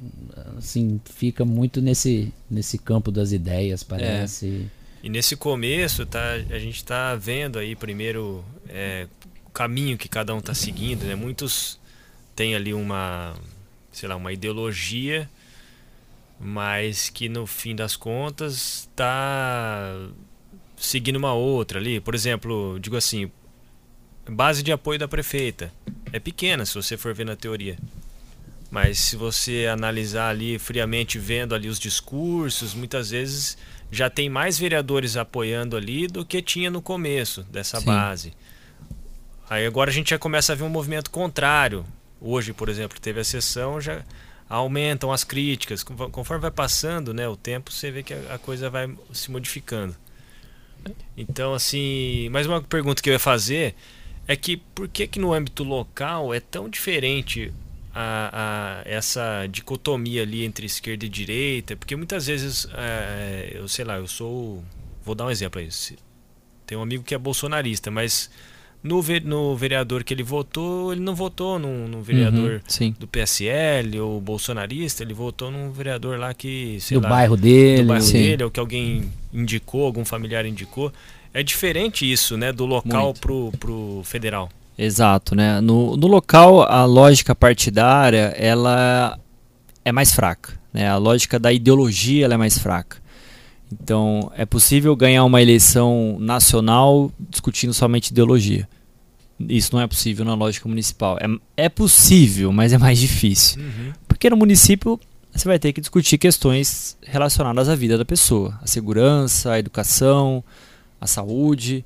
assim, 0.57 0.99
fica 1.06 1.45
muito 1.45 1.81
nesse, 1.81 2.34
nesse 2.52 2.77
campo 2.77 3.10
das 3.10 3.31
ideias, 3.31 3.81
parece. 3.81 4.68
É. 4.69 4.84
E 5.07 5.10
nesse 5.10 5.38
começo, 5.38 6.06
tá, 6.06 6.34
a 6.49 6.60
gente 6.60 6.76
está 6.76 7.15
vendo 7.15 7.57
aí 7.57 7.76
primeiro 7.76 8.44
é, 8.68 9.07
o 9.45 9.49
caminho 9.52 9.98
que 9.98 10.10
cada 10.10 10.35
um 10.35 10.40
está 10.40 10.53
seguindo. 10.53 11.03
Né? 11.06 11.15
Muitos 11.15 11.80
têm 12.35 12.56
ali 12.56 12.73
uma, 12.73 13.34
sei 13.94 14.10
lá, 14.10 14.15
uma 14.18 14.34
ideologia, 14.34 15.30
mas 16.38 17.10
que 17.10 17.30
no 17.30 17.48
fim 17.48 17.76
das 17.76 17.95
contas 17.95 18.88
está 18.90 20.10
seguindo 20.76 21.15
uma 21.15 21.34
outra 21.34 21.80
ali. 21.80 22.02
Por 22.02 22.15
exemplo, 22.15 22.77
digo 22.80 22.98
assim, 22.98 23.30
base 24.32 24.64
de 24.64 24.72
apoio 24.72 25.00
da 25.00 25.08
prefeita 25.08 25.72
é 26.12 26.20
pequena 26.20 26.66
se 26.66 26.76
você 26.76 26.98
for 26.98 27.14
ver 27.14 27.26
na 27.26 27.36
teoria. 27.36 27.78
Mas 28.72 29.00
se 29.00 29.16
você 29.16 29.68
analisar 29.72 30.30
ali 30.30 30.58
friamente, 30.58 31.20
vendo 31.20 31.54
ali 31.54 31.68
os 31.70 31.80
discursos, 31.80 32.74
muitas 32.74 33.12
vezes 33.12 33.58
já 33.91 34.10
tem 34.10 34.30
mais 34.30 34.58
vereadores 34.58 35.16
apoiando 35.16 35.78
ali 35.78 36.08
do 36.08 36.26
que 36.26 36.41
tinha 36.41 36.72
no 36.72 36.82
começo 36.82 37.44
dessa 37.44 37.80
Sim. 37.80 37.86
base. 37.86 38.34
Aí 39.48 39.66
agora 39.68 39.91
a 39.91 39.94
gente 39.94 40.10
já 40.10 40.18
começa 40.18 40.54
a 40.54 40.56
ver 40.56 40.64
um 40.64 40.70
movimento 40.70 41.12
contrário. 41.12 41.86
Hoje, 42.20 42.54
por 42.54 42.70
exemplo, 42.70 43.00
teve 43.00 43.20
a 43.20 43.24
sessão, 43.24 43.80
já 43.80 44.02
aumentam 44.50 45.12
as 45.12 45.24
críticas. 45.24 45.84
Conforme 45.84 46.41
vai 46.41 46.52
passando 46.52 47.14
né, 47.14 47.28
o 47.28 47.36
tempo, 47.38 47.72
você 47.72 47.91
vê 47.91 48.02
que 48.02 48.14
a 48.14 48.40
coisa 48.40 48.70
vai 48.70 48.91
se 49.12 49.30
modificando. 49.30 49.95
Então, 51.16 51.54
assim, 51.54 52.30
mais 52.30 52.48
uma 52.48 52.62
pergunta 52.62 53.02
que 53.02 53.10
eu 53.10 53.14
ia 53.14 53.20
fazer 53.20 53.76
é 54.28 54.36
que 54.36 54.58
por 54.58 54.88
que, 54.88 55.08
que 55.08 55.20
no 55.20 55.34
âmbito 55.34 55.64
local 55.64 56.34
é 56.34 56.40
tão 56.40 56.70
diferente 56.70 57.52
a, 57.94 58.82
a, 58.86 58.90
essa 58.90 59.48
dicotomia 59.52 60.24
ali 60.24 60.44
entre 60.45 60.66
esquerda 60.66 61.06
e 61.06 61.10
direita? 61.10 61.76
Porque 61.76 61.95
muitas 61.95 62.28
vezes, 62.28 62.68
é, 62.74 63.52
eu 63.56 63.68
sei 63.68 63.86
lá, 63.86 63.98
eu 63.98 64.08
sou. 64.08 64.64
Vou 65.04 65.14
dar 65.14 65.26
um 65.26 65.32
exemplo 65.32 65.60
aí. 65.60 65.70
Tem 66.66 66.78
um 66.78 66.82
amigo 66.82 67.04
que 67.04 67.14
é 67.14 67.18
bolsonarista, 67.18 67.91
mas 67.91 68.30
no, 68.84 69.02
no 69.24 69.56
vereador 69.56 70.04
que 70.04 70.14
ele 70.14 70.24
votou, 70.24 70.91
ele 70.91 71.02
não 71.02 71.16
votou 71.16 71.58
num, 71.58 71.88
num 71.88 72.02
vereador 72.02 72.62
uhum, 72.82 72.94
do 73.00 73.08
PSL 73.08 74.00
ou 74.00 74.20
bolsonarista, 74.20 75.04
ele 75.04 75.14
votou 75.14 75.50
num 75.50 75.72
vereador 75.72 76.20
lá 76.20 76.34
que, 76.34 76.78
sei 76.82 76.98
do 76.98 77.04
lá, 77.04 77.10
bairro 77.10 77.38
dele, 77.38 77.84
do 77.84 77.88
bairro 77.88 78.12
dele, 78.12 78.44
ou 78.44 78.52
que 78.52 78.60
alguém 78.60 79.10
indicou, 79.34 79.86
algum 79.86 80.04
familiar 80.04 80.45
indicou. 80.45 80.91
É 81.34 81.41
diferente 81.41 82.10
isso, 82.10 82.38
né, 82.38 82.51
do 82.51 82.65
local 82.65 83.14
pro, 83.14 83.51
pro 83.60 84.01
federal. 84.03 84.49
Exato, 84.77 85.35
né? 85.35 85.61
No, 85.61 85.95
no 85.95 86.07
local 86.07 86.64
a 86.64 86.85
lógica 86.85 87.35
partidária 87.35 88.34
ela 88.38 89.18
é 89.85 89.91
mais 89.91 90.11
fraca, 90.11 90.60
né? 90.72 90.88
A 90.89 90.97
lógica 90.97 91.39
da 91.39 91.51
ideologia 91.51 92.26
ela 92.26 92.34
é 92.34 92.38
mais 92.38 92.57
fraca. 92.57 92.97
Então, 93.72 94.31
é 94.35 94.45
possível 94.45 94.95
ganhar 94.95 95.23
uma 95.23 95.41
eleição 95.41 96.18
nacional 96.19 97.11
discutindo 97.30 97.73
somente 97.73 98.10
ideologia. 98.10 98.68
Isso 99.39 99.76
não 99.76 99.81
é 99.81 99.88
possível 99.88 100.23
na 100.23 100.35
lógica 100.35 100.69
municipal. 100.69 101.18
É, 101.19 101.65
é 101.65 101.69
possível, 101.69 102.51
mas 102.51 102.72
é 102.72 102.77
mais 102.77 102.99
difícil. 102.99 103.61
Uhum. 103.61 103.93
Porque 104.07 104.30
no 104.30 104.38
município 104.38 104.99
você 105.34 105.47
vai 105.47 105.57
ter 105.57 105.73
que 105.73 105.81
discutir 105.81 106.19
questões 106.19 106.95
relacionadas 107.01 107.68
à 107.68 107.76
vida 107.76 107.97
da 107.97 108.05
pessoa, 108.05 108.60
a 108.61 108.68
segurança, 108.68 109.51
a 109.51 109.60
educação, 109.60 110.43
a 111.03 111.07
saúde. 111.07 111.85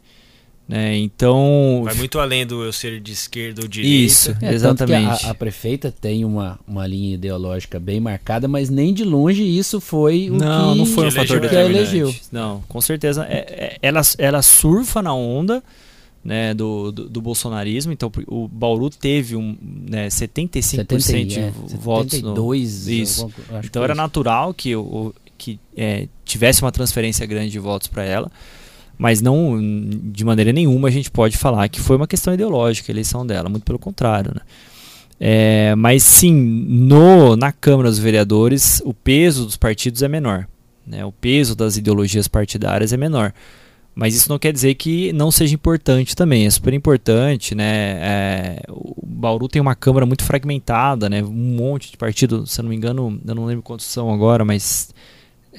Né? 0.67 0.97
Então. 0.97 1.81
Vai 1.85 1.95
muito 1.95 2.19
além 2.19 2.45
do 2.45 2.61
eu 2.61 2.73
ser 2.73 2.99
de 2.99 3.13
esquerda 3.13 3.61
ou 3.61 3.67
direita. 3.67 3.95
Isso, 3.95 4.35
é, 4.41 4.53
exatamente. 4.53 5.25
A, 5.25 5.31
a, 5.31 5.33
prefeita 5.33 5.91
tem 5.91 6.25
uma, 6.25 6.59
uma 6.67 6.85
linha 6.85 7.13
ideológica 7.15 7.79
bem 7.79 8.01
marcada, 8.01 8.47
mas 8.49 8.69
nem 8.69 8.93
de 8.93 9.05
longe 9.05 9.43
isso 9.43 9.79
foi 9.79 10.29
o 10.29 10.33
não, 10.33 10.73
que, 10.73 10.77
não 10.79 10.85
foi 10.85 11.07
um 11.07 11.11
fator 11.11 11.39
que 11.39 11.55
elegeu. 11.55 12.13
Não, 12.31 12.61
com 12.67 12.81
certeza. 12.81 13.25
É, 13.29 13.37
é, 13.37 13.77
ela, 13.81 14.01
ela 14.17 14.41
surfa 14.41 15.01
na 15.01 15.13
onda. 15.13 15.63
Né, 16.25 16.53
do, 16.53 16.91
do, 16.91 17.07
do, 17.07 17.21
bolsonarismo. 17.21 17.93
Então, 17.93 18.11
o 18.27 18.49
Bauru 18.49 18.89
teve 18.89 19.37
um, 19.37 19.55
né, 19.61 20.09
75% 20.09 20.99
70, 20.99 21.25
de 21.25 21.39
é, 21.39 21.51
votos. 21.79 22.15
72, 22.15 22.85
no, 22.85 22.91
isso. 22.91 23.31
Então, 23.63 23.81
era 23.81 23.95
natural 23.95 24.53
que, 24.53 24.75
o, 24.75 25.13
que 25.37 25.57
é, 25.73 26.09
tivesse 26.25 26.61
uma 26.61 26.71
transferência 26.71 27.25
grande 27.25 27.51
de 27.51 27.59
votos 27.59 27.87
para 27.87 28.03
ela 28.03 28.29
mas 28.97 29.21
não 29.21 29.59
de 30.11 30.25
maneira 30.25 30.51
nenhuma 30.51 30.87
a 30.87 30.91
gente 30.91 31.11
pode 31.11 31.37
falar 31.37 31.67
que 31.69 31.79
foi 31.79 31.95
uma 31.95 32.07
questão 32.07 32.33
ideológica 32.33 32.91
a 32.91 32.93
eleição 32.93 33.25
dela, 33.25 33.49
muito 33.49 33.63
pelo 33.63 33.79
contrário. 33.79 34.31
Né? 34.33 34.41
É, 35.19 35.75
mas 35.75 36.03
sim, 36.03 36.33
no, 36.33 37.35
na 37.35 37.51
Câmara 37.51 37.89
dos 37.89 37.99
Vereadores, 37.99 38.81
o 38.85 38.93
peso 38.93 39.45
dos 39.45 39.57
partidos 39.57 40.01
é 40.01 40.07
menor. 40.07 40.47
Né? 40.85 41.05
O 41.05 41.11
peso 41.11 41.55
das 41.55 41.77
ideologias 41.77 42.27
partidárias 42.27 42.93
é 42.93 42.97
menor. 42.97 43.33
Mas 43.93 44.13
isso 44.13 44.29
não 44.29 44.37
quer 44.37 44.53
dizer 44.53 44.75
que 44.75 45.11
não 45.11 45.31
seja 45.31 45.55
importante 45.55 46.15
também, 46.15 46.45
é 46.45 46.49
super 46.51 46.71
importante, 46.71 47.55
né? 47.55 47.97
É, 47.99 48.61
o 48.69 49.03
Bauru 49.03 49.47
tem 49.47 49.59
uma 49.59 49.73
Câmara 49.73 50.05
muito 50.05 50.23
fragmentada, 50.23 51.09
né? 51.09 51.23
Um 51.23 51.55
monte 51.55 51.89
de 51.89 51.97
partidos, 51.97 52.51
se 52.51 52.59
eu 52.59 52.63
não 52.63 52.69
me 52.69 52.75
engano, 52.75 53.19
eu 53.25 53.33
não 53.33 53.45
lembro 53.45 53.63
quantos 53.63 53.87
são 53.87 54.13
agora, 54.13 54.45
mas 54.45 54.93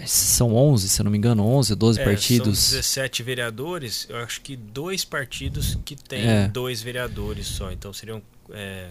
são 0.07 0.55
11, 0.55 0.89
se 0.89 1.01
eu 1.01 1.05
não 1.05 1.11
me 1.11 1.19
engano, 1.19 1.45
11 1.45 1.73
ou 1.73 1.77
12 1.77 2.01
é, 2.01 2.05
partidos. 2.05 2.59
São 2.59 2.77
17 2.77 3.23
vereadores, 3.23 4.07
eu 4.09 4.17
acho 4.19 4.41
que 4.41 4.57
dois 4.57 5.05
partidos 5.05 5.79
que 5.85 5.97
têm 5.97 6.27
é. 6.27 6.49
dois 6.49 6.83
vereadores 6.83 7.47
só. 7.47 7.73
Então 7.73 7.93
seriam, 7.93 8.23
é, 8.51 8.89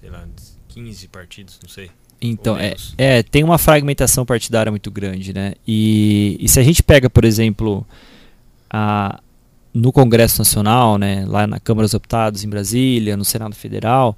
sei 0.00 0.10
lá, 0.10 0.26
15 0.68 1.08
partidos, 1.08 1.58
não 1.62 1.68
sei. 1.68 1.90
Então, 2.20 2.56
é, 2.56 2.74
é, 2.96 3.22
tem 3.22 3.44
uma 3.44 3.58
fragmentação 3.58 4.24
partidária 4.24 4.70
muito 4.70 4.90
grande, 4.90 5.34
né? 5.34 5.54
E, 5.66 6.38
e 6.40 6.48
se 6.48 6.58
a 6.58 6.62
gente 6.62 6.82
pega, 6.82 7.10
por 7.10 7.24
exemplo, 7.24 7.86
a, 8.70 9.20
no 9.74 9.92
Congresso 9.92 10.38
Nacional, 10.38 10.96
né, 10.96 11.24
lá 11.26 11.46
na 11.46 11.60
Câmara 11.60 11.84
dos 11.84 11.92
Deputados 11.92 12.44
em 12.44 12.48
Brasília, 12.48 13.16
no 13.16 13.24
Senado 13.24 13.54
Federal, 13.54 14.16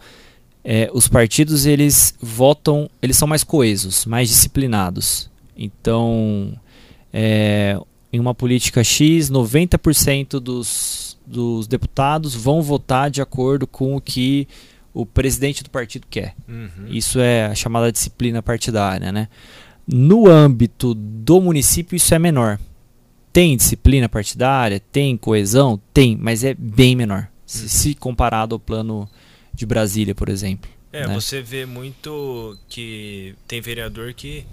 é, 0.62 0.90
os 0.92 1.08
partidos 1.08 1.66
eles 1.66 2.14
votam, 2.20 2.90
eles 3.00 3.16
são 3.16 3.26
mais 3.26 3.42
coesos, 3.42 4.04
mais 4.04 4.28
disciplinados. 4.28 5.30
Então, 5.56 6.52
é, 7.12 7.78
em 8.12 8.20
uma 8.20 8.34
política 8.34 8.84
X, 8.84 9.30
90% 9.30 10.40
dos, 10.40 11.18
dos 11.26 11.66
deputados 11.66 12.34
vão 12.34 12.62
votar 12.62 13.10
de 13.10 13.22
acordo 13.22 13.66
com 13.66 13.96
o 13.96 14.00
que 14.00 14.46
o 14.92 15.04
presidente 15.04 15.62
do 15.62 15.70
partido 15.70 16.06
quer. 16.08 16.34
Uhum. 16.48 16.88
Isso 16.88 17.20
é 17.20 17.46
a 17.46 17.54
chamada 17.54 17.92
disciplina 17.92 18.42
partidária. 18.42 19.12
Né? 19.12 19.28
No 19.86 20.26
âmbito 20.26 20.94
do 20.94 21.40
município, 21.40 21.96
isso 21.96 22.14
é 22.14 22.18
menor. 22.18 22.58
Tem 23.32 23.56
disciplina 23.56 24.08
partidária? 24.08 24.80
Tem 24.90 25.16
coesão? 25.16 25.80
Tem, 25.92 26.16
mas 26.16 26.42
é 26.42 26.54
bem 26.54 26.96
menor. 26.96 27.20
Uhum. 27.20 27.26
Se, 27.44 27.68
se 27.68 27.94
comparado 27.94 28.54
ao 28.54 28.58
plano 28.58 29.08
de 29.52 29.66
Brasília, 29.66 30.14
por 30.14 30.28
exemplo. 30.28 30.70
É, 30.92 31.06
né? 31.06 31.14
você 31.14 31.42
vê 31.42 31.66
muito 31.66 32.56
que 32.68 33.34
tem 33.46 33.60
vereador 33.60 34.14
que 34.14 34.46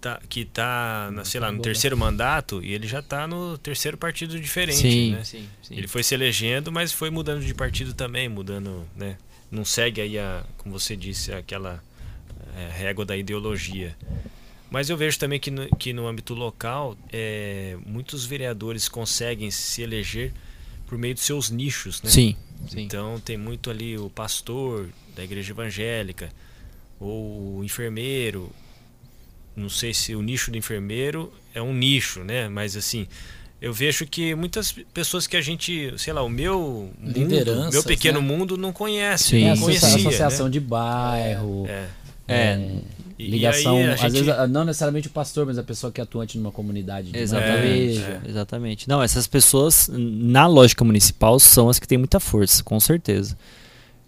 tá, 0.00 0.20
que 0.28 0.44
tá, 0.44 1.10
na, 1.12 1.24
sei 1.24 1.40
lá, 1.40 1.52
no 1.52 1.60
terceiro 1.60 1.96
mandato 1.96 2.62
e 2.64 2.72
ele 2.72 2.86
já 2.86 3.00
está 3.00 3.26
no 3.26 3.58
terceiro 3.58 3.96
partido 3.96 4.40
diferente, 4.40 4.78
sim, 4.78 5.12
né? 5.12 5.24
Sim, 5.24 5.48
sim. 5.62 5.76
Ele 5.76 5.86
foi 5.86 6.02
se 6.02 6.14
elegendo, 6.14 6.72
mas 6.72 6.92
foi 6.92 7.10
mudando 7.10 7.44
de 7.44 7.54
partido 7.54 7.92
também, 7.92 8.28
mudando, 8.28 8.86
né? 8.96 9.16
Não 9.50 9.64
segue 9.64 10.00
aí 10.00 10.18
a, 10.18 10.44
como 10.58 10.78
você 10.78 10.96
disse, 10.96 11.32
aquela 11.32 11.82
é, 12.56 12.70
régua 12.72 13.04
da 13.04 13.16
ideologia. 13.16 13.96
Mas 14.70 14.88
eu 14.88 14.96
vejo 14.96 15.18
também 15.18 15.40
que 15.40 15.50
no, 15.50 15.68
que 15.76 15.92
no 15.92 16.06
âmbito 16.06 16.32
local, 16.32 16.96
é, 17.12 17.76
muitos 17.84 18.24
vereadores 18.24 18.88
conseguem 18.88 19.50
se 19.50 19.82
eleger 19.82 20.32
por 20.86 20.96
meio 20.96 21.14
de 21.14 21.20
seus 21.20 21.50
nichos, 21.50 22.00
né? 22.02 22.10
Sim, 22.10 22.36
sim. 22.68 22.82
Então 22.82 23.18
tem 23.20 23.36
muito 23.36 23.70
ali 23.70 23.98
o 23.98 24.08
pastor 24.08 24.88
da 25.14 25.24
igreja 25.24 25.52
evangélica, 25.52 26.30
ou 27.00 27.58
o 27.58 27.64
enfermeiro, 27.64 28.50
não 29.56 29.68
sei 29.68 29.92
se 29.92 30.14
o 30.14 30.22
nicho 30.22 30.50
do 30.50 30.58
enfermeiro 30.58 31.32
é 31.54 31.60
um 31.60 31.74
nicho, 31.74 32.24
né? 32.24 32.48
Mas 32.48 32.76
assim, 32.76 33.06
eu 33.60 33.72
vejo 33.72 34.06
que 34.06 34.34
muitas 34.34 34.72
pessoas 34.94 35.26
que 35.26 35.36
a 35.36 35.40
gente, 35.40 35.92
sei 35.98 36.12
lá, 36.12 36.22
o 36.22 36.30
meu 36.30 36.90
mundo, 36.98 37.70
meu 37.72 37.82
pequeno 37.84 38.20
né? 38.20 38.26
mundo 38.26 38.56
não 38.56 38.72
conhece, 38.72 39.30
Sim. 39.30 39.48
não 39.48 39.58
conhecia, 39.58 39.88
associação 39.88 40.46
né? 40.46 40.52
de 40.52 40.60
bairro, 40.60 41.66
é, 41.68 41.86
é. 42.26 42.34
é 42.36 42.80
ligação, 43.18 43.76
aí, 43.76 43.90
às 43.90 44.00
gente... 44.00 44.22
vezes 44.22 44.50
não 44.50 44.64
necessariamente 44.64 45.08
o 45.08 45.10
pastor, 45.10 45.44
mas 45.44 45.58
a 45.58 45.62
pessoa 45.62 45.92
que 45.92 46.00
é 46.00 46.04
atuante 46.04 46.38
numa 46.38 46.50
comunidade, 46.50 47.10
exatamente, 47.14 48.00
é, 48.00 48.20
exatamente. 48.26 48.88
Não, 48.88 49.02
essas 49.02 49.26
pessoas 49.26 49.90
na 49.92 50.46
lógica 50.46 50.84
municipal 50.84 51.38
são 51.38 51.68
as 51.68 51.78
que 51.78 51.86
têm 51.86 51.98
muita 51.98 52.18
força, 52.18 52.62
com 52.62 52.80
certeza. 52.80 53.36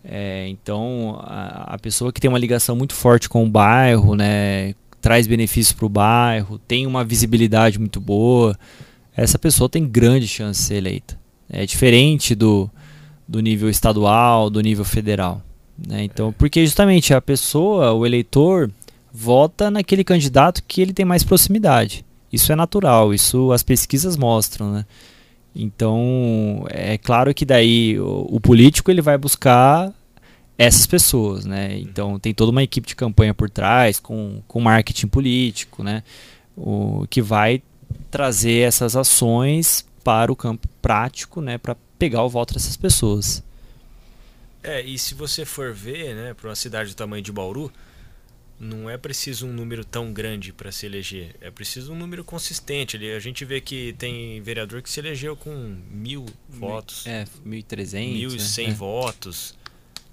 É, 0.05 0.49
então, 0.49 1.21
a, 1.23 1.75
a, 1.75 1.79
pessoa 1.79 2.13
que 2.13 2.21
tem 2.21 2.29
uma 2.29 2.39
ligação 2.39 2.75
muito 2.75 2.95
forte 2.95 3.29
com 3.29 3.45
o 3.45 3.49
bairro, 3.49 4.17
né, 4.17 4.75
traz 5.03 5.27
benefícios 5.27 5.73
para 5.73 5.85
o 5.85 5.89
bairro, 5.89 6.59
tem 6.61 6.87
uma 6.87 7.05
visibilidade 7.05 7.79
muito 7.79 8.01
boa, 8.01 8.57
essa 9.15 9.39
pessoa 9.39 9.69
tem 9.69 9.85
grande 9.85 10.29
chance 10.29 10.61
de 10.61 10.67
ser 10.69 10.75
eleita. 10.77 11.19
É 11.51 11.67
diferente 11.67 12.35
do, 12.35 12.71
do 13.29 13.41
nível 13.41 13.69
estadual, 13.69 14.49
do 14.49 14.61
nível 14.61 14.85
federal. 14.85 15.43
Né? 15.87 16.05
Então, 16.05 16.33
porque 16.33 16.65
justamente 16.65 17.13
a 17.13 17.21
pessoa, 17.21 17.93
o 17.93 18.07
eleitor, 18.07 18.71
vota 19.13 19.71
naquele 19.71 20.05
candidato 20.05 20.63
que 20.67 20.81
ele 20.81 20.93
tem 20.93 21.05
mais 21.05 21.25
proximidade. 21.25 22.05
Isso 22.33 22.53
é 22.53 22.57
natural, 22.57 23.13
isso 23.13 23.53
as 23.53 23.63
pesquisas 23.63 24.17
mostram, 24.17 24.73
né? 24.73 24.87
Então, 25.55 26.65
é 26.71 26.97
claro 26.97 27.35
que 27.35 27.45
daí 27.45 28.01
o, 28.01 28.27
o 28.31 28.41
político 28.41 28.91
ele 28.91 29.03
vai 29.03 29.19
buscar 29.19 29.93
essas 30.57 30.87
pessoas, 30.87 31.45
né? 31.45 31.79
Então 31.79 32.19
tem 32.19 32.35
toda 32.35 32.51
uma 32.51 32.63
equipe 32.63 32.87
de 32.87 32.97
campanha 32.97 33.35
por 33.35 33.51
trás, 33.51 33.99
com, 33.99 34.43
com 34.47 34.61
marketing 34.61 35.09
político, 35.09 35.83
né? 35.83 36.03
O, 36.57 37.07
que 37.09 37.23
vai 37.23 37.63
trazer 38.11 38.67
essas 38.67 38.95
ações 38.95 39.87
para 40.05 40.31
o 40.31 40.37
campo 40.37 40.69
prático, 40.81 41.41
né? 41.41 41.59
Para 41.59 41.77
pegar 41.99 42.23
o 42.23 42.29
voto 42.29 42.55
dessas 42.55 42.77
pessoas. 42.77 43.43
É, 44.63 44.81
e 44.81 44.99
se 44.99 45.15
você 45.15 45.45
for 45.45 45.73
ver, 45.73 46.15
né, 46.15 46.35
para 46.35 46.49
uma 46.49 46.55
cidade 46.55 46.91
do 46.91 46.95
tamanho 46.95 47.23
de 47.23 47.33
Bauru, 47.33 47.73
não 48.61 48.89
é 48.89 48.97
preciso 48.97 49.49
um 49.49 49.53
número 49.53 49.85
tão 49.85 50.13
grande 50.13 50.53
para 50.53 50.71
se 50.71 50.87
eleger. 50.87 51.35
É 51.41 51.51
preciso 51.51 51.93
um 51.93 51.97
número 51.97 52.23
consistente. 52.23 52.97
A 52.97 53.19
gente 53.19 53.45
vê 53.45 53.61
que 53.61 53.93
tem 53.95 54.41
vereador 54.41 54.81
que 54.83 54.89
se 54.89 55.01
elegeu 55.01 55.37
com 55.37 55.77
mil 55.91 56.27
votos. 56.49 57.05
É, 57.05 57.25
1.300. 57.45 58.37
1.100 58.37 58.69
né? 58.69 58.75
votos. 58.75 59.57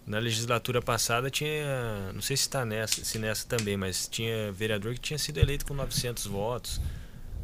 Na 0.10 0.18
legislatura 0.18 0.82
passada 0.82 1.30
tinha, 1.30 2.12
não 2.16 2.22
sei 2.22 2.36
se 2.36 2.42
está 2.42 2.66
nessa, 2.66 3.06
se 3.06 3.20
nessa 3.20 3.46
também, 3.48 3.78
mas 3.78 4.08
tinha 4.08 4.52
vereador 4.52 4.96
que 4.96 5.00
tinha 5.00 5.20
sido 5.20 5.38
eleito 5.38 5.68
com 5.68 5.76
900 5.76 6.26
votos. 6.26 6.82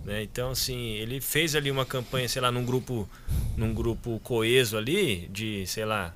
Né? 0.03 0.23
Então, 0.23 0.49
assim, 0.49 0.93
ele 0.93 1.21
fez 1.21 1.53
ali 1.53 1.69
uma 1.69 1.85
campanha, 1.85 2.27
sei 2.27 2.41
lá, 2.41 2.51
num 2.51 2.65
grupo, 2.65 3.07
num 3.55 3.71
grupo 3.71 4.19
coeso 4.23 4.77
ali, 4.77 5.27
de, 5.31 5.67
sei 5.67 5.85
lá, 5.85 6.11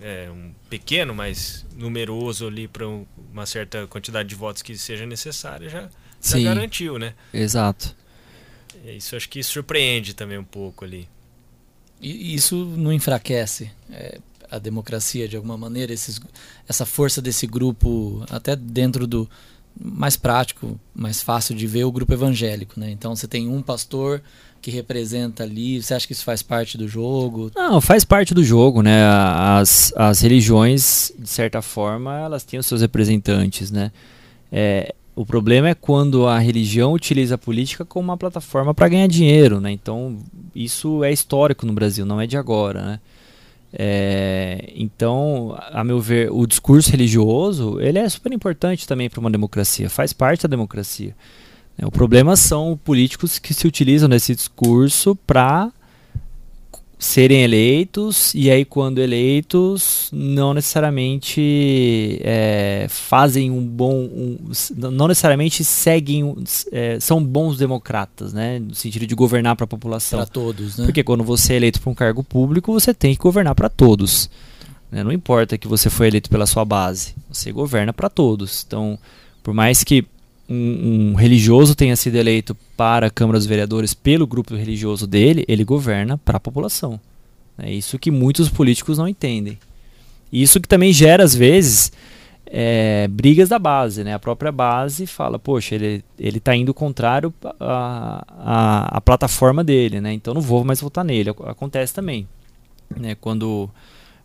é, 0.00 0.30
um 0.30 0.54
pequeno, 0.70 1.12
mas 1.12 1.66
numeroso 1.74 2.46
ali 2.46 2.68
para 2.68 2.86
uma 2.86 3.44
certa 3.44 3.84
quantidade 3.88 4.28
de 4.28 4.36
votos 4.36 4.62
que 4.62 4.78
seja 4.78 5.04
necessária, 5.04 5.68
já, 5.68 5.88
já 6.22 6.38
garantiu, 6.38 6.96
né? 6.96 7.12
Exato. 7.34 7.96
É, 8.84 8.92
isso 8.92 9.16
acho 9.16 9.28
que 9.28 9.42
surpreende 9.42 10.14
também 10.14 10.38
um 10.38 10.44
pouco 10.44 10.84
ali. 10.84 11.08
E 12.00 12.32
isso 12.32 12.54
não 12.54 12.92
enfraquece 12.92 13.72
é, 13.90 14.20
a 14.50 14.58
democracia 14.58 15.28
de 15.28 15.36
alguma 15.36 15.56
maneira, 15.56 15.92
esses, 15.92 16.20
essa 16.68 16.86
força 16.86 17.20
desse 17.20 17.46
grupo, 17.46 18.24
até 18.30 18.56
dentro 18.56 19.06
do 19.06 19.28
mais 19.80 20.16
prático, 20.16 20.78
mais 20.94 21.22
fácil 21.22 21.54
de 21.54 21.66
ver 21.66 21.84
o 21.84 21.92
grupo 21.92 22.12
evangélico, 22.12 22.78
né? 22.80 22.90
Então 22.90 23.14
você 23.14 23.28
tem 23.28 23.48
um 23.48 23.62
pastor 23.62 24.20
que 24.60 24.70
representa 24.70 25.44
ali, 25.44 25.80
você 25.80 25.94
acha 25.94 26.06
que 26.06 26.12
isso 26.12 26.24
faz 26.24 26.42
parte 26.42 26.76
do 26.76 26.88
jogo? 26.88 27.50
Não, 27.54 27.80
faz 27.80 28.04
parte 28.04 28.34
do 28.34 28.42
jogo, 28.42 28.82
né? 28.82 29.04
As, 29.06 29.92
as 29.96 30.20
religiões, 30.20 31.12
de 31.16 31.28
certa 31.28 31.62
forma, 31.62 32.18
elas 32.18 32.42
têm 32.42 32.58
os 32.58 32.66
seus 32.66 32.80
representantes, 32.80 33.70
né? 33.70 33.92
É, 34.50 34.94
o 35.14 35.24
problema 35.24 35.68
é 35.68 35.74
quando 35.74 36.26
a 36.26 36.38
religião 36.38 36.92
utiliza 36.92 37.36
a 37.36 37.38
política 37.38 37.84
como 37.84 38.08
uma 38.08 38.16
plataforma 38.16 38.74
para 38.74 38.88
ganhar 38.88 39.06
dinheiro, 39.06 39.60
né? 39.60 39.70
Então, 39.70 40.18
isso 40.54 41.04
é 41.04 41.12
histórico 41.12 41.64
no 41.64 41.72
Brasil, 41.72 42.04
não 42.04 42.20
é 42.20 42.26
de 42.26 42.36
agora, 42.36 42.82
né? 42.82 43.00
É, 43.72 44.72
então, 44.74 45.56
a 45.70 45.84
meu 45.84 46.00
ver, 46.00 46.32
o 46.32 46.46
discurso 46.46 46.90
religioso 46.90 47.78
ele 47.80 47.98
é 47.98 48.08
super 48.08 48.32
importante 48.32 48.86
também 48.86 49.10
para 49.10 49.20
uma 49.20 49.30
democracia, 49.30 49.90
faz 49.90 50.12
parte 50.12 50.42
da 50.42 50.48
democracia. 50.48 51.14
É, 51.76 51.86
o 51.86 51.90
problema 51.90 52.34
são 52.34 52.78
políticos 52.82 53.38
que 53.38 53.52
se 53.52 53.66
utilizam 53.66 54.08
desse 54.08 54.34
discurso 54.34 55.14
para 55.26 55.70
serem 56.98 57.44
eleitos 57.44 58.34
e 58.34 58.50
aí 58.50 58.64
quando 58.64 58.98
eleitos 58.98 60.08
não 60.12 60.52
necessariamente 60.52 62.20
é, 62.24 62.86
fazem 62.88 63.52
um 63.52 63.64
bom 63.64 63.94
um, 63.94 64.36
não 64.76 65.06
necessariamente 65.06 65.62
seguem 65.62 66.34
é, 66.72 66.98
são 66.98 67.22
bons 67.22 67.56
democratas 67.56 68.32
né? 68.32 68.58
No 68.58 68.74
sentido 68.74 69.06
de 69.06 69.14
governar 69.14 69.54
para 69.54 69.64
a 69.64 69.68
população. 69.68 70.18
Para 70.18 70.26
todos 70.26 70.78
né? 70.78 70.86
Porque 70.86 71.04
quando 71.04 71.22
você 71.22 71.52
é 71.52 71.56
eleito 71.56 71.80
para 71.80 71.90
um 71.90 71.94
cargo 71.94 72.24
público 72.24 72.72
você 72.72 72.92
tem 72.92 73.14
que 73.14 73.22
governar 73.22 73.54
para 73.54 73.68
todos 73.68 74.28
né? 74.90 75.04
não 75.04 75.12
importa 75.12 75.56
que 75.56 75.68
você 75.68 75.88
foi 75.88 76.08
eleito 76.08 76.28
pela 76.28 76.46
sua 76.46 76.64
base 76.64 77.14
você 77.30 77.52
governa 77.52 77.92
para 77.92 78.08
todos. 78.08 78.64
Então 78.66 78.98
por 79.40 79.54
mais 79.54 79.84
que 79.84 80.04
um, 80.48 81.10
um, 81.10 81.14
religioso 81.14 81.74
tenha 81.74 81.94
sido 81.94 82.16
eleito 82.16 82.56
para 82.76 83.08
a 83.08 83.10
Câmara 83.10 83.38
dos 83.38 83.46
Vereadores 83.46 83.92
pelo 83.92 84.26
grupo 84.26 84.54
religioso 84.54 85.06
dele, 85.06 85.44
ele 85.46 85.64
governa 85.64 86.16
para 86.18 86.38
a 86.38 86.40
população. 86.40 86.98
É 87.58 87.72
isso 87.72 87.98
que 87.98 88.10
muitos 88.10 88.48
políticos 88.48 88.98
não 88.98 89.08
entendem. 89.08 89.58
Isso 90.32 90.60
que 90.60 90.68
também 90.68 90.92
gera, 90.92 91.24
às 91.24 91.34
vezes, 91.34 91.92
é, 92.46 93.08
brigas 93.08 93.48
da 93.48 93.58
base. 93.58 94.04
Né? 94.04 94.14
A 94.14 94.18
própria 94.18 94.52
base 94.52 95.06
fala, 95.06 95.38
poxa, 95.38 95.74
ele 95.74 96.04
está 96.18 96.54
indo 96.54 96.72
contrário 96.72 97.32
à 97.60 99.00
plataforma 99.04 99.64
dele, 99.64 100.00
né? 100.00 100.12
então 100.12 100.34
não 100.34 100.40
vou 100.40 100.64
mais 100.64 100.80
votar 100.80 101.04
nele. 101.04 101.30
Acontece 101.30 101.92
também. 101.92 102.28
Né? 102.96 103.14
Quando 103.20 103.68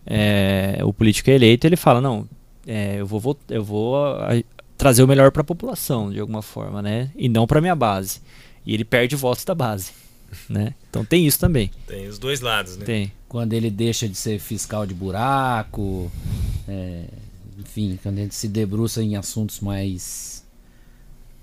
é, 0.06 0.80
o 0.84 0.94
político 0.94 1.30
é 1.30 1.34
eleito, 1.34 1.66
ele 1.66 1.76
fala, 1.76 2.00
não, 2.00 2.28
é, 2.68 2.98
eu 3.00 3.06
vou, 3.06 3.38
eu 3.50 3.64
vou 3.64 3.95
trazer 4.78 5.04
o 5.04 5.08
melhor 5.08 5.32
para 5.32 5.41
a 5.41 5.45
população, 5.45 6.12
de 6.12 6.20
alguma 6.20 6.41
forma, 6.41 6.82
né? 6.82 7.12
E 7.16 7.30
não 7.30 7.48
para 7.48 7.62
minha 7.62 7.76
base. 7.76 8.22
E 8.66 8.74
ele 8.74 8.86
perde 8.86 9.16
votos 9.16 9.44
da 9.44 9.54
base, 9.54 9.91
né? 10.50 10.74
Então 10.90 11.04
tem 11.04 11.26
isso 11.26 11.40
também. 11.40 11.72
Tem 11.88 12.08
os 12.08 12.18
dois 12.18 12.41
lados, 12.41 12.78
né? 12.78 12.86
Tem. 12.86 13.12
Quando 13.28 13.54
ele 13.54 13.70
deixa 13.70 14.08
de 14.08 14.16
ser 14.16 14.40
fiscal 14.40 14.86
de 14.86 14.94
buraco, 14.94 16.12
é, 16.68 17.06
enfim, 17.58 18.00
quando 18.02 18.20
ele 18.20 18.32
se 18.32 18.48
debruça 18.48 19.02
em 19.02 19.16
assuntos 19.16 19.60
mais 19.60 20.44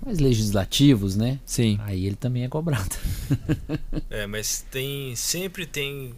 mais 0.03 0.17
legislativos, 0.17 1.15
né? 1.15 1.39
Sim. 1.45 1.77
Aí 1.81 2.07
ele 2.07 2.15
também 2.15 2.43
é 2.43 2.47
cobrado. 2.47 2.95
é, 4.09 4.25
mas 4.25 4.65
tem 4.71 5.15
sempre 5.15 5.65
tem 5.65 6.13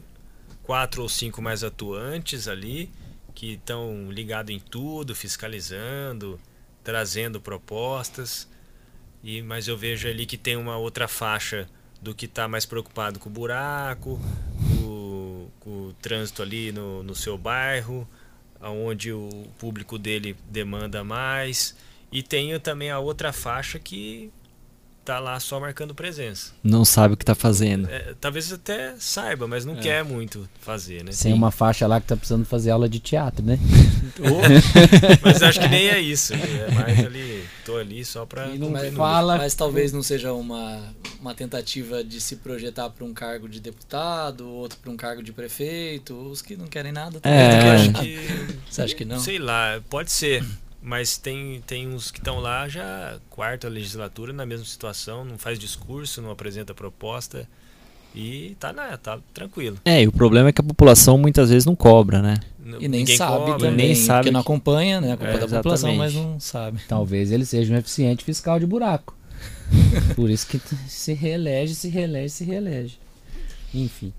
quatro 0.63 1.01
ou 1.01 1.09
cinco 1.09 1.41
mais 1.41 1.63
atuantes 1.63 2.47
ali 2.47 2.89
que 3.35 3.53
estão 3.53 4.09
ligados 4.09 4.55
em 4.55 4.59
tudo, 4.59 5.13
fiscalizando, 5.13 6.39
trazendo 6.83 7.39
propostas. 7.41 8.47
E 9.23 9.41
mas 9.41 9.67
eu 9.67 9.77
vejo 9.77 10.07
ali 10.07 10.25
que 10.25 10.37
tem 10.37 10.55
uma 10.55 10.77
outra 10.77 11.07
faixa 11.07 11.67
do 12.01 12.13
que 12.13 12.25
está 12.25 12.47
mais 12.47 12.65
preocupado 12.65 13.17
com 13.19 13.29
o 13.29 13.31
buraco, 13.31 14.19
com, 14.77 15.47
com 15.61 15.69
o 15.87 15.93
trânsito 16.01 16.41
ali 16.41 16.71
no, 16.71 17.01
no 17.01 17.15
seu 17.15 17.37
bairro, 17.37 18.07
aonde 18.59 19.13
o 19.13 19.29
público 19.57 19.97
dele 19.97 20.35
demanda 20.49 21.03
mais. 21.03 21.75
E 22.11 22.21
tem 22.21 22.59
também 22.59 22.91
a 22.91 22.99
outra 22.99 23.31
faixa 23.31 23.79
que 23.79 24.31
tá 25.03 25.19
lá 25.19 25.39
só 25.39 25.59
marcando 25.59 25.93
presença. 25.93 26.51
Não 26.63 26.85
sabe 26.85 27.13
o 27.13 27.17
que 27.17 27.25
tá 27.25 27.35
fazendo. 27.35 27.89
É, 27.89 28.13
talvez 28.19 28.51
até 28.51 28.95
saiba, 28.97 29.47
mas 29.47 29.65
não 29.65 29.75
é. 29.75 29.79
quer 29.79 30.03
muito 30.03 30.49
fazer, 30.61 31.03
né? 31.03 31.11
Tem 31.11 31.33
uma 31.33 31.51
faixa 31.51 31.85
lá 31.85 31.99
que 31.99 32.07
tá 32.07 32.15
precisando 32.15 32.45
fazer 32.45 32.71
aula 32.71 32.87
de 32.87 32.99
teatro, 32.99 33.45
né? 33.45 33.59
mas 35.21 35.41
acho 35.41 35.59
que 35.59 35.67
nem 35.67 35.87
é 35.87 35.99
isso. 35.99 36.33
É 36.33 36.71
mais 36.71 37.05
ali, 37.05 37.43
tô 37.65 37.77
ali 37.77 38.05
só 38.05 38.25
para 38.25 38.47
não 38.47 38.73
fala, 38.93 39.37
mas 39.37 39.53
talvez 39.55 39.91
não 39.91 40.01
seja 40.01 40.33
uma, 40.33 40.81
uma 41.19 41.35
tentativa 41.35 42.03
de 42.03 42.21
se 42.21 42.37
projetar 42.37 42.89
para 42.89 43.03
um 43.03 43.13
cargo 43.13 43.49
de 43.49 43.59
deputado, 43.59 44.47
outro 44.49 44.77
para 44.79 44.91
um 44.91 44.97
cargo 44.97 45.21
de 45.21 45.33
prefeito, 45.33 46.15
os 46.15 46.41
que 46.41 46.55
não 46.55 46.67
querem 46.67 46.91
nada. 46.91 47.19
É. 47.23 47.71
Acho 47.71 47.93
que, 47.93 48.19
Você 48.69 48.81
acha 48.81 48.95
que 48.95 49.05
não? 49.05 49.19
Sei 49.19 49.39
lá, 49.39 49.81
pode 49.89 50.11
ser 50.11 50.43
mas 50.83 51.17
tem, 51.17 51.63
tem 51.65 51.87
uns 51.87 52.11
que 52.11 52.19
estão 52.19 52.39
lá 52.39 52.67
já 52.67 53.17
quarta 53.29 53.69
legislatura 53.69 54.33
na 54.33 54.45
mesma 54.45 54.65
situação, 54.65 55.23
não 55.23 55.37
faz 55.37 55.57
discurso, 55.57 56.21
não 56.21 56.29
apresenta 56.29 56.73
proposta 56.73 57.47
e 58.13 58.55
tá, 58.59 58.73
na, 58.73 58.97
tá 58.97 59.17
tranquilo. 59.33 59.77
É, 59.85 60.03
e 60.03 60.07
o 60.07 60.11
problema 60.11 60.49
é 60.49 60.51
que 60.51 60.59
a 60.59 60.63
população 60.63 61.17
muitas 61.17 61.49
vezes 61.49 61.65
não 61.65 61.73
cobra, 61.75 62.21
né? 62.21 62.35
E 62.81 62.87
nem 62.89 63.07
sabe 63.07 63.51
cobra, 63.51 63.69
também, 63.69 63.87
nem 63.87 63.95
sabe 63.95 64.19
porque 64.19 64.31
não 64.31 64.41
acompanha, 64.41 64.99
né? 64.99 65.13
A 65.13 65.17
culpa 65.17 65.31
é, 65.31 65.37
da 65.39 65.47
população, 65.47 65.95
mas 65.95 66.13
não 66.13 66.37
sabe. 66.39 66.81
Talvez 66.87 67.31
ele 67.31 67.45
seja 67.45 67.73
um 67.73 67.77
eficiente 67.77 68.25
fiscal 68.25 68.59
de 68.59 68.65
buraco. 68.65 69.15
Por 70.15 70.29
isso 70.29 70.45
que 70.45 70.59
se 70.87 71.13
reelege, 71.13 71.75
se 71.75 71.87
reelege, 71.87 72.29
se 72.29 72.43
reelege. 72.43 72.99
Enfim. 73.73 74.13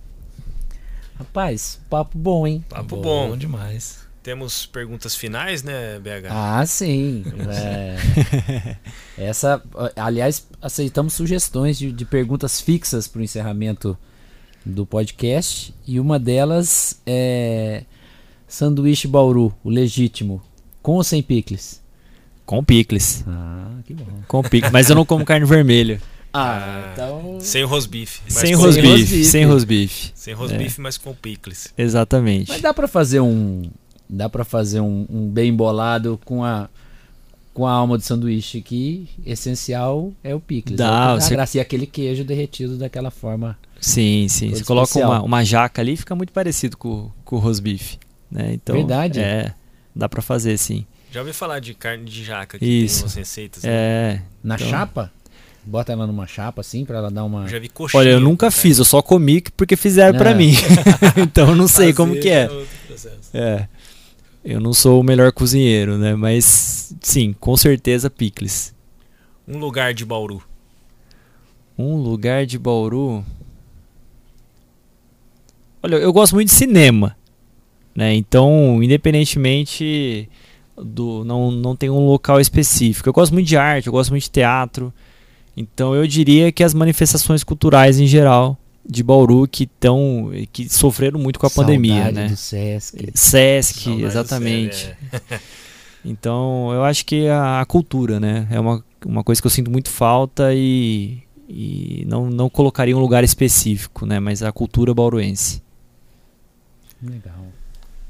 Rapaz, 1.18 1.78
papo 1.88 2.18
bom, 2.18 2.46
hein? 2.46 2.64
Papo 2.68 2.96
bom. 2.96 3.28
Bom 3.28 3.36
demais. 3.36 4.03
Temos 4.24 4.64
perguntas 4.64 5.14
finais, 5.14 5.62
né, 5.62 5.98
BH? 5.98 6.28
Ah, 6.30 6.64
sim. 6.64 7.22
É, 7.46 8.76
essa, 9.28 9.62
aliás, 9.94 10.46
aceitamos 10.62 11.12
sugestões 11.12 11.76
de, 11.76 11.92
de 11.92 12.06
perguntas 12.06 12.58
fixas 12.58 13.06
para 13.06 13.20
o 13.20 13.22
encerramento 13.22 13.98
do 14.64 14.86
podcast. 14.86 15.74
E 15.86 16.00
uma 16.00 16.18
delas 16.18 17.02
é 17.04 17.84
sanduíche 18.48 19.06
Bauru, 19.06 19.54
o 19.62 19.68
legítimo, 19.68 20.42
com 20.80 20.92
ou 20.92 21.04
sem 21.04 21.22
picles? 21.22 21.82
Com 22.46 22.64
picles. 22.64 23.22
Ah, 23.28 23.72
que 23.84 23.92
bom. 23.92 24.06
Com 24.26 24.42
picles, 24.42 24.72
mas 24.72 24.88
eu 24.88 24.96
não 24.96 25.04
como 25.04 25.22
carne 25.22 25.44
vermelha. 25.44 26.00
Ah, 26.32 26.92
então. 26.94 27.38
Sem 27.40 27.62
rosbife. 27.62 28.22
Sem 28.26 28.54
rosbife. 28.54 29.22
Sem 29.26 29.44
rosbife. 29.44 30.12
Sem 30.14 30.32
rosbife, 30.32 30.80
é. 30.80 30.82
mas 30.82 30.96
com 30.96 31.14
picles. 31.14 31.74
Exatamente. 31.76 32.48
Mas 32.48 32.62
dá 32.62 32.72
para 32.72 32.88
fazer 32.88 33.20
um, 33.20 33.70
Dá 34.08 34.28
para 34.28 34.44
fazer 34.44 34.80
um, 34.80 35.06
um, 35.08 35.28
bem 35.28 35.54
bolado 35.54 36.20
com 36.24 36.44
a 36.44 36.68
com 37.52 37.66
a 37.66 37.70
alma 37.70 37.96
de 37.96 38.04
sanduíche 38.04 38.60
que 38.60 39.08
essencial 39.24 40.12
é 40.24 40.34
o 40.34 40.40
picles. 40.40 40.76
Dá, 40.76 41.12
é 41.12 41.20
você... 41.20 41.34
graça, 41.34 41.56
e 41.56 41.60
aquele 41.60 41.86
queijo 41.86 42.24
derretido 42.24 42.76
daquela 42.76 43.12
forma. 43.12 43.56
Sim, 43.80 44.26
sim. 44.28 44.50
Você 44.50 44.64
coloca 44.64 44.98
uma, 44.98 45.22
uma 45.22 45.44
jaca 45.44 45.80
ali 45.80 45.96
fica 45.96 46.16
muito 46.16 46.32
parecido 46.32 46.76
com, 46.76 47.12
com 47.24 47.36
o 47.36 47.38
rosbife. 47.38 47.96
Né? 48.28 48.54
Então, 48.54 48.74
Verdade. 48.74 49.20
É, 49.20 49.54
dá 49.94 50.08
para 50.08 50.20
fazer 50.20 50.58
sim. 50.58 50.84
Já 51.12 51.20
ouvi 51.20 51.32
falar 51.32 51.60
de 51.60 51.74
carne 51.74 52.04
de 52.04 52.24
jaca 52.24 52.58
que 52.58 52.66
Isso. 52.66 52.96
tem 52.96 53.04
umas 53.04 53.14
receitas. 53.14 53.62
Né? 53.62 53.70
É. 53.72 54.22
Na 54.42 54.56
então... 54.56 54.68
chapa? 54.68 55.12
Bota 55.64 55.92
ela 55.92 56.06
numa 56.06 56.26
chapa 56.26 56.60
assim 56.60 56.84
para 56.84 56.98
ela 56.98 57.10
dar 57.10 57.24
uma. 57.24 57.46
Já 57.46 57.58
vi 57.60 57.68
coxinha. 57.68 58.00
Olha, 58.00 58.10
eu 58.10 58.20
nunca 58.20 58.50
fiz, 58.50 58.78
eu 58.78 58.84
só 58.84 59.00
comi 59.00 59.40
porque 59.56 59.76
fizeram 59.76 60.18
para 60.18 60.34
mim. 60.34 60.52
então 61.16 61.50
eu 61.50 61.54
não 61.54 61.68
sei 61.68 61.86
Fazer 61.86 61.94
como 61.94 62.20
que 62.20 62.28
é. 62.28 62.50
É. 63.32 63.68
Eu 64.44 64.60
não 64.60 64.74
sou 64.74 65.00
o 65.00 65.04
melhor 65.04 65.32
cozinheiro, 65.32 65.96
né? 65.96 66.14
Mas 66.14 66.94
sim, 67.00 67.34
com 67.40 67.56
certeza 67.56 68.10
picles. 68.10 68.74
Um 69.48 69.58
lugar 69.58 69.94
de 69.94 70.04
Bauru. 70.04 70.42
Um 71.78 71.96
lugar 71.96 72.44
de 72.44 72.58
Bauru. 72.58 73.24
Olha, 75.82 75.96
eu 75.96 76.12
gosto 76.12 76.34
muito 76.34 76.48
de 76.48 76.54
cinema, 76.54 77.16
né? 77.94 78.14
Então, 78.14 78.82
independentemente 78.82 80.28
do 80.76 81.24
não 81.24 81.50
não 81.50 81.76
tem 81.76 81.88
um 81.88 82.06
local 82.06 82.40
específico. 82.40 83.08
Eu 83.08 83.12
gosto 83.12 83.32
muito 83.32 83.46
de 83.46 83.56
arte, 83.56 83.86
eu 83.86 83.92
gosto 83.92 84.10
muito 84.10 84.24
de 84.24 84.30
teatro. 84.30 84.92
Então 85.56 85.94
eu 85.94 86.06
diria 86.06 86.52
que 86.52 86.64
as 86.64 86.74
manifestações 86.74 87.44
culturais 87.44 87.98
em 87.98 88.06
geral 88.06 88.58
de 88.86 89.02
Bauru 89.02 89.48
que 89.48 89.64
estão 89.64 90.30
que 90.52 90.68
sofreram 90.68 91.18
muito 91.18 91.38
com 91.38 91.46
a 91.46 91.50
Saudade 91.50 91.76
pandemia, 91.76 92.12
né? 92.12 92.28
do 92.28 92.36
Sesc. 92.36 93.10
Sesc, 93.14 93.80
Saudade 93.80 94.02
do 94.02 94.06
exatamente. 94.06 94.76
Sesc, 94.76 95.34
é. 95.34 95.40
Então 96.04 96.70
eu 96.72 96.84
acho 96.84 97.06
que 97.06 97.28
a, 97.28 97.60
a 97.62 97.64
cultura, 97.64 98.20
né, 98.20 98.46
é 98.50 98.60
uma, 98.60 98.84
uma 99.06 99.24
coisa 99.24 99.40
que 99.40 99.46
eu 99.46 99.50
sinto 99.50 99.70
muito 99.70 99.88
falta 99.88 100.52
e, 100.52 101.22
e 101.48 102.04
não, 102.06 102.28
não 102.28 102.50
colocaria 102.50 102.94
um 102.94 103.00
lugar 103.00 103.24
específico, 103.24 104.04
né, 104.04 104.20
mas 104.20 104.42
a 104.42 104.52
cultura 104.52 104.92
bauruense. 104.92 105.62
Legal. 107.02 107.46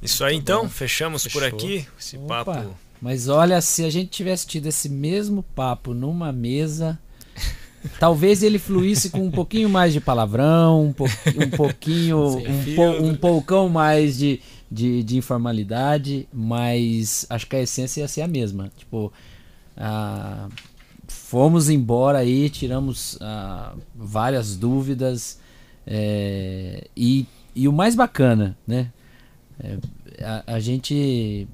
Isso 0.03 0.25
aí 0.25 0.37
então, 0.37 0.65
bom. 0.65 0.69
fechamos 0.69 1.23
por 1.29 1.43
Fechou. 1.43 1.59
aqui. 1.59 1.87
Esse 1.99 2.17
Opa. 2.17 2.45
papo. 2.45 2.75
Mas 3.01 3.29
olha, 3.29 3.61
se 3.61 3.85
a 3.85 3.91
gente 3.91 4.11
tivesse 4.11 4.47
tido 4.47 4.67
esse 4.67 4.89
mesmo 4.89 5.43
papo 5.43 5.95
numa 5.95 6.33
mesa, 6.33 6.99
talvez 7.99 8.43
ele 8.43 8.59
fluísse 8.59 9.11
com 9.11 9.21
um 9.27 9.31
pouquinho 9.31 9.69
mais 9.69 9.93
de 9.93 10.01
palavrão, 10.01 10.87
um, 10.87 10.93
po- 10.93 11.05
um 11.05 11.51
pouquinho, 11.57 12.19
um, 12.39 12.75
po- 12.75 13.03
um 13.05 13.15
poucão 13.17 13.69
mais 13.69 14.17
de, 14.19 14.41
de, 14.71 15.03
de 15.03 15.17
informalidade, 15.17 16.29
mas 16.33 17.27
acho 17.31 17.47
que 17.47 17.57
a 17.57 17.61
essência 17.63 18.01
ia 18.01 18.09
ser 18.09 18.23
a 18.23 18.29
mesma. 18.29 18.71
Tipo, 18.77 19.13
ah, 19.77 20.49
fomos 21.09 21.69
embora 21.69 22.19
aí, 22.19 22.49
tiramos 22.51 23.19
ah, 23.21 23.75
várias 23.95 24.57
dúvidas 24.57 25.39
é, 25.87 26.87
e, 26.97 27.27
e 27.55 27.69
o 27.69 27.73
mais 27.73 27.95
bacana, 27.95 28.57
né? 28.67 28.91
É, 29.63 29.77
a, 30.25 30.55
a 30.55 30.61
gente 30.61 31.47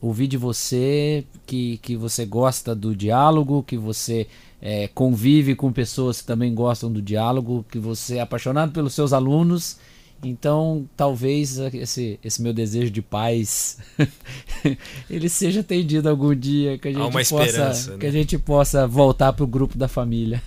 ouvir 0.00 0.26
de 0.26 0.36
você 0.36 1.24
que, 1.46 1.78
que 1.78 1.96
você 1.96 2.26
gosta 2.26 2.74
do 2.74 2.94
diálogo, 2.94 3.62
que 3.62 3.76
você 3.78 4.26
é, 4.68 4.88
convive 4.88 5.54
com 5.54 5.70
pessoas 5.70 6.20
que 6.20 6.26
também 6.26 6.52
gostam 6.52 6.90
do 6.90 7.00
diálogo, 7.00 7.64
que 7.70 7.78
você 7.78 8.16
é 8.16 8.20
apaixonado 8.20 8.72
pelos 8.72 8.94
seus 8.94 9.12
alunos. 9.12 9.78
Então, 10.24 10.88
talvez 10.96 11.56
esse, 11.72 12.18
esse 12.24 12.42
meu 12.42 12.52
desejo 12.52 12.90
de 12.90 13.00
paz 13.00 13.78
ele 15.08 15.28
seja 15.28 15.60
atendido 15.60 16.08
algum 16.08 16.34
dia, 16.34 16.78
que 16.78 16.88
a 16.88 16.90
gente, 16.90 17.00
uma 17.00 17.12
possa, 17.12 17.92
né? 17.92 17.98
que 18.00 18.06
a 18.06 18.10
gente 18.10 18.36
possa 18.38 18.88
voltar 18.88 19.32
para 19.34 19.44
o 19.44 19.46
grupo 19.46 19.78
da 19.78 19.86
família. 19.86 20.42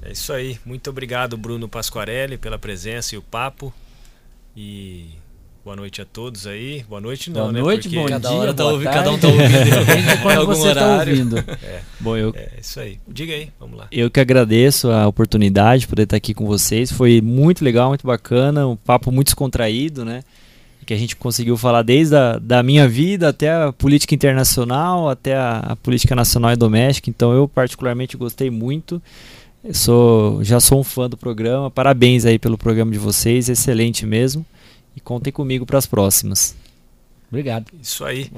É 0.00 0.12
isso 0.12 0.32
aí. 0.32 0.60
Muito 0.64 0.88
obrigado, 0.88 1.36
Bruno 1.36 1.68
Pasquarelli, 1.68 2.38
pela 2.38 2.56
presença 2.56 3.16
e 3.16 3.18
o 3.18 3.22
papo. 3.22 3.74
E 4.56 5.10
boa 5.64 5.76
noite 5.76 6.02
a 6.02 6.04
todos 6.04 6.46
aí. 6.46 6.84
Boa 6.88 7.00
noite 7.00 7.30
não, 7.30 7.42
Boa 7.42 7.52
né? 7.52 7.60
noite, 7.60 7.82
Porque 7.88 7.96
bom 7.96 8.06
Cada 8.06 8.28
dia, 8.28 8.38
hora 8.38 8.54
tá 8.54 8.64
ouvindo- 8.66 8.90
cada 8.90 9.12
um 9.12 9.18
tá 9.18 9.28
ouvindo 9.28 9.48
quando 10.22 10.38
algum 10.40 10.54
você 10.54 10.68
está 10.68 10.84
horário. 10.92 11.12
ouvindo. 11.12 11.44
Bom, 12.00 12.16
eu, 12.16 12.32
É 12.36 12.50
isso 12.60 12.80
aí. 12.80 12.98
Diga 13.08 13.32
aí, 13.32 13.48
vamos 13.60 13.78
lá. 13.78 13.86
eu 13.92 14.10
que 14.10 14.18
agradeço 14.20 14.90
a 14.90 15.06
oportunidade 15.06 15.82
de 15.82 15.86
poder 15.88 16.02
estar 16.02 16.16
aqui 16.16 16.34
com 16.34 16.46
vocês. 16.46 16.90
Foi 16.90 17.20
muito 17.20 17.64
legal, 17.64 17.88
muito 17.90 18.06
bacana, 18.06 18.66
um 18.66 18.76
papo 18.76 19.12
muito 19.12 19.26
descontraído, 19.28 20.04
né? 20.04 20.22
Que 20.84 20.92
a 20.92 20.96
gente 20.96 21.14
conseguiu 21.14 21.56
falar 21.56 21.82
desde 21.82 22.16
a 22.16 22.38
da 22.40 22.60
minha 22.60 22.88
vida 22.88 23.28
até 23.28 23.52
a 23.52 23.72
política 23.72 24.16
internacional, 24.16 25.08
até 25.08 25.36
a, 25.36 25.58
a 25.58 25.76
política 25.76 26.12
nacional 26.16 26.52
e 26.52 26.56
doméstica. 26.56 27.08
Então 27.08 27.32
eu 27.32 27.46
particularmente 27.46 28.16
gostei 28.16 28.50
muito. 28.50 29.00
Eu 29.64 29.74
sou, 29.74 30.42
já 30.42 30.58
sou 30.58 30.80
um 30.80 30.82
fã 30.84 31.08
do 31.08 31.16
programa. 31.16 31.70
Parabéns 31.70 32.24
aí 32.26 32.36
pelo 32.36 32.58
programa 32.58 32.90
de 32.90 32.98
vocês, 32.98 33.48
excelente 33.48 34.04
mesmo. 34.04 34.44
E 34.94 35.00
contem 35.00 35.32
comigo 35.32 35.64
para 35.64 35.78
as 35.78 35.86
próximas. 35.86 36.54
Obrigado. 37.28 37.66
Isso 37.80 38.04
aí. 38.04 38.30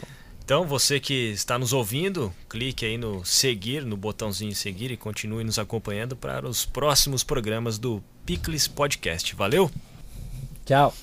Então, 0.45 0.65
você 0.65 1.01
que 1.01 1.31
está 1.31 1.59
nos 1.59 1.73
ouvindo, 1.73 2.33
clique 2.49 2.85
aí 2.85 2.99
no 2.99 3.25
seguir, 3.25 3.85
no 3.85 3.97
botãozinho 3.97 4.55
seguir 4.55 4.91
e 4.91 4.97
continue 4.97 5.43
nos 5.43 5.59
acompanhando 5.59 6.15
para 6.15 6.47
os 6.47 6.65
próximos 6.65 7.25
programas 7.25 7.79
do 7.79 8.03
Picles 8.27 8.69
Podcast. 8.69 9.35
Valeu? 9.35 9.71
Tchau. 10.65 10.95